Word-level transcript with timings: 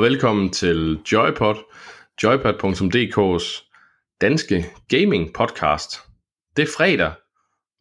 Og 0.00 0.04
velkommen 0.04 0.50
til 0.50 1.00
Joypod, 1.12 1.54
joypod.dk's 2.22 3.70
danske 4.20 4.66
gaming 4.88 5.32
podcast. 5.32 6.00
Det 6.56 6.62
er 6.62 6.72
fredag, 6.76 7.12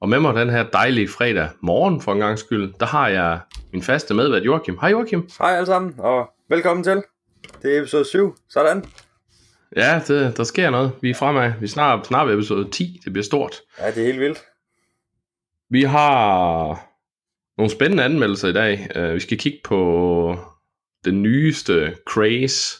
og 0.02 0.10
med 0.10 0.20
mig 0.20 0.36
den 0.36 0.50
her 0.50 0.70
dejlige 0.70 1.08
fredag 1.08 1.50
morgen 1.62 2.02
for 2.02 2.14
en 2.14 2.20
gang 2.20 2.40
skyld, 2.40 2.74
der 2.80 2.86
har 2.86 3.08
jeg 3.08 3.40
min 3.74 3.82
faste 3.82 4.14
medvært 4.14 4.44
Joachim. 4.44 4.78
Hej 4.82 4.90
Joachim. 4.90 5.30
Hej 5.40 5.56
alle 5.56 5.66
sammen, 5.66 5.96
og 5.98 6.30
velkommen 6.50 6.84
til. 6.84 7.04
Det 7.62 7.76
er 7.76 7.80
episode 7.80 8.06
7, 8.06 8.36
sådan. 8.50 8.86
Ja, 9.76 10.02
det, 10.08 10.38
der 10.38 10.44
sker 10.44 10.70
noget. 10.70 10.92
Vi 11.02 11.10
er 11.10 11.16
fremad. 11.16 11.52
Vi 11.60 11.66
er 11.66 11.70
snart, 11.70 12.08
snart 12.08 12.28
ved 12.28 12.34
episode 12.34 12.70
10. 12.70 13.00
Det 13.06 13.14
bliver 13.14 13.26
stort. 13.26 13.56
Ja, 13.80 13.92
det 13.92 13.98
er 13.98 14.06
helt 14.06 14.20
vildt. 14.20 14.40
Vi 15.70 15.84
har 15.84 16.68
nogle 17.58 17.72
spændende 17.72 18.04
anmeldelser 18.04 18.48
i 18.48 18.54
dag. 18.54 18.88
Uh, 18.96 19.14
vi 19.14 19.20
skal 19.20 19.38
kigge 19.38 19.60
på 19.64 20.38
den 21.12 21.22
nyeste 21.22 21.96
craze, 22.06 22.78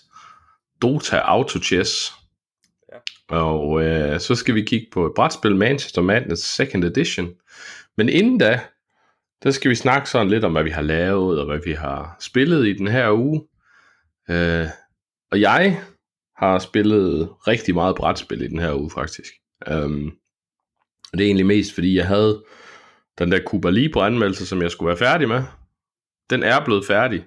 Dota 0.82 1.18
Auto 1.18 1.60
Chess. 1.60 2.14
Ja. 2.92 2.98
Og 3.36 3.70
uh, 3.70 4.20
så 4.20 4.36
skal 4.36 4.56
vi 4.56 4.62
kigge 4.62 4.88
på 4.92 5.06
et 5.06 5.12
brætspil 5.16 5.56
Manchester 5.56 6.02
Madness 6.02 6.60
2nd 6.60 6.86
Edition. 6.86 7.30
Men 7.98 8.10
inden 8.10 8.38
da, 8.38 8.62
der 9.44 9.52
skal 9.52 9.70
vi 9.70 9.76
snakke 9.76 10.10
sådan 10.10 10.30
lidt 10.30 10.44
om, 10.44 10.52
hvad 10.52 10.64
vi 10.64 10.70
har 10.70 10.82
lavet, 10.82 11.40
og 11.40 11.46
hvad 11.46 11.60
vi 11.66 11.72
har 11.72 12.18
spillet 12.20 12.68
i 12.68 12.74
den 12.74 12.88
her 12.88 13.12
uge. 13.12 13.42
Uh, 14.30 14.70
og 15.32 15.42
jeg 15.42 15.82
har 16.38 16.60
spillet 16.60 17.30
rigtig 17.48 17.74
meget 17.74 17.96
brætspil 17.96 18.42
i 18.42 18.48
den 18.48 18.60
her 18.60 18.74
uge, 18.74 18.92
faktisk. 18.92 19.34
Um, 19.72 20.14
og 21.12 21.18
det 21.18 21.24
er 21.24 21.28
egentlig 21.28 21.46
mest, 21.46 21.74
fordi 21.74 21.96
jeg 21.96 22.08
havde 22.08 22.44
den 23.20 23.32
der 23.32 23.40
Cuba 23.46 23.70
Libre 23.70 24.06
anmeldelse, 24.06 24.46
som 24.46 24.62
jeg 24.62 24.72
skulle 24.72 24.88
være 24.88 24.98
færdig 24.98 25.28
med. 25.28 25.44
Den 26.30 26.44
er 26.44 26.66
blevet 26.66 26.86
færdig. 26.86 27.26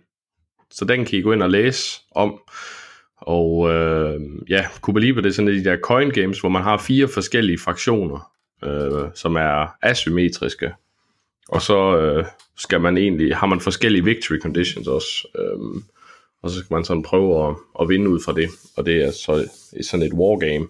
Så 0.73 0.85
den 0.85 1.05
kan 1.05 1.19
I 1.19 1.23
gå 1.23 1.33
ind 1.33 1.43
og 1.43 1.51
læse 1.51 2.01
om. 2.11 2.41
Og 3.17 3.71
øh, 3.71 4.21
ja, 4.49 4.67
Cuba 4.81 5.01
Libre, 5.01 5.23
det 5.23 5.29
er 5.29 5.33
sådan 5.33 5.49
et 5.49 5.65
de 5.65 5.71
der 5.71 5.77
coin 5.77 6.11
games, 6.11 6.41
hvor 6.41 6.49
man 6.49 6.63
har 6.63 6.77
fire 6.77 7.09
forskellige 7.09 7.59
fraktioner, 7.59 8.31
øh, 8.65 9.09
som 9.15 9.37
er 9.37 9.75
asymmetriske. 9.83 10.73
Og 11.49 11.63
så 11.63 11.99
øh, 11.99 12.25
skal 12.57 12.81
man 12.81 12.97
egentlig, 12.97 13.37
har 13.37 13.47
man 13.47 13.61
forskellige 13.61 14.05
victory 14.05 14.39
conditions 14.39 14.89
også. 14.89 15.29
Øh, 15.39 15.83
og 16.43 16.51
så 16.51 16.59
skal 16.59 16.75
man 16.75 16.85
sådan 16.85 17.03
prøve 17.03 17.49
at, 17.49 17.55
at 17.81 17.89
vinde 17.89 18.11
ud 18.11 18.21
fra 18.25 18.33
det. 18.33 18.49
Og 18.77 18.87
det 18.87 19.05
er 19.05 19.11
så 19.11 19.49
sådan 19.83 20.07
et 20.07 20.13
wargame. 20.13 20.67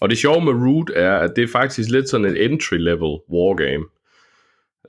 Og 0.00 0.10
det 0.10 0.18
sjove 0.18 0.44
med 0.44 0.52
Root 0.52 0.90
er, 0.94 1.16
at 1.18 1.32
det 1.36 1.44
er 1.44 1.48
faktisk 1.48 1.88
lidt 1.88 2.08
sådan 2.08 2.26
et 2.26 2.44
entry-level 2.46 3.32
wargame. 3.32 3.84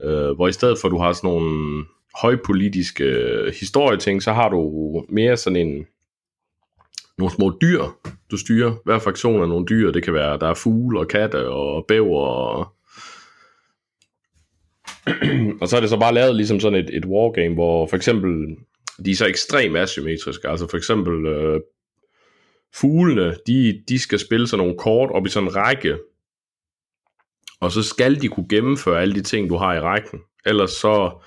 Øh, 0.02 0.36
hvor 0.36 0.48
i 0.48 0.52
stedet 0.52 0.78
for, 0.82 0.88
at 0.88 0.92
du 0.92 0.98
har 0.98 1.14
sådan 1.14 1.28
nogle 1.28 1.86
højpolitiske 2.16 3.04
øh, 3.04 3.54
historieting, 3.60 4.24
så 4.24 4.34
har 4.34 4.50
du 4.50 5.06
mere 5.10 5.38
sådan 5.38 5.68
en 5.68 5.86
nogle 7.18 7.34
små 7.34 7.58
dyr, 7.62 7.84
du 8.32 8.38
styrer. 8.38 8.76
Hver 8.86 9.00
fraktion 9.00 9.42
er 9.42 9.46
nogle 9.46 9.66
dyr. 9.66 9.92
Det 9.92 10.04
kan 10.04 10.14
være, 10.14 10.40
der 10.40 10.48
er 10.48 10.54
fugle 10.54 11.00
og 11.00 11.08
katte 11.08 11.50
og 11.50 11.86
bæver 11.88 12.20
og... 12.20 12.74
og 15.62 15.68
så 15.68 15.76
er 15.76 15.80
det 15.82 15.90
så 15.90 16.00
bare 16.00 16.14
lavet 16.14 16.36
ligesom 16.36 16.60
sådan 16.60 16.80
et, 16.80 16.90
et 16.94 17.06
wargame, 17.06 17.54
hvor 17.54 17.88
for 17.88 17.96
eksempel, 17.96 18.56
de 19.06 19.12
er 19.12 19.16
så 19.16 19.26
ekstremt 19.26 19.78
asymmetriske. 19.78 20.50
Altså 20.50 20.68
for 20.68 20.78
eksempel, 20.78 21.26
øh, 21.26 21.62
fuglene, 22.76 23.36
de, 23.48 23.84
de 23.90 24.00
skal 24.00 24.20
spille 24.20 24.48
sådan 24.48 24.64
nogle 24.64 24.78
kort 24.78 25.12
op 25.12 25.26
i 25.26 25.30
sådan 25.30 25.50
en 25.50 25.56
række, 25.56 25.98
og 27.60 27.72
så 27.72 27.84
skal 27.84 28.22
de 28.22 28.28
kunne 28.28 28.48
gennemføre 28.50 29.02
alle 29.02 29.16
de 29.16 29.22
ting, 29.22 29.50
du 29.50 29.56
har 29.56 29.74
i 29.74 29.80
rækken. 29.80 30.20
Ellers 30.46 30.72
så 30.72 31.24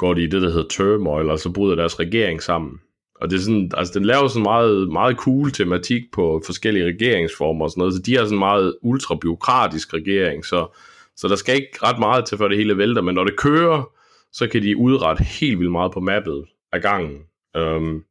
går 0.00 0.14
de 0.14 0.22
i 0.22 0.26
det, 0.26 0.42
der 0.42 0.50
hedder 0.50 0.68
turmoil, 0.68 1.30
og 1.30 1.38
så 1.38 1.50
bryder 1.50 1.74
deres 1.74 2.00
regering 2.00 2.42
sammen. 2.42 2.80
Og 3.20 3.30
det 3.30 3.36
er 3.36 3.40
sådan, 3.40 3.70
altså 3.76 3.98
den 3.98 4.04
laver 4.04 4.28
sådan 4.28 4.42
meget, 4.42 4.88
meget 4.88 5.16
cool 5.16 5.50
tematik 5.50 6.02
på 6.12 6.42
forskellige 6.46 6.86
regeringsformer 6.86 7.64
og 7.64 7.70
sådan 7.70 7.80
noget, 7.80 7.94
så 7.94 8.02
de 8.02 8.16
har 8.16 8.24
sådan 8.24 8.34
en 8.34 8.38
meget 8.38 8.76
ultrabiokratisk 8.82 9.94
regering, 9.94 10.44
så, 10.44 10.76
så 11.16 11.28
der 11.28 11.36
skal 11.36 11.54
ikke 11.54 11.78
ret 11.82 11.98
meget 11.98 12.24
til, 12.26 12.38
før 12.38 12.48
det 12.48 12.56
hele 12.56 12.78
vælter, 12.78 13.02
men 13.02 13.14
når 13.14 13.24
det 13.24 13.36
kører, 13.36 13.90
så 14.32 14.48
kan 14.48 14.62
de 14.62 14.76
udrette 14.76 15.24
helt 15.24 15.58
vildt 15.58 15.72
meget 15.72 15.92
på 15.92 16.00
mappet 16.00 16.44
af 16.72 16.82
gangen. 16.82 17.18
Um, 17.58 18.04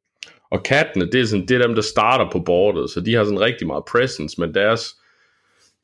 og 0.51 0.63
kattene, 0.63 1.05
det 1.11 1.21
er, 1.21 1.25
sådan, 1.25 1.45
det 1.45 1.57
er 1.57 1.67
dem, 1.67 1.75
der 1.75 1.81
starter 1.81 2.31
på 2.31 2.39
bordet, 2.39 2.89
så 2.89 3.01
de 3.01 3.13
har 3.13 3.23
sådan 3.23 3.41
rigtig 3.41 3.67
meget 3.67 3.83
presence, 3.91 4.41
men 4.41 4.53
deres, 4.53 4.95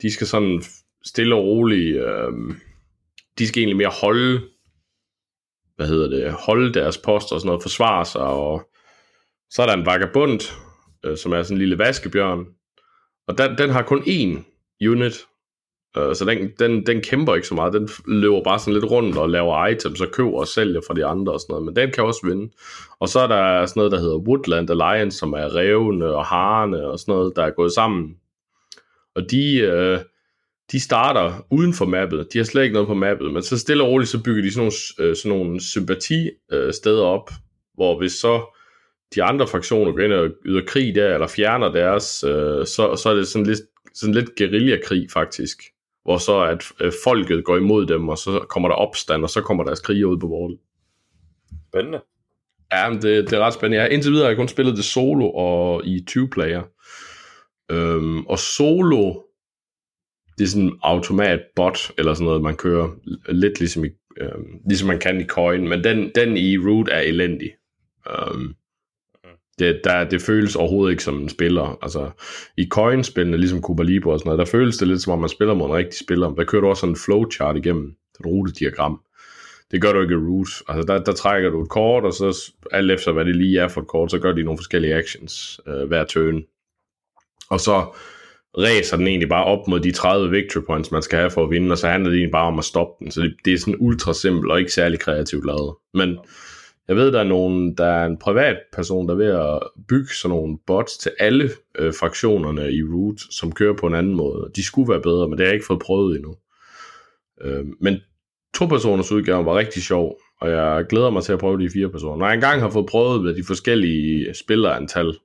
de 0.02 0.12
skal 0.12 0.28
sådan 0.28 0.64
stille 1.06 1.36
og 1.36 1.44
roligt, 1.44 1.98
øhm, 1.98 2.56
de 3.38 3.48
skal 3.48 3.60
egentlig 3.60 3.78
mere 3.78 3.92
holde, 4.02 4.42
hvad 5.76 5.88
hedder 5.88 6.08
det, 6.08 6.32
holde 6.32 6.74
deres 6.74 6.98
post 6.98 7.32
og 7.32 7.40
sådan 7.40 7.48
noget, 7.48 7.62
forsvare 7.62 8.06
sig, 8.06 8.22
og 8.22 8.70
så 9.50 9.62
er 9.62 9.66
der 9.66 9.74
en 9.74 9.86
vagabund, 9.86 10.42
øh, 11.06 11.18
som 11.18 11.32
er 11.34 11.44
sådan 11.44 11.56
en 11.56 11.60
lille 11.60 11.78
vaskebjørn, 11.78 12.46
og 13.28 13.38
den, 13.38 13.58
den 13.58 13.70
har 13.70 13.82
kun 13.82 14.00
én 14.00 14.44
unit, 14.90 15.26
øh, 15.98 16.16
så 16.16 16.26
den, 16.26 16.52
den, 16.60 16.86
den 16.86 17.02
kæmper 17.02 17.36
ikke 17.36 17.48
så 17.48 17.56
meget, 17.56 17.74
den 17.74 17.90
løber 18.08 18.44
bare 18.44 18.60
sådan 18.60 18.74
lidt 18.74 18.92
rundt 18.92 19.18
og 19.18 19.30
laver 19.30 19.68
items 19.68 20.02
og 20.02 20.12
køber 20.12 20.40
og 20.40 20.48
sælger 20.48 20.82
fra 20.88 20.94
de 20.94 21.06
andre 21.06 21.34
og 21.34 21.40
sådan 21.40 21.54
noget, 21.54 21.66
men 21.66 21.76
den 21.76 21.92
kan 21.92 22.04
også 22.04 22.28
vinde. 22.28 22.52
Og 23.00 23.10
så 23.10 23.20
er 23.20 23.28
der 23.28 23.66
sådan 23.66 23.80
noget, 23.80 23.92
der 23.92 24.00
hedder 24.00 24.18
Woodland 24.18 24.70
Alliance, 24.70 25.18
som 25.18 25.34
er 25.34 25.56
revne 25.56 26.06
og 26.06 26.26
harne 26.26 26.88
og 26.88 27.00
sådan 27.00 27.16
noget, 27.16 27.34
der 27.36 27.44
er 27.44 27.52
gået 27.52 27.72
sammen. 27.72 28.16
Og 29.16 29.32
de, 29.32 29.58
øh, 29.58 30.00
de 30.72 30.80
starter 30.80 31.46
uden 31.52 31.74
for 31.74 31.86
mappet. 31.86 32.28
De 32.34 32.38
har 32.38 32.46
slet 32.46 32.64
ikke 32.64 32.74
noget 32.74 32.88
på 32.88 32.94
mappet, 32.94 33.34
men 33.34 33.44
så 33.44 33.58
stille 33.58 33.84
og 33.84 33.90
roligt, 33.90 34.10
så 34.10 34.24
bygger 34.24 34.42
de 34.42 34.52
sådan 34.54 34.62
nogle, 34.62 35.10
øh, 35.10 35.16
sådan 35.16 35.38
nogle 35.38 35.62
sympati 35.62 36.30
øh, 36.52 36.74
steder 36.74 37.04
op, 37.04 37.32
hvor 37.74 37.98
hvis 37.98 38.12
så 38.12 38.58
de 39.16 39.24
andre 39.24 39.48
fraktioner 39.48 39.92
går 39.92 40.00
ind 40.00 40.14
og 40.14 40.30
yder 40.46 40.62
krig 40.68 40.96
der, 40.96 41.14
eller 41.14 41.28
fjerner 41.28 41.72
deres, 41.72 42.24
øh, 42.24 42.66
så, 42.66 42.96
så 43.04 43.10
er 43.10 43.14
det 43.14 43.28
sådan 43.28 43.46
lidt, 43.46 43.60
sådan 43.94 44.16
lidt 44.16 44.36
guerillakrig 44.38 45.08
faktisk, 45.14 45.58
hvor 46.04 46.18
så 46.18 46.42
at 46.42 46.64
øh, 46.82 46.92
folket 47.04 47.46
går 47.46 47.58
imod 47.58 47.86
dem, 47.86 48.10
og 48.10 48.18
så 48.18 48.46
kommer 48.50 48.70
der 48.70 48.76
opstand, 48.76 49.24
og 49.24 49.30
så 49.30 49.42
kommer 49.42 49.64
deres 49.64 49.82
kriger 49.82 50.06
ud 50.06 50.20
på 50.20 50.28
bordet. 50.28 50.58
Spændende. 51.70 52.02
Ja, 52.72 52.90
men 52.90 53.02
det, 53.02 53.30
det 53.30 53.34
er 53.34 53.40
ret 53.40 53.54
spændende. 53.54 53.84
Jeg, 53.84 53.92
indtil 53.92 54.12
videre 54.12 54.24
har 54.24 54.30
jeg 54.30 54.38
kun 54.38 54.48
spillet 54.48 54.78
det 54.78 54.86
solo 54.86 55.32
og 55.32 55.86
i 55.86 56.06
20-player. 56.12 56.64
Øhm, 57.72 58.26
og 58.26 58.40
solo, 58.40 59.14
det 60.38 60.44
er 60.44 60.48
sådan 60.48 60.68
en 60.68 60.80
automat 60.82 61.40
bot, 61.56 61.92
eller 61.98 62.14
sådan 62.14 62.26
noget, 62.26 62.42
man 62.42 62.56
kører 62.56 62.90
lidt 63.30 63.60
ligesom, 63.60 63.86
i, 63.86 63.90
øh, 64.22 64.30
ligesom 64.70 64.88
man 64.88 65.00
kan 65.00 65.22
i 65.22 65.26
Coin, 65.26 65.68
men 65.68 65.84
den, 65.84 66.12
den 66.16 66.38
i 66.38 66.58
Root 66.58 66.90
er 66.92 67.00
elendig. 67.00 67.52
Um, 68.32 68.56
det, 69.60 69.82
der, 69.84 70.04
det 70.04 70.22
føles 70.22 70.56
overhovedet 70.56 70.92
ikke 70.92 71.04
som 71.04 71.22
en 71.22 71.30
spiller. 71.30 71.78
Altså, 71.82 72.10
i 72.58 72.68
Coin-spillene, 72.72 73.38
ligesom 73.38 73.62
Cuba 73.62 73.84
Libre 73.84 74.14
og 74.14 74.20
sådan 74.20 74.30
noget, 74.30 74.40
der 74.40 74.52
føles 74.52 74.78
det 74.78 74.88
lidt 74.88 75.02
som 75.02 75.14
om, 75.14 75.20
man 75.20 75.30
spiller 75.30 75.54
mod 75.54 75.68
en 75.68 75.76
rigtig 75.76 76.00
spiller. 76.00 76.34
Der 76.34 76.44
kører 76.44 76.62
du 76.62 76.68
også 76.68 76.80
sådan 76.80 76.92
en 76.92 77.00
flowchart 77.06 77.58
igennem, 77.58 77.96
et 78.20 78.26
rutediagram. 78.26 79.02
Det 79.72 79.82
gør 79.82 79.94
du 79.94 80.02
ikke 80.02 80.14
i 80.14 80.18
Root. 80.18 80.48
Altså, 80.68 80.94
der, 80.94 81.04
der 81.04 81.12
trækker 81.12 81.50
du 81.50 81.62
et 81.62 81.70
kort, 81.70 82.04
og 82.04 82.14
så 82.14 82.54
alt 82.72 82.92
efter, 82.92 83.12
hvad 83.12 83.26
det 83.26 83.36
lige 83.36 83.60
er 83.60 83.68
for 83.68 83.82
et 83.82 83.88
kort, 83.88 84.12
så 84.12 84.20
gør 84.20 84.32
de 84.32 84.44
nogle 84.44 84.58
forskellige 84.58 84.96
actions 84.96 85.60
øh, 85.68 85.88
hver 85.88 86.04
turn. 86.04 86.44
Og 87.50 87.60
så 87.60 87.86
ræser 88.58 88.98
den 88.98 89.08
egentlig 89.08 89.30
bare 89.30 89.46
op 89.46 89.68
mod 89.68 89.80
de 89.80 89.92
30 89.92 90.30
victory 90.30 90.64
points, 90.64 90.92
man 90.92 91.02
skal 91.02 91.20
have 91.20 91.32
for 91.32 91.44
at 91.44 91.50
vinde, 91.50 91.72
og 91.72 91.78
så 91.78 91.88
handler 91.88 92.10
det 92.10 92.18
egentlig 92.18 92.32
bare 92.32 92.48
om 92.48 92.60
at 92.60 92.66
stoppe 92.66 93.04
den. 93.04 93.12
Så 93.12 93.22
det, 93.22 93.36
det 93.46 93.54
er 93.54 93.58
sådan 93.58 93.76
ultra 93.80 94.14
simpelt 94.14 94.52
og 94.52 94.60
ikke 94.60 94.74
særlig 94.74 95.00
kreativt 95.00 95.46
lavet. 95.46 95.76
Men 95.94 96.18
jeg 96.88 96.96
ved, 96.96 97.12
der 97.12 97.20
er, 97.20 97.24
nogen, 97.24 97.78
der 97.78 97.86
er 97.86 98.06
en 98.06 98.18
privat 98.18 98.58
person, 98.74 99.08
der 99.08 99.14
er 99.14 99.18
ved 99.18 99.32
at 99.32 99.60
bygge 99.88 100.14
sådan 100.14 100.36
nogle 100.36 100.58
bots 100.68 100.98
til 100.98 101.12
alle 101.20 101.50
øh, 101.80 101.94
fraktionerne 102.00 102.72
i 102.72 102.84
Root, 102.84 103.20
som 103.30 103.52
kører 103.52 103.74
på 103.74 103.88
en 103.88 103.96
anden 103.96 104.16
måde. 104.16 104.52
De 104.56 104.64
skulle 104.64 104.90
være 104.90 105.02
bedre, 105.02 105.28
men 105.28 105.38
det 105.38 105.40
har 105.40 105.48
jeg 105.48 105.54
ikke 105.54 105.66
fået 105.66 105.80
prøvet 105.80 106.16
endnu. 106.16 106.36
Øh, 107.42 107.66
men 107.82 107.98
to 108.56 108.66
personers 108.66 109.12
udgave 109.12 109.46
var 109.46 109.58
rigtig 109.58 109.84
sjov, 109.84 110.20
og 110.42 110.50
jeg 110.50 110.86
glæder 110.90 111.10
mig 111.10 111.24
til 111.24 111.34
at 111.34 111.40
prøve 111.40 111.60
de 111.60 111.70
fire 111.70 111.90
personer. 111.90 112.18
Når 112.18 112.26
jeg 112.26 112.36
engang 112.36 112.62
har 112.62 112.70
fået 112.70 112.86
prøvet 112.86 113.24
med 113.24 113.36
de 113.36 113.44
forskellige 113.44 114.34
spillerantal, 114.34 115.18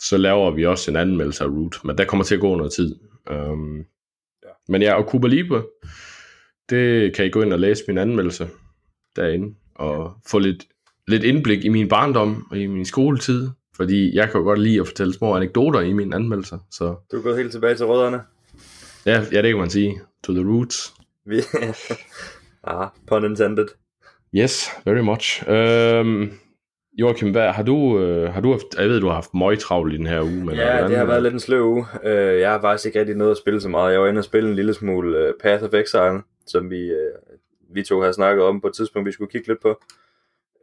så 0.00 0.16
laver 0.16 0.50
vi 0.50 0.66
også 0.66 0.90
en 0.90 0.96
anmeldelse 0.96 1.44
af 1.44 1.48
Root, 1.48 1.84
men 1.84 1.98
der 1.98 2.04
kommer 2.04 2.24
til 2.24 2.34
at 2.34 2.40
gå 2.40 2.56
noget 2.56 2.72
tid. 2.72 2.96
Um, 3.30 3.78
ja. 4.44 4.48
Men 4.68 4.82
ja, 4.82 4.94
og 4.94 5.10
Cuba 5.10 5.28
Libre, 5.28 5.62
det 6.70 7.14
kan 7.14 7.26
I 7.26 7.30
gå 7.30 7.42
ind 7.42 7.52
og 7.52 7.58
læse 7.58 7.84
min 7.88 7.98
anmeldelse 7.98 8.48
derinde, 9.16 9.54
og 9.74 10.12
få 10.26 10.38
lidt, 10.38 10.64
lidt 11.08 11.24
indblik 11.24 11.64
i 11.64 11.68
min 11.68 11.88
barndom 11.88 12.46
og 12.50 12.58
i 12.58 12.66
min 12.66 12.84
skoletid, 12.84 13.50
fordi 13.76 14.16
jeg 14.16 14.30
kan 14.30 14.40
jo 14.40 14.44
godt 14.44 14.58
lide 14.58 14.80
at 14.80 14.86
fortælle 14.86 15.14
små 15.14 15.36
anekdoter 15.36 15.80
i 15.80 15.92
mine 15.92 16.16
anmeldelser. 16.16 16.58
Så. 16.70 16.94
Du 17.12 17.16
er 17.16 17.22
gået 17.22 17.38
helt 17.38 17.52
tilbage 17.52 17.74
til 17.74 17.86
rødderne. 17.86 18.20
Ja, 19.06 19.24
ja, 19.32 19.42
det 19.42 19.50
kan 19.50 19.58
man 19.58 19.70
sige. 19.70 20.00
To 20.24 20.32
the 20.32 20.44
roots. 20.44 20.94
Vi... 21.26 21.36
ah, 22.64 22.88
pun 23.06 23.24
intended. 23.24 23.66
Yes, 24.34 24.70
very 24.84 25.00
much. 25.00 25.48
Um, 25.48 26.30
Joachim, 26.98 27.30
hvad, 27.30 27.52
har 27.52 27.62
du, 27.62 28.00
øh, 28.00 28.32
har 28.32 28.40
du 28.40 28.50
haft, 28.50 28.78
jeg 28.78 28.88
ved, 28.88 29.00
du 29.00 29.06
har 29.06 29.14
haft 29.14 29.34
møg 29.34 29.58
travlt 29.58 29.94
i 29.94 29.96
den 29.96 30.06
her 30.06 30.22
uge, 30.22 30.44
men 30.44 30.54
Ja, 30.54 30.72
hvordan, 30.72 30.90
det 30.90 30.98
har 30.98 31.04
været 31.04 31.22
lidt 31.22 31.34
en 31.34 31.40
sløv 31.40 31.64
uge. 31.64 31.86
Uh, 32.04 32.40
jeg 32.40 32.50
har 32.50 32.60
faktisk 32.60 32.86
ikke 32.86 33.00
rigtig 33.00 33.16
noget 33.16 33.30
at 33.30 33.36
spille 33.36 33.60
så 33.60 33.68
meget. 33.68 33.92
Jeg 33.92 34.00
var 34.00 34.08
inde 34.08 34.18
og 34.18 34.24
spille 34.24 34.48
en 34.48 34.56
lille 34.56 34.74
smule 34.74 35.28
uh, 35.28 35.34
Path 35.40 35.64
of 35.64 35.74
Exile, 35.74 36.22
som 36.46 36.70
vi, 36.70 36.90
uh, 36.90 37.74
vi 37.74 37.82
to 37.82 38.00
har 38.00 38.12
snakket 38.12 38.44
om 38.44 38.60
på 38.60 38.66
et 38.66 38.74
tidspunkt, 38.74 39.06
vi 39.06 39.12
skulle 39.12 39.30
kigge 39.30 39.48
lidt 39.48 39.62
på. 39.62 39.80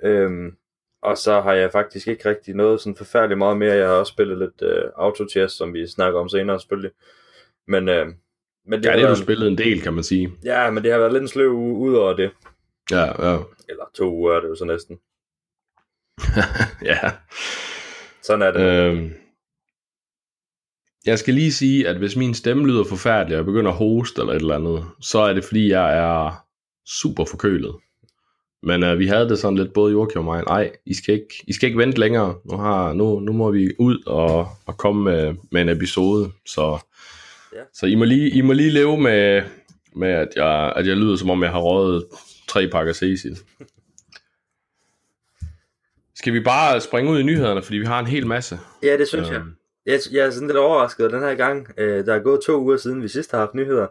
Um, 0.05 0.55
og 1.01 1.17
så 1.17 1.41
har 1.41 1.53
jeg 1.53 1.71
faktisk 1.71 2.07
ikke 2.07 2.29
rigtig 2.29 2.55
noget 2.55 2.79
sådan 2.81 2.95
forfærdeligt 2.95 3.37
meget 3.37 3.57
mere. 3.57 3.73
Jeg 3.73 3.87
har 3.87 3.93
også 3.93 4.11
spillet 4.11 4.37
lidt 4.37 4.61
øh, 4.61 4.83
auto-chess, 4.95 5.57
som 5.57 5.73
vi 5.73 5.87
snakker 5.87 6.19
om 6.19 6.29
senere 6.29 6.59
selvfølgelig. 6.59 6.91
Men, 7.67 7.89
øh, 7.89 8.05
men 8.65 8.79
det 8.79 8.85
ja, 8.85 8.93
det 8.93 9.01
har 9.01 9.09
du 9.09 9.21
spillet 9.21 9.47
en 9.47 9.57
del, 9.57 9.81
kan 9.81 9.93
man 9.93 10.03
sige. 10.03 10.31
Ja, 10.43 10.71
men 10.71 10.83
det 10.83 10.91
har 10.91 10.99
været 10.99 11.13
lidt 11.13 11.21
en 11.21 11.27
sløv 11.27 11.51
uge 11.51 11.89
ud 11.89 11.95
over 11.95 12.13
det. 12.13 12.31
Ja, 12.91 13.31
ja. 13.31 13.37
Eller 13.69 13.83
to 13.93 14.13
uger 14.13 14.33
er 14.33 14.41
det 14.41 14.49
jo 14.49 14.55
så 14.55 14.65
næsten. 14.65 14.99
ja. 16.91 17.11
Sådan 18.23 18.41
er 18.41 18.51
det. 18.51 18.61
Øhm, 18.61 19.13
jeg 21.05 21.19
skal 21.19 21.33
lige 21.33 21.53
sige, 21.53 21.87
at 21.87 21.97
hvis 21.97 22.15
min 22.15 22.33
stemme 22.33 22.67
lyder 22.67 22.83
forfærdelig, 22.83 23.35
og 23.35 23.37
jeg 23.37 23.45
begynder 23.45 23.71
at 23.71 23.77
hoste 23.77 24.21
eller 24.21 24.33
et 24.33 24.39
eller 24.41 24.55
andet, 24.55 24.85
så 25.01 25.19
er 25.19 25.33
det 25.33 25.43
fordi, 25.43 25.69
jeg 25.69 25.97
er 25.97 26.45
super 26.85 27.25
forkølet. 27.25 27.75
Men 28.63 28.83
uh, 28.83 28.99
vi 28.99 29.07
havde 29.07 29.29
det 29.29 29.39
sådan 29.39 29.57
lidt, 29.57 29.73
både 29.73 29.91
Joachim 29.91 30.19
og 30.19 30.25
mig, 30.25 30.43
nej, 30.43 30.71
I 30.85 30.93
skal 30.93 31.13
ikke, 31.13 31.43
I 31.47 31.53
skal 31.53 31.67
ikke 31.67 31.79
vente 31.79 31.99
længere. 31.99 32.35
Nu, 32.45 32.57
har, 32.57 32.93
nu, 32.93 33.19
nu 33.19 33.33
må 33.33 33.51
vi 33.51 33.71
ud 33.79 34.03
og, 34.05 34.47
og 34.65 34.77
komme 34.77 35.03
med, 35.03 35.35
med 35.51 35.61
en 35.61 35.69
episode. 35.69 36.31
Så, 36.45 36.79
ja. 37.53 37.61
så 37.73 37.85
I, 37.85 37.95
må 37.95 38.03
lige, 38.03 38.29
I 38.29 38.41
må 38.41 38.53
lige 38.53 38.69
leve 38.69 38.97
med, 38.97 39.43
med 39.95 40.09
at, 40.09 40.27
jeg, 40.35 40.73
at 40.75 40.87
jeg 40.87 40.97
lyder, 40.97 41.15
som 41.15 41.29
om 41.29 41.43
jeg 41.43 41.51
har 41.51 41.59
røget 41.59 42.05
tre 42.47 42.67
pakker 42.67 42.93
Cecil. 42.93 43.37
Skal 46.15 46.33
vi 46.33 46.39
bare 46.39 46.81
springe 46.81 47.11
ud 47.11 47.19
i 47.19 47.23
nyhederne, 47.23 47.61
fordi 47.61 47.77
vi 47.77 47.85
har 47.85 47.99
en 47.99 48.07
hel 48.07 48.27
masse? 48.27 48.59
Ja, 48.83 48.97
det 48.97 49.07
synes 49.07 49.29
øhm. 49.29 49.55
jeg. 49.85 49.93
jeg. 49.93 49.99
Jeg 50.11 50.25
er 50.25 50.29
sådan 50.29 50.47
lidt 50.47 50.57
overrasket 50.57 51.11
den 51.11 51.19
her 51.21 51.35
gang. 51.35 51.67
Øh, 51.77 52.05
der 52.05 52.13
er 52.13 52.19
gået 52.19 52.41
to 52.45 52.61
uger 52.61 52.77
siden, 52.77 53.03
vi 53.03 53.07
sidst 53.07 53.31
har 53.31 53.39
haft 53.39 53.53
nyheder. 53.53 53.87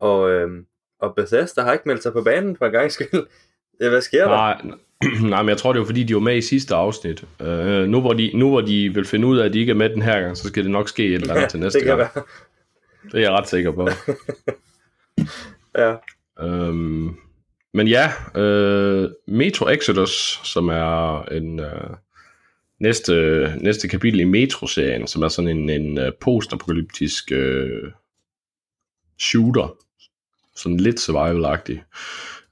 Og, 0.00 0.30
øh, 0.30 0.50
og 1.00 1.14
Bethesda 1.16 1.62
har 1.62 1.72
ikke 1.72 1.88
meldt 1.88 2.02
sig 2.02 2.12
på 2.12 2.22
banen 2.22 2.56
for 2.56 2.66
en 2.66 2.72
gang 2.72 2.92
skyld. 2.92 3.26
Hvad 3.90 4.00
sker 4.00 4.26
nej, 4.26 4.60
der? 4.62 4.76
Nej, 5.30 5.42
men 5.42 5.48
jeg 5.48 5.58
tror, 5.58 5.72
det 5.72 5.80
var 5.80 5.86
fordi, 5.86 6.04
de 6.04 6.14
var 6.14 6.20
med 6.20 6.36
i 6.36 6.40
sidste 6.40 6.74
afsnit. 6.74 7.24
Uh, 7.40 7.48
nu, 7.84 8.00
hvor 8.00 8.12
de, 8.12 8.30
nu 8.34 8.48
hvor 8.48 8.60
de 8.60 8.94
vil 8.94 9.04
finde 9.04 9.26
ud 9.26 9.38
af, 9.38 9.44
at 9.44 9.52
de 9.52 9.58
ikke 9.58 9.70
er 9.70 9.74
med 9.74 9.90
den 9.90 10.02
her 10.02 10.20
gang, 10.20 10.36
så 10.36 10.48
skal 10.48 10.62
det 10.62 10.70
nok 10.70 10.88
ske 10.88 11.06
et 11.06 11.14
eller 11.14 11.30
andet 11.30 11.42
ja, 11.42 11.48
til 11.48 11.60
næste 11.60 11.78
det 11.78 11.86
gang. 11.86 11.98
Være. 11.98 12.22
Det 13.04 13.14
er 13.14 13.20
jeg 13.20 13.30
ret 13.30 13.48
sikker 13.48 13.72
på. 13.72 13.88
ja. 15.82 15.94
Um, 16.42 17.18
men 17.78 17.88
ja, 17.88 18.12
øh, 18.34 19.10
Metro 19.26 19.68
Exodus, 19.68 20.40
som 20.44 20.68
er 20.68 21.22
en 21.22 21.60
øh, 21.60 21.90
næste, 22.80 23.14
næste 23.60 23.88
kapitel 23.88 24.20
i 24.20 24.24
Metro-serien, 24.24 25.06
som 25.06 25.22
er 25.22 25.28
sådan 25.28 25.58
en, 25.58 25.70
en 25.70 25.98
øh, 25.98 26.12
postapokalyptisk 26.20 27.32
øh, 27.32 27.90
shooter. 29.18 29.76
Sådan 30.56 30.80
lidt 30.80 31.00
survival-agtig. 31.00 31.78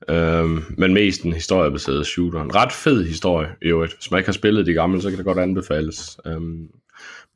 Øhm, 0.09 0.65
men 0.79 0.95
mest 0.95 1.23
en 1.23 1.33
historiebaseret 1.33 2.07
shooter. 2.07 2.43
En 2.43 2.55
ret 2.55 2.73
fed 2.73 3.05
historie 3.05 3.49
i 3.63 3.67
øvrigt. 3.67 3.95
Hvis 3.95 4.11
man 4.11 4.19
ikke 4.19 4.29
har 4.29 4.33
spillet 4.33 4.67
de 4.67 4.73
gamle, 4.73 5.03
så 5.03 5.09
kan 5.09 5.19
det 5.19 5.27
godt 5.27 5.39
anbefales. 5.39 6.19
Øhm, 6.27 6.69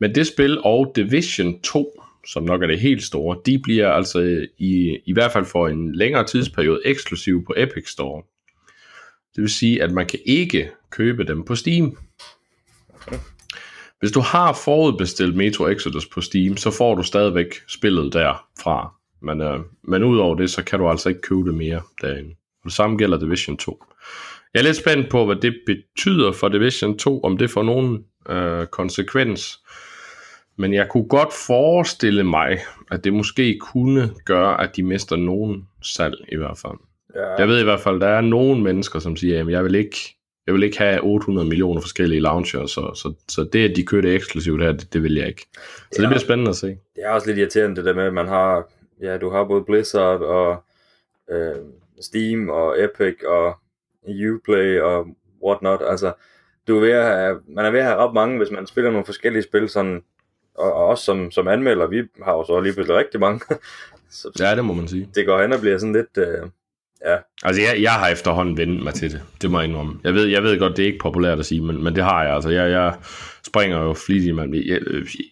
men 0.00 0.14
det 0.14 0.26
spil 0.26 0.60
og 0.64 0.92
Division 0.96 1.60
2, 1.60 2.02
som 2.26 2.42
nok 2.42 2.62
er 2.62 2.66
det 2.66 2.80
helt 2.80 3.02
store, 3.02 3.38
de 3.46 3.58
bliver 3.58 3.90
altså 3.90 4.46
i, 4.58 4.98
i 5.06 5.12
hvert 5.12 5.32
fald 5.32 5.44
for 5.44 5.68
en 5.68 5.94
længere 5.94 6.26
tidsperiode 6.26 6.80
eksklusiv 6.84 7.44
på 7.44 7.54
Epic 7.56 7.88
Store. 7.88 8.22
Det 9.36 9.42
vil 9.42 9.50
sige, 9.50 9.82
at 9.82 9.92
man 9.92 10.06
kan 10.06 10.18
ikke 10.26 10.70
købe 10.90 11.24
dem 11.24 11.44
på 11.44 11.54
Steam. 11.54 11.96
Hvis 14.00 14.12
du 14.12 14.20
har 14.20 14.52
forudbestilt 14.64 15.36
Metro 15.36 15.66
Exodus 15.66 16.06
på 16.06 16.20
Steam, 16.20 16.56
så 16.56 16.70
får 16.70 16.94
du 16.94 17.02
stadigvæk 17.02 17.54
spillet 17.68 18.12
derfra. 18.12 18.94
Men, 19.22 19.40
øh, 19.40 19.60
men 19.84 20.04
udover 20.04 20.34
det, 20.34 20.50
så 20.50 20.64
kan 20.64 20.78
du 20.78 20.88
altså 20.88 21.08
ikke 21.08 21.20
købe 21.20 21.46
det 21.46 21.54
mere 21.54 21.82
derinde. 22.02 22.30
Og 22.30 22.64
det 22.64 22.72
samme 22.72 22.96
gælder 22.96 23.18
Division 23.18 23.56
2. 23.56 23.84
Jeg 24.54 24.60
er 24.60 24.64
lidt 24.64 24.76
spændt 24.76 25.10
på, 25.10 25.26
hvad 25.26 25.36
det 25.36 25.60
betyder 25.66 26.32
for 26.32 26.48
Division 26.48 26.98
2, 26.98 27.22
om 27.22 27.36
det 27.36 27.50
får 27.50 27.62
nogen 27.62 28.04
øh, 28.28 28.66
konsekvens. 28.66 29.58
Men 30.60 30.74
jeg 30.74 30.88
kunne 30.88 31.08
godt 31.08 31.32
forestille 31.46 32.24
mig, 32.24 32.58
at 32.90 33.04
det 33.04 33.12
måske 33.12 33.58
kunne 33.60 34.10
gøre, 34.24 34.62
at 34.62 34.76
de 34.76 34.82
mister 34.82 35.16
nogen 35.16 35.68
salg 35.82 36.14
i 36.32 36.36
hvert 36.36 36.58
fald. 36.58 36.78
Ja. 37.14 37.34
Jeg 37.38 37.48
ved 37.48 37.60
i 37.60 37.64
hvert 37.64 37.80
fald, 37.80 38.00
der 38.00 38.06
er 38.06 38.20
nogen 38.20 38.62
mennesker, 38.62 38.98
som 38.98 39.16
siger, 39.16 39.40
at 39.40 39.50
jeg 39.50 39.64
vil 39.64 39.74
ikke, 39.74 39.96
jeg 40.46 40.54
vil 40.54 40.62
ikke 40.62 40.78
have 40.78 41.00
800 41.02 41.48
millioner 41.48 41.80
forskellige 41.80 42.20
launcher, 42.20 42.66
så, 42.66 42.94
så, 42.94 43.14
så 43.28 43.44
det, 43.52 43.70
at 43.70 43.76
de 43.76 43.86
kører 43.86 44.02
det 44.02 44.14
eksklusivt 44.14 44.62
her, 44.62 44.72
det, 44.72 44.92
det 44.92 45.02
vil 45.02 45.14
jeg 45.14 45.28
ikke. 45.28 45.46
Så 45.52 45.96
ja. 45.96 46.02
det 46.02 46.08
bliver 46.08 46.20
spændende 46.20 46.48
at 46.48 46.56
se. 46.56 46.66
Det 46.66 47.04
er 47.04 47.10
også 47.10 47.26
lidt 47.26 47.38
irriterende 47.38 47.76
det 47.76 47.84
der 47.84 47.94
med, 47.94 48.04
at 48.04 48.14
man 48.14 48.28
har, 48.28 48.68
ja, 49.02 49.18
du 49.18 49.30
har 49.30 49.44
både 49.44 49.64
Blizzard 49.64 50.20
og 50.20 50.64
øh, 51.30 51.56
Steam 52.00 52.48
og 52.48 52.84
Epic 52.84 53.14
og 53.26 53.58
Uplay 54.34 54.80
og 54.80 55.06
whatnot. 55.44 55.80
Altså, 55.86 56.12
du 56.68 56.76
er 56.76 56.80
ved 56.80 56.90
at 56.90 57.04
have, 57.04 57.40
man 57.48 57.64
er 57.64 57.70
ved 57.70 57.80
at 57.80 57.86
have 57.86 57.98
ret 57.98 58.14
mange, 58.14 58.38
hvis 58.38 58.50
man 58.50 58.66
spiller 58.66 58.90
nogle 58.90 59.06
forskellige 59.06 59.42
spil, 59.42 59.68
sådan, 59.68 60.02
og, 60.54 60.72
og 60.72 60.86
også 60.86 61.04
som, 61.04 61.30
som 61.30 61.48
anmelder, 61.48 61.86
vi 61.86 62.02
har 62.24 62.32
jo 62.32 62.44
så 62.44 62.60
lige 62.60 62.72
pludselig 62.72 62.96
rigtig 62.98 63.20
mange. 63.20 63.40
så, 64.10 64.30
ja, 64.38 64.56
det 64.56 64.64
må 64.64 64.72
man 64.72 64.88
sige. 64.88 65.08
Det 65.14 65.26
går 65.26 65.42
hen 65.42 65.52
og 65.52 65.60
bliver 65.60 65.78
sådan 65.78 65.92
lidt, 65.92 66.18
øh, 66.18 66.48
ja. 67.06 67.16
Altså, 67.42 67.62
jeg, 67.62 67.82
jeg 67.82 67.92
har 67.92 68.08
efterhånden 68.08 68.56
vendt 68.56 68.82
mig 68.82 68.94
til 68.94 69.12
det, 69.12 69.22
det 69.42 69.50
må 69.50 69.60
jeg 69.60 69.68
indrømme. 69.68 70.00
Jeg 70.04 70.14
ved, 70.14 70.26
jeg 70.26 70.42
ved 70.42 70.58
godt, 70.58 70.76
det 70.76 70.82
er 70.82 70.86
ikke 70.86 70.98
populært 71.02 71.38
at 71.38 71.46
sige, 71.46 71.60
men, 71.60 71.84
men 71.84 71.94
det 71.94 72.04
har 72.04 72.24
jeg. 72.24 72.34
Altså, 72.34 72.50
jeg, 72.50 72.70
jeg 72.70 72.94
springer 73.46 73.78
jo 73.82 73.92
flittigt, 73.92 74.36
men 74.36 74.54
jeg, 74.54 74.80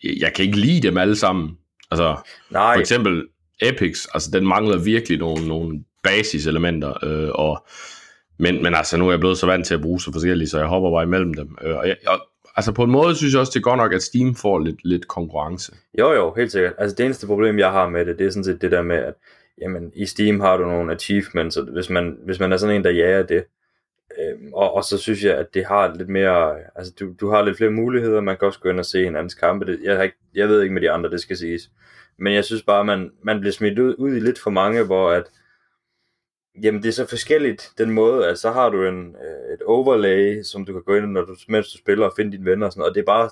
jeg, 0.05 0.15
jeg 0.21 0.33
kan 0.35 0.45
ikke 0.45 0.59
lide 0.59 0.89
dem 0.89 0.97
alle 0.99 1.17
sammen. 1.17 1.51
Altså, 1.91 2.17
Nej. 2.51 2.75
for 2.75 2.81
eksempel 2.81 3.25
Epics, 3.63 4.09
altså 4.15 4.31
den 4.33 4.47
mangler 4.47 4.79
virkelig 4.79 5.19
nogle, 5.19 5.49
nogle 5.49 5.85
basiselementer, 6.03 7.05
øh, 7.05 7.31
og, 7.35 7.67
men, 8.39 8.63
men 8.63 8.75
altså 8.75 8.97
nu 8.97 9.07
er 9.07 9.13
jeg 9.13 9.21
blevet 9.21 9.39
så 9.39 9.47
vant 9.47 9.67
til 9.67 9.75
at 9.75 9.81
bruge 9.81 10.01
så 10.01 10.13
forskellige, 10.13 10.49
så 10.49 10.59
jeg 10.59 10.67
hopper 10.67 10.91
bare 10.91 11.03
imellem 11.03 11.35
dem. 11.35 11.59
Øh, 11.63 11.77
og 11.77 11.89
jeg, 11.89 11.97
og, 12.07 12.21
altså 12.59 12.73
på 12.73 12.85
en 12.85 12.91
måde 12.91 13.17
synes 13.17 13.33
jeg 13.33 13.41
også, 13.41 13.51
det 13.51 13.61
er 13.61 13.71
godt 13.71 13.79
nok, 13.79 13.93
at 13.93 14.03
Steam 14.03 14.35
får 14.35 14.59
lidt, 14.59 14.85
lidt 14.85 15.09
konkurrence. 15.09 15.73
Jo 15.99 16.13
jo, 16.13 16.35
helt 16.37 16.53
sikkert. 16.53 16.73
Altså 16.79 16.95
det 16.97 17.05
eneste 17.05 17.27
problem, 17.27 17.59
jeg 17.59 17.73
har 17.73 17.89
med 17.89 18.05
det, 18.07 18.19
det 18.19 18.27
er 18.27 18.31
sådan 18.31 18.45
set 18.45 18.63
det 18.63 18.71
der 18.71 18.83
med, 18.83 18.97
at 18.97 19.15
jamen, 19.61 19.93
i 19.95 20.07
Steam 20.07 20.41
har 20.41 20.57
du 20.57 20.65
nogle 20.65 20.93
achievements, 20.93 21.57
og 21.57 21.65
hvis 21.65 21.91
man, 21.91 22.17
hvis 22.25 22.41
man 22.41 22.53
er 22.53 22.57
sådan 22.57 22.77
en, 22.77 22.85
der 22.85 22.91
jager 22.91 23.23
det, 23.23 23.45
øh, 24.19 24.39
og, 24.53 24.75
og 24.75 24.85
så 24.85 24.99
synes 24.99 25.25
jeg, 25.25 25.37
at 25.37 25.55
det 25.55 25.65
har 25.67 25.95
lidt 25.95 26.09
mere, 26.09 26.55
altså 26.75 26.93
du, 27.01 27.13
du 27.21 27.31
har 27.31 27.43
lidt 27.43 27.57
flere 27.57 27.71
muligheder, 27.71 28.21
man 28.21 28.37
kan 28.37 28.47
også 28.47 28.61
gå 28.61 28.69
ind 28.69 28.79
og 28.79 28.87
se 28.87 29.05
hinandens 29.05 29.35
kampe. 29.35 29.67
Det, 29.67 29.79
jeg, 29.83 29.97
har 29.97 30.03
ikke, 30.03 30.17
jeg 30.35 30.49
ved 30.49 30.63
ikke 30.63 30.75
med 30.75 30.83
de 30.83 30.91
andre, 30.91 31.11
det 31.11 31.21
skal 31.21 31.37
siges. 31.37 31.71
Men 32.19 32.35
jeg 32.35 32.45
synes 32.45 32.63
bare, 32.63 32.85
man, 32.85 33.11
man 33.23 33.41
bliver 33.41 33.53
smidt 33.53 33.79
ud, 33.79 33.95
ud 33.99 34.17
i 34.17 34.21
lidt 34.21 34.39
for 34.39 34.51
mange, 34.51 34.85
hvor 34.85 35.11
at, 35.11 35.25
Jamen 36.63 36.83
det 36.83 36.89
er 36.89 36.93
så 36.93 37.07
forskelligt 37.07 37.71
den 37.79 37.91
måde, 37.91 38.29
at 38.29 38.39
så 38.39 38.51
har 38.51 38.69
du 38.69 38.85
en, 38.85 39.07
øh, 39.07 39.55
et 39.55 39.63
overlay, 39.63 40.43
som 40.43 40.65
du 40.65 40.73
kan 40.73 40.83
gå 40.83 40.95
ind, 40.95 41.07
når 41.07 41.21
du, 41.21 41.37
mens 41.49 41.73
du 41.73 41.79
spiller 41.79 42.07
og 42.07 42.13
finde 42.17 42.33
dine 42.33 42.51
venner 42.51 42.67
og 42.67 42.73
sådan 42.73 42.81
noget, 42.81 42.91
og 42.91 42.95
det 42.95 43.01
er 43.01 43.05
bare, 43.05 43.31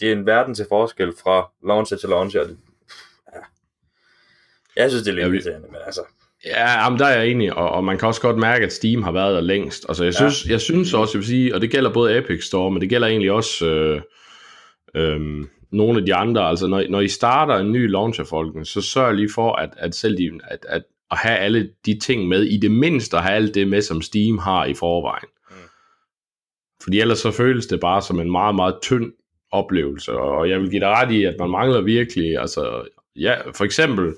det 0.00 0.08
er 0.08 0.12
en 0.12 0.26
verden 0.26 0.54
til 0.54 0.66
forskel 0.68 1.12
fra 1.22 1.50
launcher 1.66 1.96
til 1.96 2.08
launcher. 2.08 2.40
Ja. 2.40 3.40
Jeg 4.76 4.90
synes, 4.90 5.04
det 5.04 5.10
er 5.10 5.14
lidt 5.14 5.34
irriterende, 5.34 5.68
men 5.68 5.80
altså. 5.86 6.00
Ja, 6.44 6.82
jamen, 6.82 6.98
der 6.98 7.06
er 7.06 7.18
jeg 7.18 7.28
enig, 7.28 7.54
og, 7.54 7.70
og 7.70 7.84
man 7.84 7.98
kan 7.98 8.08
også 8.08 8.20
godt 8.20 8.38
mærke, 8.38 8.64
at 8.64 8.72
Steam 8.72 9.02
har 9.02 9.12
været 9.12 9.34
der 9.34 9.40
længst. 9.40 9.84
Altså, 9.88 10.04
jeg 10.04 10.14
synes, 10.14 10.46
ja. 10.46 10.50
jeg 10.50 10.60
synes 10.60 10.94
også, 10.94 11.18
jeg 11.18 11.20
vil 11.20 11.26
sige, 11.26 11.54
og 11.54 11.60
det 11.60 11.70
gælder 11.70 11.92
både 11.92 12.18
Epic 12.18 12.44
Store, 12.44 12.70
men 12.70 12.80
det 12.80 12.88
gælder 12.88 13.08
egentlig 13.08 13.32
også 13.32 13.66
øh, 13.66 14.02
øh, 14.94 15.46
nogle 15.70 15.98
af 15.98 16.06
de 16.06 16.14
andre. 16.14 16.48
Altså, 16.48 16.66
når, 16.66 16.84
når 16.90 17.00
I 17.00 17.08
starter 17.08 17.54
en 17.54 17.72
ny 17.72 17.90
launcher, 17.90 18.24
folkene, 18.24 18.64
så 18.64 18.80
sørg 18.80 19.14
lige 19.14 19.30
for, 19.34 19.52
at, 19.52 19.70
at 19.76 19.94
selv 19.94 20.18
de, 20.18 20.30
at, 20.44 20.66
at 20.68 20.82
at 21.10 21.18
have 21.18 21.38
alle 21.38 21.70
de 21.86 21.98
ting 21.98 22.28
med, 22.28 22.42
i 22.42 22.56
det 22.56 22.70
mindste 22.70 23.16
at 23.16 23.22
have 23.22 23.34
alt 23.34 23.54
det 23.54 23.68
med, 23.68 23.82
som 23.82 24.02
Steam 24.02 24.38
har 24.38 24.64
i 24.64 24.74
forvejen. 24.74 25.28
Mm. 25.50 25.56
Fordi 26.82 27.00
ellers 27.00 27.18
så 27.18 27.30
føles 27.30 27.66
det 27.66 27.80
bare 27.80 28.02
som 28.02 28.20
en 28.20 28.30
meget, 28.30 28.54
meget 28.54 28.74
tynd 28.82 29.12
oplevelse, 29.52 30.12
og 30.12 30.50
jeg 30.50 30.60
vil 30.60 30.70
give 30.70 30.80
dig 30.80 30.88
ret 30.88 31.12
i, 31.12 31.24
at 31.24 31.34
man 31.38 31.50
mangler 31.50 31.80
virkelig, 31.80 32.38
altså, 32.38 32.88
ja, 33.16 33.50
for 33.54 33.64
eksempel 33.64 34.14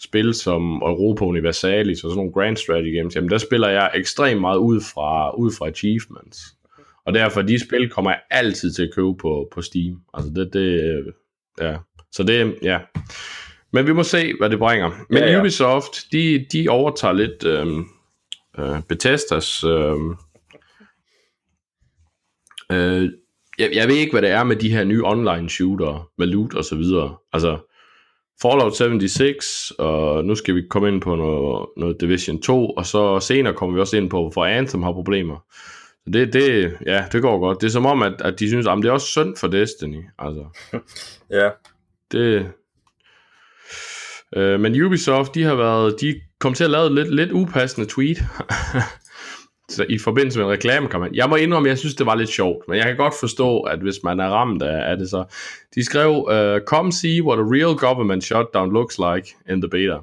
spil 0.00 0.34
som 0.34 0.76
Europa 0.76 1.24
Universalis 1.24 2.04
og 2.04 2.10
sådan 2.10 2.16
nogle 2.16 2.32
Grand 2.32 2.56
Strategy 2.56 2.96
Games, 2.98 3.16
jamen 3.16 3.30
der 3.30 3.38
spiller 3.38 3.68
jeg 3.68 3.90
ekstremt 3.94 4.40
meget 4.40 4.58
ud 4.58 4.80
fra, 4.80 5.36
ud 5.36 5.52
fra 5.58 5.68
achievements. 5.68 6.38
Og 7.06 7.14
derfor, 7.14 7.42
de 7.42 7.58
spil 7.66 7.90
kommer 7.90 8.10
jeg 8.10 8.20
altid 8.30 8.72
til 8.72 8.82
at 8.82 8.90
købe 8.94 9.16
på, 9.16 9.48
på 9.52 9.62
Steam. 9.62 10.00
Altså 10.14 10.30
det, 10.30 10.52
det, 10.52 11.04
ja. 11.60 11.76
Så 12.12 12.22
det, 12.22 12.58
ja. 12.62 12.78
Men 13.72 13.86
vi 13.86 13.92
må 13.92 14.02
se, 14.02 14.34
hvad 14.38 14.50
det 14.50 14.58
bringer. 14.58 14.90
Men 15.10 15.22
ja, 15.22 15.30
ja. 15.30 15.40
Ubisoft, 15.40 16.12
de, 16.12 16.46
de 16.52 16.68
overtager 16.68 17.12
lidt 17.12 17.44
øh, 17.44 17.66
øh, 18.58 18.82
Bethesdas... 18.88 19.64
Øh, 19.64 19.96
øh, 22.72 23.10
jeg, 23.58 23.70
jeg 23.74 23.88
ved 23.88 23.94
ikke, 23.94 24.12
hvad 24.12 24.22
det 24.22 24.30
er 24.30 24.44
med 24.44 24.56
de 24.56 24.72
her 24.72 24.84
nye 24.84 25.04
online 25.04 25.50
shooter, 25.50 26.10
med 26.18 26.26
loot 26.26 26.54
og 26.54 26.64
så 26.64 26.76
videre. 26.76 27.16
Altså, 27.32 27.58
Fallout 28.42 28.76
76, 28.76 29.72
og 29.78 30.24
nu 30.24 30.34
skal 30.34 30.54
vi 30.54 30.62
komme 30.70 30.88
ind 30.88 31.00
på 31.00 31.16
noget, 31.16 31.66
noget 31.76 32.00
Division 32.00 32.42
2, 32.42 32.70
og 32.70 32.86
så 32.86 33.20
senere 33.20 33.54
kommer 33.54 33.74
vi 33.74 33.80
også 33.80 33.96
ind 33.96 34.10
på, 34.10 34.20
hvorfor 34.20 34.44
Anthem 34.44 34.82
har 34.82 34.92
problemer. 34.92 35.44
Så 36.04 36.10
det, 36.12 36.32
det, 36.32 36.76
ja, 36.86 37.04
det 37.12 37.22
går 37.22 37.38
godt. 37.38 37.60
Det 37.60 37.66
er 37.66 37.70
som 37.70 37.86
om, 37.86 38.02
at, 38.02 38.12
at 38.20 38.40
de 38.40 38.48
synes, 38.48 38.66
at 38.66 38.78
det 38.78 38.84
er 38.84 38.92
også 38.92 39.06
synd 39.06 39.36
for 39.36 39.48
Destiny. 39.48 40.02
Altså, 40.18 40.44
ja. 41.40 41.50
Det, 42.12 42.52
Øh, 44.36 44.60
men 44.60 44.82
Ubisoft, 44.82 45.34
de 45.34 45.42
har 45.42 45.54
været, 45.54 46.00
de 46.00 46.20
kom 46.40 46.54
til 46.54 46.64
at 46.64 46.70
lave 46.70 46.94
lidt, 46.94 47.14
lidt 47.14 47.32
upassende 47.32 47.88
tweet 47.88 48.18
så 49.68 49.86
i 49.88 49.98
forbindelse 49.98 50.38
med 50.38 50.46
en 50.46 50.52
reklamekampagne. 50.52 51.16
Jeg 51.16 51.28
må 51.28 51.36
indrømme, 51.36 51.68
jeg 51.68 51.78
synes, 51.78 51.94
det 51.94 52.06
var 52.06 52.14
lidt 52.14 52.30
sjovt, 52.30 52.68
men 52.68 52.76
jeg 52.76 52.86
kan 52.86 52.96
godt 52.96 53.14
forstå, 53.20 53.60
at 53.60 53.78
hvis 53.78 54.02
man 54.04 54.20
er 54.20 54.28
ramt 54.28 54.62
af, 54.62 54.90
af 54.90 54.96
det 54.96 55.10
så. 55.10 55.24
De 55.74 55.84
skrev, 55.84 56.10
uh, 56.10 56.60
come 56.66 56.92
see 56.92 57.22
what 57.22 57.38
a 57.38 57.42
real 57.42 57.76
government 57.76 58.24
shutdown 58.24 58.72
looks 58.72 58.98
like 58.98 59.36
in 59.50 59.60
the 59.60 59.70
beta. 59.70 59.96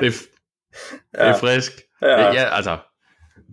det, 0.00 0.06
er, 0.06 0.26
det 1.12 1.28
er 1.28 1.38
frisk. 1.38 1.72
Ja. 2.02 2.32
Ja, 2.32 2.56
altså, 2.56 2.78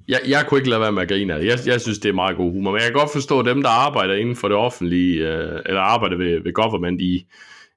jeg, 0.07 0.19
jeg 0.27 0.45
kunne 0.47 0.57
ikke 0.59 0.69
lade 0.69 0.81
være 0.81 0.91
med 0.91 1.01
at 1.01 1.07
grine 1.07 1.33
af 1.33 1.39
det. 1.39 1.47
Jeg, 1.47 1.59
jeg 1.65 1.81
synes, 1.81 1.99
det 1.99 2.09
er 2.09 2.13
meget 2.13 2.37
god 2.37 2.51
humor. 2.51 2.71
Men 2.71 2.81
jeg 2.81 2.87
kan 2.91 2.99
godt 2.99 3.11
forstå 3.13 3.41
dem, 3.41 3.61
der 3.63 3.69
arbejder 3.69 4.13
inden 4.13 4.35
for 4.35 4.47
det 4.47 4.57
offentlige, 4.57 5.27
øh, 5.27 5.61
eller 5.65 5.81
arbejder 5.81 6.17
ved, 6.17 6.43
ved 6.43 6.53
government 6.53 7.01
i, 7.01 7.25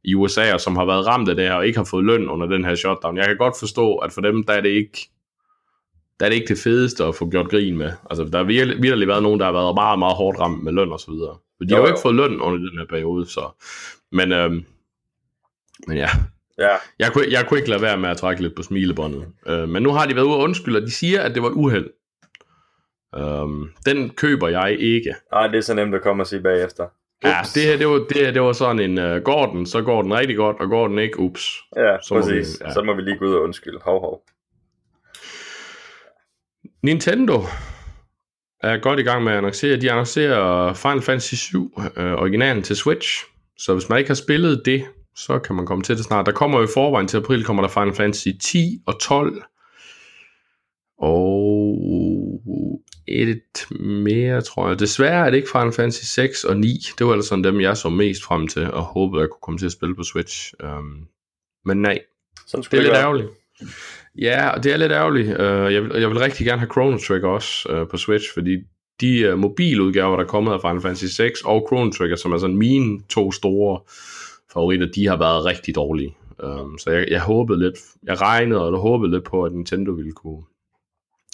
i 0.05 0.15
USA, 0.15 0.55
og 0.55 0.61
som 0.61 0.77
har 0.77 0.85
været 0.85 1.07
ramt 1.07 1.29
af 1.29 1.37
det 1.37 1.45
her, 1.45 1.55
og 1.55 1.67
ikke 1.67 1.79
har 1.79 1.85
fået 1.85 2.05
løn 2.05 2.29
under 2.29 2.47
den 2.47 2.65
her 2.65 2.75
shutdown. 2.75 3.17
Jeg 3.17 3.27
kan 3.27 3.37
godt 3.37 3.55
forstå, 3.59 3.95
at 3.95 4.13
for 4.13 4.21
dem, 4.21 4.45
der 4.45 4.53
er 4.53 4.61
det 4.61 4.69
ikke, 4.69 5.09
der 6.21 6.27
er 6.27 6.31
det 6.31 6.37
ikke 6.37 6.55
det 6.55 6.59
fedeste 6.59 7.05
at 7.05 7.15
få 7.15 7.31
gjort 7.31 7.51
grin 7.51 7.77
med. 7.77 7.93
Altså, 8.11 8.25
der 8.25 8.39
har 8.39 8.45
virkelig, 8.45 8.83
virkelig 8.83 9.09
været 9.09 9.23
nogen, 9.23 9.41
der 9.41 9.47
har 9.47 9.53
været 9.53 9.75
meget, 9.75 9.99
meget 9.99 10.17
hårdt 10.17 10.41
ramt 10.41 10.65
med 10.65 10.73
løn 10.73 10.93
og 10.93 11.01
så 11.01 11.11
videre. 11.11 11.37
For 11.59 11.65
de 11.65 11.71
Jo, 11.71 11.77
har 11.77 11.83
jo 11.83 11.87
jo. 11.87 11.93
ikke 11.93 12.03
fået 12.03 12.15
løn 12.15 12.41
under 12.41 12.59
den 12.59 12.79
her 12.79 12.87
periode, 12.87 13.27
så... 13.27 13.63
Men, 14.13 14.33
øhm, 14.33 14.65
men 15.89 15.97
ja, 15.97 16.09
Ja, 16.59 16.77
jeg 16.99 17.13
kunne, 17.13 17.25
jeg 17.31 17.47
kunne 17.49 17.59
ikke 17.59 17.71
lade 17.71 17.83
være 17.83 17.97
med 17.97 18.09
at 18.09 18.17
trække 18.17 18.43
lidt 18.43 18.55
på 18.57 18.63
smilebåndet. 18.63 19.27
Øh, 19.47 19.69
men 19.69 19.83
nu 19.83 19.91
har 19.93 20.07
de 20.07 20.15
været 20.15 20.25
ude 20.25 20.35
og 20.35 20.41
undskylde, 20.41 20.79
og 20.79 20.83
de 20.83 20.91
siger, 20.91 21.23
at 21.23 21.35
det 21.35 21.43
var 21.43 21.49
et 21.49 21.55
uheld. 21.55 21.87
Um, 23.23 23.71
den 23.87 24.11
køber 24.11 24.49
jeg 24.49 24.77
ikke. 24.81 25.15
Ej, 25.33 25.47
det 25.47 25.57
er 25.57 25.61
så 25.61 25.75
nemt 25.75 25.95
at 25.95 26.03
komme 26.03 26.23
og 26.23 26.27
sige 26.27 26.43
bagefter. 26.43 26.85
Ja, 27.25 27.41
Ups. 27.41 27.53
det 27.53 27.63
her, 27.63 27.77
det 27.79 27.87
var, 27.89 27.95
det 28.09 28.17
her, 28.17 28.31
det 28.31 28.43
var 28.43 28.53
sådan 28.53 28.81
en, 28.91 28.99
uh, 29.17 29.23
går 29.23 29.47
den, 29.53 29.67
så 29.67 29.83
går 29.83 30.03
den 30.03 30.15
rigtig 30.15 30.37
godt, 30.37 30.57
og 30.61 30.69
går 30.69 30.89
den 30.89 30.99
ikke, 30.99 31.21
ups. 31.21 31.51
Ja, 31.77 31.97
så 32.03 32.15
må 32.15 32.21
præcis. 32.21 32.61
vi- 32.61 32.65
ja. 32.67 32.73
Så 32.73 32.83
må 32.83 32.95
vi 32.95 33.03
lige 33.03 33.19
gå 33.19 33.25
ud 33.25 33.35
og 33.35 33.43
undskylde. 33.43 33.79
Hov, 33.85 34.01
hov. 34.01 34.23
Nintendo 36.83 37.43
er 38.63 38.79
godt 38.79 39.01
i 39.01 39.03
gang 39.03 39.25
med 39.25 39.33
at 39.33 39.39
annoncere. 39.39 39.77
De 39.81 39.91
annoncerer 39.91 40.75
Final 40.75 41.03
Fantasy 41.03 41.35
7, 41.35 41.81
øh, 41.97 42.13
originalen 42.13 42.63
til 42.63 42.77
Switch. 42.77 43.25
Så 43.59 43.73
hvis 43.73 43.89
man 43.89 43.99
ikke 43.99 44.11
har 44.11 44.15
spillet 44.15 44.63
det, 44.65 44.85
så 45.17 45.39
kan 45.39 45.57
man 45.57 45.67
komme 45.67 45.83
til 45.85 45.97
det 45.97 46.05
snart. 46.05 46.27
Der 46.27 46.33
kommer 46.33 46.59
jo 46.59 46.65
i 46.65 46.69
forvejen 46.75 47.09
til 47.09 47.17
april, 47.17 47.45
kommer 47.45 47.63
der 47.63 47.69
Final 47.71 47.95
Fantasy 47.95 48.29
10 48.43 48.83
og 48.87 49.01
12. 49.01 49.43
Og 50.99 51.79
et 53.09 53.67
mere, 53.81 54.41
tror 54.41 54.69
jeg. 54.69 54.81
Desværre 54.81 55.27
er 55.27 55.31
det 55.31 55.37
ikke 55.37 55.49
Final 55.53 55.73
Fantasy 55.73 56.05
6 56.05 56.45
og 56.45 56.57
9. 56.57 56.69
Det 56.99 57.07
var 57.07 57.13
altså 57.13 57.29
sådan 57.29 57.45
dem, 57.45 57.61
jeg 57.61 57.77
så 57.77 57.89
mest 57.89 58.25
frem 58.25 58.49
til, 58.49 58.71
og 58.71 58.83
håbede, 58.83 59.21
jeg 59.21 59.29
kunne 59.31 59.41
komme 59.43 59.59
til 59.59 59.67
at 59.67 59.73
spille 59.73 59.95
på 59.95 60.03
Switch. 60.03 60.55
Um, 60.65 61.09
men 61.65 61.83
nej, 61.83 61.99
Sådan 62.47 62.65
det 62.71 62.79
er 62.79 62.83
lidt 62.83 62.95
ærgerligt. 62.95 63.29
Ja, 64.19 64.49
og 64.49 64.65
det 64.65 64.73
er 64.73 64.77
lidt 64.77 64.93
ærgerligt. 64.93 65.29
Uh, 65.29 65.73
jeg, 65.75 65.83
vil, 65.83 66.01
jeg 66.01 66.09
vil 66.09 66.19
rigtig 66.19 66.47
gerne 66.47 66.59
have 66.59 66.71
Chrono 66.73 66.99
Trigger 66.99 67.29
også 67.29 67.81
uh, 67.81 67.89
på 67.89 67.97
Switch, 67.97 68.35
fordi 68.35 68.57
de 69.01 69.33
uh, 69.33 69.39
mobiludgaver, 69.39 70.17
der 70.17 70.25
er 70.25 70.29
kommet 70.29 70.53
af 70.53 70.61
Final 70.61 70.81
Fantasy 70.81 71.17
6 71.17 71.43
og 71.43 71.67
Chrono 71.69 71.91
Trigger, 71.91 72.17
som 72.17 72.33
er 72.33 72.39
sådan 72.39 72.57
mine 72.57 73.01
to 73.09 73.33
store 73.33 73.81
favoritter, 74.53 74.87
de 74.95 75.07
har 75.07 75.17
været 75.17 75.45
rigtig 75.45 75.75
dårlige. 75.75 76.17
Um, 76.45 76.79
så 76.79 76.91
jeg, 76.91 77.07
jeg 77.11 77.21
håbede 77.21 77.59
lidt, 77.59 77.79
jeg 78.03 78.21
regnede 78.21 78.65
og 78.65 78.79
håbede 78.79 79.11
lidt 79.11 79.25
på, 79.25 79.45
at 79.45 79.53
Nintendo 79.53 79.93
ville 79.93 80.13
kunne. 80.13 80.43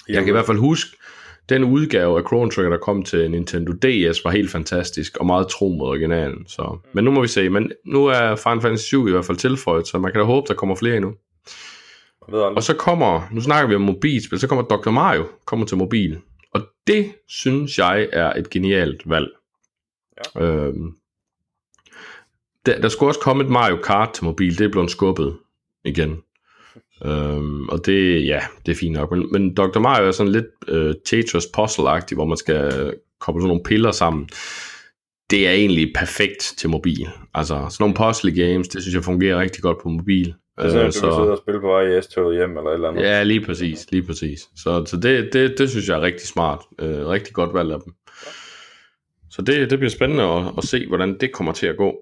Jeg 0.09 0.17
kan 0.17 0.29
i 0.29 0.31
hvert 0.31 0.47
fald 0.47 0.59
huske, 0.59 0.97
den 1.49 1.65
udgave 1.65 2.19
af 2.19 2.25
Chrono 2.27 2.51
Trigger, 2.51 2.71
der 2.71 2.79
kom 2.79 3.03
til 3.03 3.31
Nintendo 3.31 3.73
DS, 3.73 4.25
var 4.25 4.31
helt 4.31 4.51
fantastisk 4.51 5.17
og 5.17 5.27
meget 5.27 5.49
tro 5.49 5.69
mod 5.69 5.89
originalen. 5.89 6.47
Så. 6.47 6.79
Men 6.93 7.05
nu 7.05 7.11
må 7.11 7.21
vi 7.21 7.29
se. 7.29 7.49
Men 7.49 7.73
nu 7.85 8.07
er 8.07 8.37
Final 8.37 8.61
Fantasy 8.61 8.85
7 8.85 9.09
i 9.09 9.11
hvert 9.11 9.25
fald 9.25 9.39
tilføjet, 9.39 9.89
så 9.89 9.99
man 9.99 10.13
kan 10.13 10.19
da 10.19 10.25
håbe, 10.25 10.49
der 10.49 10.55
kommer 10.55 10.75
flere 10.75 10.97
endnu. 10.97 11.15
Og 12.29 12.63
så 12.63 12.75
kommer, 12.75 13.29
nu 13.33 13.41
snakker 13.41 13.69
vi 13.69 13.75
om 13.75 13.81
mobilspil, 13.81 14.39
så 14.39 14.49
kommer 14.49 14.65
Dr. 14.65 14.91
Mario 14.91 15.29
kommer 15.45 15.67
til 15.67 15.77
mobil. 15.77 16.19
Og 16.55 16.61
det 16.87 17.13
synes 17.29 17.79
jeg 17.79 18.09
er 18.13 18.33
et 18.33 18.51
genialt 18.51 19.11
valg. 19.11 19.29
Ja. 20.37 20.45
Øhm, 20.45 20.93
der, 22.67 22.81
der 22.81 22.89
skulle 22.89 23.11
også 23.11 23.21
komme 23.21 23.45
et 23.45 23.51
Mario 23.51 23.77
Kart 23.77 24.13
til 24.13 24.25
mobil, 24.25 24.59
det 24.59 24.65
er 24.65 24.71
blevet 24.73 24.91
skubbet 24.91 25.37
igen. 25.85 26.23
Øhm, 27.05 27.69
og 27.69 27.87
det, 27.87 28.27
ja, 28.27 28.41
det 28.67 28.73
er 28.73 28.77
fint 28.77 28.97
nok. 28.97 29.11
Men, 29.11 29.33
men 29.33 29.55
Dr. 29.55 29.79
Mario 29.79 30.07
er 30.07 30.11
sådan 30.11 30.33
lidt 30.33 30.47
øh, 30.69 30.95
Tetris 31.05 31.45
puzzle-agtig, 31.45 32.15
hvor 32.15 32.25
man 32.25 32.37
skal 32.37 32.95
koble 33.21 33.41
sådan 33.41 33.49
nogle 33.49 33.63
piller 33.65 33.93
sammen. 33.93 34.29
Det 35.31 35.49
er 35.49 35.53
egentlig 35.53 35.93
perfekt 35.95 36.55
til 36.59 36.71
mobil. 36.71 37.09
Altså, 37.35 37.55
sådan 37.55 37.77
nogle 37.81 37.95
puzzle 37.95 38.47
games, 38.47 38.69
det 38.69 38.83
synes 38.83 38.95
jeg 38.95 39.05
fungerer 39.05 39.41
rigtig 39.41 39.63
godt 39.63 39.79
på 39.83 39.89
mobil. 39.89 40.27
Det 40.27 40.65
er 40.65 40.69
sådan, 40.69 40.81
Øh, 40.81 40.87
at 40.89 40.95
du 40.95 41.01
kan 41.01 41.13
sidde 41.13 41.31
og 41.31 41.39
spille 41.39 41.61
på 41.61 41.67
vej 41.67 41.99
i 41.99 42.03
S-toget 42.03 42.37
hjem, 42.37 42.57
eller 42.57 42.71
et 42.71 42.75
eller 42.75 42.89
andet. 42.89 43.03
Ja, 43.03 43.23
lige 43.23 43.41
præcis, 43.41 43.91
lige 43.91 44.03
præcis. 44.03 44.41
Så, 44.57 44.85
så 44.87 44.97
det, 44.97 45.33
det, 45.33 45.55
det 45.59 45.71
synes 45.71 45.89
jeg 45.89 45.97
er 45.97 46.03
rigtig 46.03 46.29
smart. 46.29 46.61
Øh, 46.79 47.07
rigtig 47.07 47.35
godt 47.35 47.55
valg 47.55 47.73
af 47.73 47.79
dem. 47.85 47.93
Så 49.31 49.43
det, 49.43 49.71
det 49.71 49.79
bliver 49.79 49.91
spændende 49.91 50.25
at, 50.25 50.45
at 50.59 50.65
se, 50.65 50.87
hvordan 50.89 51.19
det 51.21 51.33
kommer 51.33 51.53
til 51.53 51.67
at 51.67 51.77
gå. 51.77 51.95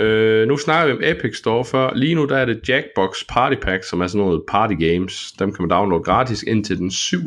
Øh, 0.00 0.48
nu 0.48 0.56
snakker 0.56 0.86
vi 0.86 0.92
om 0.92 1.16
Epic 1.16 1.36
Store 1.36 1.64
før. 1.64 1.94
Lige 1.94 2.14
nu 2.14 2.26
der 2.26 2.36
er 2.36 2.44
det 2.44 2.68
Jackbox 2.68 3.24
Party 3.28 3.56
Pack, 3.62 3.84
som 3.84 4.00
er 4.00 4.06
sådan 4.06 4.26
noget 4.26 4.42
party 4.48 4.74
games. 4.74 5.32
Dem 5.32 5.52
kan 5.52 5.62
man 5.62 5.70
downloade 5.70 6.04
gratis 6.04 6.42
indtil 6.42 6.78
den 6.78 6.90
7. 6.90 7.18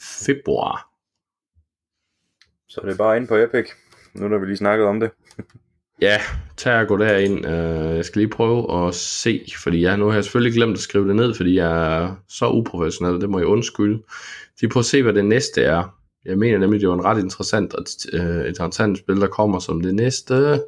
februar. 0.00 0.88
Så 2.68 2.80
det 2.84 2.92
er 2.92 2.96
bare 2.96 3.16
ind 3.16 3.28
på 3.28 3.36
Epic, 3.36 3.66
nu 4.14 4.28
når 4.28 4.38
vi 4.38 4.46
lige 4.46 4.56
snakket 4.56 4.86
om 4.86 5.00
det. 5.00 5.10
Ja, 6.00 6.20
tag 6.56 6.80
og 6.80 6.86
gå 6.86 6.96
derind. 6.96 7.46
Øh, 7.46 7.96
jeg 7.96 8.04
skal 8.04 8.20
lige 8.20 8.30
prøve 8.30 8.86
at 8.86 8.94
se, 8.94 9.44
fordi 9.62 9.82
jeg 9.82 9.96
nu 9.96 10.06
har 10.06 10.14
jeg 10.14 10.24
selvfølgelig 10.24 10.54
glemt 10.54 10.72
at 10.72 10.78
skrive 10.78 11.08
det 11.08 11.16
ned, 11.16 11.34
fordi 11.34 11.56
jeg 11.56 12.02
er 12.02 12.14
så 12.28 12.50
uprofessionel, 12.50 13.20
det 13.20 13.30
må 13.30 13.38
jeg 13.38 13.46
undskylde. 13.46 14.02
De 14.60 14.68
prøver 14.68 14.82
at 14.82 14.86
se, 14.86 15.02
hvad 15.02 15.12
det 15.12 15.24
næste 15.24 15.62
er. 15.62 15.94
Jeg 16.24 16.38
mener 16.38 16.58
nemlig, 16.58 16.80
det 16.80 16.88
var 16.88 16.94
en 16.94 17.04
ret 17.04 17.22
interessant, 17.22 17.74
øh, 18.12 18.48
interessant 18.48 18.98
spil, 18.98 19.20
der 19.20 19.26
kommer 19.26 19.58
som 19.58 19.80
det 19.80 19.94
næste. 19.94 20.62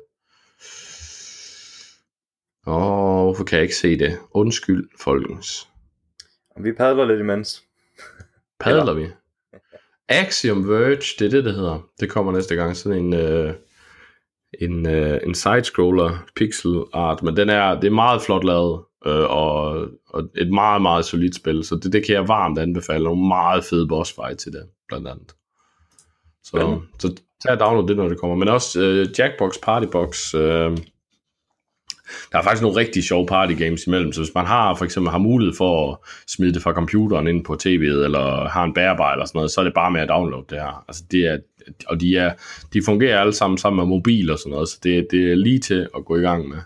Åh, 2.67 3.23
hvorfor 3.23 3.45
kan 3.45 3.57
jeg 3.57 3.63
ikke 3.63 3.77
se 3.77 3.99
det? 3.99 4.19
Undskyld, 4.31 4.89
folkens. 5.01 5.69
Vi 6.61 6.73
padler 6.73 7.05
lidt 7.05 7.21
imens. 7.21 7.63
Padler 8.61 8.95
vi? 8.95 9.07
Axiom 10.09 10.69
Verge, 10.69 10.97
det 11.19 11.27
er 11.27 11.31
det, 11.31 11.45
det 11.45 11.55
hedder. 11.55 11.89
Det 12.01 12.11
kommer 12.11 12.33
næste 12.33 12.55
gang, 12.55 12.77
sådan 12.77 12.99
en, 12.99 13.15
øh, 13.15 13.55
en, 14.61 14.87
øh, 14.87 15.21
en 15.27 15.35
side-scroller 15.35 16.27
pixel 16.37 16.85
art, 16.93 17.23
men 17.23 17.37
den 17.37 17.49
er, 17.49 17.81
det 17.81 17.87
er 17.87 17.95
meget 17.95 18.23
flot 18.23 18.45
lavet, 18.45 18.85
øh, 19.07 19.31
og, 19.31 19.89
og 20.09 20.31
et 20.37 20.53
meget, 20.53 20.83
meget 20.83 21.05
solidt 21.05 21.37
spil, 21.37 21.65
så 21.65 21.75
det, 21.83 21.93
det 21.93 22.07
kan 22.07 22.15
jeg 22.15 22.29
varmt 22.29 22.59
anbefale. 22.59 23.05
Nogle 23.05 23.29
meget 23.29 23.65
fede 23.65 23.89
boss 23.89 24.13
fight 24.13 24.39
til 24.39 24.53
det, 24.53 24.69
blandt 24.89 25.09
andet. 25.09 25.35
Så, 26.43 26.51
Spændende. 26.51 26.81
så 26.99 27.15
tag 27.43 27.53
og 27.53 27.61
download 27.61 27.89
det, 27.89 27.97
når 27.97 28.09
det 28.09 28.21
kommer. 28.21 28.37
Men 28.37 28.49
også 28.49 28.81
øh, 28.81 29.07
Jackbox 29.19 29.55
Partybox, 29.63 30.35
øh, 30.35 30.77
der 32.33 32.39
er 32.39 32.43
faktisk 32.43 32.63
nogle 32.63 32.77
rigtig 32.77 33.05
sjove 33.05 33.27
party 33.27 33.55
games 33.55 33.87
imellem, 33.87 34.13
så 34.13 34.21
hvis 34.21 34.35
man 34.35 34.47
har 34.47 34.75
for 34.75 34.85
eksempel 34.85 35.11
har 35.11 35.19
mulighed 35.19 35.55
for 35.57 35.93
at 35.93 35.99
smide 36.29 36.55
det 36.55 36.63
fra 36.63 36.73
computeren 36.73 37.27
ind 37.27 37.45
på 37.45 37.53
tv'et, 37.55 38.05
eller 38.05 38.49
har 38.49 38.65
en 38.65 38.75
bærbar 38.75 39.13
eller 39.13 39.25
sådan 39.27 39.39
noget, 39.39 39.51
så 39.51 39.61
er 39.61 39.65
det 39.65 39.75
bare 39.75 39.91
med 39.91 40.01
at 40.01 40.09
downloade 40.09 40.47
det 40.51 40.59
her. 40.59 40.85
Altså 40.89 41.03
det 41.11 41.21
er, 41.27 41.39
og 41.87 42.01
de, 42.01 42.17
er, 42.17 42.33
de 42.73 42.83
fungerer 42.85 43.21
alle 43.21 43.33
sammen 43.33 43.59
sammen 43.59 43.77
med 43.77 43.97
mobil 43.97 44.31
og 44.31 44.39
sådan 44.39 44.51
noget, 44.51 44.69
så 44.69 44.79
det, 44.83 45.07
det 45.11 45.31
er 45.33 45.37
lige 45.37 45.59
til 45.59 45.89
at 45.97 46.05
gå 46.05 46.17
i 46.17 46.21
gang 46.21 46.49
med. 46.49 46.59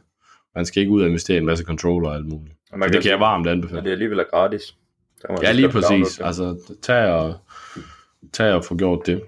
Man 0.55 0.67
skal 0.67 0.81
ikke 0.81 0.93
ud 0.93 1.01
og 1.03 1.09
investere 1.09 1.37
i 1.37 1.41
en 1.41 1.47
masse 1.47 1.65
controller 1.65 2.09
og 2.09 2.15
alt 2.15 2.27
muligt. 2.27 2.57
Og 2.73 2.79
man 2.79 2.89
Så 2.89 2.93
det 2.93 3.03
kan 3.03 3.11
jeg 3.11 3.21
varmt 3.21 3.47
Og 3.47 3.53
anbefale. 3.53 3.81
det 3.81 3.87
er 3.89 3.93
alligevel 3.93 4.19
er 4.19 4.25
gratis. 4.33 4.75
Kan 5.21 5.35
man 5.35 5.43
Ja, 5.43 5.53
lige 5.53 5.69
præcis. 5.69 6.21
Altså, 6.21 6.75
tag 6.83 7.13
og, 7.13 7.35
tag 8.33 8.53
og 8.53 8.65
få 8.65 8.77
gjort 8.77 9.07
det. 9.07 9.23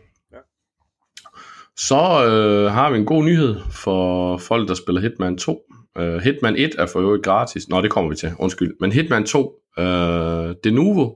Så 1.79 2.27
øh, 2.27 2.73
har 2.73 2.91
vi 2.91 2.99
en 2.99 3.05
god 3.07 3.25
nyhed 3.25 3.57
for 3.71 4.37
folk, 4.39 4.69
der 4.69 4.75
spiller 4.75 5.01
Hitman 5.01 5.39
2. 5.39 5.61
Uh, 5.99 6.17
Hitman 6.17 6.57
1 6.57 6.75
er 6.79 6.87
for 6.87 7.01
øvrigt 7.01 7.25
gratis. 7.25 7.69
Nå, 7.69 7.81
det 7.81 7.91
kommer 7.91 8.11
vi 8.11 8.17
til. 8.17 8.33
Undskyld. 8.39 8.75
Men 8.81 8.93
Hitman 8.93 9.27
2, 9.27 9.63
uh, 9.79 9.85
øh, 9.85 10.55
det 10.65 10.75
Nuvo, 10.75 11.15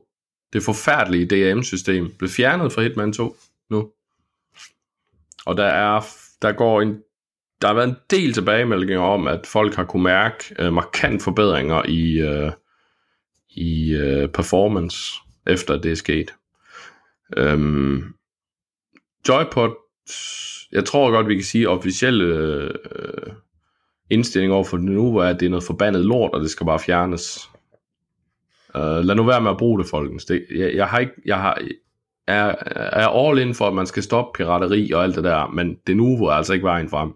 det 0.53 0.63
forfærdelige 0.63 1.27
DRM-system, 1.27 2.15
blev 2.19 2.31
fjernet 2.31 2.73
fra 2.73 2.83
Hitman 2.83 3.13
2 3.13 3.37
nu. 3.71 3.91
Og 5.47 5.57
der 5.57 5.65
er, 5.65 6.01
der 6.43 6.53
går 6.53 6.81
en, 6.81 6.99
der 7.63 7.69
har 7.69 7.75
været 7.75 7.89
en 7.89 7.97
del 8.11 8.33
tilbagemeldinger 8.33 9.01
om, 9.01 9.27
at 9.27 9.47
folk 9.47 9.75
har 9.75 9.85
kunne 9.85 10.03
mærke 10.03 10.55
uh, 10.63 10.73
markant 10.73 11.23
forbedringer 11.23 11.83
i, 11.89 12.23
uh, 12.23 12.53
i 13.51 13.95
uh, 13.95 14.31
performance, 14.31 15.15
efter 15.47 15.77
det 15.77 15.91
er 15.91 15.97
sket. 15.97 16.35
Um, 17.37 18.15
Joypod, 19.29 19.75
jeg 20.73 20.85
tror 20.85 21.11
godt, 21.11 21.29
vi 21.29 21.35
kan 21.35 21.45
sige, 21.45 21.69
officielle 21.69 22.73
Uh, 22.85 23.33
indstilling 24.11 24.53
over 24.53 24.65
for 24.65 24.77
det 24.77 24.87
nu, 24.87 25.17
er, 25.17 25.25
at 25.25 25.41
det 25.41 25.47
er 25.47 25.51
noget 25.51 25.65
forbandet 25.65 26.05
lort, 26.05 26.31
og 26.35 26.41
det 26.41 26.51
skal 26.51 26.67
bare 26.67 26.79
fjernes. 26.79 27.51
Uh, 28.75 28.81
lad 28.81 29.15
nu 29.15 29.23
være 29.23 29.41
med 29.41 29.51
at 29.51 29.57
bruge 29.57 29.79
det, 29.79 29.87
folkens. 29.91 30.25
Det, 30.25 30.47
jeg, 30.55 30.75
jeg 30.75 30.87
har 30.87 30.99
ikke, 30.99 31.13
jeg 31.27 31.41
har, 31.41 31.63
er, 32.27 32.55
er 32.77 33.09
all 33.09 33.39
in 33.39 33.55
for, 33.55 33.69
at 33.69 33.75
man 33.75 33.87
skal 33.87 34.03
stoppe 34.03 34.39
pirateri 34.39 34.93
og 34.93 35.03
alt 35.03 35.17
det 35.17 35.25
der, 35.25 35.47
men 35.47 35.77
det 35.87 35.97
nu 35.97 36.25
er 36.27 36.31
altså 36.31 36.53
ikke 36.53 36.67
vejen 36.67 36.89
frem. 36.89 37.13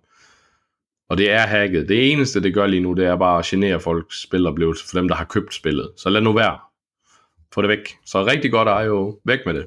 Og 1.09 1.19
det 1.19 1.31
er 1.31 1.39
hacket. 1.39 1.89
Det 1.89 2.13
eneste, 2.13 2.43
det 2.43 2.55
gør 2.55 2.67
lige 2.67 2.83
nu, 2.83 2.93
det 2.93 3.07
er 3.07 3.17
bare 3.17 3.39
at 3.39 3.45
genere 3.45 3.81
folks 3.81 4.23
spiloplevelser 4.23 4.87
for 4.91 4.99
dem, 4.99 5.09
der 5.09 5.15
har 5.15 5.25
købt 5.25 5.55
spillet. 5.55 5.91
Så 5.97 6.11
lad 6.11 6.21
nu 6.21 6.33
være. 6.33 6.59
Få 7.55 7.63
det 7.63 7.69
væk. 7.69 7.97
Så 8.07 8.25
rigtig 8.25 8.51
godt 8.51 8.85
IO. 8.87 9.21
Væk 9.25 9.39
med 9.47 9.55
det. 9.55 9.67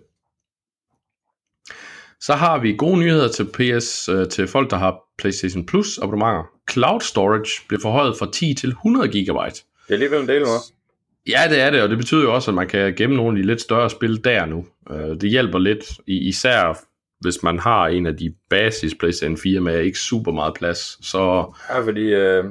Så 2.22 2.34
har 2.34 2.60
vi 2.60 2.76
gode 2.76 3.00
nyheder 3.00 3.28
til 3.28 3.46
PS, 3.46 4.10
øh, 4.10 4.30
til 4.30 4.48
folk, 4.48 4.70
der 4.72 4.78
har 4.78 5.00
PlayStation 5.18 5.66
Plus 5.66 5.98
abonnementer. 5.98 6.44
Cloud 6.72 7.02
Storage 7.02 7.68
bliver 7.68 7.82
forhøjet 7.82 8.16
fra 8.20 8.32
10 8.34 8.54
til 8.54 8.70
100 8.70 9.08
GB. 9.08 9.14
Det 9.16 9.30
er 9.30 9.94
alligevel 9.94 10.22
en 10.22 10.28
del 10.28 10.42
med. 10.42 10.60
Ja, 11.30 11.42
det 11.50 11.60
er 11.60 11.70
det, 11.70 11.82
og 11.82 11.90
det 11.90 11.98
betyder 11.98 12.22
jo 12.24 12.34
også, 12.34 12.52
at 12.52 12.56
man 12.56 12.68
kan 12.68 12.96
gemme 12.96 13.16
nogle 13.16 13.38
af 13.38 13.42
de 13.42 13.48
lidt 13.48 13.62
større 13.62 13.90
spil 13.90 14.24
der 14.24 14.46
nu. 14.46 14.66
Øh, 14.92 15.22
det 15.22 15.30
hjælper 15.30 15.60
lidt, 15.60 15.86
især 16.08 16.84
hvis 17.20 17.44
man 17.44 17.60
har 17.60 17.88
en 17.88 18.06
af 18.06 18.18
de 18.18 18.34
basis 18.50 18.96
PlayStation 18.96 19.38
4 19.38 19.60
med 19.60 19.80
ikke 19.80 20.00
super 20.00 20.32
meget 20.32 20.54
plads. 20.54 21.06
Så... 21.06 21.54
Ja, 21.70 21.80
fordi 21.80 22.14
øh, 22.14 22.46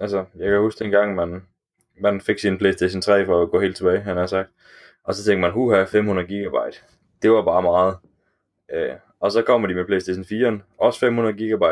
altså, 0.00 0.24
jeg 0.38 0.50
kan 0.50 0.60
huske 0.60 0.84
dengang, 0.84 1.14
man, 1.14 1.42
man 2.00 2.20
fik 2.20 2.38
sin 2.38 2.58
PlayStation 2.58 3.02
3 3.02 3.26
for 3.26 3.42
at 3.42 3.50
gå 3.50 3.60
helt 3.60 3.76
tilbage, 3.76 4.00
han 4.00 4.16
har 4.16 4.26
sagt. 4.26 4.48
Og 5.04 5.14
så 5.14 5.24
tænkte 5.24 5.40
man, 5.40 5.52
huha, 5.52 5.84
500 5.84 6.26
GB. 6.26 6.54
Det 7.22 7.30
var 7.30 7.44
bare 7.44 7.62
meget. 7.62 7.96
Øh, 8.74 8.96
og 9.20 9.32
så 9.32 9.42
kommer 9.42 9.68
de 9.68 9.74
med 9.74 9.84
PlayStation 9.84 10.24
4, 10.24 10.60
også 10.78 11.00
500 11.00 11.34
GB. 11.34 11.62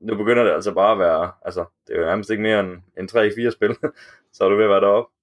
Nu 0.00 0.16
begynder 0.16 0.44
det 0.44 0.52
altså 0.52 0.74
bare 0.74 0.92
at 0.92 0.98
være, 0.98 1.30
altså, 1.44 1.64
det 1.86 1.96
er 1.96 2.00
jo 2.00 2.06
nærmest 2.06 2.30
ikke 2.30 2.42
mere 2.42 2.60
end, 2.60 2.70
end 2.98 3.10
3-4 3.48 3.50
spil, 3.50 3.76
så 4.34 4.44
er 4.44 4.48
du 4.48 4.56
ved 4.56 4.64
at 4.64 4.70
være 4.70 4.80
deroppe. 4.80 5.14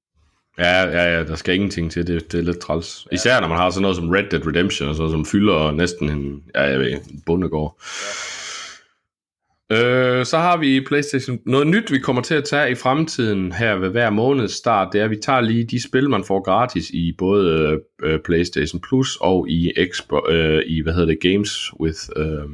Ja, 0.57 0.83
ja, 0.83 1.17
ja, 1.17 1.23
der 1.23 1.35
skal 1.35 1.55
ingenting 1.55 1.91
til, 1.91 2.07
det, 2.07 2.31
det 2.31 2.39
er 2.39 2.43
lidt 2.43 2.59
træls. 2.59 3.07
Ja. 3.11 3.15
Især 3.15 3.39
når 3.39 3.47
man 3.47 3.57
har 3.57 3.69
sådan 3.69 3.81
noget 3.81 3.97
som 3.97 4.09
Red 4.09 4.23
Dead 4.23 4.47
Redemption, 4.47 4.89
og 4.89 4.95
sådan, 4.95 5.11
som 5.11 5.25
fylder 5.25 5.71
næsten 5.71 6.09
en, 6.09 6.43
ja, 6.55 6.61
jeg 6.61 6.79
ved, 6.79 6.91
en 6.91 7.23
bundegård. 7.25 7.77
Ja. 7.81 8.44
Øh, 9.71 10.25
så 10.25 10.37
har 10.37 10.57
vi 10.57 10.81
PlayStation. 10.87 11.39
Noget 11.45 11.67
nyt, 11.67 11.91
vi 11.91 11.99
kommer 11.99 12.21
til 12.21 12.35
at 12.35 12.43
tage 12.43 12.71
i 12.71 12.75
fremtiden 12.75 13.51
her 13.51 13.75
ved 13.75 13.89
hver 13.89 14.09
måneds 14.09 14.51
start, 14.51 14.93
det 14.93 15.01
er, 15.01 15.05
at 15.05 15.11
vi 15.11 15.19
tager 15.21 15.41
lige 15.41 15.63
de 15.63 15.83
spil, 15.83 16.09
man 16.09 16.23
får 16.23 16.43
gratis 16.43 16.89
i 16.89 17.15
både 17.17 17.79
øh, 18.03 18.19
PlayStation 18.25 18.81
Plus 18.81 19.17
og 19.21 19.49
i, 19.49 19.71
Expo, 19.77 20.29
øh, 20.29 20.63
i 20.67 20.81
hvad 20.81 20.93
hedder 20.93 21.07
det, 21.07 21.19
Games 21.21 21.79
with, 21.79 21.99
øh, 22.15 22.49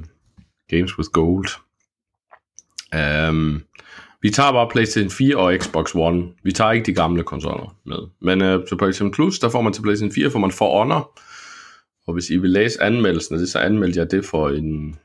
Games 0.70 0.98
with 0.98 1.10
Gold. 1.10 1.48
Um, 3.30 3.64
vi 4.22 4.30
tager 4.30 4.52
bare 4.52 4.70
PlayStation 4.72 5.10
4 5.10 5.38
og 5.38 5.54
Xbox 5.62 5.96
One. 5.96 6.24
Vi 6.44 6.52
tager 6.52 6.72
ikke 6.72 6.86
de 6.86 6.94
gamle 6.94 7.24
konsoller 7.24 7.76
med. 7.86 7.98
Men 8.22 8.42
øh, 8.42 8.68
til 8.68 8.78
PlayStation 8.78 9.12
Plus, 9.12 9.40
der 9.40 9.50
får 9.50 9.62
man 9.62 9.74
til 9.74 9.82
PlayStation 9.82 10.14
4, 10.14 10.32
får 10.32 10.40
man 10.40 10.52
For 10.52 10.80
Honor. 10.80 11.20
Og 12.08 12.14
hvis 12.14 12.30
I 12.30 12.38
vil 12.38 12.50
læse 12.50 12.84
anmeldelsen 12.84 13.36
af 13.36 13.40
det, 13.40 13.50
så 13.50 13.60
anmeldte 13.60 14.00
jeg 14.00 14.12
det 14.12 14.26
for 14.26 14.50
en, 14.50 14.96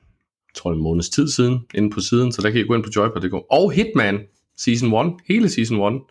tror 0.56 0.72
en 0.72 0.82
måneds 0.82 1.08
tid 1.08 1.28
siden, 1.28 1.66
inde 1.74 1.90
på 1.90 2.00
siden, 2.00 2.32
så 2.32 2.42
der 2.42 2.50
kan 2.50 2.60
I 2.60 2.64
gå 2.64 2.74
ind 2.74 2.84
på 2.84 2.90
joypad.dk. 2.96 3.34
Og 3.50 3.72
Hitman 3.72 4.26
Season 4.56 5.06
1, 5.06 5.14
hele 5.28 5.48
Season 5.48 5.94
1. 5.94 6.02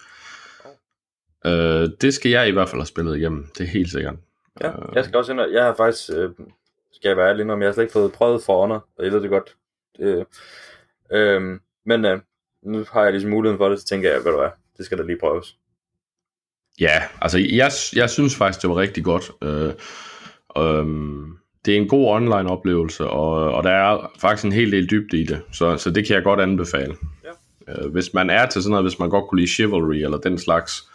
Øh, 1.45 1.89
det 2.01 2.13
skal 2.13 2.31
jeg 2.31 2.47
i 2.47 2.51
hvert 2.51 2.69
fald 2.69 2.81
have 2.81 2.87
spillet 2.87 3.17
igennem, 3.17 3.47
det 3.57 3.63
er 3.63 3.67
helt 3.67 3.91
sikkert. 3.91 4.15
Ja, 4.61 4.71
jeg 4.93 5.05
skal 5.05 5.17
også 5.17 5.31
ind, 5.31 5.41
jeg 5.41 5.63
har 5.63 5.75
faktisk, 5.75 6.09
øh, 6.09 6.29
skal 6.91 7.09
jeg 7.09 7.17
være 7.17 7.29
ærlig 7.29 7.51
om, 7.51 7.61
jeg 7.61 7.67
har 7.67 7.73
slet 7.73 7.83
ikke 7.83 7.93
fået 7.93 8.11
prøvet 8.11 8.43
For 8.43 8.61
Honor, 8.61 8.87
og 8.97 9.05
jeg 9.05 9.13
ved 9.13 9.21
det 9.21 9.29
godt. 9.29 9.55
Øh, 9.99 10.25
øh, 11.11 11.59
men 11.85 12.05
øh, 12.05 12.19
nu 12.63 12.85
har 12.91 13.03
jeg 13.03 13.11
ligesom 13.11 13.29
muligheden 13.29 13.57
for 13.57 13.69
det, 13.69 13.79
så 13.79 13.85
tænker 13.85 14.11
jeg, 14.11 14.25
ved 14.25 14.31
du 14.31 14.37
hvad, 14.37 14.49
det 14.77 14.85
skal 14.85 14.97
da 14.97 15.03
lige 15.03 15.19
prøves. 15.19 15.57
Ja, 16.79 17.03
altså 17.21 17.37
jeg, 17.37 17.71
jeg 17.95 18.09
synes 18.09 18.35
faktisk, 18.35 18.61
det 18.61 18.69
var 18.69 18.77
rigtig 18.77 19.03
godt. 19.03 19.31
Øh, 19.41 19.73
øh, 20.57 20.85
det 21.65 21.73
er 21.73 21.77
en 21.77 21.87
god 21.87 22.07
online 22.07 22.49
oplevelse, 22.49 23.07
og, 23.07 23.53
og 23.53 23.63
der 23.63 23.69
er 23.69 24.11
faktisk 24.19 24.45
en 24.45 24.51
hel 24.51 24.71
del 24.71 24.89
dybde 24.89 25.21
i 25.21 25.23
det, 25.23 25.41
så, 25.51 25.77
så 25.77 25.89
det 25.89 26.07
kan 26.07 26.15
jeg 26.15 26.23
godt 26.23 26.39
anbefale. 26.39 26.95
Ja. 27.23 27.73
Øh, 27.73 27.91
hvis 27.91 28.13
man 28.13 28.29
er 28.29 28.45
til 28.45 28.63
sådan 28.63 28.71
noget, 28.71 28.85
hvis 28.85 28.99
man 28.99 29.09
godt 29.09 29.29
kunne 29.29 29.39
lide 29.39 29.51
Chivalry 29.51 29.95
eller 29.95 30.17
den 30.17 30.37
slags, 30.37 30.89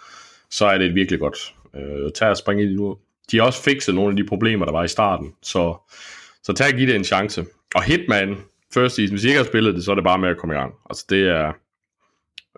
så 0.51 0.67
er 0.67 0.79
det 0.79 0.87
et 0.87 0.95
virkelig 0.95 1.21
godt. 1.21 1.55
Øh, 1.77 2.13
tag 2.15 2.29
og 2.29 2.37
spring 2.37 2.61
i 2.61 2.67
det 2.67 2.77
nu. 2.77 2.97
De 3.31 3.39
har 3.39 3.45
også 3.45 3.63
fikset 3.63 3.95
nogle 3.95 4.11
af 4.11 4.17
de 4.17 4.25
problemer, 4.25 4.65
der 4.65 4.73
var 4.73 4.85
i 4.85 4.89
starten, 4.89 5.33
så, 5.43 5.77
så 6.43 6.53
tag 6.53 6.73
og 6.73 6.79
give 6.79 6.87
det 6.87 6.97
en 6.97 7.05
chance. 7.05 7.45
Og 7.75 7.83
Hitman, 7.83 8.37
first 8.75 8.95
season, 8.95 9.15
hvis 9.15 9.25
I 9.25 9.29
ikke 9.29 9.39
har 9.39 9.47
spillet 9.47 9.75
det, 9.75 9.85
så 9.85 9.91
er 9.91 9.95
det 9.95 10.05
bare 10.05 10.19
med 10.19 10.29
at 10.29 10.37
komme 10.37 10.55
i 10.55 10.59
gang. 10.59 10.75
Altså 10.91 11.07
det 11.11 11.29
er, 11.29 11.53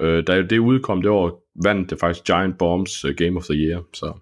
øh, 0.01 0.27
da 0.27 0.43
det 0.43 0.59
udkom 0.59 1.03
det 1.03 1.11
år, 1.11 1.43
vandt 1.65 1.91
det 1.91 2.01
faktisk 2.01 2.27
Giant 2.27 2.59
Bombs 2.59 3.05
uh, 3.05 3.11
Game 3.11 3.37
of 3.37 3.45
the 3.45 3.55
Year, 3.55 3.83
så 3.93 4.13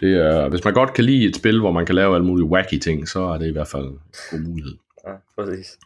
det 0.00 0.16
er, 0.16 0.48
hvis 0.48 0.64
man 0.64 0.74
godt 0.74 0.94
kan 0.94 1.04
lide 1.04 1.24
et 1.24 1.36
spil, 1.36 1.60
hvor 1.60 1.72
man 1.72 1.86
kan 1.86 1.94
lave 1.94 2.14
alle 2.14 2.26
mulige 2.26 2.46
wacky 2.46 2.78
ting, 2.78 3.08
så 3.08 3.20
er 3.20 3.38
det 3.38 3.46
i 3.46 3.52
hvert 3.52 3.68
fald 3.68 3.84
en 3.84 3.98
god 4.30 4.38
mulighed. 4.38 4.74
Ja, 5.06 5.12
præcis. 5.38 5.78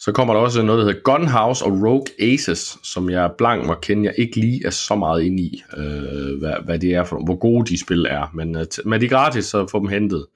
Så 0.00 0.12
kommer 0.12 0.34
der 0.34 0.40
også 0.40 0.62
noget, 0.62 0.78
der 0.78 0.86
hedder 0.86 1.00
Gunhouse 1.02 1.64
og 1.64 1.72
Rogue 1.72 2.06
Aces, 2.20 2.78
som 2.82 3.10
jeg 3.10 3.30
blank 3.38 3.66
må 3.66 3.74
kende, 3.74 4.04
jeg 4.04 4.14
ikke 4.18 4.36
lige 4.36 4.66
er 4.66 4.70
så 4.70 4.94
meget 4.94 5.22
inde 5.22 5.42
i, 5.42 5.62
øh, 5.76 6.38
hvad, 6.38 6.54
hvad 6.64 6.78
det 6.78 6.94
er 6.94 7.04
for, 7.04 7.24
hvor 7.24 7.36
gode 7.36 7.66
de 7.66 7.80
spil 7.80 8.06
er. 8.10 8.30
Men 8.34 8.56
øh, 8.56 8.66
med 8.84 9.00
de 9.00 9.08
gratis, 9.08 9.44
så 9.44 9.66
får 9.66 9.78
dem 9.78 9.88
hentet. 9.88 10.26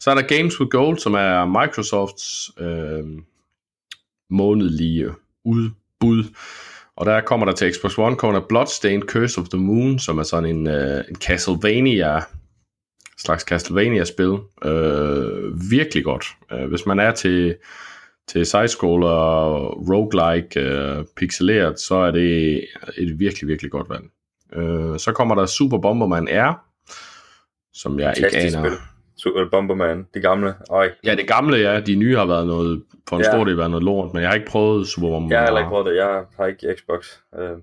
Så 0.00 0.10
er 0.10 0.14
der 0.14 0.36
Games 0.36 0.60
with 0.60 0.70
Gold, 0.70 0.98
som 0.98 1.14
er 1.14 1.44
Microsofts 1.44 2.50
øh, 2.60 3.04
månedlige 4.30 5.10
udbud. 5.44 6.24
Og 6.96 7.06
der 7.06 7.20
kommer 7.20 7.46
der 7.46 7.52
til 7.52 7.74
Xbox 7.74 7.98
One, 7.98 8.16
kommer 8.16 8.38
der 8.38 8.46
Bloodstained 8.46 9.02
Curse 9.02 9.40
of 9.40 9.48
the 9.48 9.58
Moon, 9.58 9.98
som 9.98 10.18
er 10.18 10.22
sådan 10.22 10.56
en, 10.56 10.66
uh, 10.66 11.00
en 11.08 11.16
Castlevania, 11.16 12.20
slags 13.18 13.42
Castlevania-spil. 13.42 14.30
Uh, 14.66 15.70
virkelig 15.70 16.04
godt. 16.04 16.26
Uh, 16.52 16.64
hvis 16.64 16.86
man 16.86 17.00
er 17.00 17.10
til, 17.12 17.56
til 18.28 18.46
side-scroller, 18.46 19.56
roguelike, 19.90 20.60
uh, 20.60 21.04
pixeleret, 21.16 21.80
så 21.80 21.94
er 21.94 22.10
det 22.10 22.56
et 22.96 23.18
virkelig, 23.18 23.48
virkelig 23.48 23.70
godt 23.70 23.90
valg. 23.90 24.04
Uh, 24.56 24.96
så 24.96 25.12
kommer 25.12 25.34
der 25.34 25.46
Super 25.46 25.78
Bomberman 25.78 26.28
R, 26.30 26.64
som 27.74 28.00
jeg 28.00 28.14
ikke 28.16 28.36
aner. 28.36 28.50
Spil. 28.50 28.72
Super 29.16 29.50
Bomberman, 29.50 30.06
de 30.14 30.20
gamle. 30.20 30.54
Øj. 30.70 30.90
Ja, 31.04 31.14
det 31.14 31.28
gamle, 31.28 31.56
ja. 31.56 31.80
De 31.80 31.94
nye 31.94 32.16
har 32.16 32.26
været 32.26 32.46
noget, 32.46 32.82
for 33.08 33.16
en 33.16 33.22
ja. 33.22 33.30
stor 33.30 33.44
del 33.44 33.56
været 33.56 33.70
noget 33.70 33.84
lort, 33.84 34.12
men 34.12 34.22
jeg 34.22 34.30
har 34.30 34.34
ikke 34.34 34.46
prøvet 34.46 34.86
Super 34.86 35.08
Bomberman. 35.08 35.30
Jeg 35.30 35.38
har 35.38 35.46
heller 35.46 35.60
ikke 35.60 35.68
prøvet 35.68 35.86
det, 35.86 35.96
jeg 35.96 36.24
har 36.36 36.46
ikke 36.46 36.76
Xbox. 36.78 37.06
Uh. 37.32 37.58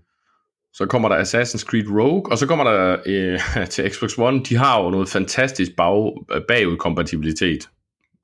Så 0.73 0.85
kommer 0.85 1.09
der 1.09 1.23
Assassin's 1.23 1.65
Creed 1.65 1.87
Rogue, 1.89 2.31
og 2.31 2.37
så 2.37 2.47
kommer 2.47 2.63
der 2.63 2.97
øh, 3.05 3.67
til 3.73 3.91
Xbox 3.91 4.17
One, 4.17 4.43
de 4.43 4.55
har 4.55 4.83
jo 4.83 4.89
noget 4.89 5.09
fantastisk 5.09 5.71
bag, 5.77 6.13
bagudkompatibilitet. 6.47 7.69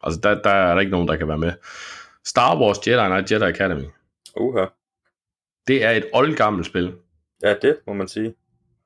Altså 0.03 0.19
der, 0.23 0.41
der 0.41 0.49
er 0.49 0.73
der 0.73 0.79
ikke 0.79 0.91
nogen, 0.91 1.07
der 1.07 1.15
kan 1.15 1.27
være 1.27 1.37
med. 1.37 1.51
Star 2.25 2.59
Wars 2.61 2.87
Jedi 2.87 3.07
Knight 3.07 3.31
Jedi 3.31 3.43
Academy. 3.43 3.85
Uha. 4.37 4.65
Det 5.67 5.83
er 5.83 5.91
et 5.91 6.05
oldgammelt 6.13 6.65
spil. 6.65 6.93
Ja, 7.43 7.53
det 7.61 7.77
må 7.87 7.93
man 7.93 8.07
sige. 8.07 8.33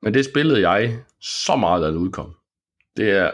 Men 0.02 0.14
det 0.14 0.24
spillede 0.24 0.68
jeg 0.68 0.98
så 1.20 1.56
meget, 1.56 1.82
da 1.82 1.88
det 1.88 1.96
udkom. 1.96 2.34
Det 2.96 3.10
er, 3.10 3.30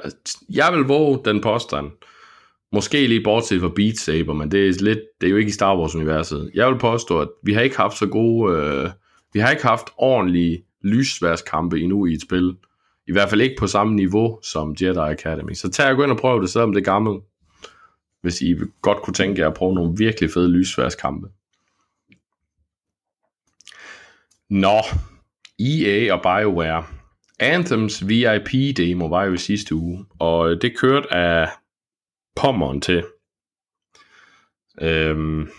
jeg 0.51 0.73
vil 0.73 0.83
våge 0.83 1.21
den 1.25 1.41
påstand. 1.41 1.91
Måske 2.73 3.07
lige 3.07 3.25
bortset 3.25 3.61
fra 3.61 3.69
Beat 3.77 3.97
Saber, 3.97 4.33
men 4.33 4.51
det 4.51 4.69
er, 4.69 4.85
lidt, 4.85 4.99
det 5.21 5.27
er 5.27 5.31
jo 5.31 5.37
ikke 5.37 5.49
i 5.49 5.53
Star 5.53 5.79
Wars-universet. 5.79 6.51
Jeg 6.55 6.69
vil 6.69 6.79
påstå, 6.79 7.21
at 7.21 7.29
vi 7.43 7.53
har 7.53 7.61
ikke 7.61 7.77
haft 7.77 7.99
så 7.99 8.07
gode... 8.07 8.57
Øh, 8.57 8.91
vi 9.33 9.39
har 9.39 9.51
ikke 9.51 9.67
haft 9.67 9.87
ordentlige 9.97 10.65
lysværskampe 10.83 11.81
endnu 11.81 12.07
i 12.07 12.13
et 12.13 12.23
spil. 12.23 12.57
I 13.09 13.13
hvert 13.13 13.31
fald 13.31 13.41
ikke 13.41 13.57
på 13.59 13.67
samme 13.67 13.95
niveau 13.95 14.39
som 14.43 14.77
Jedi 14.81 14.99
Academy. 14.99 15.53
Så 15.53 15.71
tag 15.71 15.91
og 15.91 15.97
gå 15.97 16.03
ind 16.03 16.13
og 16.13 16.19
prøv 16.19 16.43
det, 16.43 16.51
selvom 16.51 16.73
det 16.73 16.81
er 16.81 16.85
gammelt. 16.85 17.25
Hvis 18.23 18.43
I 18.43 18.55
godt 18.83 19.03
kunne 19.03 19.15
tænke 19.15 19.41
jer 19.41 19.49
at 19.49 19.55
prøve 19.55 19.75
nogle 19.75 19.95
virkelig 19.99 20.31
fede 20.31 20.49
lysværskampe. 20.49 21.29
Nå, 24.51 24.79
EA 25.59 26.15
og 26.15 26.23
BioWare. 26.23 26.85
Anthems 27.41 28.09
VIP-demo 28.09 29.07
var 29.07 29.25
jo 29.25 29.33
i 29.33 29.39
sidste 29.39 29.75
uge, 29.75 30.07
og 30.19 30.63
det 30.63 30.79
kørte 30.79 31.15
af 31.15 31.49
pommeren 32.37 32.81
til. 32.81 33.05
Øhm, 34.81 35.51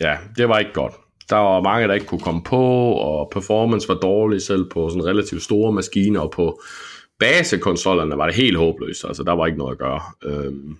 ja, 0.00 0.18
det 0.36 0.48
var 0.48 0.58
ikke 0.58 0.72
godt. 0.72 0.94
Der 1.30 1.36
var 1.36 1.60
mange, 1.60 1.88
der 1.88 1.94
ikke 1.94 2.06
kunne 2.06 2.20
komme 2.20 2.42
på, 2.42 2.92
og 2.92 3.30
performance 3.32 3.88
var 3.88 3.94
dårlig 3.94 4.42
selv 4.42 4.70
på 4.70 4.88
sådan 4.88 5.06
relativt 5.06 5.42
store 5.42 5.72
maskiner, 5.72 6.20
og 6.20 6.30
på 6.30 6.60
basekonsollerne 7.18 8.16
var 8.16 8.26
det 8.26 8.34
helt 8.34 8.56
håbløst. 8.56 9.04
Altså, 9.04 9.22
der 9.22 9.32
var 9.32 9.46
ikke 9.46 9.58
noget 9.58 9.72
at 9.72 9.78
gøre. 9.78 10.00
Øhm, 10.24 10.76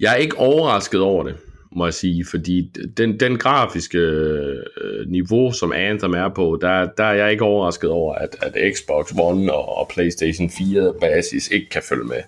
jeg 0.00 0.12
er 0.12 0.16
ikke 0.16 0.38
overrasket 0.38 1.00
over 1.00 1.22
det 1.24 1.36
må 1.76 1.86
jeg 1.86 1.94
sige, 1.94 2.24
fordi 2.24 2.70
den, 2.96 3.20
den 3.20 3.38
grafiske 3.38 3.98
øh, 3.98 5.08
niveau, 5.08 5.52
som 5.52 5.72
Anthem 5.72 6.14
er 6.14 6.28
på, 6.28 6.58
der, 6.60 6.88
der 6.96 7.04
er 7.04 7.12
jeg 7.12 7.32
ikke 7.32 7.44
overrasket 7.44 7.90
over, 7.90 8.14
at, 8.14 8.36
at 8.42 8.74
Xbox 8.76 9.12
One 9.18 9.52
og, 9.52 9.76
og 9.76 9.88
PlayStation 9.94 10.50
4 10.50 10.94
basis 11.00 11.48
ikke 11.48 11.68
kan 11.68 11.82
følge 11.88 12.04
med. 12.04 12.22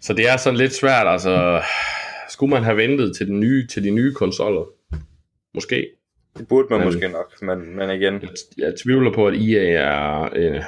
Så 0.00 0.12
det 0.12 0.28
er 0.28 0.36
sådan 0.36 0.58
lidt 0.58 0.74
svært, 0.74 1.06
altså, 1.06 1.62
skulle 2.30 2.50
man 2.50 2.64
have 2.64 2.76
ventet 2.76 3.16
til, 3.16 3.26
den 3.26 3.40
nye, 3.40 3.66
til 3.66 3.84
de 3.84 3.90
nye 3.90 4.14
konsoller? 4.14 4.64
Måske. 5.54 5.86
Det 6.38 6.48
burde 6.48 6.66
man 6.70 6.78
men, 6.78 6.86
måske 6.86 7.08
nok, 7.08 7.42
men, 7.42 7.76
men 7.76 7.90
igen. 7.90 8.14
Jeg, 8.22 8.30
jeg 8.58 8.74
tvivler 8.84 9.12
på, 9.12 9.26
at 9.26 9.34
EA 9.34 9.72
er, 9.72 10.28
øh, 10.36 10.62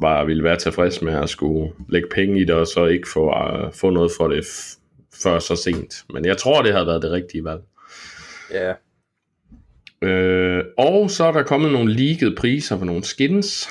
var, 0.00 0.24
ville 0.24 0.44
være 0.44 0.56
tilfreds 0.56 1.02
med 1.02 1.14
at 1.14 1.28
skulle 1.28 1.72
lægge 1.88 2.08
penge 2.14 2.40
i 2.40 2.44
det, 2.44 2.54
og 2.54 2.66
så 2.66 2.86
ikke 2.86 3.08
få, 3.08 3.28
uh, 3.28 3.72
få 3.72 3.90
noget 3.90 4.10
for 4.16 4.28
det 4.28 4.46
før 5.22 5.38
så 5.38 5.56
sent. 5.56 6.04
Men 6.12 6.24
jeg 6.24 6.36
tror, 6.36 6.62
det 6.62 6.72
havde 6.72 6.86
været 6.86 7.02
det 7.02 7.10
rigtige 7.10 7.44
valg. 7.44 7.60
Ja. 8.52 8.72
Øh, 10.02 10.64
og 10.78 11.10
så 11.10 11.24
er 11.24 11.32
der 11.32 11.42
kommet 11.42 11.72
nogle 11.72 11.94
leakede 11.94 12.34
priser 12.36 12.78
for 12.78 12.84
nogle 12.84 13.04
skins. 13.04 13.68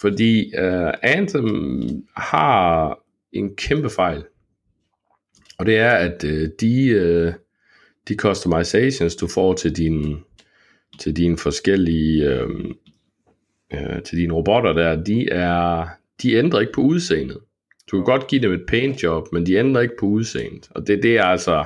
Fordi 0.00 0.52
uh, 0.58 0.90
Anthem 1.02 2.06
har 2.16 2.98
en 3.32 3.56
kæmpe 3.56 3.90
fejl. 3.90 4.24
Og 5.58 5.66
det 5.66 5.78
er, 5.78 5.90
at 5.90 6.24
uh, 6.24 6.48
de, 6.60 7.26
uh, 7.26 7.34
de 8.08 8.14
customizations, 8.14 9.16
du 9.16 9.26
får 9.26 9.54
til 9.54 9.76
dine, 9.76 10.16
til 10.98 11.16
dine 11.16 11.38
forskellige 11.38 12.30
øh, 12.30 12.48
øh, 13.72 14.02
til 14.02 14.18
dine 14.18 14.34
robotter 14.34 14.72
der, 14.72 15.04
de 15.04 15.28
er 15.28 15.86
de 16.22 16.34
ændrer 16.34 16.60
ikke 16.60 16.72
på 16.72 16.80
udseendet. 16.80 17.38
Du 17.90 17.96
kan 17.96 18.04
godt 18.04 18.26
give 18.26 18.42
dem 18.42 18.52
et 18.52 18.66
paint 18.68 19.02
job, 19.02 19.32
men 19.32 19.46
de 19.46 19.54
ændrer 19.54 19.82
ikke 19.82 19.96
på 20.00 20.06
udseendet. 20.06 20.68
Og 20.70 20.86
det, 20.86 21.02
det 21.02 21.16
er 21.16 21.24
altså 21.24 21.64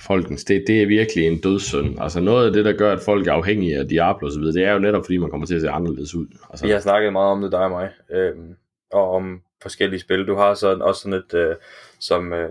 folkens, 0.00 0.44
det, 0.44 0.64
det 0.66 0.82
er 0.82 0.86
virkelig 0.86 1.26
en 1.26 1.40
dødssynd. 1.40 1.96
Altså 2.00 2.20
noget 2.20 2.46
af 2.46 2.52
det, 2.52 2.64
der 2.64 2.72
gør, 2.72 2.92
at 2.92 3.00
folk 3.00 3.26
er 3.26 3.32
afhængige 3.32 3.78
af 3.78 3.88
Diablo 3.88 4.28
osv., 4.28 4.42
det 4.42 4.64
er 4.64 4.72
jo 4.72 4.78
netop, 4.78 5.04
fordi 5.04 5.16
man 5.18 5.30
kommer 5.30 5.46
til 5.46 5.54
at 5.54 5.60
se 5.60 5.70
anderledes 5.70 6.14
ud. 6.14 6.26
Altså, 6.50 6.66
Vi 6.66 6.72
har 6.72 6.80
snakket 6.80 7.12
meget 7.12 7.30
om 7.30 7.42
det, 7.42 7.52
dig 7.52 7.60
og 7.60 7.70
mig, 7.70 7.90
øh, 8.10 8.32
og 8.92 9.10
om 9.10 9.42
forskellige 9.62 10.00
spil. 10.00 10.26
Du 10.26 10.36
har 10.36 10.54
sådan, 10.54 10.82
også 10.82 11.00
sådan 11.00 11.18
et, 11.18 11.34
øh, 11.34 11.56
som 11.98 12.32
øh, 12.32 12.50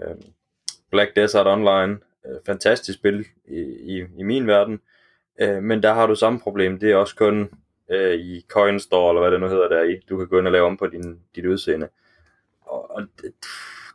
Black 0.91 1.15
Desert 1.15 1.47
Online, 1.47 1.99
øh, 2.25 2.35
fantastisk 2.45 2.99
spil 2.99 3.25
i, 3.45 3.59
i, 3.81 4.05
i 4.17 4.23
min 4.23 4.47
verden, 4.47 4.79
øh, 5.41 5.63
men 5.63 5.83
der 5.83 5.93
har 5.93 6.07
du 6.07 6.15
samme 6.15 6.39
problem. 6.39 6.79
Det 6.79 6.91
er 6.91 6.95
også 6.95 7.15
kun 7.15 7.49
øh, 7.91 8.13
i 8.13 8.45
Coin 8.49 8.79
Store, 8.79 9.09
eller 9.09 9.21
hvad 9.21 9.31
det 9.31 9.39
nu 9.39 9.47
hedder 9.47 9.67
der 9.67 9.83
i. 9.83 9.99
Du 10.09 10.17
kan 10.17 10.27
gå 10.27 10.39
ind 10.39 10.47
og 10.47 10.51
lave 10.51 10.65
om 10.65 10.77
på 10.77 10.87
din, 10.87 11.19
dit 11.35 11.45
udseende. 11.45 11.89
Og, 12.61 12.91
og 12.91 13.01
det, 13.21 13.33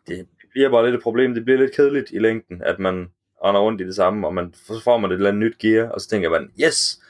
det 0.06 0.28
bliver 0.50 0.70
bare 0.70 0.84
lidt 0.84 0.94
et 0.94 1.02
problem. 1.02 1.34
Det 1.34 1.44
bliver 1.44 1.60
lidt 1.60 1.76
kedeligt 1.76 2.10
i 2.10 2.18
længden, 2.18 2.62
at 2.62 2.78
man 2.78 3.10
render 3.44 3.60
rundt 3.60 3.80
i 3.80 3.84
det 3.84 3.94
samme, 3.94 4.26
og 4.26 4.34
man, 4.34 4.54
så 4.54 4.80
får 4.84 4.98
man 4.98 5.10
et 5.10 5.14
eller 5.14 5.28
andet 5.28 5.40
nyt 5.40 5.58
gear, 5.58 5.88
og 5.88 6.00
så 6.00 6.08
tænker 6.08 6.30
man, 6.30 6.52
yes! 6.64 7.00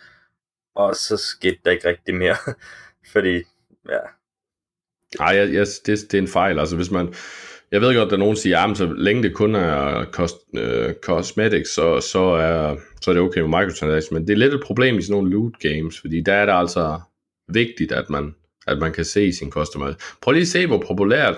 Og 0.75 0.95
så 0.95 1.17
skete 1.17 1.59
der 1.65 1.71
ikke 1.71 1.89
rigtig 1.89 2.15
mere. 2.15 2.37
Fordi, 3.13 3.43
ja. 3.89 3.99
Nej, 5.19 5.29
jeg, 5.29 5.53
jeg, 5.55 5.67
det, 5.87 5.87
det 5.87 6.15
er 6.15 6.23
en 6.23 6.29
fejl. 6.29 6.59
Altså 6.59 6.77
hvis 6.77 6.91
man, 6.91 7.15
jeg 7.75 7.81
ved 7.81 7.95
godt, 7.95 8.07
at 8.07 8.11
der 8.11 8.17
nogen 8.17 8.37
siger, 8.37 8.59
at 8.59 8.77
så 8.77 8.93
længe 8.97 9.23
det 9.23 9.35
kun 9.35 9.55
er 9.55 10.05
kost, 10.05 10.37
øh, 10.57 10.95
cosmetics, 11.03 11.75
så, 11.75 12.01
så, 12.01 12.23
er, 12.23 12.77
så 13.01 13.11
er 13.11 13.15
det 13.15 13.23
okay 13.23 13.41
med 13.41 13.49
microtransactions, 13.49 14.11
men 14.11 14.27
det 14.27 14.33
er 14.33 14.37
lidt 14.37 14.55
et 14.55 14.61
problem 14.65 14.99
i 14.99 15.03
sådan 15.03 15.13
nogle 15.13 15.31
loot 15.31 15.53
games, 15.61 16.01
fordi 16.01 16.21
der 16.21 16.33
er 16.33 16.47
det 16.47 16.53
altså 16.53 17.01
vigtigt, 17.49 17.93
at 17.93 18.11
man, 18.11 18.35
at 18.67 18.79
man 18.79 18.93
kan 18.93 19.05
se 19.05 19.33
sin 19.33 19.51
customer. 19.51 19.93
Prøv 20.23 20.33
lige 20.33 20.43
at 20.43 20.49
se, 20.49 20.67
hvor 20.67 20.85
populært, 20.87 21.35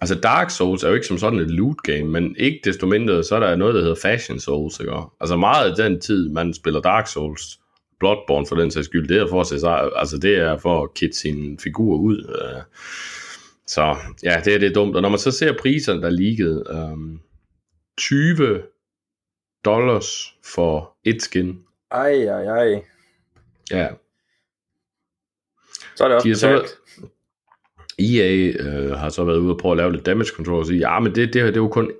altså 0.00 0.14
Dark 0.14 0.50
Souls 0.50 0.84
er 0.84 0.88
jo 0.88 0.94
ikke 0.94 1.06
som 1.06 1.18
sådan 1.18 1.38
et 1.38 1.50
loot 1.50 1.76
game, 1.82 2.04
men 2.04 2.36
ikke 2.38 2.60
desto 2.64 2.86
mindre, 2.86 3.24
så 3.24 3.36
er 3.36 3.40
der 3.40 3.56
noget, 3.56 3.74
der 3.74 3.80
hedder 3.80 3.96
Fashion 4.02 4.40
Souls, 4.40 4.80
ikke? 4.80 4.92
Altså 5.20 5.36
meget 5.36 5.70
af 5.70 5.76
den 5.76 6.00
tid, 6.00 6.28
man 6.28 6.54
spiller 6.54 6.80
Dark 6.80 7.08
Souls, 7.08 7.58
Bloodborne 8.00 8.46
for 8.46 8.56
den 8.56 8.70
sags 8.70 8.86
skyld, 8.86 9.08
det 9.08 9.16
er 9.16 9.28
for 9.28 9.40
at 9.40 9.46
se 9.46 9.60
sig, 9.60 9.90
altså 9.96 10.18
det 10.18 10.38
er 10.38 10.58
for 10.58 10.82
at 10.82 10.94
kitte 10.94 11.16
sin 11.16 11.58
figur 11.62 11.96
ud. 11.96 12.18
Øh. 12.18 12.62
Så 13.66 13.96
ja, 14.22 14.40
det 14.44 14.54
er 14.54 14.58
det 14.58 14.70
er 14.70 14.74
dumt. 14.74 14.96
Og 14.96 15.02
når 15.02 15.08
man 15.08 15.18
så 15.18 15.30
ser 15.30 15.58
priserne, 15.58 16.02
der 16.02 16.10
ligget, 16.10 16.66
um, 16.92 17.20
20 17.98 18.62
dollars 19.64 20.34
for 20.44 20.96
et 21.04 21.22
skin. 21.22 21.58
Ej, 21.90 22.12
ej, 22.12 22.44
ej. 22.44 22.82
Ja. 23.70 23.88
Så 25.96 26.04
er 26.04 26.08
det 26.08 26.16
også 26.16 26.24
De 26.24 26.30
har 26.30 26.36
så 26.36 26.74
EA 27.98 28.52
øh, 28.58 28.90
har 28.90 29.08
så 29.08 29.24
været 29.24 29.38
ude 29.38 29.52
og 29.52 29.58
prøve 29.58 29.72
at 29.72 29.76
lave 29.76 29.92
lidt 29.92 30.06
damage 30.06 30.28
control 30.28 30.58
og 30.58 30.66
sige, 30.66 30.78
ja, 30.78 31.00
men 31.00 31.14
det, 31.14 31.32
det, 31.32 31.42
her, 31.42 31.46
det 31.46 31.56
er 31.56 31.60
jo 31.60 31.68
kun 31.68 31.92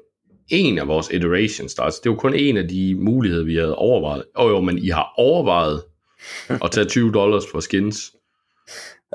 en 0.48 0.78
af 0.78 0.88
vores 0.88 1.10
iterations. 1.10 1.74
Der. 1.74 1.82
Altså, 1.82 2.00
det 2.04 2.10
er 2.10 2.14
jo 2.14 2.18
kun 2.18 2.34
en 2.34 2.56
af 2.56 2.68
de 2.68 2.94
muligheder, 2.94 3.44
vi 3.44 3.56
havde 3.56 3.76
overvejet. 3.76 4.24
Og 4.34 4.50
jo, 4.50 4.60
men 4.60 4.78
I 4.78 4.88
har 4.88 5.12
overvejet 5.16 5.82
at 6.64 6.70
tage 6.70 6.86
20 6.86 7.12
dollars 7.12 7.44
for 7.50 7.60
skins, 7.60 8.12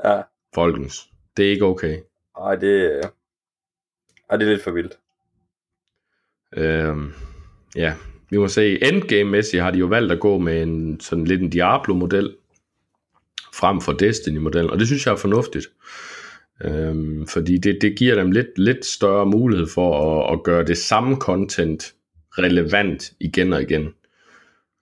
Ja, 0.04 0.22
folkens. 0.54 1.08
Det 1.36 1.46
er 1.46 1.50
ikke 1.50 1.64
okay 1.64 1.98
ej, 2.40 2.56
det, 2.56 2.90
øh, 2.90 3.02
ej, 4.30 4.36
det 4.36 4.46
er 4.46 4.50
lidt 4.50 4.62
for 4.62 4.70
vildt. 4.70 4.98
Øhm, 6.56 7.12
ja, 7.76 7.94
vi 8.30 8.36
må 8.38 8.48
se. 8.48 8.84
Endgame-mæssigt 8.84 9.62
har 9.62 9.70
de 9.70 9.78
jo 9.78 9.86
valgt 9.86 10.12
at 10.12 10.20
gå 10.20 10.38
med 10.38 10.62
en 10.62 11.00
sådan 11.00 11.24
lidt 11.24 11.42
en 11.42 11.50
Diablo-model 11.50 12.36
frem 13.54 13.80
for 13.80 13.92
Destiny-modellen, 13.92 14.70
og 14.70 14.78
det 14.78 14.86
synes 14.86 15.06
jeg 15.06 15.12
er 15.12 15.16
fornuftigt. 15.16 15.66
Øhm, 16.64 17.26
fordi 17.26 17.58
det, 17.58 17.78
det 17.82 17.98
giver 17.98 18.14
dem 18.14 18.30
lidt, 18.30 18.58
lidt 18.58 18.84
større 18.84 19.26
mulighed 19.26 19.66
for 19.66 20.20
at, 20.20 20.32
at 20.32 20.42
gøre 20.44 20.64
det 20.64 20.78
samme 20.78 21.16
content 21.16 21.94
relevant 22.38 23.12
igen 23.20 23.52
og 23.52 23.62
igen. 23.62 23.94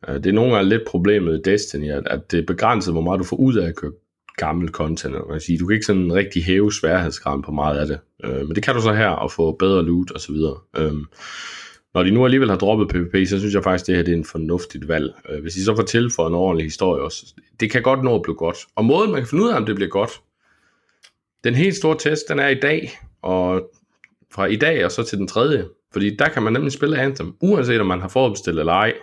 Øh, 0.08 0.14
Det 0.14 0.26
er 0.26 0.32
nogle 0.32 0.54
gange 0.54 0.68
lidt 0.68 0.82
problemet 0.86 1.38
i 1.38 1.50
Destiny, 1.50 1.90
at, 1.90 2.08
at 2.08 2.30
det 2.30 2.38
er 2.38 2.46
begrænset, 2.46 2.94
hvor 2.94 3.02
meget 3.02 3.18
du 3.18 3.24
får 3.24 3.36
ud 3.36 3.56
af 3.56 3.68
at 3.68 3.76
købe 3.76 3.94
gammel 4.40 4.68
content. 4.68 5.14
Man 5.14 5.30
kan 5.30 5.40
sige, 5.40 5.58
du 5.58 5.66
kan 5.66 5.74
ikke 5.74 5.86
sådan 5.86 6.14
rigtig 6.14 6.44
hæve 6.44 6.72
sværhedsgraden 6.72 7.42
på 7.42 7.52
meget 7.52 7.78
af 7.78 7.86
det. 7.86 7.98
Øh, 8.24 8.46
men 8.46 8.54
det 8.54 8.62
kan 8.62 8.74
du 8.74 8.80
så 8.80 8.92
her, 8.92 9.08
og 9.08 9.32
få 9.32 9.52
bedre 9.52 9.82
loot 9.82 10.10
og 10.10 10.20
så 10.20 10.32
videre. 10.32 10.56
Øh, 10.76 10.92
når 11.94 12.02
de 12.02 12.10
nu 12.10 12.24
alligevel 12.24 12.50
har 12.50 12.56
droppet 12.56 12.88
PvP, 12.88 13.28
så 13.28 13.38
synes 13.38 13.54
jeg 13.54 13.62
faktisk, 13.62 13.86
det 13.86 13.96
her 13.96 14.02
det 14.02 14.12
er 14.12 14.18
en 14.18 14.24
fornuftigt 14.24 14.88
valg. 14.88 15.14
Øh, 15.28 15.42
hvis 15.42 15.54
de 15.54 15.64
så 15.64 15.76
får 15.76 15.82
tilføjet 15.82 16.28
en 16.28 16.34
ordentlig 16.34 16.66
historie 16.66 17.02
også, 17.02 17.34
det 17.60 17.70
kan 17.70 17.82
godt 17.82 18.04
nå 18.04 18.14
at 18.14 18.22
blive 18.22 18.36
godt. 18.36 18.58
Og 18.76 18.84
måden, 18.84 19.10
man 19.10 19.20
kan 19.20 19.28
finde 19.28 19.44
ud 19.44 19.50
af, 19.50 19.56
om 19.56 19.66
det 19.66 19.74
bliver 19.74 19.88
godt, 19.88 20.10
den 21.44 21.54
helt 21.54 21.76
store 21.76 21.96
test, 21.98 22.28
den 22.28 22.38
er 22.38 22.48
i 22.48 22.60
dag, 22.60 22.98
og 23.22 23.70
fra 24.34 24.46
i 24.46 24.56
dag 24.56 24.84
og 24.84 24.92
så 24.92 25.02
til 25.02 25.18
den 25.18 25.28
tredje. 25.28 25.66
Fordi 25.92 26.16
der 26.16 26.28
kan 26.28 26.42
man 26.42 26.52
nemlig 26.52 26.72
spille 26.72 26.98
Anthem, 26.98 27.34
uanset 27.40 27.80
om 27.80 27.86
man 27.86 28.00
har 28.00 28.08
forudbestilt 28.08 28.58
eller 28.58 28.72
ej, 28.72 28.94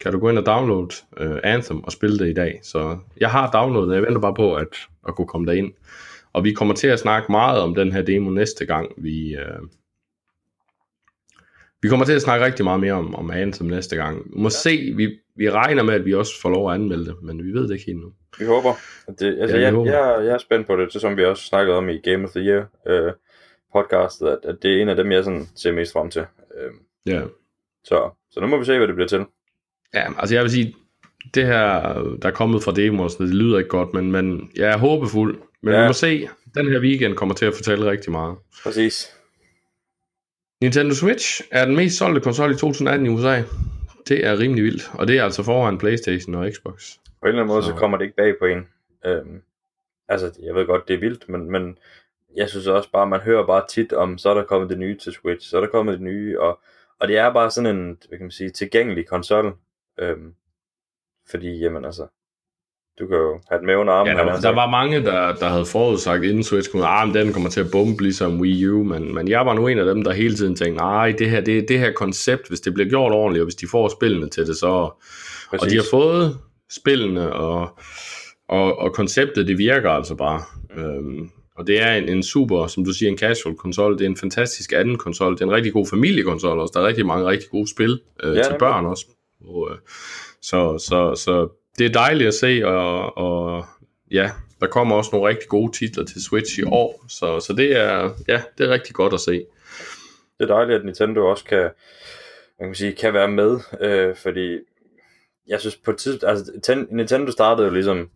kan 0.00 0.12
du 0.12 0.18
gå 0.18 0.28
ind 0.30 0.38
og 0.38 0.46
downloade 0.46 0.88
uh, 1.20 1.38
Anthem 1.44 1.84
og 1.84 1.92
spille 1.92 2.18
det 2.18 2.28
i 2.28 2.32
dag. 2.34 2.60
Så 2.62 2.98
jeg 3.20 3.30
har 3.30 3.50
downloadet, 3.50 3.94
jeg 3.94 4.02
venter 4.02 4.20
bare 4.20 4.34
på 4.34 4.54
at, 4.54 4.68
at 5.08 5.14
kunne 5.14 5.26
komme 5.26 5.46
derind. 5.46 5.72
Og 6.32 6.44
vi 6.44 6.52
kommer 6.52 6.74
til 6.74 6.88
at 6.88 6.98
snakke 6.98 7.32
meget 7.32 7.60
om 7.60 7.74
den 7.74 7.92
her 7.92 8.02
demo 8.02 8.30
næste 8.30 8.66
gang, 8.66 8.92
vi... 8.96 9.36
Uh, 9.36 9.68
vi 11.82 11.88
kommer 11.88 12.06
til 12.06 12.12
at 12.12 12.22
snakke 12.22 12.44
rigtig 12.46 12.64
meget 12.64 12.80
mere 12.80 12.92
om, 12.92 13.14
om 13.14 13.30
Anthem 13.30 13.66
næste 13.68 13.96
gang. 13.96 14.24
Vi 14.24 14.40
må 14.40 14.50
se, 14.50 14.92
vi, 14.96 15.18
vi 15.36 15.50
regner 15.50 15.82
med, 15.82 15.94
at 15.94 16.04
vi 16.04 16.14
også 16.14 16.40
får 16.40 16.50
lov 16.50 16.68
at 16.70 16.74
anmelde 16.74 17.04
det, 17.06 17.22
men 17.22 17.44
vi 17.44 17.52
ved 17.52 17.62
det 17.68 17.74
ikke 17.74 17.86
helt 17.86 17.98
nu. 18.00 18.12
Vi 18.38 18.44
håber. 18.44 18.72
Det, 19.18 19.38
altså, 19.40 19.56
Ja, 19.56 19.56
vi 19.56 19.62
jeg, 19.62 19.72
håber. 19.72 19.90
jeg, 19.90 20.24
jeg 20.26 20.34
er 20.34 20.38
spændt 20.38 20.66
på 20.66 20.76
det, 20.76 20.92
så 20.92 21.00
som 21.00 21.16
vi 21.16 21.24
også 21.24 21.44
snakkede 21.46 21.76
om 21.76 21.88
i 21.88 21.98
Game 21.98 22.24
of 22.24 22.30
the 22.30 22.40
Year 22.40 22.64
øh, 22.86 23.12
podcastet, 23.72 24.28
at, 24.28 24.38
at 24.44 24.56
det 24.62 24.76
er 24.76 24.82
en 24.82 24.88
af 24.88 24.96
dem, 24.96 25.12
jeg 25.12 25.24
sådan 25.24 25.46
ser 25.56 25.72
mest 25.72 25.92
frem 25.92 26.10
til. 26.10 26.20
Øh, 26.60 26.70
Ja. 27.06 27.22
så, 27.84 28.10
så 28.30 28.40
nu 28.40 28.46
må 28.46 28.58
vi 28.58 28.64
se, 28.64 28.76
hvad 28.78 28.86
det 28.86 28.94
bliver 28.94 29.08
til. 29.08 29.24
Ja, 29.96 30.12
altså 30.18 30.34
jeg 30.34 30.42
vil 30.42 30.50
sige, 30.50 30.74
det 31.34 31.46
her, 31.46 31.80
der 32.22 32.28
er 32.28 32.30
kommet 32.32 32.62
fra 32.62 32.72
demoen, 32.72 33.10
det 33.18 33.34
lyder 33.34 33.58
ikke 33.58 33.70
godt, 33.70 33.94
men, 33.94 34.12
men 34.12 34.50
jeg 34.56 34.70
er 34.72 34.78
håbefuld. 34.78 35.38
Men 35.62 35.74
ja. 35.74 35.80
Vi 35.80 35.86
må 35.86 35.92
se, 35.92 36.28
den 36.54 36.68
her 36.68 36.80
weekend 36.80 37.14
kommer 37.14 37.34
til 37.34 37.46
at 37.46 37.54
fortælle 37.54 37.90
rigtig 37.90 38.12
meget. 38.12 38.36
Præcis. 38.62 39.12
Nintendo 40.62 40.94
Switch 40.94 41.40
er 41.50 41.64
den 41.64 41.76
mest 41.76 41.96
solgte 41.98 42.20
konsol 42.20 42.50
i 42.50 42.54
2018 42.54 43.06
i 43.06 43.10
USA. 43.10 43.42
Det 44.08 44.26
er 44.26 44.38
rimelig 44.38 44.64
vildt, 44.64 44.90
og 44.94 45.08
det 45.08 45.18
er 45.18 45.24
altså 45.24 45.42
foran 45.42 45.78
Playstation 45.78 46.34
og 46.34 46.50
Xbox. 46.52 46.92
På 46.96 47.02
en 47.22 47.28
eller 47.28 47.42
anden 47.42 47.54
måde, 47.54 47.62
så, 47.62 47.66
Så- 47.68 47.72
så 47.74 47.78
kommer 47.78 47.98
det 47.98 48.04
ikke 48.04 48.16
bag 48.16 48.34
på 48.38 48.44
en. 48.44 48.66
Øhm, 49.06 49.42
altså, 50.08 50.32
jeg 50.42 50.54
ved 50.54 50.66
godt, 50.66 50.88
det 50.88 50.94
er 50.94 50.98
vildt, 51.00 51.28
men, 51.28 51.50
men 51.50 51.78
jeg 52.36 52.48
synes 52.48 52.66
også 52.66 52.90
bare, 52.92 53.06
man 53.06 53.20
hører 53.20 53.46
bare 53.46 53.64
tit 53.70 53.92
om, 53.92 54.18
så 54.18 54.30
er 54.30 54.34
der 54.34 54.44
kommet 54.44 54.70
det 54.70 54.78
nye 54.78 54.96
til 54.98 55.12
Switch, 55.12 55.50
så 55.50 55.56
er 55.56 55.60
der 55.60 55.68
kommet 55.68 55.92
det 55.92 56.02
nye, 56.02 56.40
og, 56.40 56.60
og 57.00 57.08
det 57.08 57.18
er 57.18 57.32
bare 57.32 57.50
sådan 57.50 57.76
en, 57.76 57.98
hvad 58.08 58.18
kan 58.18 58.24
man 58.24 58.30
sige, 58.30 58.50
tilgængelig 58.50 59.06
konsol. 59.08 59.54
Øhm, 60.00 60.32
fordi, 61.30 61.58
jamen 61.58 61.84
altså, 61.84 62.06
du 62.98 63.06
kan 63.06 63.16
jo 63.16 63.40
have 63.48 63.58
den 63.58 63.66
med 63.66 63.76
under 63.76 63.92
armen. 63.92 64.16
Ja, 64.16 64.22
der, 64.22 64.30
har 64.30 64.40
der 64.40 64.54
var 64.54 64.70
mange, 64.70 65.04
der, 65.04 65.34
der 65.34 65.48
havde 65.48 65.66
forudsagt 65.66 66.24
inden 66.24 66.42
Switch, 66.42 66.76
at 66.76 66.82
ah, 66.84 67.14
den 67.14 67.32
kommer 67.32 67.50
til 67.50 67.60
at 67.60 67.70
bombe 67.72 68.02
ligesom 68.02 68.40
Wii 68.40 68.68
U, 68.68 68.82
men, 68.82 69.14
men 69.14 69.28
jeg 69.28 69.46
var 69.46 69.54
nu 69.54 69.66
en 69.68 69.78
af 69.78 69.84
dem, 69.84 70.04
der 70.04 70.12
hele 70.12 70.34
tiden 70.34 70.56
tænkte, 70.56 70.84
nej, 70.84 71.14
det 71.18 71.30
her, 71.30 71.40
det, 71.40 71.68
det 71.68 71.78
her 71.78 71.92
koncept, 71.92 72.48
hvis 72.48 72.60
det 72.60 72.74
bliver 72.74 72.88
gjort 72.88 73.12
ordentligt, 73.12 73.42
og 73.42 73.46
hvis 73.46 73.54
de 73.54 73.66
får 73.70 73.88
spillene 73.88 74.28
til 74.28 74.46
det, 74.46 74.56
så, 74.56 74.66
Og 74.66 74.96
Præcis. 75.50 75.72
de 75.72 75.76
har 75.76 75.86
fået 75.90 76.38
spillene, 76.70 77.32
og, 77.32 77.78
og, 78.48 78.78
og 78.78 78.94
konceptet, 78.94 79.46
det 79.48 79.58
virker 79.58 79.90
altså 79.90 80.14
bare. 80.14 80.42
Øhm, 80.76 81.30
og 81.56 81.66
det 81.66 81.82
er 81.82 81.94
en, 81.94 82.08
en 82.08 82.22
super, 82.22 82.66
som 82.66 82.84
du 82.84 82.92
siger, 82.92 83.10
en 83.10 83.18
casual 83.18 83.56
konsol. 83.56 83.98
Det 83.98 84.04
er 84.04 84.08
en 84.08 84.16
fantastisk 84.16 84.72
anden 84.72 84.98
konsol. 84.98 85.34
Det 85.34 85.40
er 85.40 85.44
en 85.46 85.52
rigtig 85.52 85.72
god 85.72 85.86
familiekonsol 85.86 86.58
også. 86.58 86.72
Der 86.74 86.80
er 86.80 86.86
rigtig 86.86 87.06
mange 87.06 87.26
rigtig 87.26 87.50
gode 87.50 87.70
spil 87.70 88.00
øh, 88.22 88.36
Ja, 88.36 88.42
til 88.42 88.56
børn 88.58 88.86
også. 88.86 89.06
Og, 89.40 89.68
øh, 89.70 89.78
så, 90.40 90.78
så, 90.78 91.14
så 91.14 91.48
det 91.78 91.86
er 91.86 91.92
dejligt 91.92 92.28
at 92.28 92.34
se, 92.34 92.62
og, 92.64 93.18
og 93.18 93.64
ja, 94.10 94.30
der 94.60 94.66
kommer 94.66 94.96
også 94.96 95.10
nogle 95.12 95.28
rigtig 95.28 95.48
gode 95.48 95.72
titler 95.72 96.04
til 96.04 96.24
Switch 96.24 96.58
i 96.58 96.62
år. 96.66 97.04
Så, 97.08 97.40
så 97.40 97.52
det 97.52 97.76
er, 97.76 98.10
ja, 98.28 98.42
det 98.58 98.66
er 98.66 98.70
rigtig 98.70 98.94
godt 98.94 99.12
at 99.14 99.20
se. 99.20 99.32
det 100.38 100.50
er 100.50 100.54
dejligt, 100.54 100.78
at 100.78 100.84
Nintendo 100.84 101.26
også 101.26 101.44
kan, 101.44 101.70
man 102.60 102.68
kan, 102.68 102.74
sige, 102.74 102.92
kan 102.92 103.14
være 103.14 103.28
med, 103.28 103.60
øh, 103.80 104.16
fordi 104.16 104.58
jeg 105.46 105.60
synes 105.60 105.76
på 105.76 105.90
et 105.90 105.96
tidspunkt, 105.96 106.30
altså 106.30 106.52
Ten- 106.66 106.96
Nintendo 106.96 107.32
startede 107.32 107.66
jo 107.66 107.72
ligesom 107.72 108.10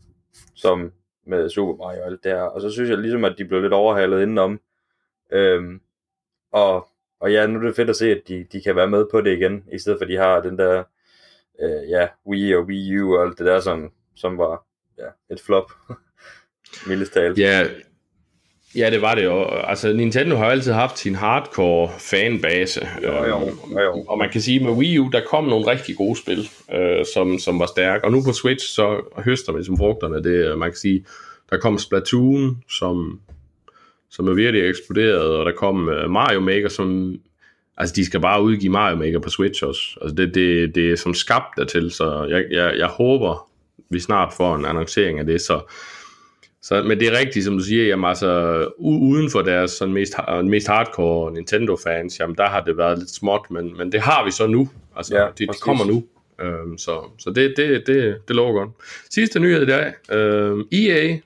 som 0.54 0.92
med 1.26 1.50
Super 1.50 1.76
Mario 1.84 2.00
og 2.00 2.06
alt 2.06 2.24
det 2.24 2.32
her, 2.32 2.42
og 2.42 2.60
så 2.60 2.70
synes 2.70 2.90
jeg 2.90 2.98
ligesom, 2.98 3.24
at 3.24 3.34
de 3.38 3.44
blev 3.44 3.62
lidt 3.62 3.72
overhalet 3.72 4.22
indenom, 4.22 4.60
øhm, 5.32 5.80
og, 6.52 6.88
og 7.20 7.32
ja, 7.32 7.46
nu 7.46 7.58
er 7.58 7.62
det 7.62 7.76
fedt 7.76 7.90
at 7.90 7.96
se, 7.96 8.10
at 8.10 8.22
de, 8.28 8.46
de 8.52 8.60
kan 8.60 8.76
være 8.76 8.88
med 8.88 9.06
på 9.10 9.20
det 9.20 9.36
igen, 9.36 9.64
i 9.72 9.78
stedet 9.78 9.98
for 9.98 10.04
at 10.04 10.08
de 10.08 10.16
har 10.16 10.40
den 10.40 10.58
der, 10.58 10.84
øh, 11.62 11.90
ja, 11.90 12.08
Wii 12.26 12.54
og 12.54 12.64
Wii 12.64 12.98
U 12.98 13.16
og 13.16 13.26
alt 13.26 13.38
det 13.38 13.46
der, 13.46 13.60
som, 13.60 13.90
som 14.16 14.38
var 14.38 14.64
ja, 14.98 15.34
et 15.34 15.40
flop. 15.40 15.72
mildest 16.88 17.12
talt. 17.12 17.38
Ja, 17.38 17.66
ja, 18.76 18.90
det 18.90 19.02
var 19.02 19.14
det 19.14 19.24
jo. 19.24 19.44
Altså, 19.44 19.92
Nintendo 19.92 20.36
har 20.36 20.44
altid 20.44 20.72
haft 20.72 20.98
sin 20.98 21.14
hardcore 21.14 21.90
fanbase. 21.98 22.88
Jo, 23.02 23.24
jo, 23.24 23.36
øhm, 23.36 23.72
jo, 23.72 23.80
jo. 23.80 24.04
Og 24.08 24.18
man 24.18 24.30
kan 24.30 24.40
sige, 24.40 24.60
at 24.60 24.66
med 24.66 24.72
Wii 24.72 24.98
U, 24.98 25.08
der 25.12 25.20
kom 25.30 25.44
nogle 25.44 25.66
rigtig 25.66 25.96
gode 25.96 26.16
spil, 26.16 26.48
øh, 26.74 27.04
som, 27.14 27.38
som 27.38 27.58
var 27.58 27.66
stærke. 27.66 28.04
Og 28.04 28.12
nu 28.12 28.22
på 28.24 28.32
Switch, 28.32 28.74
så 28.74 29.02
høster 29.18 29.52
vi 29.52 29.64
som 29.64 29.78
frugterne. 29.78 30.16
Det, 30.16 30.50
øh, 30.50 30.58
man 30.58 30.70
kan 30.70 30.76
sige, 30.76 31.04
der 31.50 31.58
kom 31.58 31.78
Splatoon, 31.78 32.62
som, 32.68 33.20
som 34.10 34.28
er 34.28 34.34
virkelig 34.34 34.68
eksploderet, 34.68 35.36
og 35.36 35.46
der 35.46 35.52
kom 35.52 35.88
øh, 35.88 36.10
Mario 36.10 36.40
Maker, 36.40 36.68
som... 36.68 37.16
Altså, 37.80 37.94
de 37.96 38.04
skal 38.04 38.20
bare 38.20 38.42
udgive 38.42 38.72
Mario 38.72 38.96
Maker 38.96 39.18
på 39.18 39.30
Switch 39.30 39.64
også. 39.64 39.98
Altså, 40.02 40.14
det, 40.14 40.34
det, 40.34 40.74
det 40.74 40.92
er 40.92 40.96
som 40.96 41.14
skabt 41.14 41.56
dertil, 41.56 41.90
så 41.90 42.24
jeg, 42.24 42.44
jeg, 42.50 42.78
jeg 42.78 42.86
håber, 42.86 43.50
vi 43.90 44.00
snart 44.00 44.32
får 44.36 44.56
en 44.56 44.64
annoncering 44.64 45.18
af 45.18 45.26
det, 45.26 45.40
så 45.40 45.60
så, 46.62 46.82
men 46.82 47.00
det 47.00 47.08
er 47.08 47.18
rigtigt, 47.18 47.44
som 47.44 47.58
du 47.58 47.64
siger, 47.64 47.86
jamen 47.86 48.04
altså, 48.04 48.64
uden 48.78 49.30
for 49.30 49.42
deres 49.42 49.70
sådan 49.70 49.94
mest, 49.94 50.14
mest 50.44 50.66
hardcore 50.66 51.32
Nintendo-fans, 51.32 52.20
jamen 52.20 52.36
der 52.36 52.46
har 52.46 52.60
det 52.60 52.76
været 52.76 52.98
lidt 52.98 53.10
småt, 53.10 53.50
men, 53.50 53.76
men 53.76 53.92
det 53.92 54.00
har 54.00 54.24
vi 54.24 54.30
så 54.30 54.46
nu. 54.46 54.68
Altså, 54.96 55.16
Ja, 55.16 55.26
det, 55.38 55.38
det 55.38 55.60
kommer 55.60 55.84
nu. 55.84 56.04
Øhm, 56.40 56.78
så 56.78 57.10
så 57.18 57.30
det, 57.30 57.54
det, 57.56 57.86
det, 57.86 58.28
det 58.28 58.36
lover 58.36 58.52
godt. 58.52 58.70
Sidste 59.10 59.40
nyhed 59.40 59.62
i 59.62 59.66
dag. 59.66 59.92
Øhm, 60.12 60.68
EA 60.72 61.18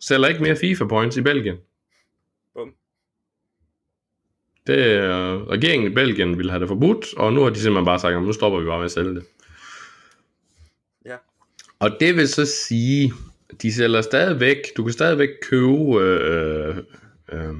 sælger 0.00 0.28
ikke 0.28 0.42
mere 0.42 0.56
FIFA 0.56 0.84
points 0.84 1.16
i 1.16 1.22
Belgien. 1.22 1.56
Bum. 2.54 2.72
Det, 4.72 4.78
øh, 4.78 5.48
regeringen 5.48 5.92
i 5.92 5.94
Belgien 5.94 6.38
ville 6.38 6.50
have 6.50 6.60
det 6.60 6.68
forbudt, 6.68 7.06
og 7.16 7.32
nu 7.32 7.42
har 7.42 7.50
de 7.50 7.60
simpelthen 7.60 7.84
bare 7.84 7.98
sagt, 7.98 8.22
nu 8.22 8.32
stopper 8.32 8.60
vi 8.60 8.66
bare 8.66 8.78
med 8.78 8.84
at 8.84 8.90
sælge 8.90 9.14
det. 9.14 9.24
Ja. 11.06 11.16
Og 11.78 11.90
det 12.00 12.16
vil 12.16 12.28
så 12.28 12.46
sige, 12.46 13.12
de 13.62 13.72
sælger 13.72 14.00
stadigvæk, 14.00 14.56
du 14.76 14.84
kan 14.84 14.92
stadigvæk 14.92 15.28
købe 15.42 16.00
øh, 16.00 16.76
øh, 17.32 17.54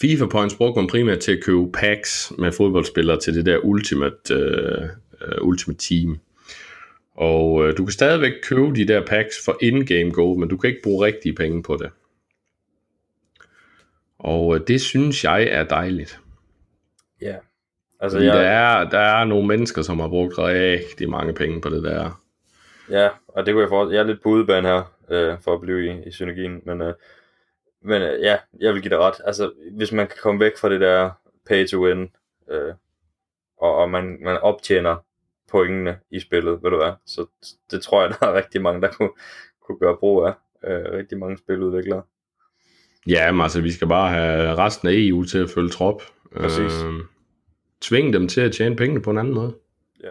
FIFA 0.00 0.26
Points 0.26 0.54
bruger 0.54 0.74
man 0.74 0.86
primært 0.86 1.18
til 1.18 1.32
at 1.32 1.44
købe 1.44 1.72
packs 1.72 2.32
med 2.38 2.52
fodboldspillere 2.52 3.20
til 3.20 3.34
det 3.34 3.46
der 3.46 3.58
Ultimate, 3.58 4.34
øh, 4.34 4.88
Ultimate 5.42 5.78
Team. 5.78 6.18
Og 7.14 7.68
øh, 7.68 7.76
du 7.76 7.84
kan 7.84 7.92
stadigvæk 7.92 8.32
købe 8.42 8.74
de 8.74 8.88
der 8.88 9.06
packs 9.06 9.44
for 9.44 9.58
in-game 9.62 10.10
gold, 10.10 10.38
men 10.38 10.48
du 10.48 10.56
kan 10.56 10.70
ikke 10.70 10.82
bruge 10.82 11.06
rigtige 11.06 11.34
penge 11.34 11.62
på 11.62 11.76
det. 11.76 11.90
Og 14.22 14.54
øh, 14.54 14.60
det 14.66 14.80
synes 14.80 15.24
jeg 15.24 15.42
er 15.42 15.64
dejligt. 15.64 16.20
Ja. 17.20 17.36
Altså, 18.00 18.18
Fordi 18.18 18.26
jeg, 18.26 18.34
der, 18.34 18.40
er, 18.40 18.90
der 18.90 18.98
er 18.98 19.24
nogle 19.24 19.48
mennesker, 19.48 19.82
som 19.82 20.00
har 20.00 20.08
brugt 20.08 20.38
rigtig 20.38 21.10
mange 21.10 21.32
penge 21.32 21.60
på 21.60 21.68
det 21.68 21.82
der. 21.82 22.22
Ja, 22.90 23.08
og 23.28 23.46
det 23.46 23.54
kunne 23.54 23.62
jeg 23.62 23.68
få. 23.68 23.90
Jeg 23.90 23.98
er 23.98 24.04
lidt 24.04 24.22
på 24.22 24.28
udebane 24.28 24.68
her, 24.68 24.94
øh, 25.10 25.40
for 25.40 25.54
at 25.54 25.60
blive 25.60 25.86
i, 25.86 26.08
i 26.08 26.10
synergien, 26.10 26.60
men, 26.64 26.82
øh, 26.82 26.94
men 27.82 28.02
øh, 28.02 28.20
ja, 28.20 28.38
jeg 28.60 28.74
vil 28.74 28.82
give 28.82 28.90
dig 28.90 28.98
ret. 28.98 29.20
Altså, 29.24 29.52
hvis 29.72 29.92
man 29.92 30.06
kan 30.06 30.16
komme 30.22 30.40
væk 30.40 30.58
fra 30.58 30.68
det 30.68 30.80
der 30.80 31.10
pay 31.48 31.66
to 31.66 31.84
win, 31.84 32.10
øh, 32.50 32.74
og, 33.58 33.76
og 33.76 33.90
man, 33.90 34.18
man 34.20 34.38
optjener 34.38 34.96
pointene 35.50 35.98
i 36.10 36.20
spillet, 36.20 36.62
ved 36.62 36.70
du 36.70 36.76
hvad, 36.76 36.92
så 37.06 37.26
det 37.70 37.82
tror 37.82 38.02
jeg, 38.02 38.14
der 38.20 38.26
er 38.26 38.34
rigtig 38.34 38.62
mange, 38.62 38.82
der 38.82 38.88
kunne, 38.88 39.10
kunne 39.62 39.78
gøre 39.78 39.96
brug 39.96 40.26
af. 40.26 40.32
Øh, 40.64 40.92
rigtig 40.92 41.18
mange 41.18 41.38
spiludviklere. 41.38 42.02
Ja, 43.06 43.32
men 43.32 43.40
altså, 43.40 43.60
vi 43.60 43.72
skal 43.72 43.88
bare 43.88 44.10
have 44.10 44.56
resten 44.56 44.88
af 44.88 44.92
EU 44.94 45.24
til 45.24 45.38
at 45.38 45.50
følge 45.50 45.70
trop. 45.70 46.02
Præcis. 46.36 46.82
Øh, 46.84 46.92
tvinge 47.80 48.12
dem 48.12 48.28
til 48.28 48.40
at 48.40 48.52
tjene 48.52 48.76
pengene 48.76 49.02
på 49.02 49.10
en 49.10 49.18
anden 49.18 49.34
måde. 49.34 49.54
Ja. 50.02 50.08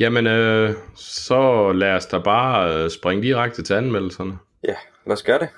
Jamen, 0.00 0.26
øh, 0.26 0.74
så 0.94 1.72
lad 1.72 1.92
os 1.92 2.06
da 2.06 2.18
bare 2.18 2.84
øh, 2.84 2.90
springe 2.90 3.22
direkte 3.22 3.62
til 3.62 3.74
anmeldelserne. 3.74 4.38
Ja, 4.68 4.74
lad 5.06 5.12
os 5.12 5.22
gøre 5.22 5.38
det. 5.38 5.48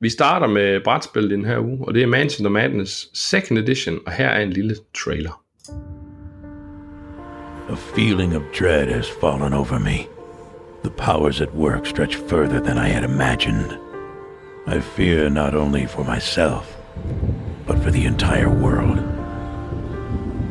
Vi 0.00 0.08
starter 0.08 0.46
med 0.46 0.80
brætspil 0.84 1.30
den 1.30 1.44
her 1.44 1.58
uge, 1.58 1.88
og 1.88 1.94
det 1.94 2.02
er 2.02 2.06
Mansion 2.06 2.46
of 2.46 2.52
Madness 2.52 3.04
2nd 3.04 3.58
Edition, 3.58 3.98
og 4.06 4.12
her 4.12 4.28
er 4.28 4.40
en 4.40 4.50
lille 4.50 4.76
trailer. 5.04 5.44
A 7.70 7.74
feeling 7.74 8.36
of 8.36 8.42
dread 8.58 8.86
has 8.86 9.10
fallen 9.20 9.52
over 9.52 9.78
me. 9.78 9.98
The 10.84 10.92
powers 10.96 11.40
at 11.40 11.48
work 11.54 11.86
stretch 11.86 12.18
further 12.28 12.60
than 12.60 12.76
I 12.76 12.88
had 12.88 13.04
imagined. 13.04 13.87
I 14.68 14.80
fear 14.80 15.30
not 15.30 15.54
only 15.54 15.86
for 15.86 16.04
myself, 16.04 16.76
but 17.66 17.82
for 17.82 17.90
the 17.90 18.04
entire 18.04 18.50
world. 18.50 18.98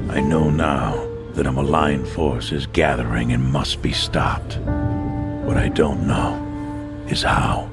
I 0.10 0.22
know 0.22 0.50
now 0.50 1.08
that 1.34 1.46
a 1.46 1.52
malign 1.52 2.04
force 2.04 2.52
is 2.52 2.66
gathering 2.66 3.32
and 3.32 3.44
must 3.44 3.84
be 3.84 3.92
stopped. 3.92 4.58
What 5.46 5.58
I 5.58 5.70
don't 5.70 6.08
know 6.08 6.34
is 7.08 7.22
how. 7.22 7.70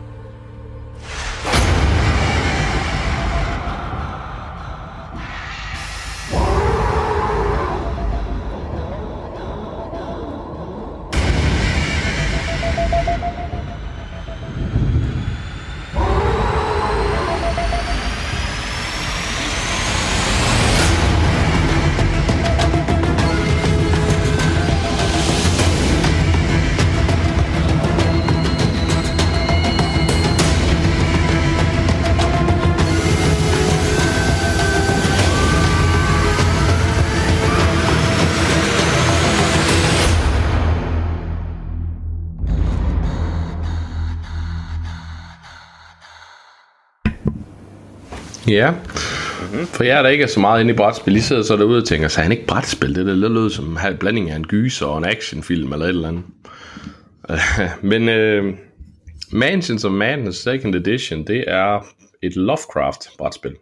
Ja, 48.55 48.71
mm-hmm. 48.71 49.67
for 49.67 49.85
jeg 49.85 50.05
der 50.05 50.11
ikke 50.11 50.25
er 50.25 50.29
så 50.29 50.40
meget 50.40 50.61
inde 50.61 50.75
i 50.75 50.77
brætspil, 50.77 51.12
Lige 51.12 51.23
sidder 51.23 51.43
så 51.43 51.57
derude 51.57 51.79
og 51.79 51.85
tænker, 51.85 52.09
så 52.09 52.21
er 52.21 52.23
han 52.23 52.33
ikke 52.33 52.47
brætspil? 52.47 52.95
Det 52.95 53.07
der 53.07 53.14
lidt 53.14 53.33
lød 53.33 53.51
som 53.51 53.79
en 53.90 53.97
blanding 54.01 54.31
af 54.31 54.37
en 54.37 54.47
gyser 54.47 54.87
og 54.87 54.99
en 54.99 55.05
actionfilm 55.05 55.73
eller 55.73 55.85
et 55.85 55.88
eller 55.88 56.09
andet. 56.09 56.25
Men 57.90 58.03
uh, 58.03 58.55
Mansions 59.33 59.85
of 59.85 59.93
Madness 59.93 60.43
Second 60.43 60.75
Edition, 60.75 61.27
det 61.27 61.45
er 61.47 61.87
et 62.23 62.37
Lovecraft-brætspil. 62.37 63.55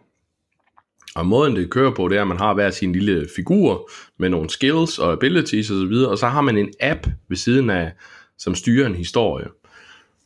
Og 1.15 1.25
måden 1.25 1.55
det 1.55 1.69
kører 1.69 1.91
på, 1.91 2.07
det 2.07 2.17
er, 2.17 2.21
at 2.21 2.27
man 2.27 2.37
har 2.37 2.53
hver 2.53 2.69
sin 2.69 2.93
lille 2.93 3.27
figur 3.35 3.89
med 4.19 4.29
nogle 4.29 4.49
skills 4.49 4.99
og 4.99 5.11
abilities 5.11 5.71
osv., 5.71 5.77
og, 5.77 5.89
videre, 5.89 6.11
og 6.11 6.17
så 6.17 6.27
har 6.27 6.41
man 6.41 6.57
en 6.57 6.73
app 6.79 7.07
ved 7.29 7.37
siden 7.37 7.69
af, 7.69 7.91
som 8.37 8.55
styrer 8.55 8.87
en 8.87 8.95
historie. 8.95 9.47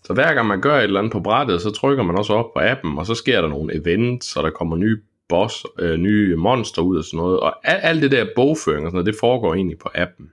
Så 0.08 0.14
hver 0.14 0.34
gang 0.34 0.48
man 0.48 0.62
gør 0.62 0.78
et 0.78 0.84
eller 0.84 1.00
andet 1.00 1.12
på 1.12 1.20
brættet, 1.20 1.62
så 1.62 1.72
trykker 1.72 2.04
man 2.04 2.18
også 2.18 2.34
op 2.34 2.54
på 2.54 2.60
appen, 2.60 2.98
og 2.98 3.06
så 3.06 3.16
sker 3.16 3.42
der 3.42 3.48
nogle 3.48 3.76
events, 3.76 4.36
og 4.36 4.44
der 4.44 4.50
kommer 4.50 4.76
nye 4.76 4.98
boss, 5.30 5.66
øh, 5.80 5.98
nye 5.98 6.36
monster 6.36 6.82
ud 6.82 6.98
og 6.98 7.04
sådan 7.04 7.18
noget. 7.18 7.40
Og 7.40 7.56
alt, 7.64 7.80
alt 7.84 8.02
det 8.02 8.12
der 8.12 8.26
bogføring 8.36 8.86
og 8.86 8.92
sådan 8.92 8.96
noget, 8.96 9.06
det 9.06 9.20
foregår 9.20 9.54
egentlig 9.54 9.78
på 9.78 9.90
appen. 9.96 10.32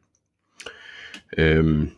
Øhm, 1.38 1.90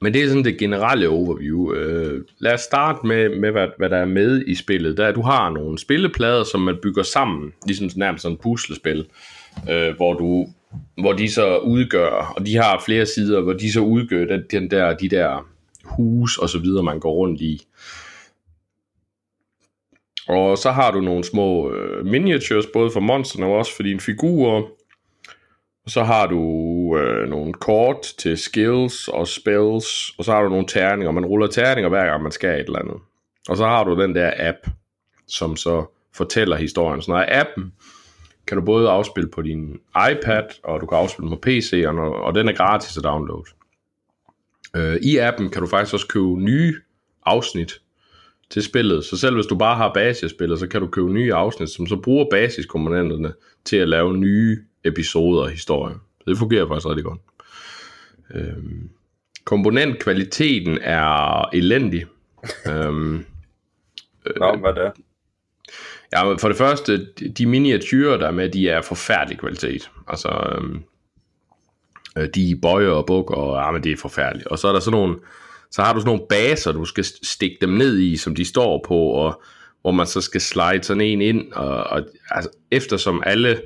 men 0.00 0.14
det 0.14 0.22
er 0.22 0.28
sådan 0.28 0.44
det 0.44 0.58
generelle 0.58 1.08
overview. 1.08 1.72
Øh, 1.72 2.24
lad 2.38 2.54
os 2.54 2.60
starte 2.60 3.06
med, 3.06 3.28
med 3.28 3.50
hvad, 3.50 3.68
hvad 3.78 3.90
der 3.90 3.96
er 3.96 4.04
med 4.04 4.44
i 4.46 4.54
spillet. 4.54 4.96
Der, 4.96 5.12
du 5.12 5.22
har 5.22 5.50
nogle 5.50 5.78
spilleplader, 5.78 6.44
som 6.44 6.60
man 6.60 6.78
bygger 6.82 7.02
sammen, 7.02 7.52
ligesom 7.66 7.90
nærmest 7.96 8.22
sådan 8.22 8.34
et 8.34 8.40
puslespil, 8.40 9.06
øh, 9.70 9.96
hvor, 9.96 10.14
du, 10.14 10.46
hvor 11.00 11.12
de 11.12 11.30
så 11.30 11.58
udgør, 11.58 12.32
og 12.36 12.46
de 12.46 12.56
har 12.56 12.82
flere 12.84 13.06
sider, 13.06 13.40
hvor 13.40 13.52
de 13.52 13.72
så 13.72 13.80
udgør 13.80 14.24
den, 14.24 14.42
den 14.50 14.70
der, 14.70 14.96
de 14.96 15.08
der 15.08 15.46
hus 15.96 16.38
og 16.38 16.48
så 16.48 16.58
videre, 16.58 16.82
man 16.82 17.00
går 17.00 17.12
rundt 17.12 17.40
i. 17.40 17.66
Og 20.28 20.58
så 20.58 20.70
har 20.70 20.90
du 20.90 21.00
nogle 21.00 21.24
små 21.24 21.70
øh, 21.70 22.06
miniatures, 22.06 22.66
både 22.72 22.90
for 22.90 23.00
monsterne 23.00 23.46
og 23.46 23.52
også 23.52 23.76
for 23.76 23.82
dine 23.82 24.00
figurer. 24.00 24.62
Og 25.84 25.90
så 25.90 26.02
har 26.02 26.26
du 26.26 26.40
øh, 26.98 27.28
nogle 27.28 27.52
kort 27.52 28.02
til 28.18 28.38
skills 28.38 29.08
og 29.08 29.28
spells, 29.28 30.10
og 30.18 30.24
så 30.24 30.32
har 30.32 30.42
du 30.42 30.48
nogle 30.48 30.66
terninger. 30.66 31.10
Man 31.10 31.26
ruller 31.26 31.46
terninger 31.46 31.88
hver 31.88 32.06
gang 32.06 32.22
man 32.22 32.32
skal 32.32 32.60
et 32.60 32.66
eller 32.66 32.78
andet. 32.78 32.96
Og 33.48 33.56
så 33.56 33.64
har 33.64 33.84
du 33.84 34.02
den 34.02 34.14
der 34.14 34.32
app, 34.38 34.58
som 35.28 35.56
så 35.56 35.84
fortæller 36.14 36.56
historien. 36.56 37.02
Så 37.02 37.10
når 37.10 37.24
appen 37.28 37.72
kan 38.46 38.56
du 38.56 38.64
både 38.64 38.88
afspille 38.90 39.30
på 39.30 39.42
din 39.42 39.80
iPad, 40.10 40.44
og 40.64 40.80
du 40.80 40.86
kan 40.86 40.98
afspille 40.98 41.30
på 41.30 41.40
PC'erne, 41.46 42.00
og 42.00 42.34
den 42.34 42.48
er 42.48 42.52
gratis 42.52 42.96
at 42.96 43.04
downloade. 43.04 43.44
Øh, 44.76 44.96
I 45.02 45.16
appen 45.16 45.50
kan 45.50 45.62
du 45.62 45.68
faktisk 45.68 45.94
også 45.94 46.08
købe 46.08 46.40
nye 46.40 46.74
afsnit 47.26 47.80
til 48.50 48.62
spillet. 48.62 49.04
Så 49.04 49.16
selv 49.16 49.34
hvis 49.34 49.46
du 49.46 49.56
bare 49.56 49.76
har 49.76 49.92
basisspillet, 49.92 50.58
så 50.58 50.66
kan 50.66 50.80
du 50.80 50.86
købe 50.86 51.12
nye 51.12 51.34
afsnit, 51.34 51.70
som 51.70 51.86
så 51.86 51.96
bruger 51.96 52.26
basiskomponenterne 52.30 53.32
til 53.64 53.76
at 53.76 53.88
lave 53.88 54.16
nye 54.16 54.58
episoder 54.84 55.42
og 55.42 55.50
historier. 55.50 55.94
Så 55.94 56.30
det 56.30 56.38
fungerer 56.38 56.68
faktisk 56.68 56.86
rigtig 56.86 57.04
godt. 57.04 57.20
Øhm, 58.34 58.90
komponentkvaliteten 59.44 60.78
er 60.82 61.42
elendig. 61.54 62.06
øhm, 62.70 63.24
Nå, 64.36 64.56
hvad 64.56 64.74
det? 64.74 64.92
Ja, 66.12 66.32
for 66.32 66.48
det 66.48 66.56
første, 66.56 67.06
de 67.38 67.46
miniatyrer, 67.46 68.16
der 68.16 68.26
er 68.26 68.30
med, 68.30 68.48
de 68.48 68.68
er 68.68 68.82
forfærdelig 68.82 69.38
kvalitet. 69.38 69.90
Altså, 70.08 70.28
øhm, 70.28 70.82
øh, 72.18 72.28
de 72.34 72.58
bøjer 72.62 72.88
og 72.88 73.06
bukker, 73.06 73.34
og 73.34 73.64
ja, 73.64 73.70
men 73.70 73.84
det 73.84 73.92
er 73.92 73.96
forfærdeligt. 73.96 74.48
Og 74.48 74.58
så 74.58 74.68
er 74.68 74.72
der 74.72 74.80
sådan 74.80 74.98
nogle, 75.00 75.16
så 75.70 75.82
har 75.82 75.92
du 75.92 76.00
sådan 76.00 76.08
nogle 76.08 76.26
baser, 76.28 76.72
du 76.72 76.84
skal 76.84 77.04
stikke 77.04 77.56
dem 77.60 77.70
ned 77.70 77.98
i, 77.98 78.16
som 78.16 78.34
de 78.34 78.44
står 78.44 78.84
på, 78.88 78.96
og 78.96 79.42
hvor 79.82 79.90
man 79.90 80.06
så 80.06 80.20
skal 80.20 80.40
slide 80.40 80.82
sådan 80.82 81.00
en 81.00 81.20
ind, 81.20 81.52
og, 81.52 81.84
og 81.84 82.02
altså, 82.30 82.50
eftersom 82.70 83.22
alle 83.26 83.60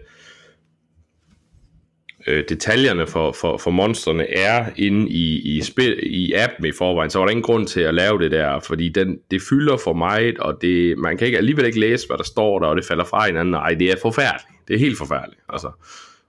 øh, 2.27 2.45
detaljerne 2.49 3.07
for, 3.07 3.33
for, 3.33 3.57
for 3.57 3.71
monsterne 3.71 4.35
er 4.37 4.67
inde 4.77 5.11
i, 5.11 5.57
i, 5.57 5.63
spil, 5.63 5.99
i 6.03 6.33
appen 6.33 6.67
i 6.67 6.73
forvejen, 6.79 7.11
så 7.11 7.19
var 7.19 7.27
der 7.27 7.31
ingen 7.31 7.43
grund 7.43 7.67
til 7.67 7.81
at 7.81 7.95
lave 7.95 8.19
det 8.19 8.31
der, 8.31 8.61
fordi 8.61 8.89
den, 8.89 9.19
det 9.31 9.43
fylder 9.51 9.77
for 9.77 9.93
meget, 9.93 10.39
og 10.39 10.59
det, 10.63 10.99
man 10.99 11.17
kan 11.17 11.27
ikke, 11.27 11.39
alligevel 11.39 11.67
ikke 11.67 11.81
læse, 11.81 12.07
hvad 12.07 12.19
der 12.19 12.25
står 12.25 12.59
der, 12.59 12.67
og 12.67 12.77
det 12.77 12.85
falder 12.85 13.05
fra 13.05 13.27
hinanden. 13.27 13.51
Nej, 13.51 13.75
det 13.75 13.91
er 13.91 13.97
forfærdeligt. 14.03 14.69
Det 14.69 14.75
er 14.75 14.79
helt 14.79 14.99
forfærdeligt. 14.99 15.41
Altså, 15.49 15.71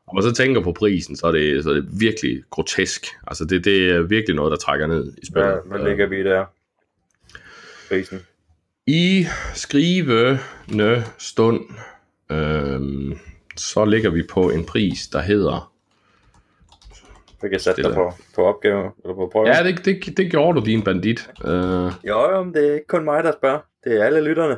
og 0.08 0.16
man 0.16 0.24
så 0.24 0.32
tænker 0.34 0.62
på 0.62 0.72
prisen, 0.72 1.16
så 1.16 1.28
er 1.28 1.32
det, 1.32 1.64
så 1.64 1.70
er 1.70 1.74
det 1.74 1.88
virkelig 2.00 2.44
grotesk. 2.50 3.06
Altså, 3.28 3.46
det, 3.46 3.66
det 3.66 3.90
er 3.90 4.02
virkelig 4.02 4.36
noget, 4.36 4.52
der 4.52 4.58
trækker 4.58 4.88
ned 4.88 5.14
i 5.22 5.26
spillet. 5.26 5.52
Hvad, 5.66 5.78
hvad 5.78 5.90
ligger 5.90 6.06
vi 6.08 6.24
der? 6.24 6.46
Prisen? 7.90 8.20
I 8.88 9.26
skrivende 9.54 11.04
stund, 11.18 11.62
øhm, 12.32 13.20
så 13.58 13.86
ligger 13.86 14.10
vi 14.10 14.24
på 14.24 14.50
en 14.50 14.66
pris, 14.66 15.08
der 15.08 15.22
hedder 15.22 15.74
Vi 17.42 17.50
kan 17.50 17.60
sætte 17.60 17.82
Det 17.84 17.90
dig 17.90 17.96
på, 17.96 18.14
på 18.36 18.44
opgave, 18.46 18.92
eller 19.04 19.16
på 19.16 19.30
prøve. 19.32 19.48
Ja, 19.48 19.64
det, 19.64 19.86
det, 19.86 20.18
det 20.18 20.32
gjorde 20.32 20.60
du, 20.60 20.66
din 20.66 20.84
bandit. 20.84 21.30
Uh, 21.44 21.52
Jo, 22.08 22.32
jo, 22.32 22.44
men 22.44 22.54
det 22.54 22.70
er 22.70 22.74
ikke 22.74 22.88
kun 22.88 23.04
mig, 23.04 23.24
der 23.24 23.32
spørger. 23.32 23.60
Det 23.84 24.02
er 24.02 24.06
alle 24.06 24.22
lytterne. 24.22 24.58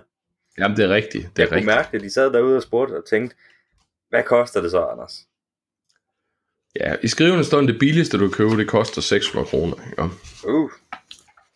jamen, 0.57 0.77
det 0.77 0.85
er 0.85 0.89
rigtigt. 0.89 1.23
Det 1.23 1.37
Jeg 1.37 1.43
er 1.43 1.47
kunne 1.47 1.55
rigtigt. 1.55 1.75
mærke 1.75 1.89
det. 1.91 2.01
De 2.01 2.13
sad 2.13 2.33
derude 2.33 2.55
og 2.55 2.63
spurgte 2.63 2.93
og 2.97 3.05
tænkte, 3.09 3.35
hvad 4.09 4.23
koster 4.23 4.61
det 4.61 4.71
så, 4.71 4.85
Anders? 4.85 5.25
Ja, 6.79 6.95
i 7.03 7.07
skrivende 7.07 7.43
stund, 7.43 7.67
det 7.67 7.79
billigste, 7.79 8.17
du 8.17 8.27
kan 8.27 8.37
købe, 8.37 8.57
det 8.57 8.67
koster 8.67 9.01
600 9.01 9.49
kroner. 9.49 9.75
Ja. 9.97 10.07
Uh, 10.49 10.71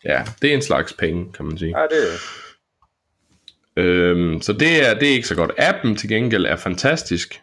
ja, 0.04 0.24
det 0.42 0.50
er 0.50 0.54
en 0.54 0.62
slags 0.62 0.92
penge, 0.92 1.32
kan 1.32 1.46
man 1.46 1.58
sige. 1.58 1.78
ja, 1.78 1.82
det 1.82 2.20
Øhm, 3.78 4.40
så 4.40 4.52
det 4.52 4.88
er, 4.88 4.94
det 4.94 5.08
er 5.08 5.12
ikke 5.12 5.28
så 5.28 5.34
godt. 5.34 5.52
Appen 5.58 5.96
til 5.96 6.08
gengæld 6.08 6.46
er 6.46 6.56
fantastisk. 6.56 7.40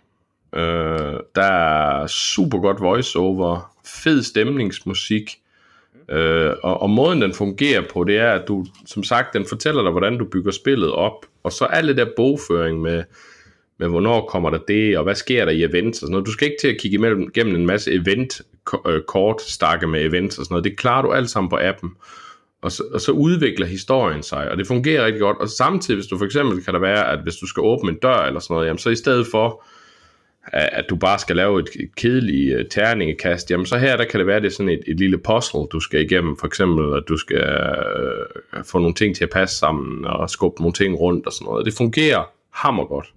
Øh, 0.55 1.19
der 1.35 1.41
er 1.41 2.07
super 2.07 2.59
godt 2.59 2.81
voiceover, 2.81 3.75
fed 3.85 4.23
stemningsmusik, 4.23 5.37
øh, 6.09 6.53
og, 6.63 6.81
og 6.81 6.89
måden 6.89 7.21
den 7.21 7.33
fungerer 7.33 7.83
på, 7.93 8.03
det 8.03 8.17
er, 8.17 8.31
at 8.31 8.47
du, 8.47 8.65
som 8.85 9.03
sagt, 9.03 9.33
den 9.33 9.45
fortæller 9.49 9.83
dig, 9.83 9.91
hvordan 9.91 10.17
du 10.17 10.25
bygger 10.25 10.51
spillet 10.51 10.91
op, 10.91 11.25
og 11.43 11.51
så 11.51 11.65
al 11.65 11.87
det 11.87 11.97
der 11.97 12.07
bogføring 12.15 12.81
med, 12.81 13.03
men 13.77 13.89
hvornår 13.89 14.27
kommer 14.27 14.49
der 14.49 14.59
det, 14.67 14.97
og 14.97 15.03
hvad 15.03 15.15
sker 15.15 15.45
der 15.45 15.51
i 15.51 15.63
events 15.63 16.01
og 16.01 16.05
sådan 16.05 16.11
noget. 16.11 16.25
Du 16.25 16.31
skal 16.31 16.47
ikke 16.47 16.61
til 16.61 16.67
at 16.67 16.77
kigge 16.79 16.97
imellem, 16.97 17.31
gennem 17.31 17.55
en 17.55 17.65
masse 17.65 17.91
event-kort, 17.91 19.35
øh, 19.41 19.47
stakke 19.47 19.87
med 19.87 20.05
events 20.05 20.37
og 20.37 20.45
sådan 20.45 20.53
noget. 20.53 20.63
Det 20.63 20.77
klarer 20.77 21.01
du 21.01 21.11
alt 21.11 21.29
sammen 21.29 21.49
på 21.49 21.57
appen 21.61 21.89
og 22.65 22.71
så, 22.71 22.83
og 22.93 23.01
så 23.01 23.11
udvikler 23.11 23.65
historien 23.65 24.23
sig, 24.23 24.51
og 24.51 24.57
det 24.57 24.67
fungerer 24.67 25.05
rigtig 25.05 25.21
godt. 25.21 25.37
Og 25.37 25.49
samtidig, 25.49 25.97
hvis 25.97 26.07
du 26.07 26.17
for 26.17 26.25
eksempel 26.25 26.63
kan 26.63 26.73
der 26.73 26.79
være, 26.79 27.11
at 27.11 27.19
hvis 27.23 27.35
du 27.35 27.47
skal 27.47 27.61
åbne 27.61 27.91
en 27.91 27.97
dør 27.97 28.17
eller 28.17 28.39
sådan 28.39 28.53
noget, 28.53 28.67
jamen 28.67 28.77
så 28.77 28.89
i 28.89 28.95
stedet 28.95 29.27
for, 29.27 29.63
at, 30.47 30.85
du 30.89 30.95
bare 30.95 31.19
skal 31.19 31.35
lave 31.35 31.59
et, 31.59 31.69
et 31.79 31.95
kedeligt 31.95 32.59
øh, 32.59 32.65
terningekast, 32.69 33.51
jamen 33.51 33.65
så 33.65 33.77
her, 33.77 33.97
der 33.97 34.05
kan 34.05 34.19
det 34.19 34.27
være, 34.27 34.39
det 34.39 34.45
er 34.47 34.51
sådan 34.51 34.69
et, 34.69 34.83
et 34.87 34.97
lille 34.97 35.17
puzzle, 35.17 35.65
du 35.71 35.79
skal 35.79 36.01
igennem. 36.01 36.37
For 36.37 36.47
eksempel, 36.47 36.97
at 36.97 37.03
du 37.07 37.17
skal 37.17 37.37
øh, 37.37 38.63
få 38.63 38.79
nogle 38.79 38.93
ting 38.93 39.15
til 39.15 39.23
at 39.23 39.29
passe 39.29 39.57
sammen, 39.57 40.05
og 40.05 40.29
skubbe 40.29 40.61
nogle 40.61 40.73
ting 40.73 40.99
rundt 40.99 41.25
og 41.25 41.33
sådan 41.33 41.45
noget. 41.45 41.65
Det 41.65 41.73
fungerer 41.73 42.23
hammer 42.51 42.85
godt. 42.85 43.13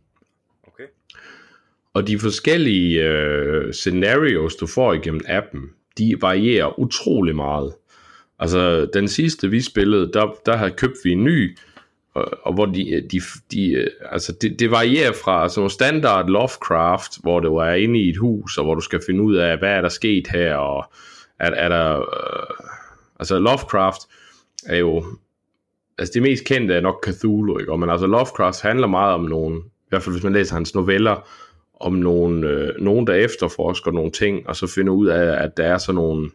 Og 1.99 2.07
de 2.07 2.19
forskellige 2.19 3.05
øh, 3.05 3.73
scenarios, 3.73 4.57
du 4.57 4.67
får 4.67 4.93
igennem 4.93 5.21
appen, 5.29 5.63
de 5.99 6.15
varierer 6.21 6.81
utrolig 6.81 7.37
meget. 7.37 7.73
Altså, 8.39 8.87
den 8.95 9.09
sidste, 9.09 9.51
vi 9.51 9.61
spillede, 9.61 10.11
der, 10.13 10.35
der 10.47 10.57
havde 10.57 10.71
købt 10.71 10.97
vi 11.05 11.13
en 11.13 11.25
ny, 11.25 11.59
og, 12.15 12.25
og 12.43 12.55
hvor 12.55 12.67
de, 12.67 13.09
de, 13.13 13.21
de 13.53 13.71
øh, 13.71 13.91
altså 14.11 14.33
det, 14.33 14.61
det 14.61 14.71
varierer 14.71 15.13
fra 15.13 15.49
sådan 15.49 15.71
standard 15.71 16.29
Lovecraft, 16.29 17.23
hvor 17.23 17.41
du 17.41 17.57
er 17.57 17.73
inde 17.73 18.01
i 18.01 18.09
et 18.09 18.17
hus, 18.17 18.59
og 18.59 18.65
hvor 18.65 18.75
du 18.75 18.81
skal 18.81 19.01
finde 19.07 19.23
ud 19.23 19.37
af, 19.37 19.59
hvad 19.59 19.71
er 19.71 19.81
der 19.81 19.89
sket 19.89 20.29
her, 20.33 20.55
og 20.55 20.93
er, 21.41 21.51
er 21.51 21.69
der, 21.69 21.99
øh, 21.99 22.67
altså 23.21 23.39
Lovecraft 23.39 24.01
er 24.67 24.77
jo, 24.77 25.05
altså 25.99 26.13
det 26.15 26.23
mest 26.23 26.45
kendte 26.45 26.75
er 26.75 26.81
nok 26.81 27.07
Cthulhu, 27.07 27.59
ikke? 27.59 27.73
Og, 27.73 27.81
men 27.81 27.91
altså 27.91 28.07
Lovecraft 28.07 28.63
handler 28.63 28.87
meget 28.87 29.15
om 29.15 29.25
nogle, 29.25 29.59
i 29.59 29.89
hvert 29.89 30.03
fald 30.03 30.15
hvis 30.15 30.25
man 30.25 30.33
læser 30.33 30.55
hans 30.55 30.75
noveller, 30.75 31.29
om 31.81 31.93
nogle, 31.93 32.49
øh, 32.49 32.81
nogen, 32.81 33.07
der 33.07 33.15
efterforsker 33.15 33.91
nogle 33.91 34.11
ting, 34.11 34.49
og 34.49 34.57
så 34.57 34.67
finder 34.67 34.93
ud 34.93 35.07
af, 35.07 35.45
at 35.45 35.57
der 35.57 35.65
er 35.65 35.79
sådan 35.79 35.95
nogle, 35.95 36.31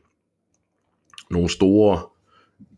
nogle 1.31 1.49
store 1.49 1.99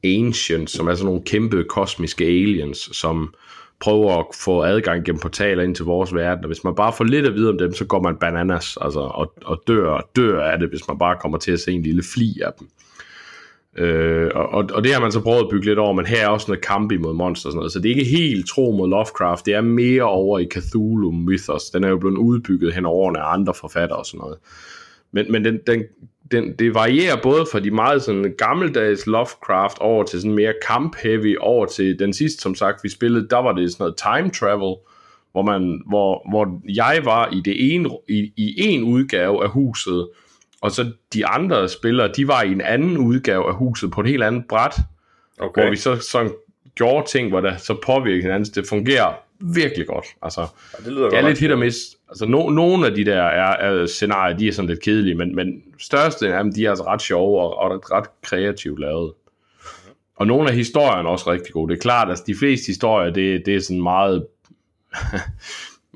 ancients, 0.03 0.73
som 0.73 0.87
er 0.87 0.95
sådan 0.95 1.05
nogle 1.05 1.23
kæmpe 1.25 1.63
kosmiske 1.63 2.25
aliens, 2.25 2.77
som 2.77 3.33
prøver 3.79 4.19
at 4.19 4.25
få 4.43 4.63
adgang 4.63 5.05
gennem 5.05 5.19
portaler 5.19 5.63
ind 5.63 5.75
til 5.75 5.85
vores 5.85 6.15
verden, 6.15 6.43
og 6.43 6.47
hvis 6.47 6.63
man 6.63 6.75
bare 6.75 6.93
får 6.93 7.03
lidt 7.03 7.25
at 7.25 7.33
vide 7.33 7.49
om 7.49 7.57
dem, 7.57 7.73
så 7.73 7.85
går 7.85 8.01
man 8.01 8.17
bananas, 8.17 8.77
altså, 8.81 8.99
og, 8.99 9.33
og 9.45 9.63
dør, 9.67 10.09
dør 10.15 10.43
af 10.43 10.59
det, 10.59 10.69
hvis 10.69 10.87
man 10.87 10.97
bare 10.97 11.17
kommer 11.21 11.37
til 11.37 11.51
at 11.51 11.59
se 11.59 11.71
en 11.71 11.81
lille 11.81 12.03
fli 12.13 12.41
af 12.41 12.51
dem. 12.59 12.67
Øh, 13.77 14.31
og, 14.35 14.65
og, 14.73 14.83
det 14.83 14.93
har 14.93 15.01
man 15.01 15.11
så 15.11 15.21
prøvet 15.21 15.43
at 15.43 15.49
bygge 15.51 15.65
lidt 15.65 15.79
over, 15.79 15.93
men 15.93 16.05
her 16.05 16.25
er 16.25 16.27
også 16.27 16.45
noget 16.47 16.65
kamp 16.65 16.91
imod 16.91 17.13
monster 17.13 17.49
og 17.49 17.51
sådan 17.51 17.57
noget, 17.57 17.71
så 17.71 17.79
det 17.79 17.91
er 17.91 17.95
ikke 17.95 18.17
helt 18.17 18.47
tro 18.47 18.71
mod 18.71 18.89
Lovecraft, 18.89 19.45
det 19.45 19.53
er 19.53 19.61
mere 19.61 20.03
over 20.03 20.39
i 20.39 20.47
Cthulhu 20.53 21.11
Mythos, 21.11 21.69
den 21.69 21.83
er 21.83 21.89
jo 21.89 21.97
blevet 21.97 22.17
udbygget 22.17 22.73
hen 22.73 22.85
over 22.85 23.05
årene 23.05 23.19
af 23.19 23.33
andre 23.33 23.53
forfattere 23.53 23.99
og 23.99 24.05
sådan 24.05 24.17
noget. 24.17 24.37
Men, 25.11 25.31
men 25.31 25.45
den, 25.45 25.59
den, 25.67 25.83
den, 26.31 26.55
det 26.59 26.73
varierer 26.73 27.21
både 27.23 27.45
fra 27.51 27.59
de 27.59 27.71
meget 27.71 28.01
sådan 28.01 28.35
gammeldags 28.37 29.07
Lovecraft 29.07 29.77
over 29.79 30.03
til 30.03 30.21
sådan 30.21 30.35
mere 30.35 30.53
camp-heavy, 30.65 31.35
over 31.39 31.65
til 31.65 31.99
den 31.99 32.13
sidste, 32.13 32.41
som 32.41 32.55
sagt, 32.55 32.83
vi 32.83 32.89
spillede, 32.89 33.27
der 33.29 33.37
var 33.37 33.51
det 33.51 33.71
sådan 33.71 33.83
noget 33.83 33.97
time 33.97 34.31
travel, 34.31 34.75
hvor, 35.31 35.41
man, 35.41 35.81
hvor, 35.87 36.29
hvor 36.29 36.61
jeg 36.75 37.01
var 37.03 37.29
i, 37.31 37.41
det 37.45 37.73
ene, 37.73 37.89
i, 38.09 38.33
i 38.37 38.53
en 38.57 38.83
udgave 38.83 39.43
af 39.43 39.49
huset, 39.49 40.07
og 40.65 40.71
så 40.71 40.91
de 41.13 41.25
andre 41.25 41.69
spillere, 41.69 42.11
de 42.15 42.27
var 42.27 42.41
i 42.41 42.51
en 42.51 42.61
anden 42.61 42.97
udgave 42.97 43.47
af 43.47 43.55
huset 43.55 43.91
på 43.91 44.01
et 44.01 44.07
helt 44.07 44.23
andet 44.23 44.45
bræt, 44.49 44.75
okay. 45.39 45.61
Hvor 45.61 45.69
vi 45.69 45.75
så 45.75 45.95
sådan 45.95 46.31
gjorde 46.75 47.07
ting, 47.07 47.29
hvor 47.29 47.41
der 47.41 47.57
så 47.57 47.77
påvirkede 47.85 48.21
hinanden. 48.21 48.51
Det 48.55 48.67
fungerer 48.69 49.13
virkelig 49.39 49.87
godt. 49.87 50.05
Altså, 50.21 50.41
Ja, 50.41 50.85
det 50.85 50.93
lyder 50.93 51.09
det 51.09 51.17
er 51.17 51.21
godt. 51.21 51.29
lidt 51.29 51.39
hit 51.39 51.51
og 51.51 51.59
miss. 51.59 51.77
Altså, 52.09 52.25
no, 52.25 52.49
nogle 52.49 52.87
af 52.87 52.95
de 52.95 53.05
der 53.05 53.21
er, 53.21 53.55
er 53.57 53.85
scenarier, 53.85 54.37
de 54.37 54.47
er 54.47 54.51
sådan 54.51 54.69
lidt 54.69 54.81
kedelige, 54.81 55.15
men, 55.15 55.35
men 55.35 55.63
største 55.79 56.33
af 56.33 56.43
dem, 56.43 56.53
de 56.53 56.65
er 56.65 56.69
altså 56.69 56.83
ret 56.83 57.01
sjove 57.01 57.41
og, 57.41 57.57
og 57.57 57.91
ret 57.91 58.05
kreativt 58.23 58.79
lavet. 58.79 59.13
Og 60.15 60.27
nogle 60.27 60.49
af 60.49 60.55
historierne 60.55 61.07
er 61.09 61.11
også 61.11 61.31
rigtig 61.31 61.53
gode. 61.53 61.69
Det 61.71 61.77
er 61.77 61.81
klart, 61.81 62.07
at 62.07 62.09
altså, 62.09 62.23
de 62.27 62.35
fleste 62.35 62.67
historier, 62.67 63.13
det, 63.13 63.45
det 63.45 63.55
er 63.55 63.59
sådan 63.59 63.83
meget, 63.83 64.25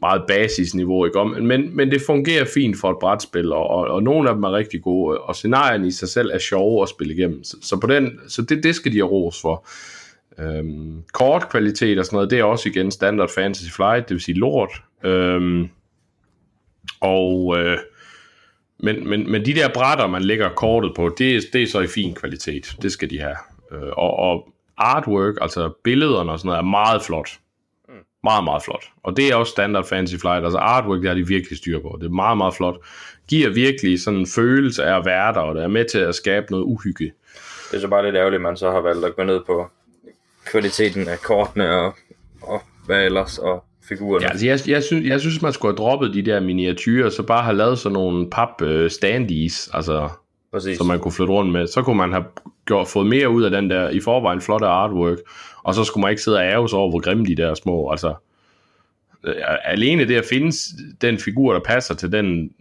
meget 0.01 0.23
basisniveau, 0.27 1.05
ikke? 1.05 1.19
om? 1.19 1.27
Men, 1.27 1.75
men 1.75 1.91
det 1.91 2.01
fungerer 2.01 2.45
fint 2.53 2.77
for 2.79 2.91
et 2.91 2.97
brætspil, 3.00 3.52
og, 3.52 3.67
og, 3.67 3.87
og 3.87 4.04
nogle 4.04 4.29
af 4.29 4.35
dem 4.35 4.43
er 4.43 4.52
rigtig 4.52 4.81
gode, 4.81 5.17
og 5.17 5.35
scenarierne 5.35 5.87
i 5.87 5.91
sig 5.91 6.10
selv 6.10 6.31
er 6.33 6.37
sjove 6.37 6.81
at 6.81 6.89
spille 6.89 7.13
igennem. 7.13 7.43
Så, 7.43 7.58
så, 7.62 7.79
på 7.79 7.87
den, 7.87 8.19
så 8.27 8.41
det, 8.41 8.63
det 8.63 8.75
skal 8.75 8.91
de 8.91 8.97
have 8.97 9.10
ros 9.10 9.41
for. 9.41 9.67
Øhm, 10.39 11.04
kortkvalitet 11.13 12.00
og 12.00 12.06
sådan 12.06 12.15
noget, 12.15 12.31
det 12.31 12.39
er 12.39 12.43
også 12.43 12.69
igen 12.69 12.91
standard 12.91 13.29
Fantasy 13.35 13.71
Flight, 13.71 14.10
det 14.10 14.15
vil 14.15 14.21
sige 14.21 14.39
lort. 14.39 14.71
Øhm, 15.04 15.69
og 17.02 17.58
øh, 17.60 17.77
men, 18.79 19.10
men, 19.10 19.31
men 19.31 19.45
de 19.45 19.54
der 19.54 19.69
brætter, 19.73 20.08
man 20.08 20.21
lægger 20.21 20.50
kortet 20.50 20.91
på, 20.95 21.15
det, 21.17 21.43
det 21.54 21.63
er 21.63 21.67
så 21.67 21.79
i 21.79 21.87
fin 21.87 22.13
kvalitet. 22.13 22.75
Det 22.81 22.91
skal 22.91 23.10
de 23.10 23.19
have. 23.19 23.35
Øh, 23.71 23.89
og, 23.97 24.19
og 24.19 24.50
artwork, 24.77 25.35
altså 25.41 25.69
billederne 25.83 26.31
og 26.31 26.39
sådan 26.39 26.47
noget, 26.47 26.60
er 26.60 26.63
meget 26.63 27.02
flot. 27.02 27.29
Meget, 28.23 28.43
meget 28.43 28.63
flot. 28.63 28.83
Og 29.03 29.17
det 29.17 29.27
er 29.27 29.35
også 29.35 29.51
standard 29.51 29.85
Fantasy 29.85 30.15
Flight. 30.15 30.43
Altså 30.43 30.57
artwork, 30.57 30.99
det 30.99 31.07
har 31.07 31.15
de 31.15 31.27
virkelig 31.27 31.57
styr 31.57 31.79
på. 31.79 31.97
Det 32.01 32.05
er 32.05 32.11
meget, 32.11 32.37
meget 32.37 32.53
flot. 32.53 32.75
Giver 33.27 33.49
virkelig 33.49 34.01
sådan 34.01 34.19
en 34.19 34.27
følelse 34.27 34.83
af 34.83 34.97
at 34.97 35.05
være 35.05 35.33
der, 35.33 35.39
og 35.39 35.55
det 35.55 35.63
er 35.63 35.67
med 35.67 35.85
til 35.91 35.99
at 35.99 36.15
skabe 36.15 36.45
noget 36.51 36.63
uhygge. 36.63 37.11
Det 37.71 37.77
er 37.77 37.81
så 37.81 37.87
bare 37.87 38.05
lidt 38.05 38.15
ærgerligt, 38.15 38.39
at 38.39 38.41
man 38.41 38.57
så 38.57 38.71
har 38.71 38.81
valgt 38.81 39.05
at 39.05 39.15
gå 39.15 39.23
ned 39.23 39.39
på 39.45 39.67
kvaliteten 40.51 41.07
af 41.07 41.19
kortene 41.19 41.71
og, 41.75 41.93
og 42.41 42.61
hvad 42.85 43.05
ellers, 43.05 43.37
og 43.37 43.63
figurerne. 43.89 44.25
Ja, 44.25 44.29
altså 44.29 44.45
jeg, 44.45 44.59
jeg, 44.67 44.83
synes, 44.83 45.07
jeg 45.07 45.19
synes, 45.19 45.41
man 45.41 45.53
skulle 45.53 45.71
have 45.71 45.77
droppet 45.77 46.13
de 46.13 46.21
der 46.21 46.39
miniatyrer, 46.39 47.09
så 47.09 47.23
bare 47.23 47.43
have 47.43 47.57
lavet 47.57 47.79
sådan 47.79 47.93
nogle 47.93 48.29
pap 48.29 48.61
øh, 48.61 48.89
standees, 48.89 49.69
altså, 49.73 50.09
Præcis. 50.51 50.77
som 50.77 50.87
man 50.87 50.99
kunne 50.99 51.11
flytte 51.11 51.33
rundt 51.33 51.51
med. 51.51 51.67
Så 51.67 51.81
kunne 51.81 51.97
man 51.97 52.11
have 52.11 52.23
gjort, 52.65 52.87
fået 52.87 53.07
mere 53.07 53.29
ud 53.29 53.43
af 53.43 53.51
den 53.51 53.69
der 53.69 53.89
i 53.89 53.99
forvejen 53.99 54.41
flotte 54.41 54.65
artwork, 54.65 55.17
og 55.63 55.75
så 55.75 55.83
skulle 55.83 56.01
man 56.01 56.10
ikke 56.10 56.21
sidde 56.21 56.37
og 56.37 56.43
ærge 56.43 56.69
sig 56.69 56.79
over, 56.79 56.89
hvor 56.89 56.99
grimme 56.99 57.25
de 57.25 57.35
der 57.35 57.53
små, 57.53 57.91
altså, 57.91 58.13
Øh, 59.23 59.35
alene 59.63 60.07
det 60.07 60.15
at 60.15 60.25
finde 60.25 60.51
den 61.01 61.17
figur, 61.17 61.53
der 61.53 61.60
passer 61.60 61.95
til 61.95 62.12
den... 62.12 62.51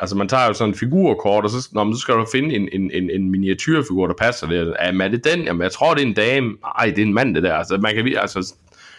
Altså 0.00 0.16
man 0.16 0.28
tager 0.28 0.46
jo 0.46 0.52
sådan 0.52 0.70
en 0.70 0.78
figurkort, 0.78 1.44
og 1.44 1.50
så, 1.50 1.68
når 1.72 1.84
man, 1.84 1.94
så 1.94 2.00
skal 2.00 2.14
du 2.14 2.26
finde 2.32 2.54
en, 2.54 2.68
en, 2.72 2.90
en, 2.90 3.10
en 3.10 3.30
miniatyrfigur, 3.30 4.06
der 4.06 4.14
passer 4.14 4.46
det. 4.46 4.74
Jamen, 4.82 5.00
er 5.00 5.08
det 5.08 5.24
den? 5.24 5.42
Jamen, 5.44 5.62
jeg 5.62 5.72
tror, 5.72 5.94
det 5.94 6.02
er 6.02 6.06
en 6.06 6.14
dame. 6.14 6.56
Ej, 6.78 6.86
det 6.86 6.98
er 6.98 7.02
en 7.02 7.14
mand, 7.14 7.34
det 7.34 7.42
der. 7.42 7.54
Altså, 7.54 7.76
man 7.78 7.94
kan, 7.94 8.16
altså, 8.16 8.54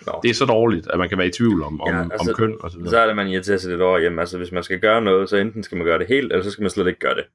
Nå. 0.05 0.19
det 0.23 0.29
er 0.29 0.33
så 0.33 0.45
dårligt, 0.45 0.87
at 0.87 0.99
man 0.99 1.09
kan 1.09 1.17
være 1.17 1.27
i 1.27 1.31
tvivl 1.31 1.63
om, 1.63 1.81
om, 1.81 1.93
ja, 1.93 2.01
altså, 2.01 2.31
om 2.31 2.35
køn 2.35 2.55
og 2.59 2.71
så 2.71 2.77
videre. 2.77 2.91
Så 2.91 2.99
er 2.99 3.07
det, 3.07 3.15
man 3.15 3.27
irriterer 3.27 3.57
sig 3.57 3.71
lidt 3.71 3.81
over, 3.81 3.99
jamen 3.99 4.19
altså, 4.19 4.37
hvis 4.37 4.51
man 4.51 4.63
skal 4.63 4.79
gøre 4.79 5.01
noget, 5.01 5.29
så 5.29 5.37
enten 5.37 5.63
skal 5.63 5.77
man 5.77 5.85
gøre 5.85 5.99
det 5.99 6.07
helt, 6.07 6.31
eller 6.31 6.43
så 6.43 6.51
skal 6.51 6.61
man 6.61 6.71
slet 6.71 6.87
ikke 6.87 6.99
gøre 6.99 7.15
det. 7.15 7.25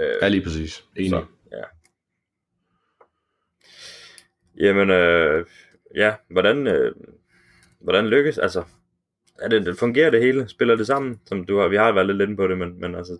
Øh, 0.00 0.12
Ja, 0.22 0.28
lige 0.28 0.42
præcis. 0.42 0.84
Enig. 0.96 1.10
så, 1.10 1.22
ja. 1.52 1.62
Jamen, 4.60 4.90
øh, 4.90 5.44
ja, 5.96 6.12
hvordan, 6.30 6.66
øh, 6.66 6.92
hvordan 7.80 8.06
lykkes, 8.06 8.38
altså, 8.38 8.62
er 9.42 9.48
det, 9.48 9.66
det 9.66 9.78
fungerer 9.78 10.10
det 10.10 10.22
hele? 10.22 10.48
Spiller 10.48 10.76
det 10.76 10.86
sammen? 10.86 11.20
Som 11.26 11.44
du 11.44 11.58
har, 11.58 11.68
vi 11.68 11.76
har 11.76 11.92
været 11.92 12.06
lidt 12.06 12.22
inde 12.22 12.36
på 12.36 12.46
det, 12.46 12.58
men, 12.58 12.80
men 12.80 12.94
altså, 12.94 13.18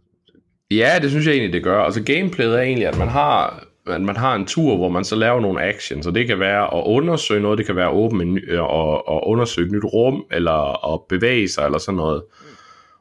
Ja, 0.71 0.99
det 1.03 1.11
synes 1.11 1.27
jeg 1.27 1.33
egentlig, 1.33 1.53
det 1.53 1.63
gør. 1.63 1.81
Altså 1.81 2.03
gameplayet 2.03 2.55
er 2.55 2.63
egentlig, 2.63 2.89
at 2.89 2.99
man 2.99 3.09
har, 3.09 3.65
at 3.87 4.01
man 4.01 4.17
har 4.17 4.35
en 4.35 4.47
tur, 4.47 4.77
hvor 4.77 4.89
man 4.89 5.05
så 5.05 5.17
laver 5.17 5.41
nogle 5.41 5.63
actions, 5.63 6.07
og 6.07 6.15
det 6.15 6.27
kan 6.27 6.41
være 6.41 6.65
at 6.79 6.83
undersøge 6.87 7.41
noget, 7.41 7.59
det 7.59 7.67
kan 7.67 7.77
være 7.77 7.89
at 7.89 7.95
åbne 7.95 8.23
en, 8.23 8.35
ny- 8.35 8.53
øh, 8.53 8.63
og, 8.63 9.09
og 9.09 9.29
undersøge 9.29 9.67
et 9.67 9.73
nyt 9.73 9.85
rum, 9.85 10.27
eller 10.31 10.95
at 10.95 11.01
bevæge 11.09 11.49
sig, 11.49 11.65
eller 11.65 11.79
sådan 11.79 11.97
noget. 11.97 12.23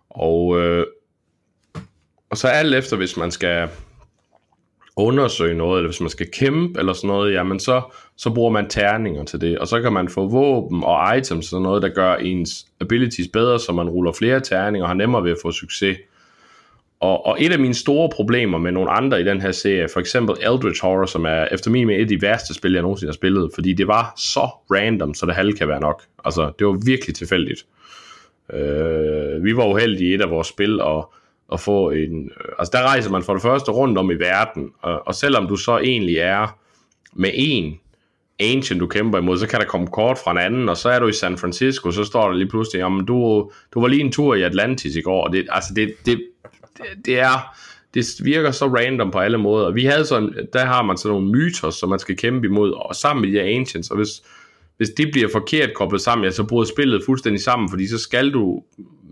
Og, 0.09 0.59
øh, 0.59 0.85
og 2.29 2.38
så 2.38 2.47
alt 2.47 2.75
efter, 2.75 2.97
hvis 2.97 3.17
man 3.17 3.31
skal 3.31 3.69
undersøge 4.97 5.55
noget, 5.55 5.79
eller 5.79 5.89
hvis 5.89 6.01
man 6.01 6.09
skal 6.09 6.31
kæmpe, 6.31 6.79
eller 6.79 6.93
sådan 6.93 7.07
noget, 7.07 7.33
jamen 7.33 7.59
så, 7.59 7.81
så 8.18 8.30
bruger 8.30 8.51
man 8.51 8.70
terninger 8.70 9.24
til 9.24 9.41
det, 9.41 9.57
og 9.57 9.68
så 9.68 9.82
kan 9.82 9.93
man 9.93 10.09
få 10.09 10.28
våben 10.28 10.84
og 10.84 11.18
items, 11.18 11.53
og 11.53 11.61
noget, 11.61 11.82
der 11.82 11.89
gør 11.89 12.15
ens 12.15 12.68
abilities 12.82 13.28
bedre, 13.28 13.59
så 13.59 13.72
man 13.72 13.89
ruller 13.89 14.11
flere 14.11 14.39
terninger 14.39 14.84
og 14.84 14.89
har 14.89 14.95
nemmere 14.95 15.24
ved 15.24 15.32
at 15.32 15.38
få 15.41 15.51
succes. 15.51 15.97
Og, 16.99 17.26
og 17.26 17.38
et 17.39 17.51
af 17.51 17.59
mine 17.59 17.74
store 17.74 18.09
problemer 18.09 18.57
med 18.57 18.72
nogle 18.72 18.91
andre 18.91 19.22
i 19.22 19.24
den 19.24 19.41
her 19.41 19.51
serie, 19.51 19.88
for 19.93 19.99
eksempel 19.99 20.36
Eldritch 20.41 20.82
Horror, 20.82 21.05
som 21.05 21.26
er 21.26 21.47
efter 21.51 21.72
min 21.72 21.88
mening 21.88 22.01
et 22.01 22.05
af 22.05 22.09
de 22.09 22.22
værste 22.22 22.53
spil, 22.53 22.74
jeg 22.74 22.82
nogensinde 22.82 23.09
har 23.09 23.13
spillet, 23.13 23.51
fordi 23.55 23.74
det 23.74 23.88
var 23.88 24.13
så 24.18 24.49
random, 24.72 25.13
så 25.13 25.26
det 25.26 25.36
halve 25.36 25.53
kan 25.53 25.68
være 25.68 25.80
nok. 25.80 26.03
Altså, 26.26 26.51
det 26.59 26.68
var 26.68 26.80
virkelig 26.86 27.15
tilfældigt. 27.15 27.65
Øh, 28.53 29.43
vi 29.43 29.57
var 29.57 29.65
uheldige 29.65 30.11
i 30.11 30.13
et 30.13 30.22
af 30.22 30.30
vores 30.30 30.47
spil 30.47 30.82
og, 30.82 31.13
at 31.53 31.59
få 31.59 31.89
en... 31.89 32.26
Øh, 32.26 32.51
altså, 32.59 32.72
der 32.74 32.84
rejser 32.84 33.11
man 33.11 33.24
for 33.24 33.34
det 33.34 33.41
første 33.41 33.72
rundt 33.72 33.97
om 33.97 34.11
i 34.11 34.15
verden, 34.15 34.72
og, 34.82 35.07
og 35.07 35.15
selvom 35.15 35.47
du 35.47 35.55
så 35.55 35.78
egentlig 35.78 36.18
er 36.18 36.57
med 37.13 37.32
en 37.34 37.80
ancient, 38.39 38.81
du 38.81 38.88
kæmper 38.88 39.17
imod, 39.17 39.38
så 39.38 39.47
kan 39.47 39.59
der 39.59 39.65
komme 39.65 39.88
kort 39.88 40.17
fra 40.23 40.31
en 40.31 40.38
anden, 40.38 40.69
og 40.69 40.77
så 40.77 40.89
er 40.89 40.99
du 40.99 41.07
i 41.07 41.13
San 41.13 41.38
Francisco, 41.38 41.91
så 41.91 42.03
står 42.03 42.27
der 42.27 42.38
lige 42.38 42.49
pludselig, 42.49 42.79
jamen 42.79 43.05
du, 43.05 43.51
du 43.73 43.81
var 43.81 43.88
lige 43.88 44.01
en 44.01 44.11
tur 44.11 44.35
i 44.35 44.41
Atlantis 44.41 44.95
i 44.95 45.01
går, 45.01 45.23
og 45.23 45.33
det, 45.33 45.47
altså 45.49 45.73
det, 45.73 45.93
det, 46.05 46.21
det, 46.77 46.85
det 47.05 47.19
er, 47.19 47.55
det 47.93 48.05
virker 48.23 48.51
så 48.51 48.65
random 48.65 49.11
på 49.11 49.19
alle 49.19 49.38
måder. 49.38 49.71
Vi 49.71 49.85
havde 49.85 50.05
sådan, 50.05 50.47
der 50.53 50.65
har 50.65 50.83
man 50.83 50.97
sådan 50.97 51.13
nogle 51.13 51.31
myter, 51.31 51.69
som 51.69 51.89
man 51.89 51.99
skal 51.99 52.17
kæmpe 52.17 52.47
imod, 52.47 52.71
og 52.71 52.95
sammen 52.95 53.21
med 53.21 53.31
de 53.31 53.43
her 53.43 53.59
ancients, 53.59 53.91
og 53.91 53.97
hvis, 53.97 54.09
hvis 54.77 54.89
det 54.89 55.09
bliver 55.11 55.29
forkert 55.31 55.73
koblet 55.73 56.01
sammen, 56.01 56.25
ja, 56.25 56.31
så 56.31 56.43
bryder 56.43 56.67
spillet 56.67 57.03
fuldstændig 57.05 57.43
sammen, 57.43 57.69
fordi 57.69 57.88
så 57.88 57.97
skal 57.97 58.33
du 58.33 58.63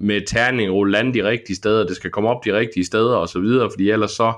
med 0.01 0.21
terning 0.28 0.71
rulle 0.71 0.91
lande 0.91 1.13
de 1.13 1.28
rigtige 1.28 1.55
steder, 1.55 1.88
det 1.88 1.95
skal 1.95 2.11
komme 2.11 2.30
op 2.30 2.45
de 2.45 2.57
rigtige 2.57 2.86
steder 2.86 3.15
og 3.15 3.30
så 3.30 3.39
videre, 3.39 3.69
fordi 3.71 3.89
ellers 3.89 4.11
så, 4.11 4.34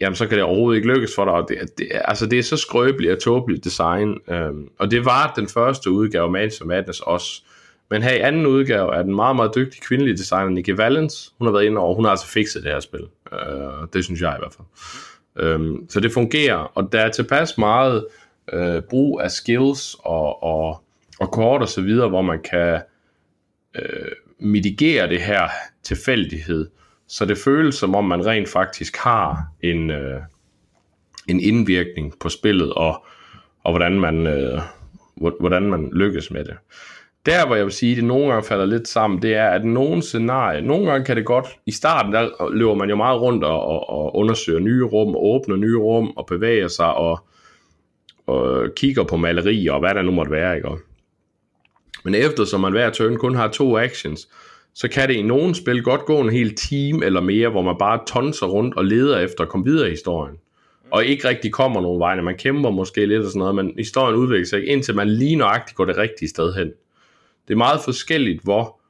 jamen 0.00 0.16
så 0.16 0.26
kan 0.26 0.38
det 0.38 0.44
overhovedet 0.44 0.76
ikke 0.76 0.88
lykkes 0.94 1.14
for 1.14 1.24
dig. 1.24 1.34
Og 1.34 1.46
det, 1.48 1.78
det, 1.78 1.88
altså 2.04 2.26
det 2.26 2.38
er 2.38 2.42
så 2.42 2.56
skrøbeligt 2.56 3.12
og 3.12 3.18
tåbeligt 3.18 3.64
design. 3.64 4.18
Øhm, 4.28 4.68
og 4.78 4.90
det 4.90 5.04
var 5.04 5.32
den 5.36 5.48
første 5.48 5.90
udgave 5.90 6.24
af 6.24 6.30
Mansion 6.30 6.68
Madness 6.68 7.00
også. 7.00 7.42
Men 7.90 8.02
her 8.02 8.12
i 8.12 8.18
anden 8.18 8.46
udgave 8.46 8.94
er 8.94 9.02
den 9.02 9.14
meget, 9.14 9.36
meget 9.36 9.54
dygtige 9.54 9.80
kvindelige 9.80 10.16
designer, 10.16 10.48
Nikki 10.48 10.78
Valens. 10.78 11.32
Hun 11.38 11.46
har 11.46 11.52
været 11.52 11.64
inde 11.64 11.78
over, 11.80 11.94
hun 11.94 12.04
har 12.04 12.10
altså 12.10 12.26
fikset 12.26 12.62
det 12.62 12.72
her 12.72 12.80
spil. 12.80 13.06
Øh, 13.32 13.86
det 13.92 14.04
synes 14.04 14.20
jeg 14.20 14.36
i 14.36 14.40
hvert 14.40 14.54
fald. 14.54 14.66
Øhm, 15.46 15.88
så 15.88 16.00
det 16.00 16.12
fungerer, 16.12 16.56
og 16.56 16.92
der 16.92 17.00
er 17.00 17.10
tilpas 17.10 17.58
meget 17.58 18.06
øh, 18.52 18.82
brug 18.82 19.20
af 19.20 19.30
skills 19.30 19.96
og, 19.98 20.42
og, 20.42 20.82
og 21.20 21.30
kort 21.30 21.62
og 21.62 21.68
så 21.68 21.80
videre, 21.80 22.08
hvor 22.08 22.22
man 22.22 22.42
kan 22.50 22.80
øh, 23.74 24.12
mitigere 24.38 25.08
det 25.08 25.20
her 25.20 25.48
tilfældighed, 25.82 26.70
så 27.08 27.24
det 27.24 27.38
føles 27.38 27.74
som 27.74 27.94
om 27.94 28.04
man 28.04 28.26
rent 28.26 28.48
faktisk 28.48 28.96
har 28.96 29.44
en, 29.60 29.90
øh, 29.90 30.20
en 31.28 31.40
indvirkning 31.40 32.14
på 32.20 32.28
spillet, 32.28 32.72
og, 32.72 33.04
og 33.64 33.72
hvordan, 33.72 34.00
man, 34.00 34.26
øh, 34.26 34.60
hvordan 35.40 35.62
man 35.62 35.90
lykkes 35.92 36.30
med 36.30 36.44
det. 36.44 36.56
Der, 37.26 37.46
hvor 37.46 37.56
jeg 37.56 37.64
vil 37.64 37.72
sige, 37.72 37.92
at 37.92 37.96
det 37.96 38.04
nogle 38.04 38.28
gange 38.28 38.48
falder 38.48 38.66
lidt 38.66 38.88
sammen, 38.88 39.22
det 39.22 39.34
er, 39.34 39.48
at 39.48 39.64
nogle 39.64 40.02
scenarier, 40.02 40.60
nogle 40.60 40.90
gange 40.90 41.04
kan 41.04 41.16
det 41.16 41.26
godt, 41.26 41.46
i 41.66 41.72
starten 41.72 42.12
der 42.12 42.50
løber 42.52 42.74
man 42.74 42.88
jo 42.88 42.96
meget 42.96 43.20
rundt 43.20 43.44
og, 43.44 43.62
og, 43.62 43.90
og 43.90 44.16
undersøger 44.16 44.60
nye 44.60 44.84
rum, 44.84 45.14
og 45.14 45.24
åbner 45.26 45.56
nye 45.56 45.78
rum, 45.78 46.12
og 46.16 46.26
bevæger 46.26 46.68
sig, 46.68 46.94
og, 46.94 47.26
og 48.26 48.68
kigger 48.76 49.04
på 49.04 49.16
malerier, 49.16 49.72
og 49.72 49.80
hvad 49.80 49.94
der 49.94 50.02
nu 50.02 50.10
måtte 50.10 50.32
være, 50.32 50.56
ikke? 50.56 50.68
Men 52.04 52.14
eftersom 52.14 52.60
man 52.60 52.72
hver 52.72 52.90
turn 52.90 53.16
kun 53.16 53.34
har 53.34 53.48
to 53.48 53.78
actions, 53.78 54.28
så 54.78 54.88
kan 54.88 55.08
det 55.08 55.14
i 55.14 55.22
nogle 55.22 55.54
spil 55.54 55.82
godt 55.82 56.04
gå 56.04 56.20
en 56.20 56.30
hel 56.30 56.54
time 56.54 57.04
eller 57.04 57.20
mere, 57.20 57.48
hvor 57.48 57.62
man 57.62 57.76
bare 57.78 58.00
tonser 58.06 58.46
rundt 58.46 58.76
og 58.76 58.84
leder 58.84 59.18
efter 59.18 59.44
at 59.44 59.50
komme 59.50 59.66
videre 59.66 59.86
i 59.86 59.90
historien. 59.90 60.36
Og 60.90 61.04
ikke 61.04 61.28
rigtig 61.28 61.52
kommer 61.52 61.80
nogen 61.80 62.00
vegne. 62.00 62.22
Man 62.22 62.36
kæmper 62.36 62.70
måske 62.70 63.06
lidt 63.06 63.24
og 63.24 63.30
sådan 63.30 63.38
noget, 63.38 63.54
men 63.54 63.72
historien 63.78 64.16
udvikler 64.16 64.46
sig 64.46 64.58
ikke, 64.60 64.72
indtil 64.72 64.96
man 64.96 65.08
lige 65.08 65.36
nøjagtigt 65.36 65.76
går 65.76 65.84
det 65.84 65.96
rigtige 65.96 66.28
sted 66.28 66.54
hen. 66.54 66.72
Det 67.48 67.54
er 67.54 67.58
meget 67.58 67.80
forskelligt, 67.84 68.42
hvor, 68.42 68.80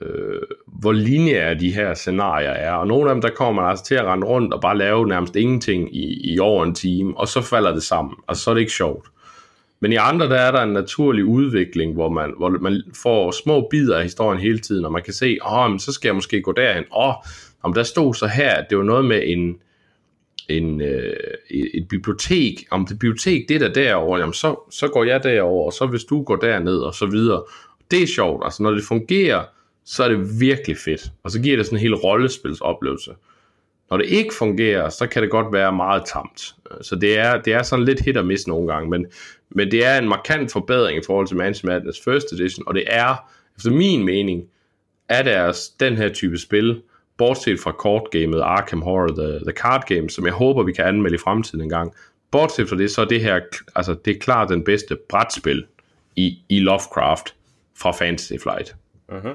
øh, 0.00 0.40
hvor 0.66 0.92
lineære 0.92 1.54
de 1.54 1.70
her 1.70 1.94
scenarier 1.94 2.50
er. 2.50 2.72
Og 2.72 2.86
nogle 2.86 3.10
af 3.10 3.14
dem, 3.14 3.22
der 3.22 3.30
kommer 3.30 3.62
man 3.62 3.70
altså 3.70 3.84
til 3.84 3.94
at 3.94 4.04
rende 4.04 4.26
rundt 4.26 4.54
og 4.54 4.60
bare 4.60 4.78
lave 4.78 5.08
nærmest 5.08 5.36
ingenting 5.36 5.96
i, 5.96 6.32
i 6.34 6.38
over 6.38 6.64
en 6.64 6.74
time, 6.74 7.18
og 7.18 7.28
så 7.28 7.40
falder 7.42 7.72
det 7.72 7.82
sammen. 7.82 8.14
Og 8.26 8.36
så 8.36 8.50
er 8.50 8.54
det 8.54 8.60
ikke 8.60 8.72
sjovt. 8.72 9.08
Men 9.80 9.92
i 9.92 9.96
andre, 9.96 10.28
der 10.28 10.36
er 10.36 10.50
der 10.50 10.62
en 10.62 10.72
naturlig 10.72 11.24
udvikling, 11.24 11.94
hvor 11.94 12.08
man, 12.08 12.34
hvor 12.36 12.50
man 12.50 12.82
får 13.02 13.30
små 13.30 13.68
bidder 13.70 13.96
af 13.96 14.02
historien 14.02 14.40
hele 14.40 14.58
tiden, 14.58 14.84
og 14.84 14.92
man 14.92 15.02
kan 15.02 15.12
se, 15.12 15.38
åh, 15.46 15.52
oh, 15.52 15.70
men 15.70 15.78
så 15.78 15.92
skal 15.92 16.08
jeg 16.08 16.14
måske 16.14 16.42
gå 16.42 16.52
derhen. 16.52 16.84
Åh, 16.96 17.08
oh, 17.08 17.14
om 17.62 17.74
der 17.74 17.82
stod 17.82 18.14
så 18.14 18.26
her, 18.26 18.50
at 18.50 18.66
det 18.70 18.78
var 18.78 18.84
noget 18.84 19.04
med 19.04 19.22
en, 19.24 19.56
en, 20.48 20.80
øh, 20.80 21.16
et 21.50 21.70
et 21.74 21.88
bibliotek. 21.88 22.66
Om 22.70 22.86
det 22.86 22.98
bibliotek, 22.98 23.48
det 23.48 23.60
der 23.60 23.72
derovre, 23.72 24.20
jamen 24.20 24.32
så, 24.32 24.56
så 24.70 24.88
går 24.88 25.04
jeg 25.04 25.22
derover, 25.22 25.66
og 25.66 25.72
så 25.72 25.86
hvis 25.86 26.04
du 26.04 26.22
går 26.22 26.36
derned, 26.36 26.78
og 26.78 26.94
så 26.94 27.06
videre. 27.06 27.42
Det 27.90 28.02
er 28.02 28.06
sjovt. 28.06 28.44
Altså, 28.44 28.62
når 28.62 28.70
det 28.70 28.84
fungerer, 28.84 29.44
så 29.84 30.04
er 30.04 30.08
det 30.08 30.40
virkelig 30.40 30.76
fedt. 30.76 31.12
Og 31.24 31.30
så 31.30 31.40
giver 31.40 31.56
det 31.56 31.66
sådan 31.66 31.78
en 31.78 31.82
hel 31.82 31.94
rollespilsoplevelse. 31.94 33.10
Når 33.90 33.96
det 33.96 34.06
ikke 34.06 34.34
fungerer, 34.34 34.88
så 34.88 35.06
kan 35.06 35.22
det 35.22 35.30
godt 35.30 35.52
være 35.52 35.72
meget 35.72 36.02
tamt. 36.12 36.54
Så 36.80 36.96
det 36.96 37.18
er, 37.18 37.42
det 37.42 37.52
er 37.52 37.62
sådan 37.62 37.84
lidt 37.84 38.00
hit 38.00 38.16
og 38.16 38.26
miss 38.26 38.46
nogle 38.46 38.72
gange, 38.72 38.90
men, 38.90 39.06
men 39.50 39.70
det 39.70 39.86
er 39.86 39.98
en 39.98 40.08
markant 40.08 40.52
forbedring 40.52 40.98
i 40.98 41.02
forhold 41.06 41.26
til 41.26 41.36
Mansion 41.36 41.68
Madness 41.68 42.00
First 42.04 42.32
Edition, 42.32 42.68
og 42.68 42.74
det 42.74 42.84
er, 42.86 43.30
efter 43.56 43.70
min 43.70 44.04
mening, 44.04 44.48
af 45.08 45.24
deres, 45.24 45.68
den 45.68 45.96
her 45.96 46.08
type 46.08 46.38
spil, 46.38 46.82
bortset 47.18 47.60
fra 47.60 47.72
kortgamet 47.72 48.40
Arkham 48.40 48.82
Horror, 48.82 49.08
the, 49.08 49.38
the 49.38 49.52
Card 49.52 49.86
Game, 49.86 50.10
som 50.10 50.26
jeg 50.26 50.32
håber, 50.32 50.62
vi 50.62 50.72
kan 50.72 50.84
anmelde 50.84 51.14
i 51.14 51.18
fremtiden 51.18 51.60
engang. 51.60 51.94
Bortset 52.30 52.68
fra 52.68 52.76
det, 52.76 52.90
så 52.90 53.00
er 53.00 53.04
det 53.04 53.20
her, 53.20 53.40
altså 53.76 53.94
det 53.94 54.16
er 54.16 54.20
klart 54.20 54.48
den 54.48 54.64
bedste 54.64 54.98
brætspil 55.08 55.66
i, 56.16 56.38
i 56.48 56.60
Lovecraft 56.60 57.34
fra 57.76 57.90
Fantasy 57.90 58.32
Flight. 58.42 58.76
Mm-hmm. 59.08 59.34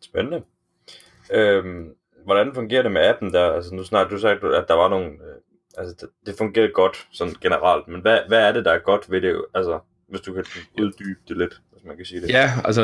Spændende. 0.00 0.42
Øhm, 1.32 1.94
hvordan 2.24 2.54
fungerer 2.54 2.82
det 2.82 2.92
med 2.92 3.00
appen 3.08 3.32
der? 3.32 3.52
Altså 3.52 3.74
nu 3.74 3.84
snart 3.84 4.10
du 4.10 4.18
sagde, 4.18 4.34
at 4.34 4.64
der 4.68 4.74
var 4.74 4.88
nogle... 4.88 5.06
Øh, 5.06 5.40
Altså 5.78 5.94
det, 6.00 6.08
det 6.26 6.34
fungerer 6.38 6.68
godt 6.74 7.06
sådan 7.12 7.34
generelt, 7.40 7.88
men 7.88 8.00
hvad, 8.00 8.18
hvad 8.28 8.38
er 8.48 8.52
det, 8.52 8.64
der 8.64 8.70
er 8.70 8.78
godt 8.78 9.10
ved 9.10 9.20
det? 9.20 9.42
Altså, 9.54 9.78
hvis 10.08 10.20
du 10.20 10.32
kan 10.32 10.44
uddybe 10.82 11.20
det 11.28 11.36
lidt, 11.36 11.60
hvis 11.72 11.84
man 11.84 11.96
kan 11.96 12.06
sige 12.06 12.20
det. 12.20 12.28
Ja, 12.28 12.50
altså 12.64 12.82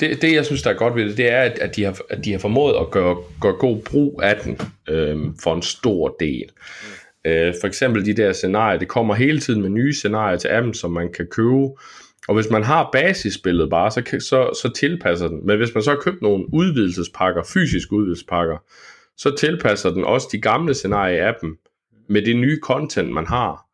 det, 0.00 0.22
det 0.22 0.34
jeg 0.34 0.46
synes, 0.46 0.62
der 0.62 0.70
er 0.70 0.74
godt 0.74 0.94
ved 0.94 1.08
det, 1.08 1.16
det 1.16 1.32
er, 1.32 1.40
at, 1.40 1.58
at, 1.58 1.76
de, 1.76 1.84
har, 1.84 1.98
at 2.10 2.24
de 2.24 2.32
har 2.32 2.38
formået 2.38 2.74
at 2.80 2.90
gøre, 2.90 3.16
gøre 3.40 3.52
god 3.52 3.82
brug 3.82 4.20
af 4.22 4.36
den 4.36 4.60
øhm, 4.88 5.36
for 5.42 5.54
en 5.54 5.62
stor 5.62 6.16
del. 6.20 6.50
Mm. 6.82 7.30
Øh, 7.30 7.54
for 7.60 7.66
eksempel 7.66 8.06
de 8.06 8.14
der 8.14 8.32
scenarier, 8.32 8.78
det 8.78 8.88
kommer 8.88 9.14
hele 9.14 9.40
tiden 9.40 9.62
med 9.62 9.70
nye 9.70 9.92
scenarier 9.92 10.36
til 10.36 10.48
appen, 10.48 10.74
som 10.74 10.90
man 10.90 11.12
kan 11.12 11.26
købe. 11.26 11.68
Og 12.28 12.34
hvis 12.34 12.50
man 12.50 12.62
har 12.62 12.88
basisspillet 12.92 13.70
bare, 13.70 13.90
så, 13.90 14.02
så, 14.18 14.60
så 14.62 14.72
tilpasser 14.76 15.28
den. 15.28 15.46
Men 15.46 15.56
hvis 15.56 15.74
man 15.74 15.82
så 15.82 15.90
har 15.90 15.98
købt 15.98 16.22
nogle 16.22 16.44
udvidelsespakker, 16.52 17.42
fysiske 17.42 17.92
udvidelsespakker, 17.92 18.56
så 19.16 19.36
tilpasser 19.38 19.90
den 19.90 20.04
også 20.04 20.28
de 20.32 20.40
gamle 20.40 20.74
scenarier 20.74 21.16
i 21.16 21.28
appen 21.28 21.56
med 22.10 22.22
det 22.22 22.36
nye 22.36 22.58
content, 22.62 23.12
man 23.12 23.26
har. 23.26 23.66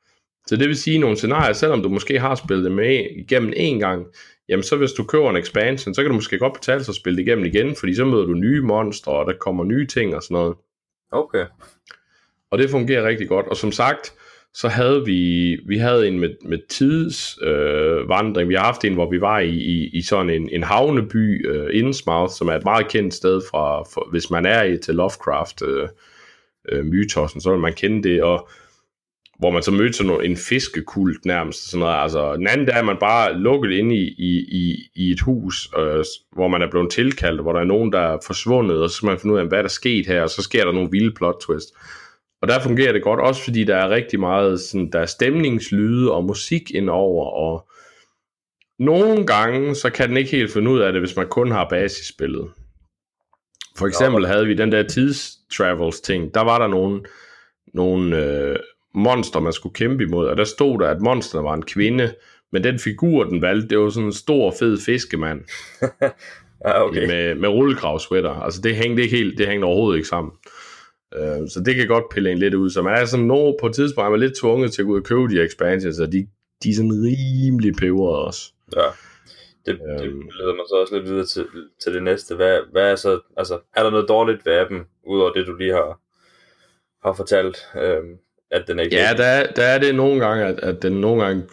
Så 0.46 0.56
det 0.56 0.68
vil 0.68 0.76
sige, 0.76 0.94
at 0.94 1.00
nogle 1.00 1.16
scenarier, 1.16 1.52
selvom 1.52 1.82
du 1.82 1.88
måske 1.88 2.18
har 2.18 2.34
spillet 2.34 2.64
det 2.64 2.72
med 2.72 3.06
igennem 3.16 3.52
en 3.56 3.78
gang, 3.78 4.06
jamen 4.48 4.62
så 4.62 4.76
hvis 4.76 4.92
du 4.92 5.04
køber 5.04 5.30
en 5.30 5.36
expansion, 5.36 5.94
så 5.94 6.02
kan 6.02 6.10
du 6.10 6.14
måske 6.14 6.38
godt 6.38 6.52
betale 6.52 6.84
sig 6.84 6.92
at 6.92 6.96
spille 6.96 7.16
det 7.16 7.22
igennem 7.22 7.44
igen, 7.44 7.76
fordi 7.76 7.94
så 7.94 8.04
møder 8.04 8.24
du 8.24 8.34
nye 8.34 8.60
monstre, 8.60 9.12
og 9.12 9.26
der 9.26 9.32
kommer 9.40 9.64
nye 9.64 9.86
ting 9.86 10.14
og 10.14 10.22
sådan 10.22 10.34
noget. 10.34 10.56
Okay. 11.12 11.46
Og 12.50 12.58
det 12.58 12.70
fungerer 12.70 13.08
rigtig 13.08 13.28
godt. 13.28 13.46
Og 13.46 13.56
som 13.56 13.72
sagt, 13.72 14.14
så 14.54 14.68
havde 14.68 15.04
vi, 15.04 15.52
vi 15.66 15.78
havde 15.78 16.08
en 16.08 16.20
med, 16.20 16.30
med 16.44 16.58
tidsvandring. 16.68 18.44
Øh, 18.44 18.48
vi 18.48 18.54
har 18.54 18.64
haft 18.64 18.84
en, 18.84 18.94
hvor 18.94 19.10
vi 19.10 19.20
var 19.20 19.38
i, 19.38 19.50
i, 19.50 19.88
i 19.92 20.02
sådan 20.02 20.30
en, 20.30 20.48
en 20.52 20.62
havneby, 20.62 21.48
øh, 21.48 21.68
Innsmouth, 21.72 22.32
som 22.32 22.48
er 22.48 22.52
et 22.52 22.64
meget 22.64 22.88
kendt 22.88 23.14
sted, 23.14 23.40
fra, 23.50 23.82
for, 23.82 24.10
hvis 24.10 24.30
man 24.30 24.46
er 24.46 24.62
i 24.62 24.78
til 24.78 24.94
Lovecraft 24.94 25.62
øh, 25.62 25.88
øh, 26.72 26.84
mytossen, 26.84 27.40
så 27.40 27.50
vil 27.50 27.60
man 27.60 27.72
kende 27.72 28.08
det, 28.08 28.22
og 28.22 28.48
hvor 29.38 29.50
man 29.50 29.62
så 29.62 29.70
mødte 29.70 29.92
sådan 29.92 30.20
en 30.24 30.36
fiskekult 30.36 31.24
nærmest. 31.24 31.70
Sådan 31.70 31.80
noget. 31.80 32.02
Altså, 32.02 32.36
den 32.36 32.46
anden 32.46 32.66
der 32.66 32.74
er 32.74 32.82
man 32.82 32.96
bare 33.00 33.38
lukket 33.38 33.70
inde 33.70 33.96
i, 33.96 34.14
i, 34.18 34.38
i, 34.38 34.90
i 34.94 35.10
et 35.10 35.20
hus, 35.20 35.68
øh, 35.78 36.04
hvor 36.32 36.48
man 36.48 36.62
er 36.62 36.70
blevet 36.70 36.90
tilkaldt, 36.90 37.42
hvor 37.42 37.52
der 37.52 37.60
er 37.60 37.64
nogen, 37.64 37.92
der 37.92 38.00
er 38.00 38.18
forsvundet, 38.26 38.82
og 38.82 38.90
så 38.90 38.96
skal 38.96 39.06
man 39.06 39.18
finde 39.18 39.34
ud 39.34 39.40
af, 39.40 39.46
hvad 39.46 39.58
der 39.58 39.64
er 39.64 39.68
sket 39.68 40.06
her, 40.06 40.22
og 40.22 40.30
så 40.30 40.42
sker 40.42 40.64
der 40.64 40.72
nogle 40.72 40.90
vilde 40.90 41.14
plot 41.14 41.40
twist. 41.40 41.68
Og 42.42 42.48
der 42.48 42.60
fungerer 42.60 42.92
det 42.92 43.02
godt, 43.02 43.20
også 43.20 43.44
fordi 43.44 43.64
der 43.64 43.76
er 43.76 43.90
rigtig 43.90 44.20
meget, 44.20 44.60
sådan, 44.60 44.90
der 44.92 44.98
er 44.98 45.06
stemningslyde 45.06 46.12
og 46.12 46.24
musik 46.24 46.70
indover, 46.70 47.26
og 47.26 47.68
nogle 48.78 49.26
gange, 49.26 49.74
så 49.74 49.90
kan 49.90 50.08
den 50.08 50.16
ikke 50.16 50.30
helt 50.30 50.52
finde 50.52 50.70
ud 50.70 50.80
af 50.80 50.92
det, 50.92 51.00
hvis 51.00 51.16
man 51.16 51.28
kun 51.28 51.50
har 51.50 51.68
basisspillet. 51.68 52.48
For 53.78 53.86
eksempel 53.86 54.22
ja. 54.22 54.28
havde 54.28 54.46
vi 54.46 54.54
den 54.54 54.72
der 54.72 54.82
tidstravels 54.82 56.00
ting, 56.00 56.34
der 56.34 56.40
var 56.40 56.58
der 56.58 56.66
nogle, 56.66 57.02
nogle 57.74 58.24
øh, 58.24 58.56
monster, 58.94 59.40
man 59.40 59.52
skulle 59.52 59.74
kæmpe 59.74 60.04
imod, 60.04 60.26
og 60.26 60.36
der 60.36 60.44
stod 60.44 60.78
der, 60.78 60.88
at 60.88 61.00
monsterne 61.00 61.44
var 61.44 61.54
en 61.54 61.62
kvinde, 61.62 62.14
men 62.52 62.64
den 62.64 62.78
figur, 62.78 63.24
den 63.24 63.42
valgte, 63.42 63.68
det 63.68 63.78
var 63.78 63.90
sådan 63.90 64.06
en 64.06 64.12
stor, 64.12 64.54
fed 64.58 64.78
fiskemand. 64.80 65.40
ja, 66.66 66.82
okay. 66.84 67.06
Med, 67.06 67.34
med 67.34 67.48
rullekravsweater. 67.48 68.30
Altså 68.30 68.60
det 68.60 68.76
hængte 68.76 69.02
ikke 69.02 69.16
helt, 69.16 69.38
det 69.38 69.46
hængte 69.46 69.64
overhovedet 69.64 69.98
ikke 69.98 70.08
sammen. 70.08 70.32
Uh, 71.16 71.48
så 71.48 71.62
det 71.66 71.74
kan 71.74 71.86
godt 71.86 72.04
pille 72.14 72.32
en 72.32 72.38
lidt 72.38 72.54
ud. 72.54 72.70
Så 72.70 72.82
man 72.82 72.94
er 72.94 73.04
sådan 73.04 73.26
noget 73.26 73.56
på 73.60 73.66
et 73.66 73.74
tidspunkt, 73.74 74.10
man 74.10 74.20
er 74.20 74.26
lidt 74.26 74.38
tvunget 74.38 74.72
til 74.72 74.82
at 74.82 74.86
gå 74.86 74.92
ud 74.92 74.98
og 74.98 75.04
købe 75.04 75.28
de 75.28 75.44
expansions, 75.44 75.98
og 75.98 76.12
de, 76.12 76.26
de 76.62 76.70
er 76.70 76.74
sådan 76.74 76.92
rimelig 76.92 77.74
peberede 77.74 78.24
også. 78.24 78.52
Ja. 78.76 78.82
Det, 79.66 79.80
det 79.98 80.06
øhm. 80.06 80.28
leder 80.38 80.54
mig 80.54 80.64
så 80.68 80.74
også 80.80 80.94
lidt 80.96 81.08
videre 81.08 81.26
til, 81.26 81.46
til 81.82 81.94
det 81.94 82.02
næste. 82.02 82.34
Hvad, 82.36 82.60
hvad 82.72 82.90
er 82.90 82.96
så, 82.96 83.20
altså, 83.36 83.60
er 83.76 83.82
der 83.82 83.90
noget 83.90 84.08
dårligt 84.08 84.46
ved 84.46 84.52
appen, 84.52 84.86
udover 85.06 85.32
det, 85.32 85.46
du 85.46 85.56
lige 85.56 85.72
har, 85.72 86.00
har 87.04 87.12
fortalt? 87.12 87.56
Øhm, 87.76 88.18
at 88.50 88.64
den 88.68 88.78
ikke 88.78 88.96
Ja, 88.96 89.14
der 89.16 89.24
er, 89.24 89.52
der 89.52 89.64
er 89.64 89.78
det 89.78 89.94
nogle 89.94 90.26
gange, 90.26 90.44
at, 90.44 90.60
at 90.60 90.82
den 90.82 90.92
nogle 91.00 91.24
gange 91.24 91.48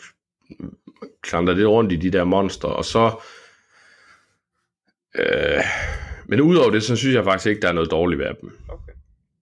klamrer 1.22 1.54
lidt 1.54 1.68
rundt 1.68 1.92
i 1.92 1.96
de 1.96 2.10
der 2.10 2.24
monster, 2.24 2.68
og 2.68 2.86
så... 2.86 3.12
Øh, 5.16 5.64
men 6.26 6.42
udover 6.42 6.72
det, 6.72 6.84
så 6.84 6.96
synes 6.96 7.16
jeg 7.16 7.24
faktisk 7.24 7.50
ikke, 7.50 7.62
der 7.62 7.68
er 7.68 7.74
noget 7.74 7.92
dårligt 7.92 8.20
ved 8.20 8.28
dem. 8.42 8.60
Okay. 8.70 8.94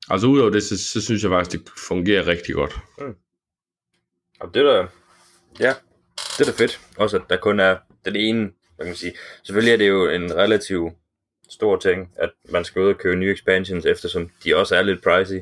Altså 0.10 0.28
udover 0.28 0.50
det, 0.50 0.64
så, 0.64 0.78
så 0.78 1.02
synes 1.02 1.24
jeg 1.24 1.32
faktisk, 1.32 1.52
det 1.52 1.72
fungerer 1.88 2.28
rigtig 2.28 2.56
godt. 2.56 2.76
Mm. 2.98 3.16
Og 4.40 4.54
det 4.54 4.66
der, 4.66 4.88
ja, 5.60 5.74
det 6.38 6.48
er 6.48 6.52
da 6.52 6.64
fedt. 6.64 6.80
Også 6.98 7.18
at 7.18 7.24
der 7.30 7.38
kun 7.38 7.60
er 7.60 7.78
den 8.06 8.16
ene, 8.16 8.52
hvad 8.82 8.86
kan 8.86 8.92
man 8.92 8.96
sige. 8.96 9.14
Selvfølgelig 9.44 9.74
er 9.74 9.78
det 9.78 9.90
jo 9.90 10.10
en 10.10 10.36
relativ 10.36 10.92
stor 11.50 11.78
ting, 11.78 12.12
at 12.16 12.30
man 12.50 12.64
skal 12.64 12.82
ud 12.82 12.88
og 12.88 12.98
købe 12.98 13.16
nye 13.16 13.34
expansions, 13.34 13.86
eftersom 13.86 14.30
de 14.44 14.56
også 14.56 14.76
er 14.76 14.82
lidt 14.82 15.04
pricey. 15.04 15.42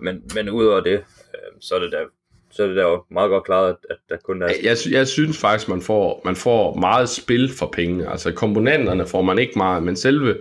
Men, 0.00 0.22
men 0.34 0.50
udover 0.50 0.80
det, 0.80 1.04
så 1.60 1.74
er 1.74 1.78
det 1.78 1.92
der 1.92 2.04
så 2.54 2.62
er 2.62 2.66
det 2.66 2.76
der 2.76 3.06
meget 3.12 3.28
godt 3.28 3.44
klaret, 3.44 3.68
at, 3.68 3.76
at 3.90 3.96
der 4.08 4.16
kun 4.24 4.42
er... 4.42 4.46
Jeg, 4.62 4.76
jeg 4.90 5.08
synes 5.08 5.38
faktisk, 5.38 5.68
man 5.68 5.82
får, 5.82 6.22
man 6.24 6.36
får 6.36 6.74
meget 6.74 7.08
spil 7.08 7.52
for 7.58 7.66
penge. 7.72 8.10
Altså 8.10 8.32
komponenterne 8.32 9.06
får 9.06 9.22
man 9.22 9.38
ikke 9.38 9.52
meget, 9.56 9.82
men 9.82 9.96
selve 9.96 10.40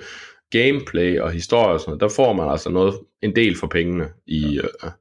gameplay 0.51 1.19
og 1.19 1.31
historie 1.31 1.73
og 1.73 1.79
sådan 1.79 1.89
noget, 1.89 2.01
der 2.01 2.15
får 2.15 2.34
man 2.34 2.49
altså 2.49 2.69
noget, 2.69 2.95
en 3.21 3.36
del 3.36 3.57
for 3.57 3.67
pengene 3.67 4.09
i, 4.27 4.39
ja. 4.55 4.88
øh, 4.88 4.91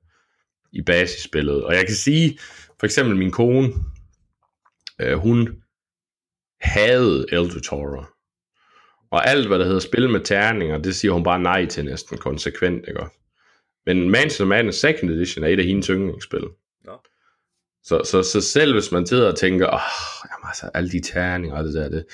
i 0.72 0.83
basisspillet. 0.83 1.64
Og 1.64 1.74
jeg 1.74 1.87
kan 1.87 1.95
sige, 1.95 2.39
for 2.80 2.87
eksempel 2.87 3.16
min 3.16 3.30
kone, 3.30 3.72
øh, 5.01 5.18
hun 5.18 5.62
havde 6.63 7.27
Elder 7.33 7.61
Toro. 7.61 8.05
Og 9.11 9.29
alt, 9.29 9.47
hvad 9.47 9.59
der 9.59 9.65
hedder 9.65 9.81
spil 9.81 10.11
med 10.11 10.21
terninger, 10.21 10.79
det 10.79 10.95
siger 10.97 11.13
hun 11.13 11.23
bare 11.23 11.43
nej 11.43 11.67
til 11.67 11.85
næsten 11.85 12.19
konsekvent, 12.19 12.85
ikke? 12.89 13.01
Men 13.87 14.11
Manchester 14.11 14.45
Man 14.45 14.73
Second 14.73 15.11
Edition 15.11 15.45
er 15.45 15.49
et 15.49 15.59
af 15.59 15.65
hendes 15.65 15.87
yndlingsspil. 15.87 16.45
Ja. 16.87 16.93
Så, 17.85 18.03
så, 18.05 18.23
så 18.23 18.41
selv 18.41 18.73
hvis 18.73 18.93
man 18.93 19.07
sidder 19.07 19.29
og 19.29 19.39
tænker, 19.39 19.67
åh, 19.67 20.31
jamen 20.31 20.49
altså, 20.49 20.71
alle 20.75 20.91
de 20.91 21.01
terninger 21.01 21.57
og 21.57 21.65
det 21.65 21.75
der, 21.75 21.89
det, 21.89 22.05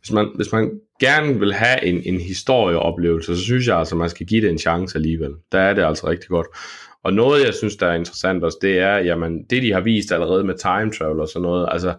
hvis 0.00 0.12
man, 0.12 0.32
hvis 0.34 0.52
man 0.52 0.80
gerne 1.00 1.38
vil 1.38 1.54
have 1.54 1.84
en, 1.84 2.02
en 2.02 2.20
historieoplevelse, 2.20 3.36
så 3.36 3.42
synes 3.42 3.66
jeg 3.66 3.78
altså, 3.78 3.96
man 3.96 4.10
skal 4.10 4.26
give 4.26 4.42
det 4.42 4.50
en 4.50 4.58
chance 4.58 4.96
alligevel. 4.96 5.34
Der 5.52 5.60
er 5.60 5.74
det 5.74 5.84
altså 5.84 6.08
rigtig 6.08 6.28
godt. 6.28 6.46
Og 7.04 7.12
noget, 7.12 7.44
jeg 7.44 7.54
synes, 7.54 7.76
der 7.76 7.86
er 7.86 7.94
interessant 7.94 8.44
også, 8.44 8.58
det 8.62 8.78
er, 8.78 8.96
jamen, 8.96 9.44
det 9.50 9.62
de 9.62 9.72
har 9.72 9.80
vist 9.80 10.12
allerede 10.12 10.44
med 10.44 10.54
time 10.54 10.92
travel 10.92 11.20
og 11.20 11.28
sådan 11.28 11.42
noget, 11.42 11.68
altså, 11.70 11.94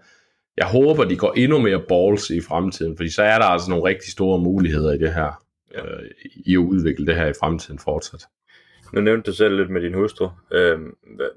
jeg 0.60 0.68
håber, 0.68 1.04
de 1.04 1.18
går 1.18 1.34
endnu 1.38 1.58
mere 1.58 1.84
balls 1.88 2.30
i 2.30 2.42
fremtiden, 2.42 2.98
fordi 2.98 3.10
så 3.10 3.24
er 3.24 3.38
der 3.38 3.46
altså 3.46 3.70
nogle 3.70 3.86
rigtig 3.86 4.12
store 4.12 4.40
muligheder 4.40 4.94
i 4.94 4.98
det 4.98 5.14
her, 5.14 5.44
ja. 5.74 5.86
øh, 5.86 6.10
i 6.46 6.54
at 6.54 6.58
udvikle 6.58 7.06
det 7.06 7.16
her 7.16 7.28
i 7.28 7.34
fremtiden 7.40 7.80
fortsat. 7.80 8.24
Nu 8.94 9.02
nævnte 9.02 9.32
du 9.32 9.36
selv 9.36 9.58
lidt 9.58 9.70
med 9.70 9.82
din 9.82 9.94
hustru. 9.94 10.30
Øh, 10.52 10.80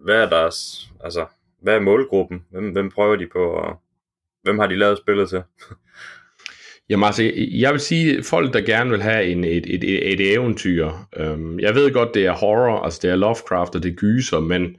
hvad 0.05 0.16
er 0.16 0.29
deres, 0.29 0.89
altså, 1.05 1.27
hvad 1.62 1.75
er 1.75 1.81
målgruppen? 1.81 2.45
Hvem, 2.51 2.70
hvem 2.70 2.91
prøver 2.91 3.16
de 3.16 3.27
på, 3.33 3.39
og 3.39 3.81
hvem 4.43 4.59
har 4.59 4.66
de 4.66 4.77
lavet 4.77 4.99
spillet 4.99 5.29
til? 5.29 5.43
Jamen 6.91 7.05
altså, 7.05 7.33
jeg 7.37 7.73
vil 7.73 7.81
sige, 7.81 8.23
folk 8.23 8.53
der 8.53 8.61
gerne 8.61 8.91
vil 8.91 9.03
have 9.03 9.25
en, 9.25 9.45
et, 9.45 9.75
et, 9.75 9.85
et, 9.85 10.12
et 10.12 10.33
eventyr. 10.33 10.91
Øhm, 11.16 11.61
jeg 11.61 11.75
ved 11.75 11.93
godt, 11.93 12.14
det 12.14 12.27
er 12.27 12.33
horror, 12.33 12.85
altså 12.85 12.99
det 13.03 13.11
er 13.11 13.16
Lovecraft, 13.16 13.75
og 13.75 13.83
det 13.83 13.97
gyser, 13.97 14.41
men, 14.41 14.77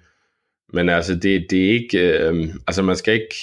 men 0.74 0.89
altså, 0.89 1.16
det, 1.16 1.46
det 1.50 1.66
er 1.66 1.70
ikke, 1.70 2.28
øhm, 2.28 2.50
altså 2.68 2.82
man 2.82 2.96
skal 2.96 3.14
ikke, 3.14 3.36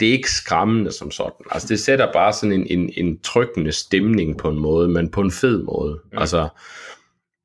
det 0.00 0.08
er 0.08 0.12
ikke 0.12 0.30
skræmmende 0.30 0.92
som 0.92 1.10
sådan. 1.10 1.46
Altså 1.50 1.68
det 1.68 1.80
sætter 1.80 2.12
bare 2.12 2.32
sådan 2.32 2.52
en, 2.52 2.66
en, 2.70 2.92
en 2.96 3.20
trykkende 3.20 3.72
stemning 3.72 4.38
på 4.38 4.48
en 4.48 4.58
måde, 4.58 4.88
men 4.88 5.10
på 5.10 5.20
en 5.20 5.30
fed 5.30 5.62
måde. 5.62 6.00
Mm. 6.12 6.18
Altså, 6.18 6.48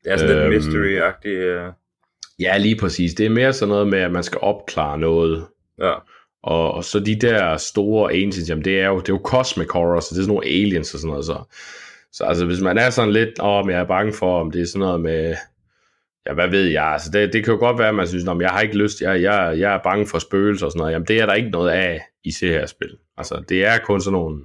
det 0.04 0.12
er 0.12 0.18
sådan 0.18 0.38
øhm, 0.38 0.52
lidt 0.52 0.64
mystery-agtigt. 0.64 1.68
Uh... 1.68 1.74
Ja, 2.40 2.58
lige 2.58 2.76
præcis. 2.76 3.14
Det 3.14 3.26
er 3.26 3.30
mere 3.30 3.54
sådan 3.54 3.70
noget 3.70 3.88
med, 3.88 4.00
at 4.00 4.12
man 4.12 4.24
skal 4.24 4.40
opklare 4.42 4.98
noget. 4.98 5.46
Ja. 5.82 5.94
Og, 6.44 6.74
og 6.74 6.84
så 6.84 7.00
de 7.00 7.20
der 7.22 7.58
store 7.58 8.14
ancients, 8.14 8.50
jamen 8.50 8.66
det 8.66 8.80
er 8.80 8.88
jo, 8.88 9.00
det 9.00 9.10
er 9.10 9.14
jo 9.14 9.22
cosmic 9.24 9.68
horror, 9.72 10.00
så 10.00 10.08
det 10.12 10.20
er 10.20 10.24
sådan 10.24 10.36
nogle 10.36 10.48
aliens 10.48 10.94
og 10.94 11.00
sådan 11.00 11.10
noget. 11.10 11.26
Så, 11.26 11.44
så 12.12 12.24
altså, 12.24 12.46
hvis 12.46 12.62
man 12.62 12.78
er 12.78 12.90
sådan 12.90 13.14
lidt, 13.14 13.30
åh, 13.40 13.66
men 13.66 13.76
jeg 13.76 13.82
er 13.82 13.88
bange 13.88 14.14
for, 14.14 14.42
om 14.42 14.52
det 14.52 14.62
er 14.62 14.66
sådan 14.66 14.80
noget 14.80 15.02
med, 15.02 15.36
ja, 16.28 16.34
hvad 16.34 16.48
ved 16.48 16.66
jeg, 16.66 16.84
altså 16.84 17.10
det, 17.14 17.34
det 17.34 17.44
kan 17.44 17.54
jo 17.54 17.60
godt 17.60 17.80
være, 17.80 17.90
at 17.90 17.96
man 17.96 18.08
synes, 18.08 18.28
om 18.28 18.42
jeg 18.42 18.50
har 18.50 18.62
ikke 18.62 18.78
lyst, 18.78 19.02
jeg, 19.02 19.22
jeg, 19.22 19.56
jeg 19.60 19.74
er 19.74 19.80
bange 19.84 20.08
for 20.08 20.20
spøgelser 20.20 20.66
og 20.66 20.72
sådan 20.72 20.80
noget. 20.80 20.94
Jamen 20.94 21.08
det 21.08 21.20
er 21.20 21.26
der 21.26 21.34
ikke 21.34 21.50
noget 21.50 21.70
af 21.70 22.02
i 22.24 22.32
CR-spil. 22.32 22.98
Altså 23.18 23.44
det 23.50 23.66
er 23.66 23.78
kun 23.78 24.02
sådan 24.02 24.20
nogle, 24.20 24.44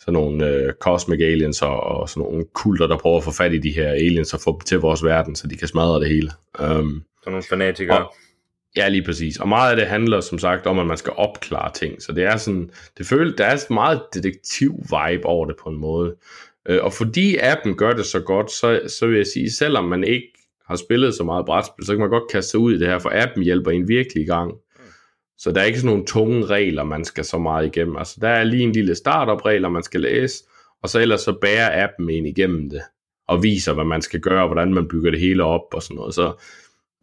sådan 0.00 0.12
nogle 0.12 0.46
øh, 0.46 0.72
cosmic 0.72 1.20
aliens 1.20 1.62
og, 1.62 1.80
og 1.80 2.08
sådan 2.08 2.22
nogle 2.22 2.44
kulter, 2.54 2.86
der 2.86 2.98
prøver 2.98 3.16
at 3.16 3.24
få 3.24 3.30
fat 3.30 3.54
i 3.54 3.58
de 3.58 3.70
her 3.70 3.88
aliens 3.88 4.34
og 4.34 4.40
få 4.40 4.52
dem 4.52 4.60
til 4.60 4.78
vores 4.78 5.04
verden, 5.04 5.36
så 5.36 5.46
de 5.46 5.56
kan 5.56 5.68
smadre 5.68 6.00
det 6.00 6.08
hele. 6.08 6.30
Um, 6.58 7.04
sådan 7.18 7.32
nogle 7.32 7.42
fanatikere. 7.42 8.06
Og, 8.06 8.14
ja, 8.76 8.88
lige 8.88 9.04
præcis. 9.04 9.36
Og 9.36 9.48
meget 9.48 9.70
af 9.70 9.76
det 9.76 9.86
handler 9.86 10.20
som 10.20 10.38
sagt 10.38 10.66
om, 10.66 10.78
at 10.78 10.86
man 10.86 10.96
skal 10.96 11.12
opklare 11.16 11.72
ting. 11.72 12.02
Så 12.02 12.12
det 12.12 12.24
er 12.24 12.36
sådan, 12.36 12.70
det 12.98 13.06
føles, 13.06 13.34
der 13.38 13.44
er 13.44 13.56
sådan 13.56 13.74
meget 13.74 14.00
detektiv-vibe 14.14 15.24
over 15.24 15.46
det 15.46 15.56
på 15.62 15.68
en 15.68 15.76
måde. 15.76 16.14
Uh, 16.70 16.76
og 16.80 16.92
fordi 16.92 17.36
appen 17.36 17.76
gør 17.76 17.92
det 17.92 18.06
så 18.06 18.20
godt, 18.20 18.50
så, 18.50 18.80
så 18.98 19.06
vil 19.06 19.16
jeg 19.16 19.26
sige, 19.26 19.50
selvom 19.50 19.84
man 19.84 20.04
ikke 20.04 20.32
har 20.70 20.76
spillet 20.76 21.14
så 21.14 21.24
meget 21.24 21.46
brætspil, 21.46 21.86
så 21.86 21.92
kan 21.92 22.00
man 22.00 22.10
godt 22.10 22.30
kaste 22.30 22.50
sig 22.50 22.60
ud 22.60 22.72
i 22.74 22.78
det 22.78 22.88
her, 22.88 22.98
for 22.98 23.10
appen 23.14 23.42
hjælper 23.42 23.70
en 23.70 23.88
virkelig 23.88 24.22
i 24.22 24.26
gang. 24.26 24.54
Så 25.38 25.52
der 25.52 25.60
er 25.60 25.64
ikke 25.64 25.78
sådan 25.78 25.90
nogle 25.90 26.06
tunge 26.06 26.46
regler, 26.46 26.84
man 26.84 27.04
skal 27.04 27.24
så 27.24 27.38
meget 27.38 27.66
igennem. 27.66 27.96
Altså, 27.96 28.18
der 28.20 28.28
er 28.28 28.44
lige 28.44 28.62
en 28.62 28.72
lille 28.72 28.94
startup-regler, 28.94 29.68
man 29.68 29.82
skal 29.82 30.00
læse, 30.00 30.44
og 30.82 30.88
så 30.88 31.00
ellers 31.00 31.20
så 31.20 31.32
bærer 31.32 31.84
appen 31.84 32.10
en 32.10 32.26
igennem 32.26 32.70
det, 32.70 32.82
og 33.28 33.42
viser, 33.42 33.74
hvad 33.74 33.84
man 33.84 34.02
skal 34.02 34.20
gøre, 34.20 34.42
og 34.42 34.48
hvordan 34.48 34.74
man 34.74 34.88
bygger 34.88 35.10
det 35.10 35.20
hele 35.20 35.44
op 35.44 35.74
og 35.74 35.82
sådan 35.82 35.96
noget. 35.96 36.14
Så, 36.14 36.32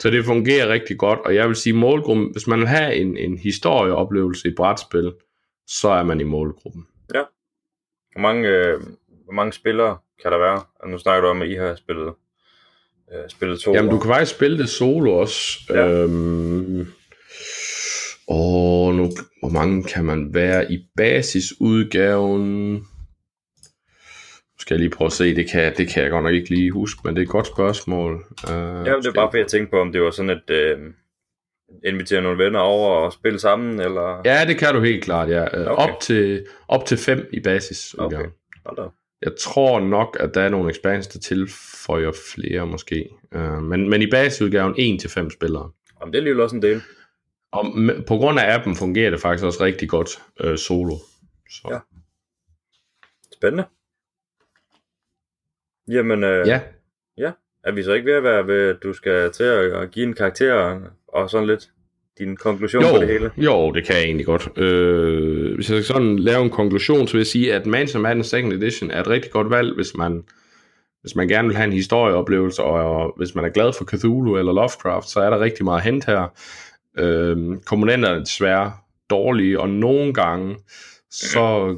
så 0.01 0.09
det 0.09 0.25
fungerer 0.25 0.69
rigtig 0.69 0.97
godt, 0.97 1.19
og 1.19 1.35
jeg 1.35 1.47
vil 1.47 1.55
sige 1.55 1.73
målgruppen, 1.73 2.31
hvis 2.31 2.47
man 2.47 2.59
vil 2.59 2.67
have 2.67 2.95
en, 2.95 3.17
en 3.17 3.37
historieoplevelse 3.37 4.47
i 4.47 4.53
brætspil, 4.55 5.13
så 5.67 5.89
er 5.89 6.03
man 6.03 6.19
i 6.19 6.23
målgruppen. 6.23 6.87
Ja. 7.13 7.23
Hvor 8.11 8.21
mange, 8.21 8.49
øh, 8.49 8.79
hvor 9.23 9.33
mange 9.33 9.53
spillere 9.53 9.97
kan 10.21 10.31
der 10.31 10.37
være? 10.37 10.61
Nu 10.91 10.97
snakker 10.97 11.21
du 11.21 11.27
om, 11.27 11.41
at 11.41 11.49
I 11.49 11.53
har 11.53 11.75
spillet, 11.75 12.13
øh, 13.13 13.29
spillet 13.29 13.59
to 13.59 13.73
Jamen, 13.73 13.89
år. 13.89 13.93
du 13.93 13.99
kan 13.99 14.09
faktisk 14.09 14.35
spille 14.35 14.57
det 14.57 14.69
solo 14.69 15.17
også. 15.17 15.59
Ja. 15.69 15.87
Øhm, 15.87 16.87
og 18.27 18.95
nu, 18.95 19.11
hvor 19.39 19.49
mange 19.49 19.83
kan 19.83 20.05
man 20.05 20.33
være 20.33 20.71
i 20.71 20.79
basisudgaven? 20.97 22.73
Nu 22.73 24.59
skal 24.59 24.75
jeg 24.75 24.79
lige 24.79 24.89
prøve 24.89 25.05
at 25.05 25.11
se, 25.11 25.35
det 25.35 25.49
kan, 25.49 25.73
det 25.77 25.87
kan 25.87 26.03
jeg 26.03 26.11
godt 26.11 26.23
nok 26.23 26.33
ikke 26.33 26.49
lige 26.49 26.71
huske, 26.71 27.01
men 27.03 27.15
det 27.15 27.21
er 27.21 27.25
et 27.25 27.31
godt 27.31 27.47
spørgsmål. 27.47 28.13
Uh, 28.13 28.49
ja, 28.87 28.95
det 28.95 29.05
er 29.07 29.13
bare 29.15 29.27
for, 29.31 29.33
at 29.33 29.39
jeg 29.39 29.47
tænkte 29.47 29.71
på, 29.71 29.81
om 29.81 29.91
det 29.91 30.01
var 30.01 30.11
sådan 30.11 30.29
et... 30.29 30.75
Uh, 30.77 30.83
invitere 31.85 32.21
nogle 32.21 32.43
venner 32.45 32.59
over 32.59 32.89
og 32.89 33.13
spille 33.13 33.39
sammen, 33.39 33.79
eller? 33.79 34.21
Ja, 34.25 34.45
det 34.47 34.57
kan 34.57 34.73
du 34.73 34.81
helt 34.81 35.03
klart, 35.03 35.29
ja. 35.29 35.43
Okay. 35.43 35.65
Op, 35.65 35.99
til, 35.99 36.45
op 36.67 36.85
til 36.85 36.97
fem 36.97 37.29
i 37.33 37.39
basisudgaven. 37.39 38.31
Okay. 38.65 38.83
Jeg 39.21 39.31
tror 39.39 39.79
nok, 39.79 40.17
at 40.19 40.33
der 40.33 40.41
er 40.41 40.49
nogle 40.49 40.69
expansions, 40.69 41.07
der 41.07 41.19
tilføjer 41.19 42.11
flere 42.33 42.67
måske. 42.67 43.09
Uh, 43.35 43.63
men, 43.63 43.89
men 43.89 44.01
i 44.01 44.09
basisudgaven 44.11 44.75
1 44.77 44.99
til 44.99 45.09
5 45.09 45.29
spillere. 45.29 45.71
Jamen, 45.99 46.13
det 46.13 46.19
er 46.19 46.23
lige 46.23 46.43
også 46.43 46.55
en 46.55 46.61
del. 46.61 46.81
Og 47.51 47.65
på 48.07 48.17
grund 48.17 48.39
af 48.39 48.55
appen 48.55 48.75
fungerer 48.75 49.09
det 49.09 49.19
faktisk 49.19 49.45
også 49.45 49.63
rigtig 49.63 49.89
godt 49.89 50.09
øh, 50.39 50.57
solo. 50.57 50.95
Så. 51.49 51.67
Ja. 51.71 51.79
Spændende. 53.33 53.65
Jamen, 55.87 56.23
øh, 56.23 56.47
ja. 56.47 56.61
ja. 57.17 57.31
Er 57.63 57.71
vi 57.71 57.83
så 57.83 57.93
ikke 57.93 58.05
ved 58.05 58.17
at 58.17 58.23
være 58.23 58.47
ved, 58.47 58.69
at 58.69 58.83
du 58.83 58.93
skal 58.93 59.31
til 59.31 59.43
at 59.43 59.91
give 59.91 60.07
en 60.07 60.13
karakter 60.13 60.81
og 61.07 61.29
sådan 61.29 61.47
lidt 61.47 61.71
din 62.19 62.35
konklusion 62.35 62.83
jo, 62.83 62.91
på 62.91 62.97
det 62.97 63.07
hele? 63.07 63.31
Jo, 63.37 63.71
det 63.71 63.85
kan 63.85 63.95
jeg 63.95 64.03
egentlig 64.03 64.25
godt. 64.25 64.57
Øh, 64.57 65.55
hvis 65.55 65.69
jeg 65.69 65.83
skal 65.83 65.83
sådan 65.83 66.19
lave 66.19 66.43
en 66.43 66.49
konklusion, 66.49 67.07
så 67.07 67.13
vil 67.13 67.19
jeg 67.19 67.27
sige, 67.27 67.53
at 67.53 67.65
Mansion 67.65 68.01
Madden 68.01 68.23
Second 68.23 68.53
Edition 68.53 68.91
er 68.91 69.01
et 69.01 69.07
rigtig 69.07 69.31
godt 69.31 69.49
valg, 69.49 69.75
hvis 69.75 69.95
man, 69.97 70.23
hvis 71.01 71.15
man 71.15 71.27
gerne 71.27 71.47
vil 71.47 71.57
have 71.57 71.67
en 71.67 71.73
historieoplevelse, 71.73 72.63
og, 72.63 73.01
og 73.01 73.13
hvis 73.17 73.35
man 73.35 73.45
er 73.45 73.49
glad 73.49 73.73
for 73.77 73.85
Cthulhu 73.85 74.37
eller 74.37 74.53
Lovecraft, 74.53 75.09
så 75.09 75.19
er 75.19 75.29
der 75.29 75.39
rigtig 75.39 75.65
meget 75.65 75.83
hent 75.83 76.05
her. 76.05 76.33
Øh, 76.99 77.57
komponenterne 77.65 78.15
er 78.15 78.19
desværre 78.19 78.71
dårlige, 79.09 79.59
og 79.59 79.69
nogle 79.69 80.13
gange, 80.13 80.55
så, 81.11 81.77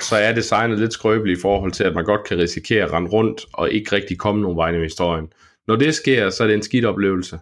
så 0.00 0.16
er 0.16 0.34
designet 0.34 0.78
lidt 0.78 0.92
skrøbeligt 0.92 1.38
i 1.38 1.42
forhold 1.42 1.72
til, 1.72 1.84
at 1.84 1.94
man 1.94 2.04
godt 2.04 2.24
kan 2.24 2.38
risikere 2.38 2.84
at 2.84 2.92
rende 2.92 3.10
rundt, 3.10 3.46
og 3.52 3.70
ikke 3.70 3.96
rigtig 3.96 4.18
komme 4.18 4.42
nogen 4.42 4.56
vej 4.56 4.70
i 4.70 4.82
historien. 4.82 5.32
Når 5.68 5.76
det 5.76 5.94
sker, 5.94 6.30
så 6.30 6.42
er 6.42 6.46
det 6.46 6.54
en 6.54 6.62
skidt 6.62 6.84
oplevelse. 6.84 7.38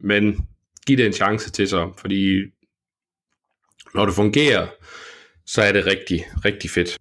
Men 0.00 0.46
giv 0.86 0.96
det 0.96 1.06
en 1.06 1.12
chance 1.12 1.50
til 1.50 1.68
sig, 1.68 1.88
fordi 1.98 2.42
når 3.94 4.06
det 4.06 4.14
fungerer, 4.14 4.66
så 5.46 5.62
er 5.62 5.72
det 5.72 5.86
rigtig, 5.86 6.24
rigtig 6.44 6.70
fedt. 6.70 6.98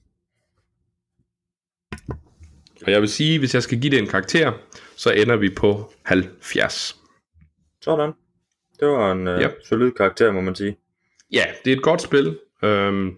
Og 2.85 2.91
jeg 2.91 3.01
vil 3.01 3.09
sige, 3.09 3.39
hvis 3.39 3.53
jeg 3.53 3.63
skal 3.63 3.81
give 3.81 3.91
det 3.91 3.99
en 3.99 4.07
karakter, 4.07 4.51
så 4.95 5.11
ender 5.11 5.35
vi 5.35 5.49
på 5.57 5.93
70. 6.03 6.95
Sådan. 7.81 8.11
Det 8.79 8.87
var 8.87 9.11
en 9.11 9.27
uh, 9.27 9.41
Ja. 9.41 9.49
solid 9.63 9.91
karakter, 9.91 10.31
må 10.31 10.41
man 10.41 10.55
sige. 10.55 10.77
Ja, 11.31 11.45
det 11.65 11.73
er 11.73 11.77
et 11.77 11.83
godt 11.83 12.01
spil. 12.01 12.39
Øhm, 12.63 13.11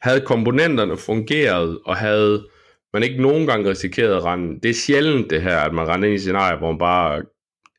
havde 0.00 0.20
komponenterne 0.20 0.96
fungeret, 0.96 1.78
og 1.84 1.96
havde 1.96 2.48
man 2.92 3.02
ikke 3.02 3.22
nogen 3.22 3.46
gange 3.46 3.70
risikeret 3.70 4.16
at 4.16 4.24
rende... 4.24 4.60
Det 4.60 4.70
er 4.70 4.74
sjældent 4.74 5.30
det 5.30 5.42
her, 5.42 5.58
at 5.58 5.74
man 5.74 5.88
render 5.88 6.08
ind 6.08 6.14
i 6.14 6.18
scenarier, 6.18 6.58
hvor 6.58 6.70
man 6.72 6.78
bare 6.78 7.22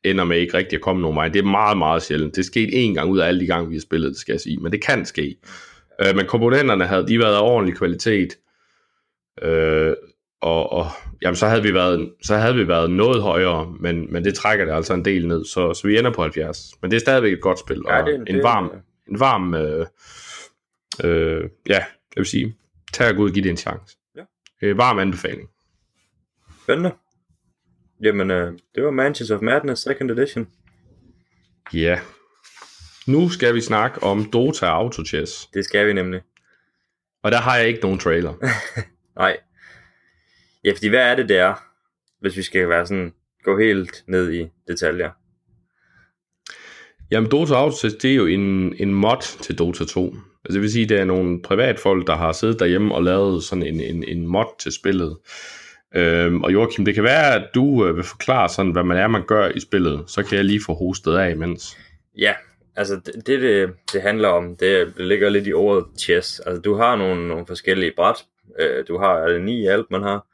ender 0.04 0.24
med 0.24 0.38
ikke 0.38 0.56
rigtig 0.56 0.76
at 0.76 0.82
komme 0.82 1.02
nogen 1.02 1.16
vej. 1.16 1.28
Det 1.28 1.38
er 1.38 1.44
meget, 1.44 1.78
meget 1.78 2.02
sjældent. 2.02 2.34
Det 2.36 2.40
er 2.40 2.46
sket 2.46 2.68
en 2.72 2.94
gang 2.94 3.10
ud 3.10 3.18
af 3.18 3.26
alle 3.26 3.40
de 3.40 3.46
gange, 3.46 3.68
vi 3.68 3.74
har 3.74 3.80
spillet 3.80 4.08
det, 4.10 4.18
skal 4.18 4.32
jeg 4.32 4.40
sige. 4.40 4.56
Men 4.56 4.72
det 4.72 4.82
kan 4.84 5.04
ske. 5.04 5.36
Øh, 6.00 6.16
men 6.16 6.26
komponenterne 6.26 6.86
havde 6.86 7.06
de 7.08 7.18
været 7.18 7.34
af 7.34 7.42
ordentlig 7.42 7.76
kvalitet. 7.76 8.36
Øh, 9.42 9.94
og, 10.40 10.72
og 10.72 10.86
jamen, 11.22 11.36
så 11.36 11.46
havde 11.46 11.62
vi 11.62 11.74
været 11.74 12.12
så 12.22 12.36
havde 12.36 12.54
vi 12.54 12.68
været 12.68 12.90
noget 12.90 13.22
højere, 13.22 13.74
men, 13.80 14.12
men 14.12 14.24
det 14.24 14.34
trækker 14.34 14.64
det 14.64 14.72
altså 14.72 14.94
en 14.94 15.04
del 15.04 15.28
ned, 15.28 15.44
så, 15.44 15.74
så 15.74 15.86
vi 15.86 15.98
ender 15.98 16.12
på 16.12 16.22
70. 16.22 16.72
Men 16.82 16.90
det 16.90 16.96
er 16.96 17.00
stadigvæk 17.00 17.32
et 17.32 17.40
godt 17.40 17.58
spil, 17.58 17.86
og 17.86 17.92
Ja, 17.92 18.04
det 18.04 18.14
en 18.14 18.26
det 18.26 18.42
varm, 18.42 18.70
en 19.08 19.20
varm 19.20 19.54
øh, 19.54 19.86
øh, 21.04 21.42
ja, 21.68 21.78
jeg 21.78 22.16
vil 22.16 22.26
sige, 22.26 22.56
tag 22.92 23.10
og 23.10 23.16
gå 23.16 23.22
ud 23.22 23.28
og 23.28 23.34
give 23.34 23.42
det 23.42 23.50
en 23.50 23.56
chance. 23.56 23.96
Ja. 24.16 24.22
Øh, 24.62 24.78
varm 24.78 24.98
anbefaling. 24.98 25.48
Spændende. 26.62 26.92
Jamen, 28.04 28.30
øh, 28.30 28.52
det 28.74 28.84
var 28.84 28.90
Mansions 28.90 29.30
of 29.30 29.40
Madness 29.42 29.82
Second 29.82 30.10
Edition. 30.10 30.48
Ja. 31.74 32.00
Nu 33.06 33.28
skal 33.28 33.54
vi 33.54 33.60
snakke 33.60 34.02
om 34.02 34.30
Dota 34.32 34.66
Auto 34.66 35.04
Chess, 35.04 35.46
Det 35.54 35.64
skal 35.64 35.86
vi 35.86 35.92
nemlig. 35.92 36.20
og 37.22 37.32
der 37.32 37.38
har 37.40 37.56
jeg 37.56 37.68
ikke 37.68 37.80
nogen 37.80 37.98
trailer. 37.98 38.34
Nej. 39.20 39.36
Ja, 40.64 40.72
fordi 40.72 40.88
hvad 40.88 41.00
er 41.10 41.16
det, 41.16 41.28
det 41.28 41.36
er, 41.38 41.54
hvis 42.20 42.36
vi 42.36 42.42
skal 42.42 42.68
være 42.68 42.86
sådan, 42.86 43.12
gå 43.42 43.58
helt 43.58 44.04
ned 44.06 44.32
i 44.32 44.46
detaljer? 44.68 45.10
Jamen, 47.10 47.30
Dota 47.30 47.54
Autotest, 47.54 48.02
det 48.02 48.10
er 48.10 48.14
jo 48.14 48.26
en, 48.26 48.74
en 48.76 48.94
mod 48.94 49.42
til 49.42 49.58
Dota 49.58 49.84
2. 49.84 50.06
Altså, 50.06 50.54
det 50.54 50.60
vil 50.60 50.72
sige, 50.72 50.86
det 50.86 51.00
er 51.00 51.04
nogle 51.04 51.42
privatfolk, 51.42 52.06
der 52.06 52.16
har 52.16 52.32
siddet 52.32 52.60
derhjemme 52.60 52.94
og 52.94 53.02
lavet 53.02 53.44
sådan 53.44 53.66
en, 53.66 53.80
en, 53.80 54.04
en 54.04 54.26
mod 54.26 54.58
til 54.58 54.72
spillet. 54.72 55.16
Øhm, 55.96 56.42
og 56.42 56.52
Joachim, 56.52 56.84
det 56.84 56.94
kan 56.94 57.04
være, 57.04 57.34
at 57.34 57.50
du 57.54 57.86
øh, 57.86 57.96
vil 57.96 58.04
forklare 58.04 58.48
sådan, 58.48 58.72
hvad 58.72 58.82
man 58.82 58.96
er, 58.96 59.06
man 59.06 59.26
gør 59.26 59.48
i 59.48 59.60
spillet. 59.60 60.04
Så 60.06 60.22
kan 60.22 60.36
jeg 60.36 60.44
lige 60.44 60.60
få 60.66 60.74
hostet 60.74 61.16
af 61.16 61.30
imens. 61.30 61.78
Ja, 62.18 62.34
altså 62.76 63.00
det, 63.06 63.26
det, 63.26 63.70
det, 63.92 64.02
handler 64.02 64.28
om, 64.28 64.56
det, 64.56 64.92
det 64.96 65.06
ligger 65.06 65.28
lidt 65.28 65.46
i 65.46 65.52
ordet 65.52 65.84
chess. 65.98 66.40
Altså 66.40 66.60
du 66.60 66.74
har 66.74 66.96
nogle, 66.96 67.28
nogle 67.28 67.46
forskellige 67.46 67.92
bræt. 67.96 68.16
Øh, 68.60 68.84
du 68.88 68.98
har 68.98 69.14
er 69.14 69.28
det 69.28 69.42
ni 69.42 69.62
i 69.62 69.66
alt, 69.66 69.90
man 69.90 70.02
har. 70.02 70.26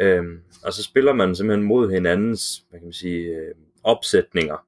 Øh, 0.00 0.24
og 0.64 0.72
så 0.72 0.82
spiller 0.82 1.12
man 1.12 1.36
simpelthen 1.36 1.66
mod 1.66 1.90
hinandens, 1.90 2.62
hvad 2.70 2.80
kan 2.80 2.86
man 2.86 2.92
sige, 2.92 3.24
øh, 3.24 3.54
opsætninger. 3.84 4.66